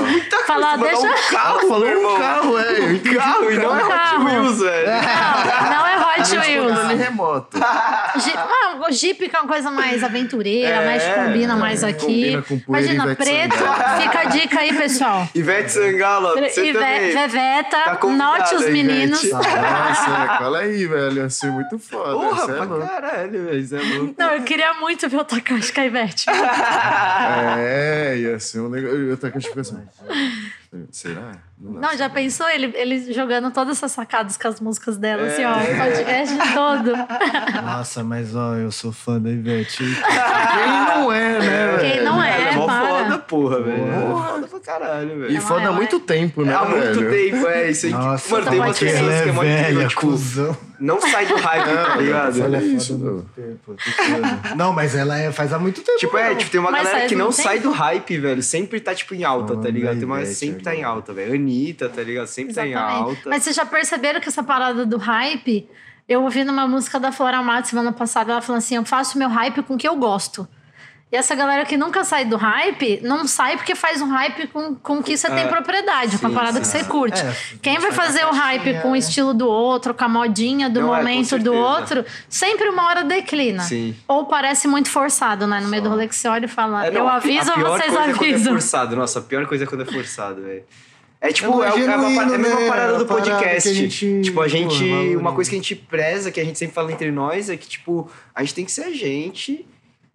Falar, 0.47 0.77
deixa. 0.77 0.99
um 1.01 1.13
carro, 1.31 1.59
Falou 1.73 1.87
um 1.87 2.17
carro, 2.19 2.59
é. 2.59 2.79
Um 2.81 2.99
carro 2.99 3.51
e 3.51 3.55
não 3.57 3.77
é 3.79 3.83
Hot. 3.83 4.23
Wheels, 4.23 4.59
velho. 4.59 4.87
Não, 6.29 6.35
não 6.35 6.43
é 6.43 6.59
Hot 6.59 6.67
Controle 6.73 6.95
remoto. 6.95 7.57
Jeep, 8.19 8.37
ah, 8.37 8.75
o 8.87 8.91
Jeep 8.91 9.29
que 9.29 9.35
é 9.35 9.39
uma 9.39 9.47
coisa 9.47 9.71
mais 9.71 10.03
aventureira, 10.03 10.67
É, 10.75 10.85
mais 10.85 11.03
combina 11.03 11.55
mais 11.55 11.83
aqui. 11.83 11.99
combina 12.05 12.41
com 12.41 12.61
Imagina, 12.67 13.03
Ivete 13.03 13.17
preto. 13.23 13.55
Sangalo. 13.57 14.01
Fica 14.01 14.19
a 14.19 14.23
dica 14.25 14.59
aí, 14.59 14.73
pessoal. 14.77 15.27
Ivete 15.35 15.71
Sangalo, 15.71 16.33
você 16.35 16.65
Ive- 16.65 16.73
também. 16.79 17.11
Veveta, 17.11 17.77
Tá 17.83 17.99
note 18.07 18.55
os 18.55 18.69
meninos. 18.69 19.23
Nossa, 19.31 19.47
cola 20.39 20.59
aí, 20.59 20.85
velho. 20.85 21.17
Ia 21.17 21.29
ser 21.29 21.51
muito 21.51 21.77
foda. 21.79 22.11
Porra, 22.13 22.43
é 22.43 22.55
pra 22.55 22.63
louco. 22.65 22.87
caralho, 22.87 23.45
velho. 23.45 23.59
Isso 23.59 23.75
é 23.75 23.79
louco. 23.97 24.15
Não, 24.17 24.29
eu 24.33 24.43
queria 24.43 24.73
muito 24.75 25.07
ver 25.09 25.17
o 25.17 25.23
Takashi 25.23 25.71
com 25.73 25.81
a 25.81 25.85
Ivete. 25.85 26.25
É, 27.57 28.15
ia 28.17 28.39
ser 28.39 28.59
um 28.61 28.69
negócio. 28.69 28.97
Eu 29.09 29.17
tô 29.17 29.29
com 29.29 29.37
a 29.37 29.39
explicação. 29.39 29.81
Será? 30.91 31.33
Não, 31.59 31.95
já 31.95 32.09
pensou 32.09 32.49
ele, 32.49 32.73
ele 32.75 33.13
jogando 33.13 33.51
todas 33.51 33.77
essas 33.77 33.91
sacadas 33.91 34.35
com 34.37 34.47
as 34.47 34.59
músicas 34.59 34.97
dela, 34.97 35.27
assim, 35.27 35.45
ó, 35.45 35.53
o 35.53 35.77
podcast 35.77 36.35
todo. 36.53 36.93
Nossa, 37.63 38.03
mas 38.03 38.35
ó, 38.35 38.55
eu 38.55 38.71
sou 38.71 38.91
fã 38.91 39.19
da 39.21 39.29
Ivete. 39.29 39.77
Quem 39.77 40.85
não 40.87 41.11
é, 41.11 41.39
né, 41.39 41.77
Quem 41.79 42.03
não 42.03 42.21
é, 42.21 42.49
é 42.49 42.53
foda, 42.53 42.67
porra, 43.27 43.61
velho. 43.61 43.83
É 43.91 43.99
foda 44.31 44.47
pra 44.47 44.59
caralho, 44.59 45.19
velho. 45.19 45.31
E 45.31 45.39
foda 45.39 45.61
é, 45.61 45.65
há 45.67 45.71
muito 45.71 45.99
tempo, 45.99 46.43
né, 46.43 46.53
Há 46.53 46.65
muito 46.65 46.99
velho? 46.99 47.31
tempo, 47.31 47.47
é 47.47 47.69
isso 47.71 47.85
aí. 47.87 47.91
que- 47.91 47.97
Nossa, 47.97 48.31
Mano, 48.31 48.49
tem 48.49 48.59
pode 48.59 48.69
umas 48.69 48.79
pessoas 48.79 48.99
ela 48.99 49.09
que 49.09 49.15
é 49.15 49.29
é 49.29 49.31
muito 49.31 49.47
velha, 49.47 49.87
tipo, 49.87 50.63
não 50.79 50.99
sai 51.01 51.25
do 51.25 51.35
hype, 51.35 51.63
tá 51.87 51.95
ligado? 51.95 52.41
Ela 52.41 52.57
é 52.57 52.61
isso, 52.61 52.93
foda 52.93 53.03
há 53.03 53.07
não. 53.07 53.13
muito 53.15 53.29
tempo. 53.35 54.55
Não, 54.55 54.73
mas 54.73 54.95
ela 54.95 55.17
é, 55.17 55.31
faz 55.31 55.53
há 55.53 55.59
muito 55.59 55.81
tempo. 55.81 55.97
Tipo, 55.97 56.17
é, 56.17 56.35
tipo, 56.35 56.51
tem 56.51 56.59
uma 56.59 56.71
Mas 56.71 56.83
galera 56.87 57.07
que 57.07 57.15
não 57.15 57.29
tempo? 57.29 57.41
sai 57.43 57.59
do 57.59 57.71
hype, 57.71 58.17
velho. 58.17 58.43
Sempre 58.43 58.79
tá, 58.79 58.93
tipo, 58.93 59.13
em 59.15 59.23
alta, 59.23 59.55
tá 59.55 59.69
ligado? 59.69 59.95
Tem 59.97 60.05
uma 60.05 60.25
sempre 60.25 60.63
tá 60.63 60.75
em 60.75 60.83
alta, 60.83 61.13
velho. 61.13 61.33
Anitta, 61.33 61.87
tá 61.89 62.01
ligado? 62.01 62.27
Sempre 62.27 62.53
tá 62.53 62.65
em 62.67 62.73
alta. 62.73 63.29
Mas 63.29 63.43
vocês 63.43 63.55
já 63.55 63.65
perceberam 63.65 64.19
que 64.19 64.27
essa 64.29 64.43
parada 64.43 64.85
do 64.85 64.97
hype, 64.97 65.67
eu 66.07 66.23
ouvi 66.23 66.43
numa 66.43 66.67
música 66.67 66.99
da 66.99 67.11
Flora 67.11 67.41
Matos 67.41 67.69
semana 67.69 67.91
passada, 67.93 68.31
ela 68.33 68.41
falando 68.41 68.59
assim: 68.59 68.75
eu 68.75 68.85
faço 68.85 69.17
meu 69.17 69.29
hype 69.29 69.61
com 69.63 69.75
o 69.75 69.77
que 69.77 69.87
eu 69.87 69.95
gosto. 69.95 70.47
E 71.13 71.15
essa 71.15 71.35
galera 71.35 71.63
que 71.63 71.77
nunca 71.77 72.03
sai 72.03 72.25
do 72.25 72.35
hype, 72.37 72.99
não 73.03 73.27
sai 73.27 73.55
porque 73.55 73.75
faz 73.75 74.01
um 74.01 74.07
hype 74.09 74.47
com, 74.47 74.73
com 74.73 74.97
o 74.97 75.03
que 75.03 75.15
você 75.15 75.27
tem 75.29 75.43
É. 75.43 75.47
propriedade, 75.47 76.17
com 76.17 76.25
a 76.25 76.29
parada 76.31 76.53
sim, 76.53 76.61
que 76.61 76.67
você 76.67 76.83
curte. 76.89 77.21
É, 77.21 77.35
Quem 77.61 77.77
vai 77.77 77.91
fazer 77.91 78.25
o 78.25 78.31
hype 78.31 78.81
com 78.81 78.93
o 78.93 78.95
estilo 78.95 79.31
do 79.31 79.47
outro, 79.47 79.93
com 79.93 80.03
a 80.03 80.09
modinha 80.09 80.71
do 80.71 80.81
Não, 80.81 80.95
é, 80.95 80.97
momento 80.97 81.37
do 81.37 81.51
certeza. 81.51 81.51
outro, 81.55 82.05
sempre 82.27 82.67
uma 82.67 82.87
hora 82.87 83.03
declina. 83.03 83.61
Sim. 83.61 83.95
Ou 84.07 84.25
parece 84.25 84.67
muito 84.67 84.89
forçado, 84.89 85.45
né? 85.45 85.59
No 85.61 85.67
meio 85.67 85.83
do 85.83 85.89
rolê 85.89 86.07
que 86.07 86.15
você 86.15 86.27
olha 86.27 86.45
e 86.45 86.47
fala: 86.47 86.87
É, 86.87 86.89
não, 86.89 87.01
eu 87.01 87.07
aviso 87.07 87.51
ou 87.51 87.59
vocês 87.59 87.93
É 87.93 87.95
quando 87.95 88.09
é 88.09 88.11
avisam? 88.29 88.53
forçado. 88.53 88.95
Nossa, 88.95 89.19
a 89.19 89.21
pior 89.21 89.45
coisa 89.45 89.65
é 89.65 89.67
quando 89.67 89.81
é 89.81 89.85
forçado, 89.85 90.41
velho. 90.41 90.63
É 91.21 91.31
tipo, 91.31 91.63
é, 91.63 91.67
é 91.67 91.69
é 91.69 91.95
uma, 91.95 92.21
é 92.21 92.35
a 92.35 92.37
mesma 92.39 92.59
né? 92.59 92.67
parada 92.67 92.97
do 92.97 93.05
podcast. 93.05 93.69
a 93.69 93.73
gente, 93.73 94.21
tipo, 94.23 94.41
a 94.41 94.47
gente. 94.47 95.15
uma 95.15 95.31
coisa 95.33 95.47
que 95.47 95.55
a 95.55 95.59
gente 95.59 95.75
preza, 95.75 96.31
que 96.31 96.39
a 96.39 96.43
gente 96.43 96.57
sempre 96.57 96.73
fala 96.73 96.91
entre 96.91 97.11
nós, 97.11 97.51
é 97.51 97.55
que, 97.55 97.67
tipo, 97.67 98.09
a 98.33 98.41
gente 98.41 98.55
tem 98.55 98.65
que 98.65 98.71
ser 98.71 98.85
a 98.85 98.91
gente. 98.91 99.63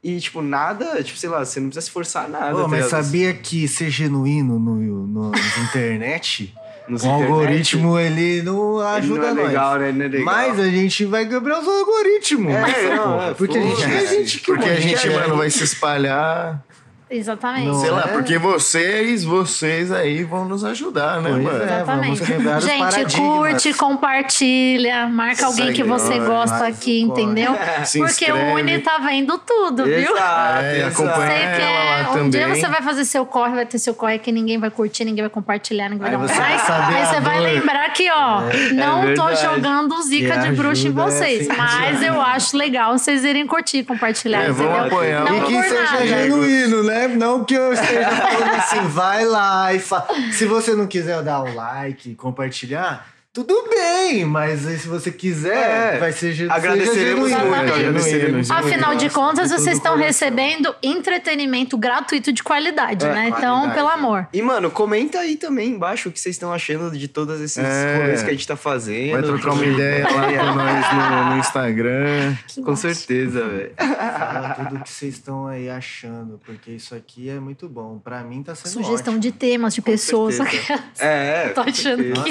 E, 0.02 0.20
tipo, 0.20 0.40
nada, 0.40 1.02
tipo, 1.02 1.18
sei 1.18 1.28
lá, 1.28 1.44
você 1.44 1.58
não 1.58 1.68
precisa 1.68 1.86
se 1.86 1.90
forçar 1.90 2.28
nada. 2.28 2.52
Pô, 2.52 2.62
tá 2.62 2.68
mas 2.68 2.86
sabia 2.86 3.34
que 3.34 3.66
ser 3.66 3.90
genuíno 3.90 4.58
no, 4.58 4.76
no, 4.76 5.32
internet, 5.64 6.54
Nos 6.88 7.02
o 7.02 7.06
internet, 7.06 7.30
algoritmo 7.30 7.98
ele 7.98 8.42
não 8.42 8.78
ele 8.78 8.88
ajuda 8.96 9.20
não 9.20 9.28
é 9.28 9.34
nós. 9.34 9.46
legal, 9.48 9.78
né? 9.78 9.92
Não 9.92 10.04
é 10.04 10.08
legal. 10.08 10.24
Mas 10.24 10.60
a 10.60 10.68
gente 10.70 11.04
vai 11.04 11.26
quebrar 11.26 11.60
os 11.60 11.68
algoritmos. 11.68 12.54
É, 12.54 12.96
não, 12.96 13.12
porra, 13.12 13.30
é, 13.30 13.34
porque 13.34 13.58
a 13.58 13.60
gente, 13.60 13.82
foda-se. 13.82 13.96
a 13.96 14.06
gente 14.06 14.38
que 14.38 14.46
Porque 14.46 14.68
a 14.68 14.80
gente, 14.80 15.10
mano, 15.10 15.36
vai 15.36 15.50
se 15.50 15.64
espalhar 15.64 16.64
Exatamente. 17.10 17.66
Não 17.68 17.74
Sei 17.80 17.90
lá, 17.90 18.04
é? 18.06 18.08
porque 18.08 18.36
vocês, 18.38 19.24
vocês 19.24 19.90
aí 19.90 20.24
vão 20.24 20.44
nos 20.44 20.62
ajudar, 20.64 21.20
né, 21.22 21.30
Pois 21.30 21.42
mano? 21.42 21.58
é. 21.62 21.64
Exatamente. 21.64 22.24
Gente, 22.60 23.16
curte, 23.16 23.74
compartilha, 23.74 25.06
marca 25.08 25.46
alguém 25.46 25.72
que 25.72 25.82
você 25.82 26.18
gosta 26.18 26.66
aqui, 26.66 27.06
corre. 27.06 27.22
entendeu? 27.22 27.56
Se 27.84 27.98
Porque 27.98 28.30
o. 28.30 28.54
Uni 28.54 28.78
tá 28.80 28.98
vendo 28.98 29.38
tudo, 29.38 29.84
viu? 29.84 29.94
Exato, 30.14 30.62
É, 30.64 30.78
exato. 30.78 31.02
acompanha 31.02 31.28
Você 31.30 31.42
ela 31.42 31.56
quer, 31.56 32.06
lá 32.08 32.22
um 32.22 32.30
dia 32.30 32.40
também. 32.42 32.60
você 32.60 32.68
vai 32.68 32.82
fazer 32.82 33.04
seu 33.04 33.24
corre, 33.26 33.54
vai 33.54 33.66
ter 33.66 33.78
seu 33.78 33.94
corre 33.94 34.18
que 34.18 34.32
ninguém 34.32 34.58
vai 34.58 34.70
curtir, 34.70 35.04
ninguém 35.04 35.22
vai 35.22 35.30
compartilhar, 35.30 35.88
ninguém 35.88 36.02
vai 36.02 36.10
dar 36.10 36.18
um 36.18 36.26
você 36.28 36.34
vai 36.34 36.50
like. 36.56 36.94
Aí 36.94 37.06
você 37.06 37.20
vai 37.20 37.40
lembrar 37.40 37.88
que, 37.92 38.10
ó, 38.10 38.40
não 38.74 39.14
tô 39.14 39.26
verdade. 39.26 39.42
jogando 39.42 40.02
zica 40.02 40.38
Que 40.40 40.48
de 40.48 40.52
bruxa 40.56 40.88
em 40.88 40.90
é 40.90 40.92
vocês. 40.94 41.48
assim, 41.48 41.58
mas 41.58 42.02
eu 42.02 42.20
acho 42.20 42.56
legal 42.56 42.98
vocês 42.98 43.24
irem 43.24 43.46
curtir, 43.46 43.84
compartilhar, 43.84 44.42
É, 44.44 44.50
vamos 44.52 44.72
entendeu? 44.72 44.86
apoiar. 44.86 45.24
Não 45.24 45.36
E 45.38 45.40
que 45.46 45.62
seja 45.62 45.82
nada. 45.82 46.06
genuíno, 46.06 46.82
né? 46.84 46.97
Não 47.06 47.44
que 47.44 47.54
eu 47.54 47.72
esteja 47.72 48.10
falando 48.10 48.54
assim, 48.56 48.80
vai 48.88 49.24
lá 49.24 49.72
e 49.72 49.78
fa... 49.78 50.06
Se 50.32 50.46
você 50.46 50.74
não 50.74 50.86
quiser 50.86 51.22
dar 51.22 51.42
o 51.42 51.54
like, 51.54 52.14
compartilhar, 52.14 53.06
tudo 53.32 53.54
bem, 53.68 54.24
mas 54.24 54.66
aí 54.66 54.76
se 54.78 54.88
você 54.88 55.12
quiser, 55.12 55.94
É, 55.94 55.98
vai 55.98 56.10
ser 56.12 56.50
agradeceremos 56.50 57.28
seja 57.28 57.38
muito, 57.44 57.54
agradeceremos 57.56 58.04
Genuíno, 58.04 58.32
muito. 58.38 58.52
Afinal 58.52 58.94
de 58.96 59.04
Nossa, 59.04 59.14
contas, 59.20 59.50
vocês 59.50 59.76
estão 59.76 59.92
coração. 59.92 60.06
recebendo 60.06 60.74
entretenimento 60.82 61.76
gratuito 61.78 62.32
de 62.32 62.42
qualidade, 62.42 63.06
É, 63.06 63.12
né? 63.12 63.28
Então, 63.28 63.40
qualidade. 63.60 63.74
pelo 63.74 63.88
amor. 63.88 64.26
E, 64.32 64.42
mano, 64.42 64.70
comenta 64.70 65.20
aí 65.20 65.36
também 65.36 65.70
embaixo 65.70 66.08
o 66.08 66.12
que 66.12 66.18
vocês 66.18 66.34
estão 66.34 66.52
achando 66.52 66.90
de 66.98 67.06
todos 67.06 67.40
esses 67.40 67.58
É. 67.58 67.96
rolês 67.98 68.22
que 68.22 68.28
a 68.30 68.32
gente 68.32 68.46
tá 68.46 68.56
fazendo. 68.56 69.12
Vai 69.12 69.22
trocar 69.22 69.52
uma 69.52 69.66
ideia 69.66 70.04
lá 70.04 70.26
com 70.26 70.54
nós 70.58 70.92
no, 70.94 71.30
no 71.34 71.38
Instagram. 71.38 72.36
Com 72.64 72.74
certeza, 72.76 73.46
velho. 73.46 73.72
Fala 73.76 74.54
tudo 74.58 74.76
o 74.76 74.82
que 74.82 74.90
vocês 74.90 75.14
estão 75.14 75.46
aí 75.46 75.68
achando, 75.70 76.40
porque 76.44 76.72
isso 76.72 76.94
aqui 76.94 77.28
é 77.28 77.38
muito 77.38 77.68
bom. 77.68 77.98
Pra 78.02 78.22
mim 78.22 78.42
tá 78.42 78.54
sendo 78.54 78.72
Sugestão 78.72 79.14
ótimo. 79.14 79.20
de 79.20 79.32
temas, 79.32 79.74
de 79.74 79.82
pessoas. 79.82 80.34
certeza. 80.36 80.58
É, 80.98 81.48
Tô 81.50 81.62
com 81.62 81.70
achando 81.70 82.02
certeza. 82.02 82.22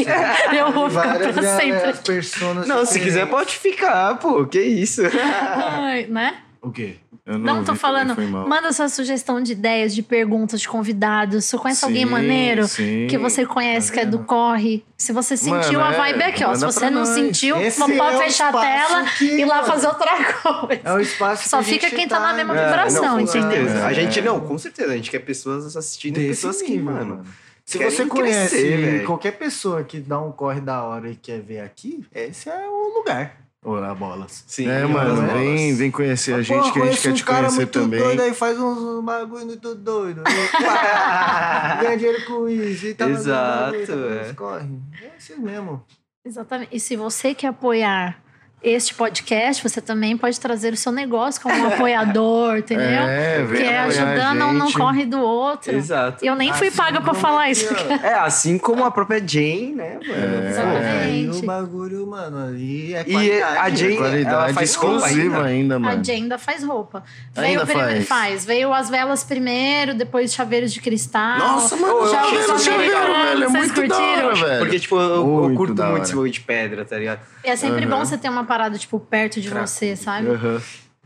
que 0.49 0.55
eu 0.57 0.71
vou 0.89 1.01
ficar 1.01 1.13
Várias 1.17 1.33
pra 1.35 1.57
sempre. 1.59 1.93
personas 2.03 2.67
Não, 2.67 2.85
se 2.85 2.93
quiser 2.99 3.25
diferentes. 3.25 3.31
pode 3.31 3.57
ficar, 3.57 4.15
pô. 4.19 4.45
Que 4.45 4.59
isso. 4.61 5.01
Ai, 5.05 6.05
né? 6.07 6.35
O 6.61 6.71
quê? 6.71 6.95
Eu 7.25 7.37
Não, 7.37 7.55
ouvi 7.55 7.65
tô 7.65 7.75
falando. 7.75 8.15
Manda 8.47 8.71
sua 8.71 8.87
sugestão 8.87 9.41
de 9.43 9.51
ideias, 9.51 9.93
de 9.93 10.01
perguntas, 10.01 10.61
de 10.61 10.67
convidados. 10.67 11.43
Se 11.43 11.51
você 11.51 11.57
conhece 11.61 11.85
alguém 11.85 12.05
Sim, 12.05 12.11
maneiro 12.11 12.67
sim. 12.67 13.07
que 13.09 13.17
você 13.17 13.45
conhece 13.45 13.91
que 13.91 13.99
é 13.99 14.05
do 14.05 14.19
corre. 14.19 14.83
Se 14.97 15.11
você 15.11 15.35
sentiu 15.35 15.79
Mano, 15.79 15.91
a 15.91 15.93
é, 15.93 15.97
vibe 15.97 16.23
aqui, 16.23 16.43
ó. 16.45 16.55
Se 16.55 16.63
você 16.65 16.89
não 16.89 16.99
nós. 17.01 17.09
sentiu, 17.09 17.57
Esse 17.61 17.77
vamos 17.79 17.97
pode 17.97 18.15
é 18.15 18.19
fechar 18.23 18.55
a 18.55 18.61
tela 18.61 19.03
que, 19.17 19.25
e 19.25 19.41
ir 19.41 19.45
lá 19.45 19.55
mano, 19.57 19.67
fazer 19.67 19.87
outra 19.87 20.11
coisa. 20.41 20.81
É 20.85 20.93
o 20.93 20.99
espaço 21.01 21.49
Só 21.49 21.57
que 21.57 21.63
a 21.63 21.67
fica 21.67 21.87
gente 21.89 21.95
quem 21.97 22.07
tá 22.07 22.19
na 22.19 22.33
mesma 22.33 22.53
né? 22.53 22.65
vibração, 22.65 23.03
não, 23.03 23.13
com 23.15 23.19
entendeu? 23.21 23.49
certeza. 23.51 23.85
A 23.85 23.91
É. 23.91 23.93
gente, 23.93 24.21
não, 24.21 24.39
com 24.39 24.57
certeza. 24.57 24.93
A 24.93 24.95
gente 24.95 25.11
quer 25.11 25.19
pessoas 25.19 25.75
assistindo 25.75 26.15
Desse 26.15 26.29
pessoas 26.29 26.61
que, 26.61 26.71
nível, 26.71 26.93
mano. 26.93 27.25
Se 27.67 27.77
querem 27.77 27.91
você 27.93 28.05
conhece 28.05 28.55
crescer, 28.55 29.05
qualquer 29.05 29.31
pessoa 29.33 29.83
que 29.83 29.99
dá 29.99 30.21
um 30.21 30.31
corre 30.31 30.61
da 30.61 30.83
hora 30.83 31.09
e 31.09 31.15
quer 31.17 31.41
ver 31.41 31.59
aqui, 31.59 32.05
esse 32.15 32.49
é 32.49 32.65
o 32.65 32.97
lugar. 32.97 33.35
Ora, 33.61 33.93
bolas. 33.93 34.45
Sim, 34.47 34.69
É, 34.69 34.85
mano, 34.85 35.27
vem, 35.33 35.75
vem 35.75 35.91
conhecer 35.91 36.31
a 36.31 36.37
Pô, 36.37 36.43
gente, 36.43 36.71
que 36.71 36.79
a 36.81 36.85
gente 36.85 37.01
quer 37.01 37.09
um 37.09 37.13
te 37.13 37.25
cara 37.25 37.39
conhecer 37.39 37.57
muito 37.57 37.71
também. 37.81 37.99
doido 37.99 38.21
aí, 38.21 38.33
faz 38.33 38.57
uns 38.57 39.03
bagulho 39.03 39.45
muito 39.47 39.75
doido. 39.75 40.23
Ganha 41.81 41.97
dinheiro 41.97 42.25
com 42.25 42.47
isso 42.47 42.87
e 42.87 42.93
tá 42.93 43.09
Exato, 43.09 43.73
tá 43.85 43.93
é. 44.29 44.33
corre. 44.33 44.69
É 45.03 45.17
assim 45.17 45.35
mesmo. 45.35 45.83
Exatamente. 46.25 46.73
E 46.73 46.79
se 46.79 46.95
você 46.95 47.33
quer 47.35 47.47
apoiar 47.47 48.23
este 48.63 48.93
podcast, 48.95 49.61
você 49.61 49.79
também 49.79 50.17
pode 50.17 50.39
trazer 50.39 50.73
o 50.73 50.77
seu 50.77 50.91
negócio 50.91 51.39
como 51.41 51.53
um 51.55 51.67
apoiador, 51.73 52.57
entendeu? 52.57 52.83
É, 52.85 53.43
vem 53.43 53.61
que 53.61 53.67
é 53.67 53.79
apoiar 53.79 53.81
a 53.81 53.85
ajudando 53.85 54.45
um 54.45 54.53
não 54.53 54.71
corre 54.71 55.05
do 55.05 55.19
outro. 55.19 55.75
Exato. 55.75 56.25
Eu 56.25 56.35
nem 56.35 56.51
fui 56.53 56.67
Assim 56.67 56.77
paga 56.77 56.99
pra 56.99 57.09
como 57.11 57.19
falar 57.21 57.49
isso. 57.51 57.71
É, 58.03 58.13
assim 58.15 58.57
como 58.57 58.83
a 58.83 58.89
própria 58.91 59.19
Jane, 59.25 59.73
né, 59.75 59.99
mano? 60.05 60.47
Exatamente. 60.47 61.37
O 61.37 61.45
bagulho, 61.45 62.07
mano, 62.07 62.47
ali 62.47 62.93
é 62.95 63.03
E 63.07 63.41
a 63.41 63.69
Jane, 63.69 63.95
ela 63.95 64.07
Qualidade 64.07 64.53
faz 64.53 64.75
roupa 64.75 64.95
exclusiva 64.97 65.35
ainda. 65.37 65.47
ainda, 65.47 65.79
mano. 65.79 65.99
A 65.99 66.03
Jane 66.03 66.21
ainda 66.23 66.37
faz 66.39 66.63
roupa. 66.63 67.03
Ainda 67.35 67.63
Veio 67.63 67.85
prime- 67.85 68.05
faz? 68.05 68.43
Veio 68.43 68.73
as 68.73 68.89
velas 68.89 69.23
primeiro, 69.23 69.93
depois 69.93 70.33
chaveiros 70.33 70.73
de 70.73 70.81
cristal. 70.81 71.37
Nossa, 71.37 71.75
mano, 71.75 71.93
eu 71.99 72.05
isso 72.05 72.15
americanos. 72.51 72.67
legal, 72.67 73.01
velho, 73.05 73.43
é 73.43 73.47
Vocês 73.49 73.71
muito 73.71 73.87
da 73.87 73.97
hora, 73.97 74.21
curtiram? 74.23 74.47
velho. 74.47 74.59
Porque, 74.59 74.79
tipo, 74.79 74.95
eu, 74.99 75.43
eu 75.49 75.55
curto 75.55 75.83
muito 75.83 76.03
esse 76.03 76.13
bagulho 76.13 76.31
de 76.31 76.39
pedra, 76.41 76.83
tá 76.83 76.97
ligado? 76.97 77.19
E 77.47 77.49
é 77.49 77.55
sempre 77.55 77.85
Aham. 77.85 77.99
bom 77.99 78.03
você 78.03 78.17
ter 78.17 78.27
uma 78.27 78.43
parada, 78.43 78.77
tipo, 78.77 78.99
perto 78.99 79.39
de 79.39 79.47
você, 79.49 79.95
sabe? 79.95 80.27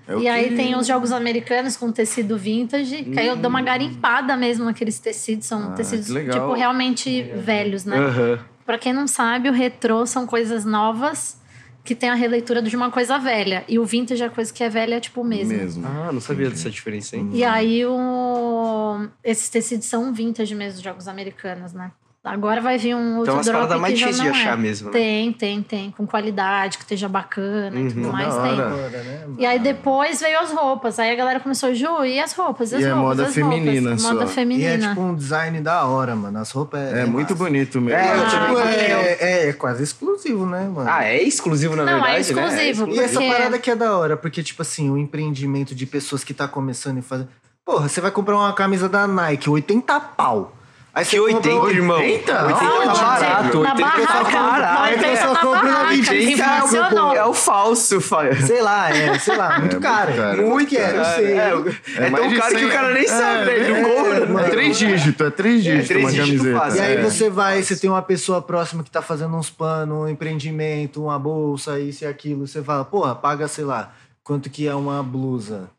É 0.07 0.15
o 0.15 0.19
E 0.19 0.27
aí 0.27 0.49
que- 0.49 0.55
tem 0.55 0.75
os 0.75 0.87
jogos 0.87 1.11
americanos 1.11 1.77
com 1.77 1.91
tecido 1.91 2.35
vintage, 2.35 3.03
que 3.03 3.19
aí 3.19 3.27
eu 3.27 3.35
dou 3.35 3.47
uma 3.47 3.61
garimpada 3.61 4.35
mesmo 4.35 4.65
naqueles 4.65 4.97
tecidos. 4.97 5.45
São 5.45 5.67
Ah, 5.67 5.71
tecidos, 5.75 6.07
tipo, 6.07 6.53
realmente 6.53 7.21
velhos, 7.35 7.85
né? 7.85 7.95
Aham. 7.95 8.39
Pra 8.65 8.79
quem 8.79 8.91
não 8.91 9.05
sabe, 9.05 9.49
o 9.49 9.53
retrô 9.53 10.03
são 10.07 10.25
coisas 10.25 10.65
novas 10.65 11.39
que 11.83 11.93
tem 11.93 12.09
a 12.09 12.15
releitura 12.15 12.59
de 12.59 12.75
uma 12.75 12.89
coisa 12.89 13.19
velha. 13.19 13.63
E 13.67 13.77
o 13.77 13.85
vintage 13.85 14.23
é 14.23 14.29
coisa 14.29 14.51
que 14.51 14.63
é 14.63 14.69
velha, 14.69 14.99
tipo, 14.99 15.23
mesmo. 15.23 15.55
Mesmo. 15.55 15.85
Ah, 15.85 16.11
não 16.11 16.19
sabia 16.21 16.49
dessa 16.49 16.71
diferença, 16.71 17.15
hein? 17.17 17.29
E 17.31 17.43
aí 17.43 17.85
o... 17.85 19.07
esses 19.23 19.47
tecidos 19.47 19.85
são 19.85 20.11
vintage 20.11 20.55
mesmo, 20.55 20.77
os 20.77 20.83
jogos 20.83 21.07
americanos, 21.07 21.71
né? 21.73 21.91
Agora 22.23 22.61
vai 22.61 22.77
vir 22.77 22.93
um 22.95 23.17
outro 23.17 23.23
Então, 23.23 23.33
umas 23.33 23.45
drop 23.47 23.57
paradas 23.61 23.81
mais 23.81 23.93
que 23.95 23.99
já 23.99 24.05
difíceis 24.07 24.31
de 24.31 24.31
não 24.37 24.39
achar 24.45 24.53
é. 24.53 24.61
mesmo, 24.61 24.85
né? 24.87 24.93
Tem, 24.93 25.33
tem, 25.33 25.63
tem. 25.63 25.89
Com 25.89 26.05
qualidade, 26.05 26.77
que 26.77 26.83
esteja 26.83 27.09
bacana 27.09 27.79
e 27.79 27.87
tudo 27.87 28.05
Uhum. 28.05 28.11
mais, 28.11 28.31
tem. 28.31 28.43
hora. 28.61 28.69
Né, 28.69 29.27
E 29.39 29.45
aí 29.45 29.57
depois 29.57 30.19
veio 30.21 30.39
as 30.39 30.51
roupas. 30.51 30.99
Aí 30.99 31.09
a 31.11 31.15
galera 31.15 31.39
começou, 31.39 31.73
Ju, 31.73 32.05
e 32.05 32.19
as 32.19 32.33
roupas? 32.33 32.71
E 32.71 32.75
as 32.75 32.81
E 32.83 32.85
é 32.85 32.89
roupas? 32.91 33.03
moda 33.17 33.25
as 33.27 33.33
feminina 33.33 33.81
roupas? 33.89 34.01
só. 34.03 34.13
Moda 34.13 34.23
E 34.23 34.27
é 34.27 34.29
feminina. 34.29 34.89
tipo 34.89 35.01
um 35.01 35.15
design 35.15 35.61
da 35.61 35.83
hora, 35.85 36.15
mano. 36.15 36.37
As 36.37 36.51
roupas 36.51 36.79
é. 36.79 37.01
É 37.01 37.05
muito 37.05 37.31
massa. 37.31 37.43
bonito 37.43 37.81
mesmo. 37.81 37.99
É, 37.99 38.11
Ah, 38.11 38.25
tipo, 38.27 38.59
é, 38.59 39.17
é, 39.19 39.49
é 39.49 39.53
quase 39.53 39.81
exclusivo, 39.83 40.45
né, 40.45 40.69
mano? 40.71 40.87
Ah, 40.87 41.03
é 41.03 41.23
exclusivo 41.23 41.75
na 41.75 41.83
Não, 41.85 41.91
é 42.05 42.19
verdade, 42.19 42.33
né? 42.35 42.69
exclusivo. 42.69 42.87
E 42.91 42.99
essa 42.99 43.13
porque- 43.19 43.31
parada 43.35 43.57
que 43.57 43.71
é 43.71 43.75
da 43.75 43.97
hora, 43.97 44.15
porque, 44.15 44.43
tipo 44.43 44.61
assim, 44.61 44.91
o 44.91 44.97
empreendimento 44.97 45.73
de 45.73 45.87
pessoas 45.87 46.23
que 46.23 46.35
tá 46.35 46.47
começando 46.47 46.99
e 46.99 47.01
fazendo. 47.01 47.29
Porra, 47.65 47.89
você 47.89 47.99
vai 47.99 48.11
comprar 48.11 48.35
uma 48.37 48.53
camisa 48.53 48.87
da 48.87 49.07
Nike, 49.07 49.49
80 49.49 49.99
pau. 49.99 50.55
Aí 50.93 51.05
Que 51.05 51.17
80, 51.17 51.47
irmão. 51.71 51.97
80? 51.99 52.45
80 52.47 52.59
tá 52.59 52.93
barato. 53.05 53.59
80 53.59 53.63
tá 53.63 53.73
barraca. 53.75 54.39
barato. 54.41 54.81
Aí 54.83 54.95
a 54.95 54.97
pessoa 54.99 55.33
na 55.33 55.39
compra 55.39 55.63
na 55.63 55.69
barraca, 55.71 55.89
25, 55.95 56.31
inflacionou. 56.31 57.13
É 57.15 57.25
o 57.25 57.33
falso, 57.33 58.01
fa- 58.01 58.35
Sei 58.35 58.61
lá, 58.61 58.89
é, 58.89 59.17
sei 59.17 59.37
lá, 59.37 59.59
muito 59.59 59.77
É, 59.77 59.79
caro. 59.79 60.11
muito 60.11 60.21
caro. 60.21 60.47
Muito 60.47 60.75
caro, 60.75 60.95
eu 60.97 61.05
sei. 61.05 61.31
É, 61.37 62.05
é 62.05 62.09
mais 62.09 62.23
tão 62.23 62.27
de 62.33 62.37
caro 62.39 62.53
que 62.55 62.59
100. 62.59 62.67
o 62.67 62.71
cara 62.73 62.93
nem 62.93 63.07
sabe, 63.07 63.45
né? 63.45 63.55
Ele 63.55 63.81
não 64.27 64.39
é. 64.39 64.47
É, 64.47 64.49
três 64.49 64.77
dígitos, 64.77 65.27
é 65.27 65.29
três 65.31 65.63
dígitos 65.63 65.87
três 65.87 66.03
uma 66.03 66.11
dígitos 66.11 66.47
camiseta. 66.59 66.77
E 66.77 66.79
aí 66.85 66.97
é. 66.97 67.01
você 67.01 67.29
vai, 67.29 67.63
você 67.63 67.75
tem 67.77 67.89
uma 67.89 68.01
pessoa 68.01 68.41
próxima 68.41 68.83
que 68.83 68.91
tá 68.91 69.01
fazendo 69.01 69.33
uns 69.37 69.49
panos, 69.49 69.97
um 69.97 70.07
empreendimento, 70.09 71.01
uma 71.05 71.17
bolsa, 71.17 71.79
isso 71.79 72.03
e 72.03 72.07
aquilo. 72.07 72.45
Você 72.45 72.61
fala, 72.61 72.83
porra, 72.83 73.15
paga, 73.15 73.47
sei 73.47 73.63
lá, 73.63 73.93
quanto 74.25 74.49
que 74.49 74.67
é 74.67 74.75
uma 74.75 75.01
blusa. 75.01 75.69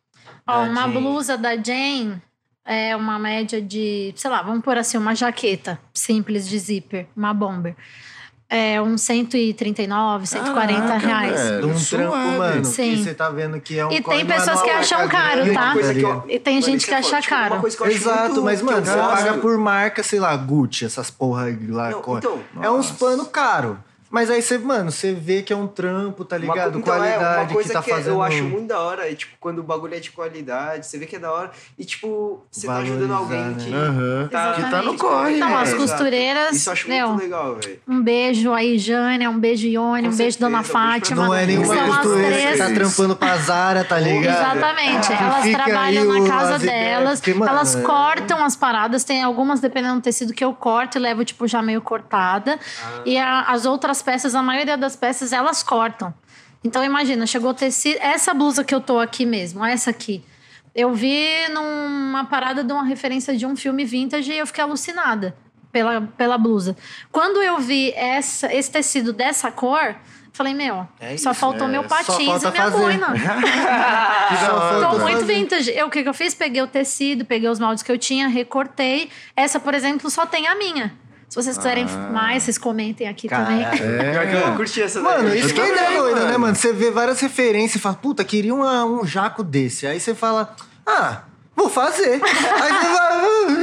Ó, 0.47 0.63
uma 0.65 0.89
blusa 0.89 1.37
da 1.37 1.51
Jane 1.55 2.21
é 2.65 2.95
uma 2.95 3.19
média 3.19 3.61
de, 3.61 4.13
sei 4.17 4.31
lá, 4.31 4.43
vamos 4.43 4.63
pôr 4.65 4.79
assim, 4.79 4.97
uma 4.97 5.15
jaqueta 5.15 5.79
simples 5.93 6.49
de 6.49 6.59
zíper, 6.59 7.07
uma 7.17 7.35
bomber. 7.35 7.75
É 8.55 8.83
uns 8.83 9.01
139, 9.01 10.27
140 10.27 10.81
Caraca, 10.81 10.99
reais. 10.99 11.41
velho. 11.41 11.61
De 11.61 11.67
um 11.73 11.85
trampo, 11.85 12.17
mano. 12.17 12.65
Sim. 12.67 12.97
Que 12.97 13.03
você 13.05 13.15
tá 13.15 13.31
vendo 13.31 13.59
que 13.59 13.79
é 13.79 13.87
um 13.87 13.91
E 13.91 14.03
tem 14.03 14.27
pessoas 14.27 14.61
que 14.61 14.69
acham 14.69 15.01
é 15.01 15.09
caro, 15.09 15.55
tá? 15.55 15.75
eu-? 15.75 16.25
E 16.29 16.39
tem 16.39 16.61
gente 16.61 16.87
que 16.87 16.93
é 16.93 16.99
acha. 16.99 17.17
Tipo, 17.17 17.31
caro. 17.31 17.55
Uma 17.55 17.61
coisa 17.63 17.77
que 17.79 17.85
Exato, 17.85 18.43
mas, 18.43 18.61
mano, 18.61 18.85
você 18.85 18.95
paga 18.95 19.39
por 19.39 19.57
marca, 19.57 20.03
sei 20.03 20.21
lá, 20.21 20.37
Gucci, 20.37 20.85
essas 20.85 21.11
porra 21.11 21.45
aí 21.45 21.67
lá. 21.67 21.93
Não, 21.93 22.19
então, 22.19 22.41
é 22.61 22.71
uns 22.71 22.91
pano 22.91 23.25
caro. 23.25 23.79
Mas 24.13 24.29
aí 24.31 24.43
você, 24.43 24.59
mano, 24.59 24.93
você 24.93 25.15
vê 25.15 25.41
que 25.41 25.53
é 25.53 25.57
um 25.57 25.67
trampo, 25.67 26.23
tá 26.23 26.37
Uma 26.37 26.41
ligado? 26.45 26.73
co- 26.75 26.79
então, 26.81 26.95
é, 26.95 26.99
qualidade 27.17 27.41
uma 27.45 27.53
coisa 27.55 27.69
que 27.71 27.75
tá 27.75 27.83
fazendo. 27.83 28.13
eu 28.15 28.23
acho 28.23 28.45
muito 28.45 28.67
da 28.69 28.79
hora 28.79 29.11
é, 29.11 29.15
tipo, 29.15 29.33
quando 29.41 29.61
o 29.61 29.63
bagulho 29.63 29.95
é 29.95 30.01
de 30.01 30.11
qualidade, 30.11 30.87
você 30.87 30.99
vê 30.99 31.07
que 31.07 31.17
é 31.17 31.19
da 31.19 31.33
hora 31.33 31.51
e, 31.79 31.85
tipo, 31.85 32.45
você 32.51 32.67
tá 32.67 32.77
ajudando 32.77 33.09
Valorizar, 33.09 33.37
alguém 33.47 33.71
né? 33.73 34.25
que... 34.27 34.31
Tá- 34.31 34.53
Que 34.53 34.71
tá 34.71 34.83
no 34.83 34.99
corre, 34.99 35.37
Então, 35.37 35.49
né? 35.49 35.55
as 35.57 35.69
exato. 35.71 35.83
costureiras, 35.83 36.57
Isso 36.57 36.69
eu 36.69 36.73
acho 36.75 36.89
meu, 36.89 37.09
muito 37.09 37.23
legal, 37.23 37.55
velho. 37.57 37.81
um 37.89 38.03
beijo 38.03 38.53
aí, 38.53 38.79
Jânia, 38.79 39.31
um 39.31 39.39
beijo, 39.39 39.67
Ione, 39.67 40.09
um 40.09 40.15
beijo, 40.15 40.39
Dona 40.39 40.63
Fátima. 40.63 41.25
Não 41.25 41.35
é 41.35 41.47
nenhuma 41.47 41.75
costureira 41.97 42.53
que 42.53 42.59
tá 42.59 42.71
trampando 42.71 43.17
pra 43.17 43.37
Zara, 43.39 43.83
tá 43.83 43.99
ligado? 43.99 44.37
Exatamente. 44.39 45.07
Que 45.09 45.13
Elas 45.23 45.51
trabalham 45.51 46.05
na 46.05 46.29
casa 46.29 46.59
delas. 46.59 47.19
porque, 47.21 47.33
mano, 47.33 47.51
elas 47.51 47.77
é- 47.77 47.81
cortam 47.81 48.45
as 48.45 48.55
paradas. 48.57 49.05
Tem 49.05 49.23
algumas, 49.23 49.61
dependendo 49.61 49.95
do 49.95 50.03
tecido, 50.03 50.35
que 50.35 50.45
eu 50.45 50.53
corto 50.53 50.99
e 50.99 51.01
levo, 51.01 51.25
tipo, 51.25 51.47
já 51.49 51.63
meio 51.63 51.81
cortada. 51.81 52.59
Ah. 52.85 53.01
E 53.07 53.17
a- 53.17 53.43
as 53.49 53.65
outras 53.65 54.02
peças, 54.03 54.35
a 54.35 54.43
maioria 54.43 54.77
das 54.77 54.97
peças, 54.97 55.33
elas 55.33 55.63
cortam. 55.63 56.13
Então, 56.65 56.85
imagina, 56.85 57.27
chegou 57.27 57.51
o 57.51 57.55
tecido... 57.55 57.99
Essa 58.01 58.35
blusa 58.35 58.63
que 58.63 58.75
eu 58.75 58.81
tô 58.81 58.99
aqui 58.99 59.25
mesmo, 59.25 59.65
essa 59.65 59.91
aqui. 59.91 60.23
Eu 60.75 60.93
vi 60.95 61.27
numa 61.53 62.25
parada 62.25 62.63
de 62.63 62.73
uma 62.73 62.85
referência 62.85 63.37
de 63.37 63.47
um 63.47 63.57
filme 63.57 63.85
vintage 63.85 64.33
e 64.33 64.39
eu 64.39 64.47
fiquei 64.47 64.63
alucinada. 64.63 65.35
pela, 65.73 66.03
pela 66.17 66.37
blusa. 66.39 66.77
Quando 67.11 67.43
eu 67.43 67.59
vi 67.59 67.93
essa, 67.93 68.53
esse 68.55 68.71
tecido 68.71 69.13
dessa 69.13 69.51
cor, 69.51 69.97
falei, 70.33 70.55
meu, 70.55 70.87
É 71.01 71.17
só 71.17 71.31
isso, 71.31 71.35
faltou 71.35 71.67
é. 71.67 71.71
meu 71.71 71.83
Só 71.83 71.89
patins 71.89 72.43
e 72.43 72.51
minha 72.51 72.63
fazer. 72.63 72.77
boina. 72.77 73.07
Falta 74.83 74.99
muito 74.99 75.25
vintage. 75.25 75.71
Eu, 75.71 75.87
o 75.87 75.91
que, 75.91 76.03
que 76.03 76.09
eu 76.09 76.15
fiz? 76.15 76.35
Peguei 76.35 76.63
o 76.63 76.67
tecido, 76.67 77.25
peguei 77.25 77.49
os 77.49 77.59
moldes 77.59 77.83
que 77.83 77.91
eu 77.91 77.99
tinha, 77.99 78.29
recortei. 78.29 79.11
Essa, 79.37 79.59
por 79.59 79.75
exemplo, 79.75 80.11
só 80.11 80.27
tem 80.27 80.47
a 80.47 80.55
minha. 80.55 80.93
Se 81.33 81.43
vocês 81.43 81.57
quiserem 81.57 81.87
Ah. 81.89 82.11
mais, 82.13 82.43
vocês 82.43 82.59
comentem 82.59 83.09
aqui 83.09 83.27
também. 83.27 83.65
Que 83.71 84.37
eu 84.37 84.55
curti 84.55 84.83
essa 84.83 85.01
Mano, 85.01 85.31
daí. 85.31 85.41
isso 85.41 85.55
que 85.55 85.61
é 85.63 85.65
também, 85.67 85.83
ideia 85.83 85.99
doida, 86.03 86.17
mano. 86.21 86.31
né, 86.33 86.37
mano? 86.37 86.55
Você 86.55 86.75
vê 86.75 86.91
várias 86.91 87.21
referências 87.21 87.77
e 87.77 87.79
fala, 87.79 87.95
puta, 87.95 88.23
queria 88.23 88.55
uma- 88.55 88.85
um 88.85 89.07
jaco 89.07 89.43
desse. 89.43 89.87
Aí 89.87 89.99
você 89.99 90.15
fala, 90.15 90.55
ah, 90.85 91.23
vou 91.57 91.71
fazer. 91.71 92.21
Aí 92.23 92.33
você 92.35 92.43
vai, 92.49 93.11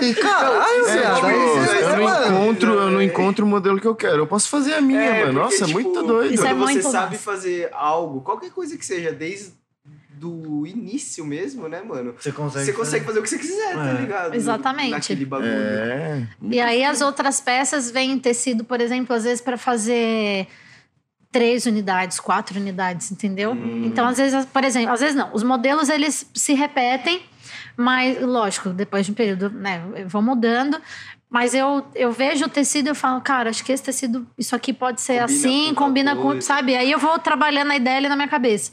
"Ai, 0.02 0.14
caralho, 0.16 0.88
É, 0.88 0.92
viado. 0.98 1.16
tipo, 1.16 1.28
Aí 1.28 1.34
você- 1.38 1.84
eu, 1.84 1.90
não 1.98 2.04
mano, 2.06 2.26
encontro, 2.42 2.74
eu 2.74 2.90
não 2.90 3.02
encontro 3.04 3.46
o 3.46 3.48
modelo 3.48 3.80
que 3.80 3.88
eu 3.88 3.94
quero. 3.94 4.18
Eu 4.18 4.28
posso 4.28 4.50
fazer 4.50 4.74
a 4.74 4.82
minha, 4.82 5.00
É, 5.00 5.10
mano. 5.26 5.40
porque, 5.40 5.40
Nossa, 5.40 5.64
é 5.64 5.68
tipo, 5.68 5.80
muito 5.80 6.02
doido. 6.02 6.34
Isso 6.34 6.44
é 6.44 6.50
Quando 6.50 6.60
você 6.66 6.74
muito 6.74 6.92
sabe 6.92 7.12
massa. 7.18 7.24
fazer 7.24 7.70
algo, 7.72 8.22
qualquer 8.22 8.50
coisa 8.50 8.76
que 8.78 8.84
seja, 8.86 9.12
desde 9.12 9.52
do 10.20 10.68
início 10.68 11.26
mesmo, 11.26 11.68
né, 11.70 11.82
mano? 11.82 12.14
Você 12.20 12.32
consegue 12.32 12.66
Você 12.66 12.74
consegue 12.74 13.06
fazer 13.06 13.20
o 13.20 13.24
que 13.24 13.30
você 13.30 13.38
quiser, 13.38 13.74
tá 13.74 13.90
É. 13.90 13.94
ligado? 14.02 14.36
Exatamente. 14.36 14.92
Naquele 14.92 15.26
bagulho. 15.26 15.50
É. 15.50 16.28
E 16.52 16.60
aí 16.60 16.84
as 16.84 17.00
outras 17.00 17.40
peças 17.40 17.90
vêm 17.90 18.12
em 18.12 18.20
tecido, 18.20 18.64
por 18.66 18.82
exemplo, 18.82 19.16
às 19.16 19.24
vezes 19.24 19.40
para 19.42 19.58
fazer 19.58 20.48
três 21.32 21.66
unidades, 21.66 22.20
quatro 22.20 22.60
unidades, 22.60 23.12
entendeu? 23.12 23.56
Então, 23.86 24.08
às 24.08 24.18
vezes, 24.18 24.46
por 24.46 24.64
exemplo, 24.64 24.92
às 24.92 25.00
vezes 25.00 25.16
não. 25.16 25.30
Os 25.34 25.44
modelos 25.44 25.88
eles 25.88 26.26
se 26.34 26.54
repetem, 26.54 27.22
mas 27.78 28.22
lógico, 28.22 28.70
depois 28.70 29.06
de 29.06 29.12
um 29.12 29.16
período, 29.16 29.50
né, 29.50 29.82
vão 30.08 30.22
mudando. 30.22 30.82
Mas 31.30 31.54
eu, 31.54 31.86
eu 31.94 32.12
vejo 32.12 32.46
o 32.46 32.50
tecido 32.50 32.88
e 32.88 32.90
eu 32.90 32.96
falo, 32.96 33.22
cara, 33.22 33.52
acho 33.52 33.64
que 33.64 33.72
esse 33.72 33.84
tecido, 33.84 34.26
isso 34.36 34.56
aqui 34.56 34.74
pode 34.74 35.00
ser 35.00 35.22
Combina 35.22 35.26
assim, 35.26 35.68
com 35.76 35.86
combina 35.86 36.16
com, 36.16 36.42
sabe? 36.42 36.76
Aí 36.76 36.92
eu 36.92 36.98
vou 36.98 37.20
trabalhando 37.20 37.70
a 37.72 37.76
ideia 37.76 37.98
ali 37.98 38.10
na 38.10 38.16
minha 38.16 38.28
cabeça. 38.28 38.72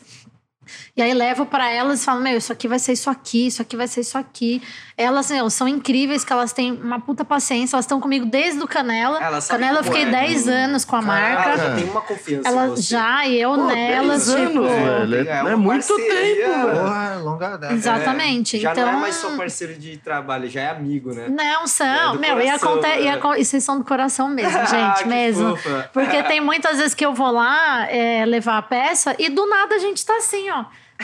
E 0.96 1.02
aí 1.02 1.12
levo 1.14 1.46
pra 1.46 1.70
elas 1.70 2.02
e 2.02 2.04
falo, 2.04 2.20
meu, 2.20 2.36
isso 2.36 2.52
aqui 2.52 2.66
vai 2.68 2.78
ser 2.78 2.92
isso 2.92 3.08
aqui, 3.10 3.46
isso 3.46 3.62
aqui 3.62 3.76
vai 3.76 3.86
ser 3.88 4.00
isso 4.00 4.16
aqui. 4.18 4.62
Elas, 4.96 5.30
meu, 5.30 5.50
são 5.50 5.68
incríveis, 5.68 6.24
que 6.24 6.32
elas 6.32 6.52
têm 6.52 6.72
uma 6.72 6.98
puta 7.00 7.24
paciência, 7.24 7.76
elas 7.76 7.84
estão 7.84 8.00
comigo 8.00 8.24
desde 8.26 8.62
o 8.62 8.66
Canela. 8.66 9.22
Elas 9.22 9.46
Canela 9.46 9.80
eu 9.80 9.84
fiquei 9.84 10.02
é. 10.02 10.10
10 10.10 10.48
anos 10.48 10.84
com 10.84 10.96
a 10.96 11.02
marca. 11.02 11.42
Ela 11.50 11.56
já 11.56 11.74
tem 11.74 11.84
uma 11.84 12.00
confiança 12.00 12.48
em 12.48 12.52
Ela 12.52 12.68
você. 12.68 12.82
já, 12.82 13.26
e 13.26 13.40
eu 13.40 13.50
Pô, 13.54 13.66
nelas, 13.66 14.26
10 14.26 14.48
tipo. 14.48 14.58
anos, 14.62 15.10
velho. 15.10 15.28
É, 15.28 15.32
É 15.32 15.52
é 15.52 15.56
muito 15.56 15.86
parceria, 15.86 16.46
tempo, 16.46 16.66
velho. 16.66 16.78
Porra, 16.80 17.16
longa 17.22 17.56
data. 17.56 17.74
Exatamente. 17.74 18.58
Já 18.60 18.72
então, 18.72 18.86
não 18.86 18.92
é 18.98 19.00
mais 19.02 19.14
só 19.16 19.36
parceiro 19.36 19.74
de 19.74 19.96
trabalho, 19.98 20.48
já 20.48 20.60
é 20.62 20.70
amigo, 20.70 21.12
né? 21.12 21.28
Não, 21.28 21.66
são. 21.66 22.14
É 22.14 22.18
meu, 22.18 22.40
e, 22.40 22.44
coração, 22.46 22.78
e, 22.78 23.04
né? 23.04 23.10
aco- 23.10 23.34
e 23.34 23.44
vocês 23.44 23.62
são 23.64 23.78
do 23.78 23.84
coração 23.84 24.28
mesmo, 24.28 24.56
Ah, 24.58 24.64
gente, 24.64 25.02
que 25.02 25.08
mesmo. 25.08 25.56
fofa. 25.56 25.90
Porque 25.92 26.22
tem 26.24 26.40
muitas 26.40 26.78
vezes 26.78 26.94
que 26.94 27.04
eu 27.04 27.12
vou 27.14 27.30
lá 27.30 27.86
é, 27.90 28.24
levar 28.24 28.58
a 28.58 28.62
peça 28.62 29.14
e 29.18 29.28
do 29.28 29.46
nada 29.46 29.74
a 29.74 29.78
gente 29.78 30.04
tá 30.04 30.16
assim, 30.16 30.50
ó. 30.50 30.55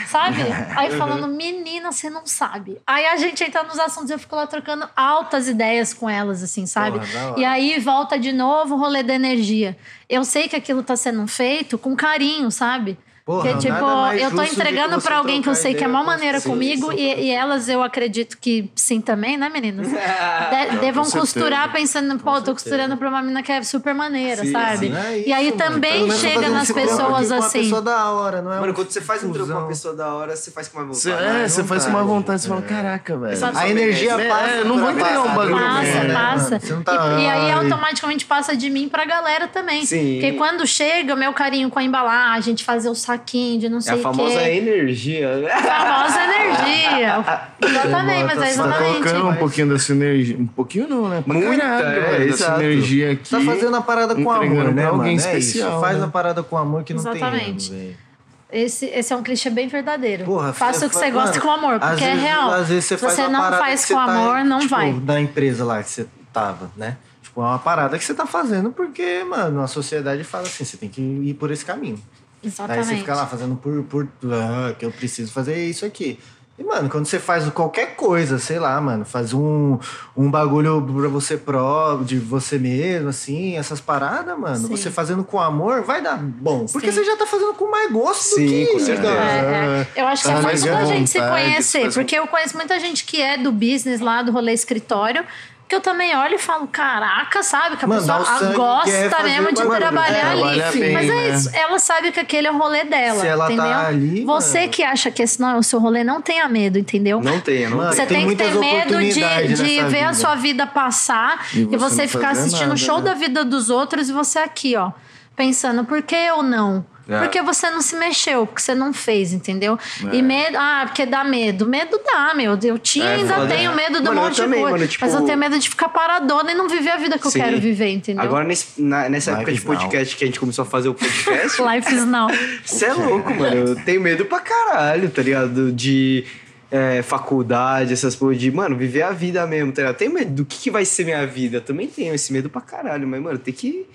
Sabe? 0.07 0.41
Aí 0.75 0.91
falando, 0.97 1.27
menina, 1.27 1.91
você 1.91 2.09
não 2.09 2.25
sabe. 2.25 2.81
Aí 2.85 3.05
a 3.05 3.17
gente 3.17 3.43
entra 3.43 3.63
nos 3.63 3.79
assuntos 3.79 4.09
e 4.09 4.13
eu 4.13 4.19
fico 4.19 4.35
lá 4.35 4.47
trocando 4.47 4.89
altas 4.95 5.47
ideias 5.47 5.93
com 5.93 6.09
elas, 6.09 6.41
assim, 6.41 6.65
sabe? 6.65 6.99
Porra. 6.99 7.35
E 7.37 7.45
aí 7.45 7.79
volta 7.79 8.17
de 8.17 8.31
novo 8.31 8.75
o 8.75 8.77
rolê 8.77 9.03
da 9.03 9.13
energia. 9.13 9.77
Eu 10.09 10.23
sei 10.23 10.47
que 10.47 10.55
aquilo 10.55 10.81
tá 10.81 10.95
sendo 10.95 11.25
feito 11.27 11.77
com 11.77 11.95
carinho, 11.95 12.49
sabe? 12.49 12.97
Porra, 13.25 13.43
Porque, 13.43 13.57
tipo, 13.59 13.71
nada 13.73 13.85
mais 13.95 14.21
eu 14.21 14.31
tô 14.35 14.43
entregando 14.43 15.01
pra 15.01 15.15
alguém 15.17 15.41
que 15.41 15.47
eu 15.47 15.55
sei 15.55 15.73
que 15.73 15.81
é 15.81 15.85
a 15.85 15.87
ideia 15.87 15.93
maior 15.93 16.03
com 16.03 16.11
maneira 16.11 16.39
você. 16.41 16.49
comigo 16.49 16.91
Sim, 16.91 16.97
e, 16.97 17.21
e 17.27 17.31
elas 17.31 17.69
eu 17.69 17.81
acredito 17.81 18.37
que 18.37 18.69
sim 18.75 18.99
também, 18.99 19.37
né, 19.37 19.47
meninas? 19.47 19.87
De, 19.87 20.77
devam 20.79 21.05
certeza. 21.05 21.19
costurar 21.19 21.71
pensando, 21.71 22.19
pô, 22.19 22.41
tô 22.41 22.51
costurando 22.51 22.97
pra 22.97 23.07
uma 23.07 23.21
menina 23.21 23.41
que 23.41 23.49
é 23.49 23.63
super 23.63 23.93
maneira, 23.95 24.43
Sim, 24.43 24.51
sabe? 24.51 24.87
sim. 24.87 24.93
É 24.93 25.23
e 25.27 25.31
aí 25.31 25.47
isso, 25.47 25.57
mano. 25.57 25.71
também 25.71 26.11
chega 26.11 26.49
nas 26.49 26.69
pessoas 26.69 27.29
com 27.29 27.35
uma 27.35 27.45
assim. 27.45 27.59
pessoa 27.61 27.81
da 27.81 28.11
hora, 28.11 28.41
não 28.41 28.51
é 28.51 28.59
Mano, 28.59 28.73
quando 28.73 28.89
você 28.91 28.99
faz 28.99 29.23
um 29.23 29.31
trampo 29.31 29.53
com 29.53 29.57
uma 29.59 29.67
pessoa 29.69 29.95
da 29.95 30.13
hora, 30.13 30.35
você 30.35 30.51
faz 30.51 30.67
com 30.67 30.77
uma 30.79 30.85
vontade. 30.87 31.01
Você, 31.01 31.15
né? 31.15 31.43
é, 31.43 31.47
você 31.47 31.63
faz 31.63 31.83
com 31.85 31.89
uma 31.91 32.03
vontade. 32.03 32.13
vontade, 32.13 32.41
você 32.41 32.47
fala, 32.49 32.61
caraca, 32.61 33.17
velho. 33.17 33.37
A 33.55 33.69
energia 33.69 34.11
É, 34.19 34.27
passa. 34.27 34.49
eu 34.55 34.65
não 34.65 34.77
vou 34.79 34.91
entregar 34.91 35.19
um 35.21 35.23
passar, 35.23 35.35
bagulho 35.35 35.57
Passa, 35.59 36.03
né, 36.03 36.13
passa. 36.13 36.61
não 36.73 36.83
tá- 36.83 37.19
E, 37.21 37.25
aí 37.29 37.51
automaticamente 37.53 38.25
passa 38.25 38.53
de 38.55 38.69
mim 38.69 38.89
pra 38.89 39.05
galera 39.05 39.47
também. 39.47 39.85
Sim. 39.85 40.19
Porque 40.19 40.33
quando 40.33 40.67
chega 40.67 41.13
o 41.13 41.17
meu 41.17 41.31
carinho 41.31 41.69
com 41.69 41.79
a 41.79 41.83
embalagem, 41.83 42.53
de 42.53 42.65
fazer 42.65 42.89
o 42.89 42.95
saquinho, 43.17 43.59
de 43.59 43.69
não 43.69 43.77
É 43.77 43.81
sei 43.81 43.93
a 43.93 43.95
o 43.95 43.99
famosa 43.99 44.39
quê. 44.39 44.49
energia. 44.49 45.37
né? 45.37 45.51
A 45.51 45.61
famosa 45.61 46.23
energia. 46.23 47.25
Exatamente, 47.61 48.23
mas 48.23 48.31
é 48.31 48.35
Você 48.35 48.39
Tá 48.41 48.49
exatamente. 48.49 48.91
colocando 49.03 49.27
um 49.29 49.35
pouquinho 49.35 49.69
dessa 49.69 49.91
energia. 49.93 50.37
Um 50.37 50.47
pouquinho 50.47 50.87
não, 50.87 51.09
né? 51.09 51.23
Pra 51.25 51.33
Muita, 51.33 51.61
caralho, 51.61 51.85
é, 51.87 51.99
velho, 52.11 52.31
dessa 52.31 52.43
exato. 52.43 52.61
energia 52.61 53.11
aqui. 53.11 53.29
Tá 53.29 53.39
fazendo 53.41 53.75
a 53.75 53.81
parada 53.81 54.15
com 54.15 54.31
amor, 54.31 54.73
né, 54.73 54.85
alguém 54.85 55.15
mano? 55.17 55.27
É 55.27 55.37
especial. 55.37 55.79
Faz 55.81 55.97
né? 55.97 56.05
a 56.05 56.07
parada 56.07 56.43
com 56.43 56.57
amor 56.57 56.83
que 56.83 56.93
não 56.93 57.01
Exatamente. 57.01 57.69
tem 57.69 57.77
erro, 57.79 57.85
velho. 57.87 58.03
Esse, 58.51 58.85
esse 58.85 59.11
é 59.11 59.15
um 59.15 59.23
clichê 59.23 59.49
bem 59.49 59.67
verdadeiro. 59.67 60.25
Porra, 60.25 60.53
Faça 60.53 60.85
é 60.85 60.87
o 60.87 60.89
que 60.89 60.95
você 60.95 61.09
gosta 61.09 61.41
com 61.41 61.49
amor, 61.49 61.79
porque 61.79 62.03
é 62.03 62.07
vezes- 62.11 62.21
real. 62.23 62.51
Às 62.51 62.67
vezes 62.67 62.85
você 62.85 62.95
Se 62.97 63.01
faz 63.03 63.13
você 63.15 63.27
não 63.27 63.41
faz 63.51 63.85
com 63.87 63.95
tá, 63.95 64.03
amor, 64.03 64.43
não 64.45 64.59
tipo, 64.59 64.75
vai. 64.75 64.93
Da 64.93 65.19
empresa 65.19 65.65
lá 65.65 65.81
que 65.81 65.89
você 65.89 66.05
tava, 66.31 66.69
né? 66.77 66.97
Tipo, 67.23 67.41
é 67.41 67.45
uma 67.45 67.57
parada 67.57 67.97
que 67.97 68.05
você 68.05 68.13
tá 68.13 68.27
fazendo 68.27 68.69
porque, 68.69 69.23
mano, 69.23 69.59
a 69.63 69.65
sociedade 69.67 70.23
fala 70.23 70.43
assim, 70.43 70.63
você 70.63 70.77
tem 70.77 70.87
que 70.87 71.01
ir 71.01 71.33
por 71.33 71.49
esse 71.49 71.65
caminho. 71.65 71.99
Aí 72.43 72.49
Exatamente. 72.49 72.85
você 72.85 72.95
fica 72.97 73.15
lá 73.15 73.25
fazendo 73.25 73.55
por, 73.55 73.83
por 73.83 74.07
ah, 74.25 74.73
que 74.77 74.85
eu 74.85 74.91
preciso 74.91 75.31
fazer 75.31 75.63
isso 75.65 75.85
aqui. 75.85 76.19
E, 76.57 76.63
mano, 76.63 76.87
quando 76.87 77.07
você 77.07 77.17
faz 77.17 77.49
qualquer 77.49 77.95
coisa, 77.95 78.37
sei 78.37 78.59
lá, 78.59 78.79
mano, 78.79 79.03
faz 79.03 79.33
um, 79.33 79.79
um 80.15 80.29
bagulho 80.29 80.83
pra 80.83 81.07
você 81.07 81.35
pró, 81.35 81.99
de 82.03 82.19
você 82.19 82.59
mesmo, 82.59 83.09
assim, 83.09 83.57
essas 83.57 83.81
paradas, 83.81 84.37
mano, 84.37 84.67
Sim. 84.67 84.67
você 84.67 84.91
fazendo 84.91 85.23
com 85.23 85.39
amor, 85.39 85.81
vai 85.81 85.99
dar 85.99 86.15
bom. 86.15 86.67
Porque 86.71 86.91
Sim. 86.91 86.99
você 86.99 87.05
já 87.05 87.17
tá 87.17 87.25
fazendo 87.25 87.55
com 87.55 87.71
mais 87.71 87.91
gosto 87.91 88.35
Sim, 88.35 88.45
do 88.45 88.51
que 88.51 88.65
com 88.67 88.79
certeza. 88.79 89.13
É, 89.13 89.87
é. 89.95 90.01
Eu 90.01 90.07
acho 90.07 90.21
que 90.21 90.29
Tá 90.29 90.37
é 90.37 90.41
mais 90.43 90.61
muito 90.63 90.75
da 90.75 90.85
gente 90.85 91.09
se 91.09 91.19
conhecer, 91.19 91.91
porque 91.91 92.15
eu 92.15 92.27
conheço 92.27 92.55
muita 92.55 92.79
gente 92.79 93.03
que 93.03 93.19
é 93.19 93.35
do 93.35 93.51
business 93.51 93.99
lá, 93.99 94.21
do 94.21 94.31
rolê 94.31 94.53
escritório, 94.53 95.25
que 95.73 95.77
eu 95.77 95.81
também 95.81 96.15
olho 96.15 96.35
e 96.35 96.37
falo, 96.37 96.67
caraca, 96.67 97.41
sabe? 97.41 97.77
Que 97.77 97.85
a 97.85 97.87
Mano, 97.87 98.05
dá 98.05 98.17
pessoa 98.19 98.53
gosta 98.53 99.09
fazer 99.09 99.23
mesmo 99.29 99.47
de 99.49 99.55
bagulho. 99.63 99.79
trabalhar 99.79 100.37
É, 100.37 100.41
ali. 100.69 100.79
bem, 100.79 100.93
Mas 100.93 101.09
é 101.09 101.13
né? 101.13 101.29
isso, 101.29 101.49
ela 101.51 101.79
sabe 101.79 102.11
que 102.11 102.19
aquele 102.19 102.47
é 102.47 102.51
o 102.51 102.57
rolê 102.57 102.83
dela, 102.83 103.19
Se 103.19 103.27
ela 103.27 103.47
tá 103.47 103.53
entendeu? 103.53 103.77
ali, 103.77 104.23
Você 104.25 104.59
mano. 104.59 104.71
que 104.71 104.83
acha 104.83 105.09
que 105.09 105.23
esse 105.23 105.39
não 105.41 105.49
é 105.49 105.55
o 105.57 105.63
seu 105.63 105.79
rolê, 105.79 106.03
não 106.03 106.21
tenha 106.21 106.47
medo, 106.47 106.77
entendeu? 106.77 107.19
Não 107.19 107.39
tenha, 107.39 107.69
não 107.69 107.77
Mano, 107.77 107.91
Você 107.93 108.05
tem 108.05 108.19
tem, 108.19 108.29
que 108.29 108.35
ter 108.35 108.53
medo 108.53 108.99
de, 108.99 109.13
de 109.13 109.63
ver 109.63 109.79
a 109.79 109.87
vida. 109.87 110.13
sua 110.13 110.35
vida 110.35 110.67
passar 110.67 111.43
E 111.53 111.61
e 111.61 111.65
você 111.65 111.77
você, 111.77 112.01
não 112.03 112.07
ficar 112.09 112.29
assistindo 112.29 112.73
o 112.73 112.77
show 112.77 112.97
né? 112.99 113.05
da 113.05 113.13
vida 113.15 113.43
dos 113.43 113.69
outros 113.71 114.09
e 114.09 114.13
você 114.13 114.39
aqui, 114.39 114.75
ó, 114.75 114.91
pensando, 115.35 115.83
por 115.85 116.01
que 116.03 116.15
eu 116.15 116.43
não? 116.43 116.85
É. 117.07 117.19
Porque 117.19 117.41
você 117.41 117.69
não 117.69 117.81
se 117.81 117.97
mexeu, 117.97 118.45
porque 118.47 118.61
você 118.61 118.73
não 118.73 118.93
fez, 118.93 119.33
entendeu? 119.33 119.77
É. 120.11 120.15
E 120.15 120.21
medo, 120.21 120.55
ah, 120.57 120.83
porque 120.85 121.05
dá 121.05 121.23
medo. 121.23 121.65
Medo 121.67 121.99
dá, 122.05 122.33
meu. 122.33 122.57
Eu 122.63 122.79
tinha 122.79 123.03
É, 123.05 123.15
ainda 123.15 123.45
tenho 123.45 123.75
medo 123.75 124.01
de 124.01 124.07
um 124.07 124.13
Mano, 124.13 124.19
eu 124.19 124.23
monte 124.23 124.35
de 124.35 124.41
também, 124.41 124.59
coisa. 124.61 124.77
mano, 124.77 124.87
tipo- 124.89 125.05
Mas 125.05 125.13
eu 125.13 125.21
tenho 125.25 125.37
medo 125.37 125.59
de 125.59 125.69
ficar 125.69 125.89
paradona 125.89 126.51
e 126.51 126.55
não 126.55 126.69
viver 126.69 126.91
a 126.91 126.97
vida 126.97 127.19
que 127.19 127.27
eu 127.27 127.31
Sim. 127.31 127.39
quero 127.41 127.59
viver, 127.59 127.89
entendeu? 127.89 128.23
Agora, 128.23 128.45
nesse- 128.45 128.81
na- 128.81 129.09
nessa 129.09 129.31
Life 129.31 129.41
época 129.41 129.51
de 129.51 129.57
is 129.59 129.65
now. 129.65 129.75
podcast 129.75 130.15
que 130.15 130.23
a 130.23 130.27
gente 130.27 130.39
começou 130.39 130.63
a 130.63 130.65
fazer 130.65 130.87
o 130.89 130.93
podcast, 130.93 131.61
Life 131.61 131.93
is 131.93 132.05
now. 132.05 132.27
Você 132.63 132.85
é 132.85 132.93
louco, 132.93 133.33
mano. 133.33 133.55
Eu 133.69 133.75
tenho 133.83 133.99
medo 133.99 134.23
pra 134.25 134.39
caralho, 134.39 135.09
tá 135.09 135.21
ligado? 135.21 135.73
De 135.73 136.23
é, 136.71 137.01
faculdade, 137.03 137.91
essas 137.93 138.15
coisas 138.15 138.41
de, 138.41 138.49
mano, 138.49 138.75
viver 138.77 139.01
a 139.03 139.11
vida 139.11 139.45
mesmo, 139.45 139.71
tá 139.71 139.81
ligado? 139.81 139.93
Eu 139.95 139.97
tenho 139.99 140.13
medo 140.13 140.31
do 140.31 140.45
que, 140.45 140.57
que 140.57 140.71
vai 140.71 140.85
ser 140.85 141.03
minha 141.03 141.27
vida. 141.27 141.57
Eu 141.57 141.61
também 141.61 141.87
tenho 141.87 142.13
esse 142.15 142.31
medo 142.31 142.49
pra 142.49 142.61
caralho, 142.61 143.05
mas, 143.07 143.21
mano, 143.21 143.37
tem 143.37 143.53
que 143.53 143.85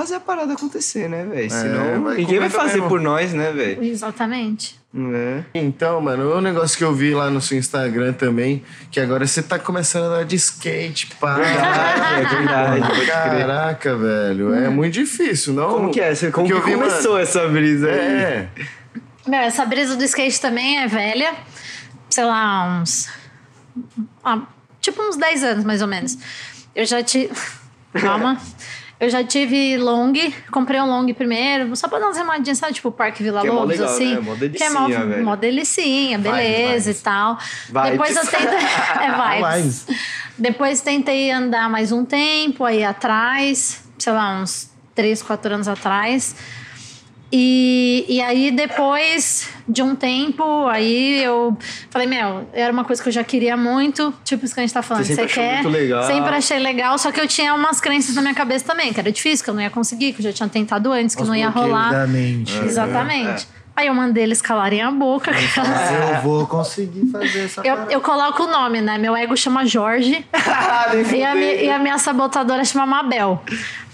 fazer 0.00 0.14
a 0.14 0.20
parada 0.20 0.52
acontecer, 0.52 1.08
né, 1.08 1.24
velho? 1.24 1.50
Senão 1.50 2.04
vai 2.04 2.16
ninguém 2.18 2.38
vai 2.38 2.48
fazer 2.50 2.74
mesmo. 2.74 2.88
por 2.88 3.00
nós, 3.00 3.32
né, 3.32 3.50
velho? 3.50 3.82
Exatamente. 3.82 4.78
É. 5.12 5.42
Então, 5.54 6.00
mano, 6.00 6.34
o 6.36 6.40
negócio 6.40 6.78
que 6.78 6.84
eu 6.84 6.94
vi 6.94 7.12
lá 7.14 7.28
no 7.30 7.40
seu 7.40 7.58
Instagram 7.58 8.12
também, 8.12 8.62
que 8.90 9.00
agora 9.00 9.26
você 9.26 9.42
tá 9.42 9.58
começando 9.58 10.04
a 10.04 10.06
andar 10.06 10.24
de 10.24 10.36
skate, 10.36 11.08
pá. 11.20 11.34
Verdade, 11.34 12.02
é 12.14 12.36
verdade. 12.36 13.06
Caraca, 13.06 13.96
velho, 13.96 14.54
é 14.54 14.68
muito 14.68 14.94
difícil, 14.94 15.52
não? 15.52 15.68
Como 15.70 15.90
que 15.90 16.00
é? 16.00 16.14
Você- 16.14 16.30
Como 16.30 16.46
Porque 16.48 16.62
que 16.62 16.70
eu 16.72 16.78
vi, 16.78 16.80
começou 16.84 17.12
mano, 17.12 17.22
essa 17.24 17.48
brisa 17.48 17.88
aí? 17.88 17.98
É, 17.98 18.48
Meu, 19.26 19.40
essa 19.40 19.64
brisa 19.66 19.96
do 19.96 20.04
skate 20.04 20.40
também 20.40 20.78
é 20.78 20.86
velha. 20.86 21.34
Sei 22.08 22.24
lá, 22.24 22.80
uns. 22.80 23.10
ah, 24.24 24.42
tipo 24.80 25.02
uns 25.02 25.16
10 25.16 25.42
anos, 25.44 25.64
mais 25.64 25.82
ou 25.82 25.88
menos. 25.88 26.16
Eu 26.74 26.86
já 26.86 27.02
tive. 27.02 27.30
Calma. 28.00 28.40
Eu 29.00 29.08
já 29.08 29.22
tive 29.22 29.76
long, 29.76 30.12
comprei 30.50 30.80
um 30.80 30.86
long 30.86 31.12
primeiro, 31.14 31.74
só 31.76 31.86
pra 31.86 32.00
dar 32.00 32.06
umas 32.06 32.16
remadinhas, 32.16 32.58
sabe? 32.58 32.72
Tipo 32.74 32.90
Parque 32.90 33.22
Vila 33.22 33.42
Que 33.42 33.46
é 33.46 33.50
Lobos, 33.50 33.68
legal, 33.78 33.94
assim. 33.94 34.14
né? 34.14 34.20
Mó 34.20 34.34
que 34.34 34.62
é 34.62 34.70
mó, 34.70 34.80
delicinha, 34.86 35.06
velho. 35.06 35.24
mó 35.24 35.36
delicinha, 35.36 36.18
beleza 36.18 36.86
vibes. 36.86 37.00
e 37.00 37.04
tal. 37.04 37.38
Vibes. 37.68 37.90
Depois 37.90 38.16
eu 38.16 38.26
tentei. 38.26 38.58
é. 38.58 39.56
Vibes. 39.58 39.86
Depois 40.36 40.80
tentei 40.80 41.30
andar 41.30 41.70
mais 41.70 41.92
um 41.92 42.04
tempo 42.04 42.64
aí 42.64 42.84
atrás, 42.84 43.84
sei 43.98 44.12
lá, 44.12 44.40
uns 44.40 44.68
3, 44.96 45.22
4 45.22 45.54
anos 45.54 45.68
atrás. 45.68 46.34
E, 47.30 48.06
e 48.08 48.22
aí, 48.22 48.50
depois 48.50 49.50
de 49.68 49.82
um 49.82 49.94
tempo, 49.94 50.66
aí 50.66 51.22
eu 51.22 51.56
falei, 51.90 52.06
meu, 52.08 52.48
era 52.54 52.72
uma 52.72 52.84
coisa 52.84 53.02
que 53.02 53.08
eu 53.08 53.12
já 53.12 53.22
queria 53.22 53.54
muito, 53.56 54.14
tipo 54.24 54.44
isso 54.46 54.54
que 54.54 54.60
a 54.60 54.62
gente 54.62 54.72
tá 54.72 54.80
falando. 54.82 55.04
Você 55.04 55.14
sempre 55.14 55.32
Você 55.32 55.40
achou 55.40 55.50
quer? 55.50 55.62
muito 55.62 55.68
legal. 55.78 56.02
Sempre 56.04 56.34
achei 56.34 56.58
legal, 56.58 56.96
só 56.98 57.12
que 57.12 57.20
eu 57.20 57.28
tinha 57.28 57.54
umas 57.54 57.80
crenças 57.80 58.14
na 58.14 58.22
minha 58.22 58.34
cabeça 58.34 58.64
também, 58.64 58.92
que 58.94 59.00
era 59.00 59.12
difícil, 59.12 59.44
que 59.44 59.50
eu 59.50 59.54
não 59.54 59.60
ia 59.60 59.68
conseguir, 59.70 60.14
que 60.14 60.20
eu 60.20 60.24
já 60.24 60.32
tinha 60.32 60.48
tentado 60.48 60.90
antes, 60.90 61.14
que 61.14 61.20
Os 61.22 61.28
não 61.28 61.36
ia 61.36 61.50
rolar. 61.50 61.92
da 61.92 62.06
mente. 62.06 62.56
Exatamente. 62.64 63.46
Aí 63.76 63.86
eu 63.86 63.94
mandei 63.94 64.24
eles 64.24 64.42
calarem 64.42 64.82
a 64.82 64.90
boca. 64.90 65.30
Mas 65.30 66.16
eu 66.16 66.22
vou 66.22 66.44
conseguir 66.48 67.06
fazer 67.12 67.44
essa 67.44 67.60
Eu, 67.64 67.76
eu 67.90 68.00
coloco 68.00 68.42
o 68.42 68.48
nome, 68.48 68.80
né? 68.80 68.98
Meu 68.98 69.14
ego 69.14 69.36
chama 69.36 69.64
Jorge. 69.64 70.26
E 71.14 71.22
a, 71.24 71.34
mi- 71.34 71.62
e 71.64 71.70
a 71.70 71.78
minha 71.78 71.96
sabotadora 71.98 72.64
chama 72.64 72.86
Mabel. 72.86 73.40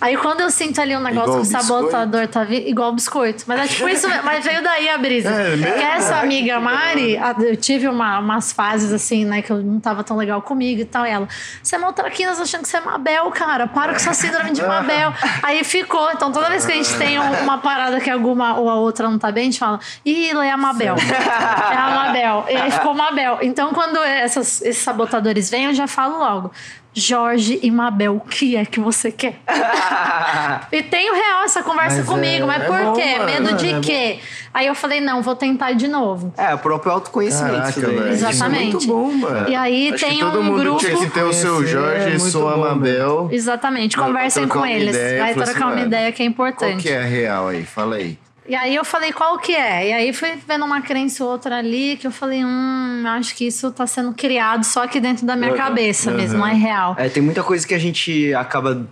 Aí 0.05 0.19
quando 0.19 0.43
eu 0.43 0.51
sinto 0.51 0.79
ali 0.83 0.95
um 0.95 1.01
negócio 1.01 1.31
Igual 1.31 1.41
que 1.43 1.49
o 1.49 1.61
sabotador 1.63 2.29
tá 2.29 2.45
vindo, 2.45 2.69
igual 2.69 2.93
biscoito. 2.93 3.45
Mas 3.47 3.61
é 3.61 3.67
tipo 3.69 3.89
isso, 3.89 4.07
mas 4.23 4.45
veio 4.45 4.63
daí 4.63 4.91
a 4.91 4.99
brisa. 4.99 5.31
É, 5.31 5.57
mesmo? 5.57 5.65
que 5.79 5.83
essa 5.83 6.17
amiga 6.17 6.61
Mari, 6.61 7.19
eu 7.41 7.57
tive 7.57 7.89
uma- 7.89 8.19
umas 8.19 8.53
fases 8.53 8.93
assim, 8.93 9.25
né, 9.25 9.41
que 9.41 9.51
eu 9.51 9.63
não 9.63 9.81
tava 9.81 10.05
tão 10.05 10.15
legal 10.19 10.43
comigo 10.43 10.83
e 10.83 10.85
tal. 10.85 11.07
E 11.07 11.11
ela, 11.11 11.27
você 11.63 11.77
é 11.77 11.79
maltraquinas 11.79 12.39
achando 12.39 12.63
que 12.65 12.69
você 12.69 12.77
é 12.77 12.81
Mabel, 12.83 13.31
cara. 13.31 13.67
Para 13.67 13.93
com 13.93 13.97
essa 13.97 14.13
síndrome 14.13 14.51
de 14.51 14.63
Mabel. 14.63 15.11
Aí 15.43 15.65
ficou. 15.65 16.11
Então 16.13 16.31
toda 16.31 16.51
vez 16.51 16.67
que 16.67 16.73
a 16.73 16.75
gente 16.75 16.95
tem 16.99 17.19
um- 17.19 17.43
uma 17.43 17.57
parada 17.57 17.99
que 17.99 18.11
alguma 18.11 18.59
ou 18.59 18.69
a 18.69 18.75
outra 18.75 19.09
não 19.09 19.19
tá 19.19 19.33
bem, 19.33 19.45
a 19.45 19.47
gente 19.47 19.59
fala, 19.59 19.81
ih, 20.05 20.29
ela 20.29 20.45
é 20.45 20.51
a 20.51 20.57
Mabel. 20.59 20.97
É 20.99 21.77
a 21.77 21.91
Mabel. 22.05 22.45
E 22.51 22.57
aí 22.57 22.71
ficou 22.71 22.93
Mabel. 22.93 23.39
Então 23.41 23.73
quando 23.73 23.97
essas- 24.03 24.61
esses 24.61 24.83
sabotadores 24.83 25.49
vêm, 25.49 25.65
eu 25.65 25.73
já 25.75 25.87
falo 25.87 26.19
logo. 26.19 26.51
Jorge 26.95 27.59
e 27.63 27.71
Mabel, 27.71 28.17
o 28.17 28.21
que 28.21 28.57
é 28.57 28.65
que 28.65 28.79
você 28.81 29.11
quer? 29.11 29.37
E 30.73 30.83
tenho 30.83 31.15
real 31.15 31.45
essa 31.45 31.63
conversa 31.63 31.99
Mas 31.99 32.07
comigo, 32.07 32.45
é- 32.45 32.47
mas 32.47 32.63
é 32.63 32.67
por 32.67 32.79
bom, 32.85 32.93
quê? 32.95 33.17
mano. 33.19 33.25
Medo 33.27 33.57
de 33.57 33.69
É 33.71 33.75
bom. 33.75 33.81
quê? 33.81 34.19
Aí 34.53 34.67
eu 34.67 34.75
falei, 34.75 35.01
não, 35.01 35.21
vou 35.23 35.35
tentar 35.37 35.73
de 35.73 35.89
novo. 35.89 36.33
É, 36.37 36.55
o 36.55 36.59
próprio 36.59 36.93
autoconhecimento. 36.93 37.55
Caraca, 37.57 37.71
isso 37.71 37.81
daí. 37.81 37.97
velho. 37.97 38.15
Isso 38.15 38.25
é 38.27 38.31
Exatamente. 38.31 38.73
muito 38.73 38.87
bom, 38.87 39.13
mano. 39.13 39.49
E 39.49 39.55
aí 39.55 39.93
Acho 39.93 40.05
tem 40.07 40.15
que 40.19 40.25
todo 40.25 40.41
um 40.41 40.43
mundo 40.45 40.61
grupo- 40.61 40.79
tinha 40.81 40.97
que 40.97 41.11
ter 41.11 41.23
o 41.23 41.33
seu 41.33 41.67
Jorge 41.67 42.05
é 42.05 42.09
e 42.15 42.19
muito 42.19 42.31
sua 42.31 42.53
bom, 42.57 42.61
Mabel. 42.61 43.29
Exatamente, 43.33 43.97
conversem 43.97 44.47
com 44.49 44.65
eles. 44.65 44.95
ideia, 44.95 45.23
Vai 45.25 45.35
fala 45.35 45.47
trocar 45.47 45.59
assim, 45.59 45.67
uma 45.69 45.75
mano, 45.75 45.87
ideia 45.87 46.13
que 46.13 46.23
é 46.23 46.27
Qual 46.27 46.49
importante. 46.49 46.83
que 46.83 46.89
é 46.89 46.99
a 47.03 47.05
real 47.05 47.49
aí? 47.49 47.65
Fala 47.65 47.97
aí. 47.97 48.19
E 48.47 48.55
aí 48.55 48.75
eu 48.75 48.85
falei, 48.85 49.11
qual 49.13 49.39
que 49.39 49.55
é? 49.55 49.89
E 49.89 49.93
aí 49.93 50.13
fui 50.13 50.33
vendo 50.47 50.65
uma 50.67 50.81
crença 50.83 51.25
ou 51.25 51.31
outra 51.31 51.57
ali 51.59 51.97
que 51.97 52.07
eu 52.07 52.11
falei, 52.11 52.45
hum, 52.45 53.03
acho 53.07 53.35
que 53.35 53.47
isso 53.47 53.71
tá 53.73 53.87
sendo 53.87 54.13
criado 54.13 54.65
só 54.65 54.85
aqui 54.85 55.01
dentro 55.01 55.25
da 55.27 55.35
minha 55.35 55.53
Uhum, 55.53 55.57
cabeça 55.57 56.11
mesmo, 56.11 56.39
não 56.41 56.47
é 56.47 56.53
real. 56.53 56.95
É, 56.99 57.09
tem 57.09 57.23
muita 57.23 57.43
coisa 57.43 57.67
que 57.67 57.73
a 57.75 57.79
gente 57.79 58.35
acaba 58.35 58.87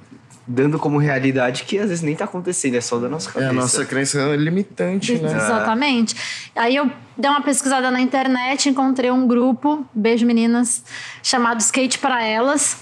dando 0.47 0.79
como 0.79 0.99
realidade 0.99 1.63
que 1.65 1.79
às 1.79 1.89
vezes 1.89 2.03
nem 2.03 2.17
tá 2.17 2.25
acontecendo, 2.25 2.77
é 2.77 2.81
só 2.81 2.99
da 2.99 3.09
nossa 3.09 3.29
É 3.31 3.33
cabeça. 3.35 3.51
a 3.51 3.53
nossa 3.53 3.85
crença 3.85 4.19
é 4.21 4.37
limitante, 4.37 5.17
né? 5.19 5.37
Exatamente. 5.37 6.17
Aí 6.57 6.75
eu 6.75 6.91
dei 7.17 7.31
uma 7.31 7.43
pesquisada 7.43 7.91
na 7.91 8.01
internet, 8.01 8.69
encontrei 8.69 9.11
um 9.11 9.27
grupo, 9.27 9.87
beijo 9.95 10.27
meninas, 10.27 10.83
chamado 11.23 11.61
Skate 11.61 11.99
para 11.99 12.25
Elas, 12.25 12.77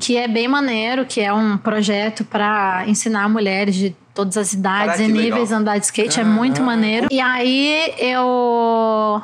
que 0.00 0.16
é 0.16 0.28
bem 0.28 0.48
maneiro, 0.48 1.06
que 1.06 1.20
é 1.20 1.32
um 1.32 1.56
projeto 1.56 2.24
para 2.24 2.84
ensinar 2.86 3.28
mulheres 3.28 3.74
de 3.74 3.96
todas 4.18 4.36
as 4.36 4.52
idades 4.52 4.96
Caraca, 4.96 5.02
e 5.04 5.12
níveis 5.12 5.50
legal. 5.50 5.60
andar 5.60 5.78
de 5.78 5.84
skate, 5.84 6.18
é 6.18 6.24
muito 6.24 6.60
maneiro. 6.60 7.06
E 7.08 7.20
aí 7.20 7.94
eu 7.98 9.22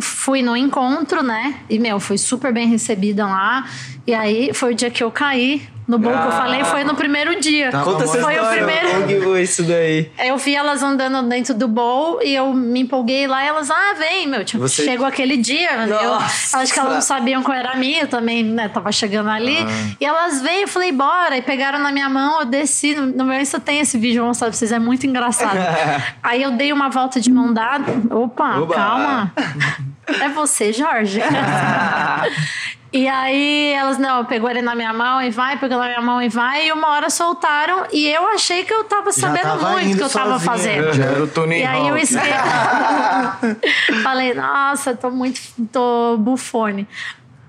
fui 0.00 0.42
no 0.42 0.56
encontro, 0.56 1.22
né? 1.22 1.60
E, 1.70 1.78
meu, 1.78 2.00
fui 2.00 2.18
super 2.18 2.52
bem 2.52 2.66
recebida 2.66 3.24
lá. 3.24 3.64
E 4.04 4.12
aí 4.12 4.52
foi 4.52 4.72
o 4.72 4.74
dia 4.74 4.90
que 4.90 5.04
eu 5.04 5.12
caí. 5.12 5.62
No 5.92 5.98
bolo 5.98 6.16
que 6.16 6.24
eu 6.24 6.28
Ah. 6.28 6.32
falei 6.32 6.64
foi 6.64 6.84
no 6.84 6.94
primeiro 6.94 7.38
dia. 7.38 7.70
Tá 7.70 7.82
Conta 7.82 8.04
essa 8.04 8.18
Foi 8.18 8.38
o 8.38 8.46
primeiro- 8.46 8.88
como 8.92 9.06
que 9.06 9.20
foi 9.20 9.42
isso 9.42 9.62
daí? 9.64 10.10
Eu 10.18 10.38
vi 10.38 10.54
elas 10.56 10.82
andando 10.82 11.28
dentro 11.28 11.52
do 11.54 11.68
bowl 11.68 12.18
e 12.22 12.34
eu 12.34 12.54
me 12.54 12.80
empolguei 12.80 13.26
lá 13.26 13.44
e 13.44 13.48
elas, 13.48 13.70
ah, 13.70 13.94
vem, 13.98 14.26
meu. 14.26 14.42
Tipo, 14.42 14.62
Você- 14.66 14.84
chegou 14.84 15.04
aquele 15.06 15.36
dia, 15.36 15.70
eu 15.86 15.86
Nossa! 16.14 16.58
acho 16.58 16.72
que 16.72 16.78
elas 16.80 16.94
não 16.94 17.00
sabiam 17.02 17.42
qual 17.42 17.56
era 17.56 17.72
a 17.72 17.76
minha, 17.76 18.00
eu 18.04 18.08
também, 18.08 18.42
né, 18.42 18.68
tava 18.68 18.90
chegando 18.90 19.28
ali. 19.28 19.58
Ah. 19.58 19.96
E 20.00 20.04
elas 20.06 20.40
veio, 20.40 20.62
eu 20.62 20.68
falei, 20.68 20.92
bora, 20.92 21.36
e 21.36 21.42
pegaram 21.42 21.78
na 21.78 21.92
minha 21.92 22.08
mão, 22.08 22.40
eu 22.40 22.46
desci, 22.46 22.94
no, 22.94 23.06
no 23.08 23.24
meu 23.26 23.38
Insta 23.38 23.60
tem 23.60 23.80
esse 23.80 23.98
vídeo, 23.98 24.20
vou 24.20 24.28
mostrar 24.28 24.48
pra 24.48 24.56
vocês, 24.56 24.72
é 24.72 24.78
muito 24.78 25.06
engraçado. 25.06 25.58
Aí 26.22 26.42
eu 26.42 26.52
dei 26.52 26.72
uma 26.72 26.88
volta 26.88 27.20
de 27.20 27.30
mão 27.30 27.52
dada, 27.52 27.92
opa, 28.10 28.58
Oba! 28.60 28.74
calma. 28.74 29.32
É 30.20 30.28
você, 30.28 30.72
Jorge. 30.72 31.20
E 32.92 33.08
aí 33.08 33.72
elas, 33.72 33.96
não, 33.96 34.22
pegou 34.26 34.50
ele 34.50 34.60
na 34.60 34.74
minha 34.74 34.92
mão 34.92 35.22
e 35.22 35.30
vai, 35.30 35.58
pegou 35.58 35.78
na 35.78 35.86
minha 35.86 36.02
mão 36.02 36.20
e 36.20 36.28
vai, 36.28 36.68
e 36.68 36.72
uma 36.72 36.88
hora 36.88 37.08
soltaram, 37.08 37.86
e 37.90 38.06
eu 38.06 38.28
achei 38.28 38.64
que 38.64 38.74
eu 38.74 38.84
tava 38.84 39.10
sabendo 39.12 39.44
tava 39.44 39.70
muito 39.70 39.94
o 39.94 39.96
que 39.96 40.02
eu 40.04 40.10
tava 40.10 40.38
sozinha. 40.38 40.50
fazendo. 40.50 40.92
Já 40.92 41.04
era 41.04 41.24
o 41.24 41.26
Tony 41.26 41.60
E 41.60 41.64
aí 41.64 41.88
eu 41.88 41.96
esqueci. 41.96 42.28
Falei, 44.02 44.34
nossa, 44.34 44.94
tô 44.94 45.10
muito. 45.10 45.40
tô 45.72 46.18
bufone. 46.18 46.86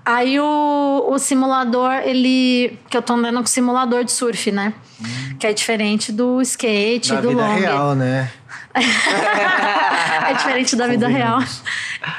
Aí 0.06 0.38
o, 0.38 1.06
o 1.08 1.18
simulador, 1.18 1.92
ele. 2.04 2.78
Que 2.90 2.96
eu 2.96 3.02
tô 3.02 3.14
andando 3.14 3.40
com 3.40 3.46
simulador 3.46 4.04
de 4.04 4.12
surf, 4.12 4.52
né? 4.52 4.74
Que 5.38 5.46
é 5.46 5.52
diferente 5.52 6.12
do 6.12 6.42
skate, 6.42 7.12
Na 7.14 7.20
do 7.22 7.30
vida 7.30 7.42
long. 7.42 7.54
real, 7.54 7.94
né? 7.94 8.30
é 10.28 10.34
diferente 10.34 10.76
da 10.76 10.86
vida 10.86 11.08
real. 11.08 11.38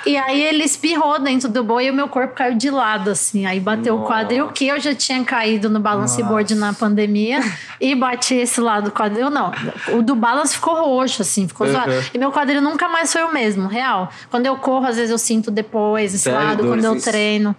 E 0.05 0.17
aí 0.17 0.41
ele 0.43 0.63
espirrou 0.63 1.19
dentro 1.19 1.49
do 1.49 1.63
boi 1.63 1.85
e 1.87 1.91
o 1.91 1.93
meu 1.93 2.07
corpo 2.07 2.33
caiu 2.35 2.55
de 2.55 2.69
lado, 2.69 3.09
assim. 3.11 3.45
Aí 3.45 3.59
bateu 3.59 3.95
o 3.99 4.03
quadril, 4.05 4.47
que 4.49 4.67
eu 4.67 4.79
já 4.79 4.93
tinha 4.93 5.23
caído 5.23 5.69
no 5.69 5.79
balance 5.79 6.21
board 6.23 6.53
na 6.55 6.73
pandemia. 6.73 7.39
E 7.79 7.93
bati 7.95 8.35
esse 8.35 8.61
lado 8.61 8.85
do 8.85 8.91
quadril, 8.91 9.29
não. 9.29 9.51
O 9.93 10.01
do 10.01 10.15
balance 10.15 10.53
ficou 10.55 10.75
roxo, 10.75 11.21
assim, 11.21 11.47
ficou 11.47 11.67
zoado. 11.67 11.91
E 12.13 12.17
meu 12.17 12.31
quadril 12.31 12.61
nunca 12.61 12.87
mais 12.87 13.11
foi 13.11 13.23
o 13.23 13.33
mesmo, 13.33 13.67
real. 13.67 14.09
Quando 14.29 14.45
eu 14.45 14.55
corro, 14.57 14.85
às 14.87 14.95
vezes 14.95 15.11
eu 15.11 15.17
sinto 15.17 15.51
depois 15.51 16.13
esse 16.13 16.23
Sério? 16.23 16.39
lado, 16.39 16.63
quando 16.67 16.83
eu 16.83 16.99
treino. 17.01 17.55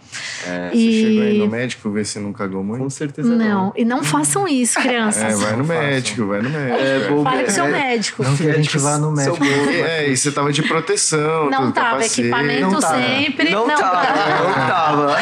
É, 0.46 0.70
Você 0.70 0.76
chegou 0.92 1.22
aí 1.22 1.38
no 1.38 1.44
E. 1.44 1.48
médico 1.48 1.90
ver 1.90 2.04
se 2.06 2.18
não 2.18 2.32
cagou 2.32 2.60
com 2.62 2.66
muito? 2.66 2.90
certeza 2.90 3.28
Não, 3.28 3.72
e 3.76 3.84
não 3.84 4.02
façam 4.02 4.46
isso, 4.48 4.80
crianças. 4.80 5.22
É, 5.22 5.36
vai 5.36 5.52
no 5.52 5.58
Não 5.58 5.64
médico, 5.64 6.26
vai 6.26 6.40
no 6.42 6.50
médico. 6.50 6.80
É, 6.82 7.08
bom, 7.08 7.22
Fale 7.24 7.44
com 7.44 7.50
seu 7.50 7.64
é- 7.64 7.70
médico. 7.70 8.22
Não 8.22 8.36
que 8.36 8.48
a 8.48 8.52
gente 8.54 8.78
vá 8.78 8.98
no 8.98 9.12
médico. 9.12 9.44
É, 9.44 10.08
e 10.08 10.16
você 10.16 10.30
tava 10.32 10.52
de 10.52 10.62
proteção, 10.62 11.50
Não 11.50 11.58
tudo, 11.66 11.72
tava, 11.72 11.86
capacete. 11.90 12.15
Equipamento 12.20 12.70
Não 12.70 12.80
tava. 12.80 12.94
sempre. 12.96 13.50
Não, 13.50 13.66
tava, 13.66 14.02
não 14.42 14.66
tava. 14.66 15.16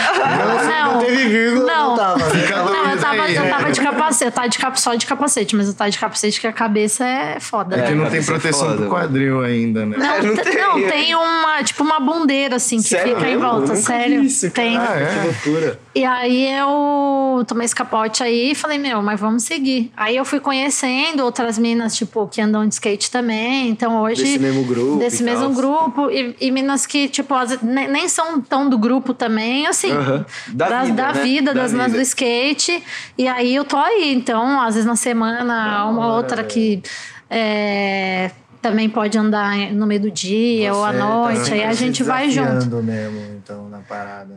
Não, 0.64 0.92
Não 0.94 0.98
teve 1.00 1.28
vírgula, 1.28 1.66
não, 1.66 1.88
Não. 1.90 1.96
tava. 1.96 2.20
Fica 2.30 2.56
Não, 2.56 2.90
eu 2.90 2.98
tava, 3.00 3.22
aí. 3.22 3.34
eu 3.36 3.48
tava 3.48 3.72
de 3.72 3.80
capacete, 3.80 4.24
eu 4.24 4.32
tava 4.32 4.48
de 4.48 4.58
cap, 4.58 4.80
só 4.80 4.94
de 4.94 5.06
capacete, 5.06 5.56
mas 5.56 5.68
eu 5.68 5.74
tava 5.74 5.90
de 5.90 5.98
capacete 5.98 6.40
que 6.40 6.46
a 6.46 6.52
cabeça 6.52 7.04
é 7.04 7.38
foda. 7.40 7.76
É 7.76 7.82
que 7.82 7.88
né? 7.90 7.94
não 7.94 8.06
É, 8.06 8.10
tem 8.10 8.20
é 8.20 8.22
proteção 8.22 8.68
foda, 8.68 8.76
pro 8.76 8.88
quadril 8.90 9.42
ainda, 9.42 9.84
né? 9.86 9.96
Não, 9.98 10.14
É, 10.14 10.22
não 10.22 10.34
te- 10.36 10.42
tem. 10.42 10.56
não, 10.60 10.74
tem 10.88 11.14
uma, 11.14 11.62
tipo 11.62 11.82
uma 11.82 12.00
bundeira 12.00 12.56
assim 12.56 12.76
que 12.78 12.84
Sério 12.88 13.16
fica 13.16 13.28
em 13.28 13.36
volta, 13.36 13.60
nunca 13.60 13.76
sério. 13.76 14.20
vi 14.20 14.26
isso, 14.26 14.50
tem. 14.50 14.76
Ah, 14.76 14.94
é? 14.96 15.06
Que 15.06 15.26
loucura. 15.52 15.80
E 15.94 16.04
aí 16.04 16.52
eu 16.58 17.44
tomei 17.46 17.64
esse 17.64 17.74
capote 17.74 18.22
aí 18.22 18.50
e 18.52 18.54
falei, 18.54 18.78
meu, 18.78 19.00
mas 19.02 19.18
vamos 19.20 19.44
seguir. 19.44 19.92
Aí 19.96 20.16
eu 20.16 20.24
fui 20.24 20.40
conhecendo 20.40 21.24
outras 21.24 21.58
minas, 21.58 21.94
tipo, 21.96 22.26
que 22.26 22.40
andam 22.40 22.66
de 22.66 22.74
skate 22.74 23.10
também. 23.10 23.68
Então 23.68 24.00
hoje. 24.02 24.22
Desse 24.22 24.38
mesmo 24.38 24.64
grupo 24.64 24.96
Desse 24.98 25.22
e 25.22 25.24
mesmo 25.24 25.44
tal. 25.46 25.52
grupo. 25.54 26.10
E, 26.10 26.34
e 26.40 26.50
minas 26.50 26.83
que, 26.86 27.08
tipo, 27.08 27.34
nem, 27.62 28.08
são 28.08 28.40
tão 28.40 28.68
do 28.68 28.78
grupo 28.78 29.12
também, 29.14 29.66
assim. 29.66 29.92
Aham. 29.92 30.24
Da 30.48 30.68
das- 30.68 30.86
vida, 30.88 31.02
da 31.02 31.12
né? 31.12 31.22
vida, 31.22 31.54
Da 31.54 31.60
das 31.62 31.72
vida. 31.72 31.88
do 31.88 32.00
skate. 32.00 32.82
E 33.18 33.26
aí 33.28 33.54
eu 33.54 33.64
tô 33.64 33.76
aí. 33.76 34.12
Então, 34.14 34.60
às 34.60 34.74
vezes 34.74 34.86
na 34.86 34.96
semana, 34.96 35.86
uma 35.86 36.14
outra 36.14 36.42
que. 36.44 36.82
é, 37.30 38.30
também 38.62 38.88
pode 38.88 39.18
andar 39.18 39.54
no 39.72 39.86
meio 39.86 40.00
do 40.00 40.10
dia 40.10 40.72
ou 40.72 40.82
à 40.84 40.90
Você 40.92 40.98
tá 40.98 41.04
noite, 41.04 41.52
aí 41.52 41.64
a 41.64 41.72
gente 41.74 42.02
vai 42.02 42.30
junto. 42.30 42.76
mesmo, 42.82 43.20
então, 43.36 43.68
na 43.68 43.78
parada. 43.80 44.36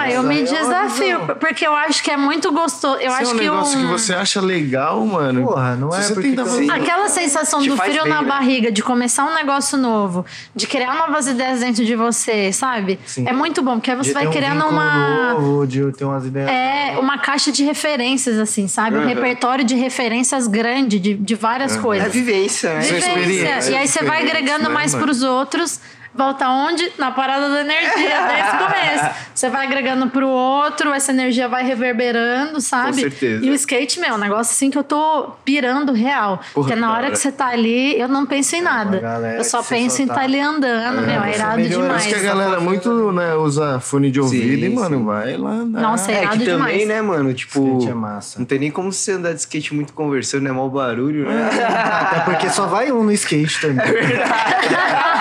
Ah, 0.00 0.10
eu 0.10 0.22
me 0.22 0.40
é 0.40 0.42
desafio, 0.44 1.20
porque 1.38 1.66
eu 1.66 1.74
acho 1.74 2.02
que 2.02 2.10
é 2.10 2.16
muito 2.16 2.50
gostoso. 2.52 2.94
Eu 3.00 3.10
Se 3.12 3.16
é 3.18 3.20
acho 3.22 3.34
um 3.34 3.38
que 3.38 3.44
negócio 3.44 3.78
um... 3.78 3.82
que 3.82 3.88
você 3.88 4.14
acha 4.14 4.40
legal, 4.40 5.04
mano. 5.04 5.46
Porra, 5.46 5.76
não 5.76 5.90
se 5.92 5.98
é 5.98 6.02
você 6.02 6.22
tenta 6.22 6.44
fazer- 6.44 6.70
Aquela 6.70 7.08
sensação 7.08 7.60
Te 7.60 7.68
do 7.68 7.76
frio 7.76 8.02
bem, 8.04 8.12
na 8.12 8.22
né? 8.22 8.28
barriga, 8.28 8.72
de 8.72 8.82
começar 8.82 9.24
um 9.24 9.34
negócio 9.34 9.76
novo, 9.78 10.24
de 10.54 10.66
criar 10.66 10.94
novas 10.94 11.26
ideias 11.26 11.60
dentro 11.60 11.84
de 11.84 11.94
você, 11.94 12.52
sabe? 12.52 12.98
Sim. 13.06 13.26
É 13.28 13.32
muito 13.32 13.62
bom, 13.62 13.74
porque 13.74 13.90
aí 13.90 13.96
você 13.96 14.08
de 14.10 14.14
vai 14.14 14.26
um 14.26 14.30
criando 14.30 14.66
uma. 14.66 15.34
Novo, 15.34 15.66
de 15.66 15.92
ter 15.92 16.04
umas 16.04 16.24
ideias. 16.26 16.48
É, 16.50 16.96
uma 16.98 17.18
caixa 17.18 17.52
de 17.52 17.62
referências, 17.64 18.38
assim, 18.38 18.66
sabe? 18.68 18.96
Um 18.96 19.00
Uhum. 19.02 19.06
repertório 19.08 19.64
de 19.64 19.74
referências 19.74 20.46
grande 20.46 20.98
de, 20.98 21.14
de 21.14 21.34
várias 21.34 21.76
É 21.76 21.80
coisas. 21.80 22.12
vivência, 22.12 22.74
né? 22.74 22.80
Vivência. 22.80 23.08
experiência, 23.08 23.70
E 23.72 23.76
aí 23.76 23.86
você 23.88 24.04
vai 24.04 24.22
agregando 24.22 24.64
né, 24.64 24.68
mais 24.74 24.92
mano? 24.92 25.04
pros 25.04 25.22
outros. 25.22 25.80
Volta 26.14 26.48
onde? 26.48 26.92
Na 26.98 27.10
parada 27.10 27.48
da 27.48 27.60
energia, 27.62 28.26
desde 28.28 28.56
o 28.56 28.58
começo. 28.58 29.14
Você 29.34 29.48
vai 29.48 29.66
agregando 29.66 30.08
pro 30.10 30.28
outro, 30.28 30.92
essa 30.92 31.10
energia 31.10 31.48
vai 31.48 31.64
reverberando, 31.64 32.60
sabe? 32.60 33.00
certeza. 33.00 33.44
E 33.44 33.50
o 33.50 33.54
skate, 33.54 33.98
meu, 33.98 34.10
é 34.10 34.12
um 34.14 34.18
negócio 34.18 34.52
assim 34.52 34.70
que 34.70 34.76
eu 34.78 34.84
tô 34.84 35.30
pirando 35.44 35.92
real. 35.92 36.36
Porra, 36.52 36.68
Porque 36.68 36.74
na 36.74 36.92
hora 36.92 37.04
da 37.06 37.10
que 37.12 37.16
você 37.18 37.32
tá 37.32 37.46
ali, 37.48 37.98
eu 37.98 38.06
não 38.08 38.26
penso 38.26 38.54
em 38.56 38.60
nada. 38.60 39.00
galera 39.00 39.38
Eu 39.38 39.44
só 39.44 39.62
penso 39.62 39.96
só 39.96 40.02
em 40.02 40.06
tá- 40.06 40.12
estar 40.14 40.24
ali 40.24 40.38
andando, 40.40 41.00
meu, 41.06 41.22
é 41.22 41.34
irado 41.34 41.62
demais. 41.62 41.88
Por 41.92 41.96
isso 41.96 42.08
que 42.08 42.14
a 42.14 42.34
galera 42.34 42.60
muito, 42.60 43.10
né, 43.12 43.34
usa 43.34 43.80
fone 43.80 44.10
de 44.10 44.20
ouvido 44.20 44.64
e, 44.66 44.68
Sim, 44.68 44.74
mano, 44.74 44.98
sim. 44.98 45.04
vai 45.04 45.36
lá 45.36 45.50
andar. 45.50 45.80
Nossa, 45.80 46.12
é 46.12 46.16
É 46.16 46.22
irado 46.22 46.38
que 46.38 46.44
também, 46.44 46.78
demais. 46.78 46.88
né, 46.88 47.02
mano? 47.02 47.32
Tipo. 47.34 47.78
Skate 47.78 47.90
é 47.90 47.94
massa. 47.94 48.38
Não 48.38 48.46
tem 48.46 48.58
nem 48.58 48.70
como 48.70 48.92
você 48.92 49.12
andar 49.12 49.32
de 49.32 49.40
skate 49.40 49.74
muito 49.74 49.92
conversando, 49.94 50.46
é 50.48 50.52
mau 50.52 50.68
barulho, 50.68 51.24
né? 51.28 51.48
Até 52.02 52.20
porque 52.20 52.50
só 52.50 52.66
vai 52.66 52.92
um 52.92 53.02
no 53.02 53.12
skate 53.12 53.60
também. 53.60 53.82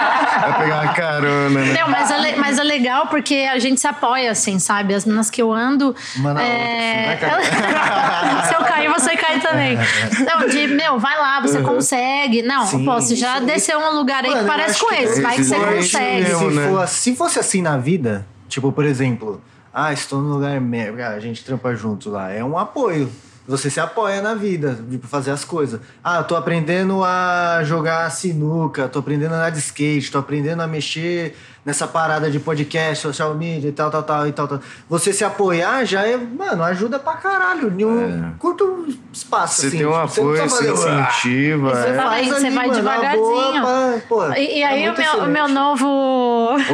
Vai 0.41 0.59
pegar 0.59 0.81
uma 0.81 0.93
carona, 0.93 1.61
né? 1.61 1.73
Não, 1.79 1.89
mas 1.89 2.11
é, 2.11 2.35
mas 2.35 2.59
é 2.59 2.63
legal 2.63 3.07
porque 3.07 3.47
a 3.51 3.59
gente 3.59 3.79
se 3.79 3.87
apoia, 3.87 4.31
assim, 4.31 4.59
sabe? 4.59 4.93
As 4.93 5.05
meninas 5.05 5.29
que 5.29 5.41
eu 5.41 5.51
ando. 5.51 5.95
Uma 6.15 6.33
na 6.33 6.43
é, 6.43 7.11
outra, 7.13 7.37
assim, 7.37 8.47
Se 8.47 8.55
eu 8.55 8.65
cair, 8.65 8.89
você 8.89 9.15
cai 9.15 9.39
também. 9.39 9.77
Não, 10.25 10.47
de, 10.47 10.67
meu, 10.67 10.99
vai 10.99 11.17
lá, 11.17 11.39
você 11.39 11.61
consegue. 11.61 12.41
Não, 12.41 12.65
Sim, 12.65 12.85
pô, 12.85 12.93
você 12.93 13.15
já 13.15 13.39
desceu 13.39 13.79
um 13.79 13.91
lugar 13.95 14.23
aí 14.23 14.31
Mano, 14.31 14.41
que 14.41 14.47
parece 14.47 14.79
com 14.79 14.87
que 14.87 14.95
esse, 14.95 15.21
vai 15.21 15.35
que 15.35 15.43
você 15.43 15.55
existe 15.55 15.97
consegue. 15.97 16.23
mesmo. 16.23 16.49
se, 16.49 16.55
né? 16.55 16.69
for, 16.69 16.87
se 16.87 17.15
fosse 17.15 17.39
assim 17.39 17.61
na 17.61 17.77
vida, 17.77 18.25
tipo, 18.47 18.71
por 18.71 18.85
exemplo, 18.85 19.41
ah, 19.73 19.93
estou 19.93 20.21
no 20.21 20.33
lugar 20.33 20.59
merda, 20.59 21.09
a 21.09 21.19
gente 21.19 21.43
trampa 21.43 21.73
junto 21.75 22.09
lá. 22.09 22.31
É 22.31 22.43
um 22.43 22.57
apoio. 22.57 23.11
Você 23.47 23.69
se 23.69 23.79
apoia 23.79 24.21
na 24.21 24.33
vida, 24.35 24.77
tipo, 24.89 25.07
fazer 25.07 25.31
as 25.31 25.43
coisas. 25.43 25.79
Ah, 26.03 26.17
eu 26.19 26.23
tô 26.25 26.35
aprendendo 26.35 27.03
a 27.03 27.61
jogar 27.63 28.09
sinuca, 28.11 28.87
tô 28.87 28.99
aprendendo 28.99 29.33
a 29.33 29.37
andar 29.37 29.49
de 29.49 29.59
skate, 29.59 30.11
tô 30.11 30.19
aprendendo 30.19 30.61
a 30.61 30.67
mexer 30.67 31.35
nessa 31.65 31.87
parada 31.87 32.29
de 32.31 32.39
podcast, 32.39 33.01
social 33.03 33.33
media 33.35 33.69
e 33.69 33.71
tal, 33.71 33.89
tal, 33.91 34.01
tal, 34.03 34.27
e 34.27 34.31
tal, 34.31 34.47
tal. 34.47 34.59
Você 34.89 35.11
se 35.11 35.23
apoiar 35.23 35.83
já 35.85 36.07
é, 36.07 36.17
mano, 36.17 36.63
ajuda 36.63 36.97
pra 36.99 37.13
caralho. 37.13 37.73
Em 37.77 37.83
um 37.85 38.33
curto 38.39 38.87
espaço, 39.13 39.61
Você 39.61 39.67
assim. 39.67 39.77
tem 39.79 39.85
um 39.87 39.91
tipo, 39.91 40.07
você 40.07 40.21
apoio, 40.21 40.49
você 40.49 40.67
"Ah", 40.89 41.09
incentiva. 41.11 41.69
Você 41.75 41.87
é. 41.89 41.93
faz- 41.93 42.09
faz 42.09 42.27
você 42.27 42.45
ali, 42.47 42.55
vai 42.55 42.67
mano, 42.67 42.79
devagarzinho. 42.79 43.21
boa, 43.23 43.61
pra- 43.61 44.01
pô, 44.07 44.33
E, 44.33 44.57
e 44.59 44.63
é 44.63 44.67
aí, 44.67 44.81
o 44.81 44.85
muito 44.85 44.97
meu, 45.01 45.07
o 45.07 45.13
excelente. 45.13 45.31
meu 45.33 45.47
novo. 45.49 45.87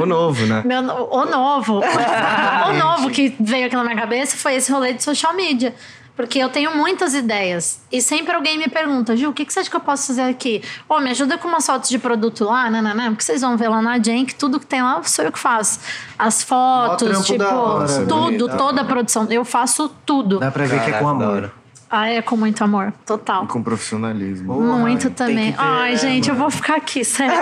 O 0.01 0.05
novo, 0.05 0.45
né? 0.45 0.61
Meu, 0.65 0.82
o 0.82 1.26
novo. 1.26 1.80
o 2.70 2.74
novo 2.74 3.09
que 3.09 3.36
veio 3.39 3.68
aqui 3.68 3.76
na 3.76 3.84
minha 3.84 3.95
cabeça 3.97 4.38
foi 4.38 4.55
esse 4.55 4.72
rolê 4.72 4.93
de 4.93 5.03
social 5.03 5.34
media. 5.34 5.74
Porque 6.18 6.39
eu 6.39 6.49
tenho 6.49 6.76
muitas 6.76 7.13
ideias. 7.13 7.80
E 7.91 8.01
sempre 8.01 8.34
alguém 8.34 8.57
me 8.57 8.68
pergunta, 8.68 9.15
Ju, 9.15 9.30
o 9.30 9.34
que, 9.34 9.45
que 9.45 9.53
você 9.53 9.59
acha 9.59 9.70
que 9.70 9.76
eu 9.76 9.80
posso 9.80 10.07
fazer 10.07 10.24
aqui? 10.24 10.63
Ô, 10.89 10.99
me 10.99 11.11
ajuda 11.11 11.38
com 11.38 11.47
umas 11.47 11.63
fotos 11.63 11.91
de 11.91 11.99
produto 11.99 12.43
lá, 12.43 12.72
né, 12.72 12.82
né, 12.82 12.91
né? 12.95 13.09
Porque 13.09 13.24
vocês 13.24 13.41
vão 13.41 13.55
ver 13.55 13.70
lá 13.70 13.84
na 13.84 13.99
Jen 13.99 14.26
que 14.26 14.34
tudo 14.34 14.59
que 14.59 14.65
tem 14.65 14.82
lá 14.82 15.01
sou 15.03 15.24
eu 15.24 15.32
que 15.32 15.38
faço. 15.38 15.80
As 16.18 16.41
fotos, 16.41 17.24
tipo, 17.24 17.43
hora, 17.43 18.05
tudo, 18.07 18.47
né? 18.47 18.55
toda 18.57 18.82
a 18.82 18.86
produção. 18.86 19.28
Eu 19.30 19.45
faço 19.45 19.89
tudo. 20.07 20.39
Dá 20.39 20.49
pra 20.49 20.65
ver 20.65 20.82
que 20.82 20.89
é 20.89 20.93
Caraca, 20.93 21.03
com 21.03 21.07
amor. 21.07 21.51
Ah, 21.88 22.09
é 22.09 22.22
com 22.22 22.36
muito 22.36 22.63
amor. 22.63 22.91
Total. 23.05 23.45
Com 23.45 23.61
profissionalismo. 23.61 24.59
Muito 24.59 25.11
tem 25.11 25.28
também. 25.28 25.51
ter, 25.51 25.59
Ai, 25.59 25.91
né, 25.91 25.97
gente, 25.97 26.30
eu 26.30 26.36
mano? 26.36 26.49
vou 26.49 26.51
ficar 26.51 26.78
aqui, 26.78 27.05
sério. 27.05 27.32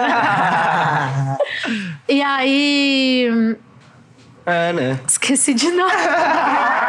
e 2.10 2.22
aí. 2.22 3.56
É, 4.46 4.74
né? 4.74 5.00
Esqueci 5.08 5.54
de 5.54 5.72
novo. 5.72 5.90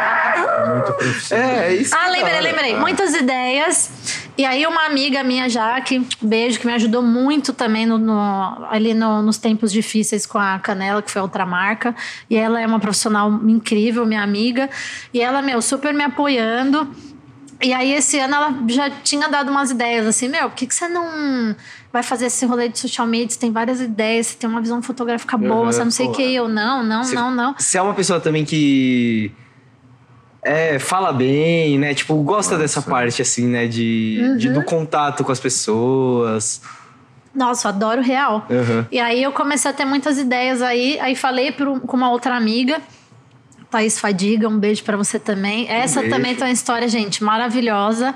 Muito 0.65 0.93
profissional. 0.93 1.43
É, 1.49 1.67
é 1.67 1.75
isso. 1.75 1.95
Ah, 1.95 2.05
que 2.05 2.11
lembrei, 2.11 2.39
lembrei. 2.41 2.75
Muitas 2.75 3.13
ideias. 3.13 3.89
E 4.37 4.45
aí, 4.45 4.65
uma 4.67 4.85
amiga 4.85 5.23
minha, 5.23 5.49
Jaque, 5.49 6.05
beijo, 6.21 6.59
que 6.59 6.65
me 6.67 6.73
ajudou 6.73 7.01
muito 7.01 7.53
também 7.53 7.85
no, 7.85 7.97
no- 7.97 8.65
ali 8.69 8.93
no- 8.93 9.21
nos 9.21 9.37
tempos 9.37 9.71
difíceis 9.71 10.25
com 10.25 10.37
a 10.37 10.59
Canela, 10.59 11.01
que 11.01 11.09
foi 11.11 11.21
outra 11.21 11.45
marca. 11.45 11.95
E 12.29 12.35
ela 12.35 12.61
é 12.61 12.65
uma 12.67 12.79
profissional 12.79 13.31
incrível, 13.47 14.05
minha 14.05 14.21
amiga. 14.21 14.69
E 15.13 15.19
ela, 15.21 15.41
meu, 15.41 15.61
super 15.61 15.93
me 15.93 16.03
apoiando. 16.03 16.87
E 17.59 17.73
aí, 17.73 17.91
esse 17.93 18.19
ano, 18.19 18.35
ela 18.35 18.53
já 18.67 18.89
tinha 18.89 19.27
dado 19.27 19.49
umas 19.49 19.71
ideias 19.71 20.05
assim: 20.05 20.27
meu, 20.27 20.49
por 20.49 20.55
que, 20.55 20.67
que 20.67 20.75
você 20.75 20.87
não 20.87 21.55
vai 21.91 22.03
fazer 22.03 22.27
esse 22.27 22.45
rolê 22.45 22.69
de 22.69 22.77
social 22.77 23.07
media? 23.07 23.29
Você 23.31 23.39
tem 23.39 23.51
várias 23.51 23.81
ideias, 23.81 24.27
você 24.27 24.37
tem 24.37 24.47
uma 24.47 24.61
visão 24.61 24.79
fotográfica 24.83 25.35
boa, 25.35 25.61
Uhum, 25.61 25.71
você 25.71 25.83
não 25.83 25.89
sei 25.91 26.05
o 26.05 26.11
que. 26.11 26.21
Eu, 26.35 26.47
não, 26.47 26.83
não, 26.83 27.03
Você- 27.03 27.15
não, 27.15 27.31
não. 27.31 27.55
Você 27.57 27.79
é 27.79 27.81
uma 27.81 27.95
pessoa 27.95 28.19
também 28.19 28.45
que. 28.45 29.31
É, 30.47 30.79
fala 30.79 31.11
bem, 31.11 31.77
né? 31.77 31.93
Tipo, 31.93 32.15
gosta 32.23 32.57
dessa 32.57 32.81
parte, 32.81 33.21
assim, 33.21 33.45
né? 33.47 33.67
De, 33.67 34.17
Uhum. 34.21 34.37
de- 34.37 34.49
do 34.49 34.63
contato 34.63 35.23
com 35.23 35.31
as 35.31 35.39
pessoas. 35.39 36.61
Nossa, 37.35 37.67
eu 37.67 37.69
adoro 37.69 38.01
real. 38.01 38.45
Uhum. 38.49 38.85
E 38.91 38.99
aí 38.99 39.21
eu 39.21 39.31
comecei 39.31 39.69
a 39.69 39.73
ter 39.73 39.85
muitas 39.85 40.17
ideias 40.17 40.61
aí. 40.61 40.99
Aí 40.99 41.15
falei 41.15 41.51
pro, 41.51 41.79
com 41.81 41.97
uma 41.97 42.09
outra 42.09 42.35
amiga, 42.35 42.79
Thaís 43.69 43.99
Fadiga, 43.99 44.47
um 44.47 44.57
beijo 44.57 44.83
pra 44.83 44.95
você 44.95 45.19
também. 45.19 45.69
Essa 45.69 45.99
beijo. 45.99 46.15
também 46.15 46.33
tem 46.33 46.47
uma 46.47 46.53
história, 46.53 46.87
gente, 46.87 47.23
maravilhosa. 47.23 48.15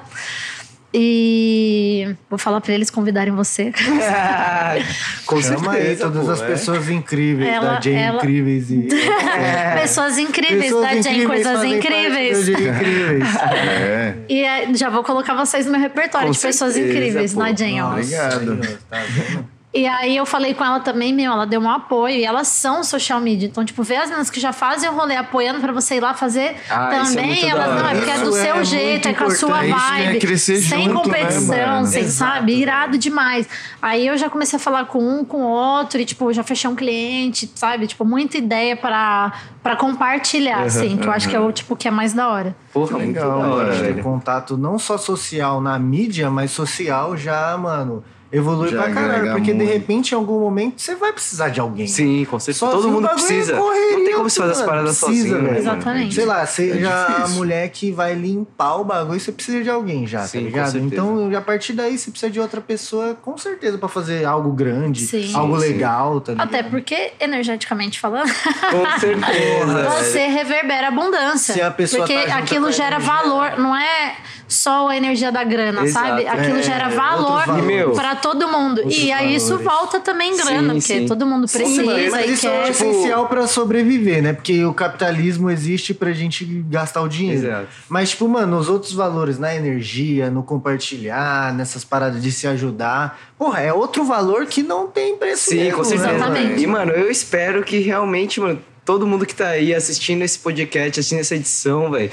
E 0.93 2.15
vou 2.29 2.37
falar 2.37 2.59
pra 2.59 2.73
eles 2.73 2.89
convidarem 2.89 3.33
você. 3.33 3.71
com 5.25 5.41
Chama 5.41 5.71
aí 5.73 5.95
todas 5.95 6.25
pô, 6.25 6.31
as 6.31 6.41
é. 6.41 6.47
pessoas 6.47 6.89
incríveis 6.89 7.49
Ela- 7.49 7.75
da 7.75 7.79
Jane 7.81 7.95
ela- 7.95 8.17
Incríveis 8.17 8.69
e. 8.71 8.87
Pessoas 9.81 10.17
incríveis 10.17 10.63
Pessoas 10.65 10.81
da 10.83 11.01
Jane, 11.01 11.25
coisas 11.25 11.63
incríveis. 11.63 12.49
Incríveis. 12.49 13.23
É. 13.51 14.15
E 14.27 14.43
é, 14.43 14.73
já 14.73 14.89
vou 14.89 15.03
colocar 15.03 15.33
vocês 15.35 15.65
no 15.65 15.71
meu 15.71 15.81
repertório 15.81 16.27
Com 16.27 16.33
de 16.33 16.39
pessoas 16.39 16.73
certeza, 16.73 16.97
incríveis 16.97 17.33
pô. 17.33 17.39
na 17.39 17.53
Jane. 17.55 17.79
Nossa, 17.79 17.93
Obrigado. 17.99 18.77
tá 18.89 18.99
vendo? 19.09 19.45
E 19.73 19.87
aí 19.87 20.17
eu 20.17 20.25
falei 20.25 20.53
com 20.53 20.65
ela 20.65 20.81
também, 20.81 21.13
meu, 21.13 21.31
ela 21.31 21.45
deu 21.47 21.61
um 21.61 21.69
apoio 21.69 22.15
e 22.15 22.25
elas 22.25 22.49
são 22.49 22.83
social 22.83 23.21
media. 23.21 23.47
Então, 23.47 23.63
tipo, 23.63 23.81
ver 23.83 23.97
as 23.97 24.09
meninas 24.09 24.29
que 24.29 24.37
já 24.37 24.51
fazem 24.51 24.89
o 24.89 24.93
rolê 24.93 25.15
apoiando 25.15 25.61
pra 25.61 25.71
você 25.71 25.95
ir 25.95 26.01
lá 26.01 26.13
fazer 26.13 26.57
Ah, 26.69 26.93
é 26.93 27.03
também, 27.05 27.27
muito 27.27 27.41
da 27.41 27.47
elas 27.47 27.79
não, 27.79 27.87
é 27.87 27.95
porque 27.95 28.11
é 28.11 28.17
do 28.19 28.33
seu 28.33 28.55
é 28.57 28.63
jeito, 28.65 29.07
é 29.07 29.11
muito 29.11 29.23
com 29.23 29.31
a 29.31 29.35
sua 29.35 29.61
né? 29.61 29.73
vibe. 29.73 30.19
Crescer 30.19 30.57
sem 30.57 30.83
junto, 30.89 31.09
né, 31.09 31.19
competição, 31.19 31.55
mano? 31.55 31.87
sem, 31.87 32.01
Exato, 32.01 32.33
sabe? 32.33 32.53
Irado 32.53 32.97
demais. 32.97 33.47
Aí 33.81 34.05
eu 34.05 34.17
já 34.17 34.29
comecei 34.29 34.57
a 34.57 34.59
falar 34.59 34.85
com 34.87 34.99
um, 34.99 35.23
com 35.23 35.37
o 35.37 35.49
outro, 35.49 36.01
e, 36.01 36.05
tipo, 36.05 36.33
já 36.33 36.43
fechei 36.43 36.69
um 36.69 36.75
cliente, 36.75 37.49
sabe? 37.55 37.87
Tipo, 37.87 38.03
muita 38.03 38.37
ideia 38.37 38.75
pra, 38.75 39.31
pra 39.63 39.77
compartilhar, 39.77 40.63
assim, 40.63 40.97
que 40.97 41.07
eu 41.07 41.11
acho 41.13 41.29
que 41.29 41.35
é 41.35 41.39
o 41.39 41.49
tipo 41.49 41.77
que 41.77 41.87
é 41.87 41.91
mais 41.91 42.11
da 42.13 42.27
hora. 42.27 42.53
Porra, 42.73 42.97
muito 42.97 43.15
Legal, 43.15 43.29
da 43.29 43.37
hora, 43.37 43.47
mano. 43.47 43.69
Acho 43.71 43.79
que 43.79 43.85
o 43.85 43.93
velho. 43.93 44.03
contato 44.03 44.57
não 44.57 44.77
só 44.77 44.97
social 44.97 45.61
na 45.61 45.79
mídia, 45.79 46.29
mas 46.29 46.51
social 46.51 47.15
já, 47.15 47.57
mano, 47.57 48.03
evolui 48.31 48.69
Já 48.69 48.83
pra 48.83 48.93
caralho. 48.93 49.31
Porque 49.31 49.51
de 49.51 49.57
muito. 49.57 49.69
repente, 49.71 50.11
em 50.11 50.15
algum 50.15 50.39
momento, 50.39 50.81
você 50.81 50.95
vai 50.95 51.11
precisar 51.11 51.49
de 51.49 51.59
alguém. 51.59 51.87
Sim, 51.87 52.25
com 52.25 52.39
certeza. 52.39 52.59
Sozinho, 52.59 52.81
Todo 52.81 52.91
mundo 52.91 53.07
é 53.07 53.13
precisa. 53.13 53.57
correria, 53.57 53.97
não 53.97 54.05
tem 54.05 54.15
como 54.15 54.29
se 54.29 54.37
fazer 54.39 54.51
as 54.51 54.61
paradas 54.61 54.99
precisa, 54.99 55.23
sozinho, 55.29 55.41
né? 55.43 55.49
velho. 55.49 55.61
Exatamente. 55.61 56.15
Sei 56.15 56.25
lá, 56.25 56.45
seja 56.45 57.05
a 57.05 57.13
difícil. 57.15 57.35
mulher 57.37 57.69
que 57.69 57.91
vai 57.91 58.13
limpar 58.13 58.75
o 58.77 58.83
bagulho, 58.83 59.19
você 59.19 59.31
precisa 59.31 59.63
de 59.63 59.69
alguém 59.69 60.05
já, 60.07 60.21
Sim, 60.27 60.39
tá 60.39 60.43
ligado? 60.45 60.77
Então, 60.79 61.31
a 61.35 61.41
partir 61.41 61.73
daí, 61.73 61.97
você 61.97 62.09
precisa 62.11 62.31
de 62.31 62.39
outra 62.39 62.61
pessoa, 62.61 63.15
com 63.21 63.37
certeza, 63.37 63.77
pra 63.77 63.89
fazer 63.89 64.25
algo 64.25 64.51
grande, 64.51 65.01
Sim. 65.05 65.31
algo 65.35 65.59
Sim, 65.59 65.67
legal, 65.67 66.21
tá 66.21 66.31
ligado? 66.33 66.47
Até 66.47 66.63
porque, 66.63 67.13
energeticamente 67.19 67.99
falando, 67.99 68.27
Com 68.29 68.99
certeza. 68.99 69.83
você 69.99 70.27
reverbera 70.27 70.87
abundância. 70.89 71.53
Se 71.53 71.61
a 71.61 71.71
pessoa 71.71 72.05
porque 72.05 72.25
tá 72.25 72.37
aquilo 72.37 72.67
a 72.67 72.71
gera 72.71 72.95
energia, 72.95 73.13
valor, 73.13 73.57
não 73.57 73.75
é 73.75 74.15
só 74.47 74.89
a 74.89 74.97
energia 74.97 75.31
da 75.31 75.43
grana, 75.43 75.83
Exato. 75.83 76.07
sabe? 76.07 76.27
Aquilo 76.27 76.57
É, 76.59 76.63
gera 76.63 76.85
outros 76.85 76.95
valor 76.95 77.45
valores. 77.45 77.63
E, 77.63 77.67
meu, 77.67 77.91
pra 77.91 78.15
todo 78.21 78.47
mundo. 78.47 78.81
outros 78.81 78.97
E 78.97 79.11
aí 79.11 79.35
isso 79.35 79.57
volta 79.57 79.99
também 79.99 80.35
grana, 80.37 80.73
Sim, 80.73 80.79
porque 80.79 80.99
sim. 80.99 81.05
todo 81.07 81.25
mundo 81.25 81.47
Sim, 81.47 81.57
precisa 81.59 81.83
mas- 81.85 82.11
Mas 82.11 82.29
e 82.29 82.33
isso 82.33 82.47
é 82.47 82.49
quer. 82.51 82.71
tipo- 82.71 82.83
essencial 82.85 83.27
pra 83.27 83.47
sobreviver, 83.47 84.21
né? 84.21 84.33
Porque 84.33 84.63
o 84.63 84.73
capitalismo 84.73 85.49
existe 85.49 85.93
pra 85.93 86.11
gente 86.13 86.45
gastar 86.69 87.01
o 87.01 87.07
dinheiro. 87.07 87.45
Exato. 87.47 87.67
Mas, 87.89 88.09
tipo, 88.11 88.27
mano, 88.27 88.57
os 88.57 88.69
outros 88.69 88.93
valores, 88.93 89.37
na 89.39 89.53
energia, 89.55 90.29
no 90.29 90.43
compartilhar, 90.43 91.53
nessas 91.53 91.83
paradas 91.83 92.21
de 92.21 92.31
se 92.31 92.47
ajudar, 92.47 93.19
porra, 93.37 93.61
é 93.61 93.73
outro 93.73 94.03
valor 94.03 94.45
que 94.45 94.61
não 94.63 94.87
tem 94.87 95.15
preço 95.17 95.49
Sim, 95.49 95.57
mesmo, 95.57 95.77
com 95.77 95.83
certeza. 95.83 96.07
né, 96.09 96.15
Exatamente. 96.15 96.47
mano? 96.49 96.59
E, 96.61 96.67
mano, 96.67 96.91
eu 96.91 97.09
espero 97.11 97.63
que 97.63 97.79
realmente, 97.79 98.39
mano, 98.39 98.59
todo 98.85 99.05
mundo 99.07 99.25
que 99.25 99.35
tá 99.35 99.49
aí 99.49 99.73
assistindo 99.73 100.21
esse 100.23 100.39
podcast, 100.39 100.99
assistindo 100.99 101.19
essa 101.19 101.35
edição, 101.35 101.91
velho, 101.91 102.11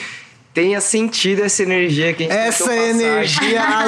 tenha 0.58 0.80
sentido 0.80 1.44
essa 1.44 1.62
energia 1.62 2.12
que 2.12 2.24
a 2.24 2.26
gente 2.26 2.36
Essa 2.36 2.74
energia 2.74 3.62
aqui. 3.62 3.84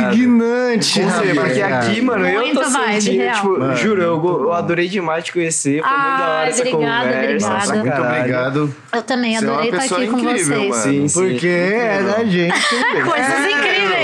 alucinante, 0.00 1.00
Com 1.02 1.10
certeza, 1.10 1.40
porque 1.40 1.62
aqui, 1.62 2.00
mano, 2.00 2.28
eu 2.28 2.54
tô 2.54 2.62
sentindo, 2.64 3.32
tipo, 3.34 3.58
Mano, 3.58 3.76
juro, 3.76 4.00
eu, 4.02 4.24
eu 4.44 4.52
adorei 4.52 4.86
demais 4.86 5.24
te 5.24 5.32
conhecer, 5.32 5.82
foi 5.82 5.90
muito 5.90 6.18
da 6.18 6.28
hora 6.28 6.48
essa 6.48 6.60
obrigada, 6.60 7.02
conversa. 7.02 7.24
obrigada. 7.24 7.54
Nossa, 7.54 7.74
muito 7.74 8.02
obrigado. 8.02 8.74
Eu 8.92 9.02
também 9.02 9.34
é 9.34 9.38
adorei 9.38 9.70
estar 9.70 9.96
aqui 9.96 10.06
com 10.06 10.18
incrível, 10.20 10.68
vocês. 10.68 10.86
mano. 10.86 11.08
Sim, 11.08 11.20
Porque 11.20 11.38
sim. 11.40 11.74
é 11.74 12.02
da 12.04 12.24
gente. 12.24 12.54
Coisas 13.04 13.50
incríveis. 13.50 14.01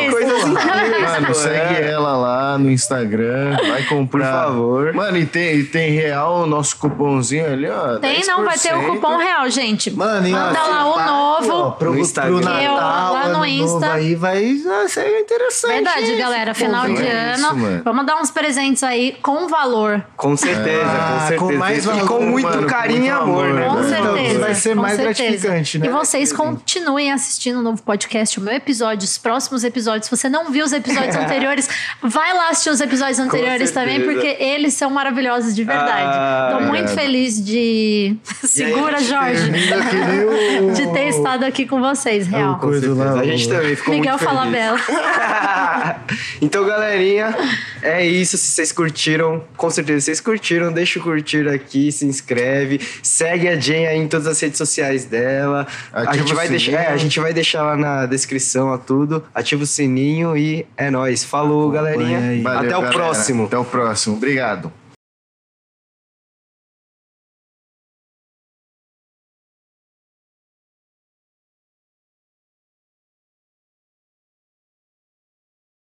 Mano, 1.01 1.34
segue 1.34 1.82
ela 1.82 2.16
lá. 2.16 2.59
no 2.59 2.70
Instagram, 2.70 3.57
vai 3.68 3.82
comprar. 3.84 4.44
Por 4.44 4.49
favor. 4.53 4.92
Mano, 4.94 5.16
e 5.18 5.26
tem, 5.26 5.57
e 5.57 5.64
tem 5.64 5.91
real 5.92 6.42
o 6.42 6.46
nosso 6.46 6.76
cupomzinho 6.76 7.46
ali, 7.53 7.68
ó. 7.68 7.99
Tem, 7.99 8.25
não, 8.26 8.45
vai 8.45 8.58
ter 8.58 8.75
o 8.75 8.79
10%. 8.80 8.87
cupom 8.88 9.16
real, 9.16 9.49
gente. 9.50 9.91
Mano, 9.91 10.29
Manda 10.29 10.61
se 10.61 10.70
lá 10.70 10.87
o 10.88 10.95
pá, 10.95 11.07
novo. 11.07 11.53
ó, 11.53 11.70
pro, 11.70 11.87
No 11.88 11.92
pro 11.92 12.00
Instagram. 12.00 12.41
Natal, 12.41 12.62
Eu, 12.62 12.75
lá 12.75 13.29
no 13.29 13.45
Insta. 13.46 13.72
novo 13.75 13.84
aí 13.87 14.14
vai 14.14 14.57
ah, 14.66 14.88
ser 14.88 15.20
interessante. 15.20 15.72
Verdade, 15.72 16.03
esse 16.03 16.16
galera. 16.16 16.54
Final 16.54 16.87
de 16.87 17.03
é 17.07 17.33
isso, 17.34 17.46
ano. 17.46 17.57
mano. 17.58 17.83
vamos 17.84 18.07
dar 18.07 18.16
uns 18.16 18.30
presentes 18.30 18.83
aí 18.83 19.16
com 19.22 19.49
valor. 19.49 20.03
Com 20.16 20.37
certeza, 20.37 20.84
Ah, 20.84 21.12
com 21.12 21.20
certeza. 21.29 21.38
com 21.41 21.53
mais 21.58 21.84
e 21.84 21.88
com 21.88 21.95
valor, 22.07 22.20
muito 22.22 22.49
mano, 22.49 22.62
com 22.62 22.68
carinho 22.68 23.04
e 23.04 23.11
amor, 23.11 23.45
amor, 23.46 23.54
né? 23.54 23.66
Com 23.68 23.75
né? 23.76 23.88
Então, 23.99 24.14
certeza. 24.16 24.38
vai 24.41 24.54
ser 24.54 24.75
com 24.75 24.83
mais 24.83 24.96
certeza. 24.96 25.25
gratificante, 25.25 25.79
né? 25.79 25.87
E 25.87 25.91
vocês 25.91 26.33
continuem 26.33 27.12
assistindo 27.12 27.58
o 27.58 27.62
novo 27.62 27.83
podcast, 27.83 28.38
o 28.38 28.42
meu 28.42 28.54
episódio, 28.54 29.04
os 29.04 29.18
próximos 29.18 29.64
episódios. 29.64 30.07
Se 30.07 30.16
você 30.16 30.29
não 30.29 30.38
viu 30.51 30.65
os 30.65 30.73
episódios 30.73 31.15
anteriores, 31.17 31.69
vai 32.03 32.33
lá 32.35 32.49
assistir 32.51 32.71
os 32.71 32.81
episódios 32.81 33.19
anteriores 33.19 33.71
também, 33.71 34.03
porque 34.05 34.37
eles 34.41 34.75
são 34.75 34.91
maravilhosos 34.91 35.55
de 35.55 35.65
verdade. 35.65 36.03
Ah, 36.05 36.49
Tô 36.53 36.61
muito 36.67 36.71
obrigado. 36.91 36.95
feliz 36.95 37.45
de. 37.45 38.17
Segura, 38.45 38.99
Jorge. 39.03 39.51
O- 40.59 40.73
De 40.73 40.87
ter 40.93 41.09
estado 41.09 41.45
aqui 41.45 41.67
com 41.67 41.81
vocês, 41.81 42.27
real. 42.27 42.55
o 42.55 42.59
coisa 42.59 42.81
certeza. 42.81 43.05
lá, 43.15 43.21
A 43.21 43.25
gente 43.25 43.47
o- 43.47 43.51
também 43.51 43.77
ficou 43.77 43.95
Miguel 43.95 44.13
muito 44.13 44.25
feliz. 44.25 44.39
Falabella. 44.39 44.79
então, 46.43 46.65
galerinha, 46.67 47.35
é 47.83 48.05
isso. 48.07 48.37
Se 48.37 48.47
vocês 48.53 48.73
curtiram, 48.73 49.43
com 49.57 49.71
certeza 49.71 50.01
vocês 50.07 50.21
curtiram, 50.21 50.73
deixa 50.73 50.99
o 50.99 51.03
curtir 51.03 51.49
aqui, 51.49 51.91
se 51.93 52.05
inscreve, 52.07 52.81
segue 53.03 53.49
a 53.49 53.57
Jen 53.57 53.87
aí 53.87 53.99
em 53.99 54.09
todas 54.09 54.27
as 54.27 54.41
redes 54.41 54.59
sociais 54.59 55.05
dela. 55.05 55.67
a 55.93 56.17
gente 56.17 56.35
vai 56.35 56.49
deixar, 56.49 56.73
é, 56.73 56.87
a 56.89 56.97
gente 56.97 57.19
vai 57.21 57.33
deixar 57.33 57.63
lá 57.63 57.77
na 57.77 58.07
descrição 58.07 58.73
a 58.73 58.79
tudo. 58.79 59.25
Ativa 59.35 59.63
o 59.63 59.67
sininho 59.67 60.17
e 60.36 60.66
é 60.76 60.90
nóis. 60.90 61.24
Falou, 61.24 61.70
galerinha. 61.70 62.42
Valeu, 62.42 62.58
Até 62.61 62.76
o 62.76 62.80
galera. 62.82 62.92
próximo. 62.92 63.45
Até 63.45 63.58
o 63.58 63.64
próximo. 63.64 64.16
Obrigado. 64.16 64.72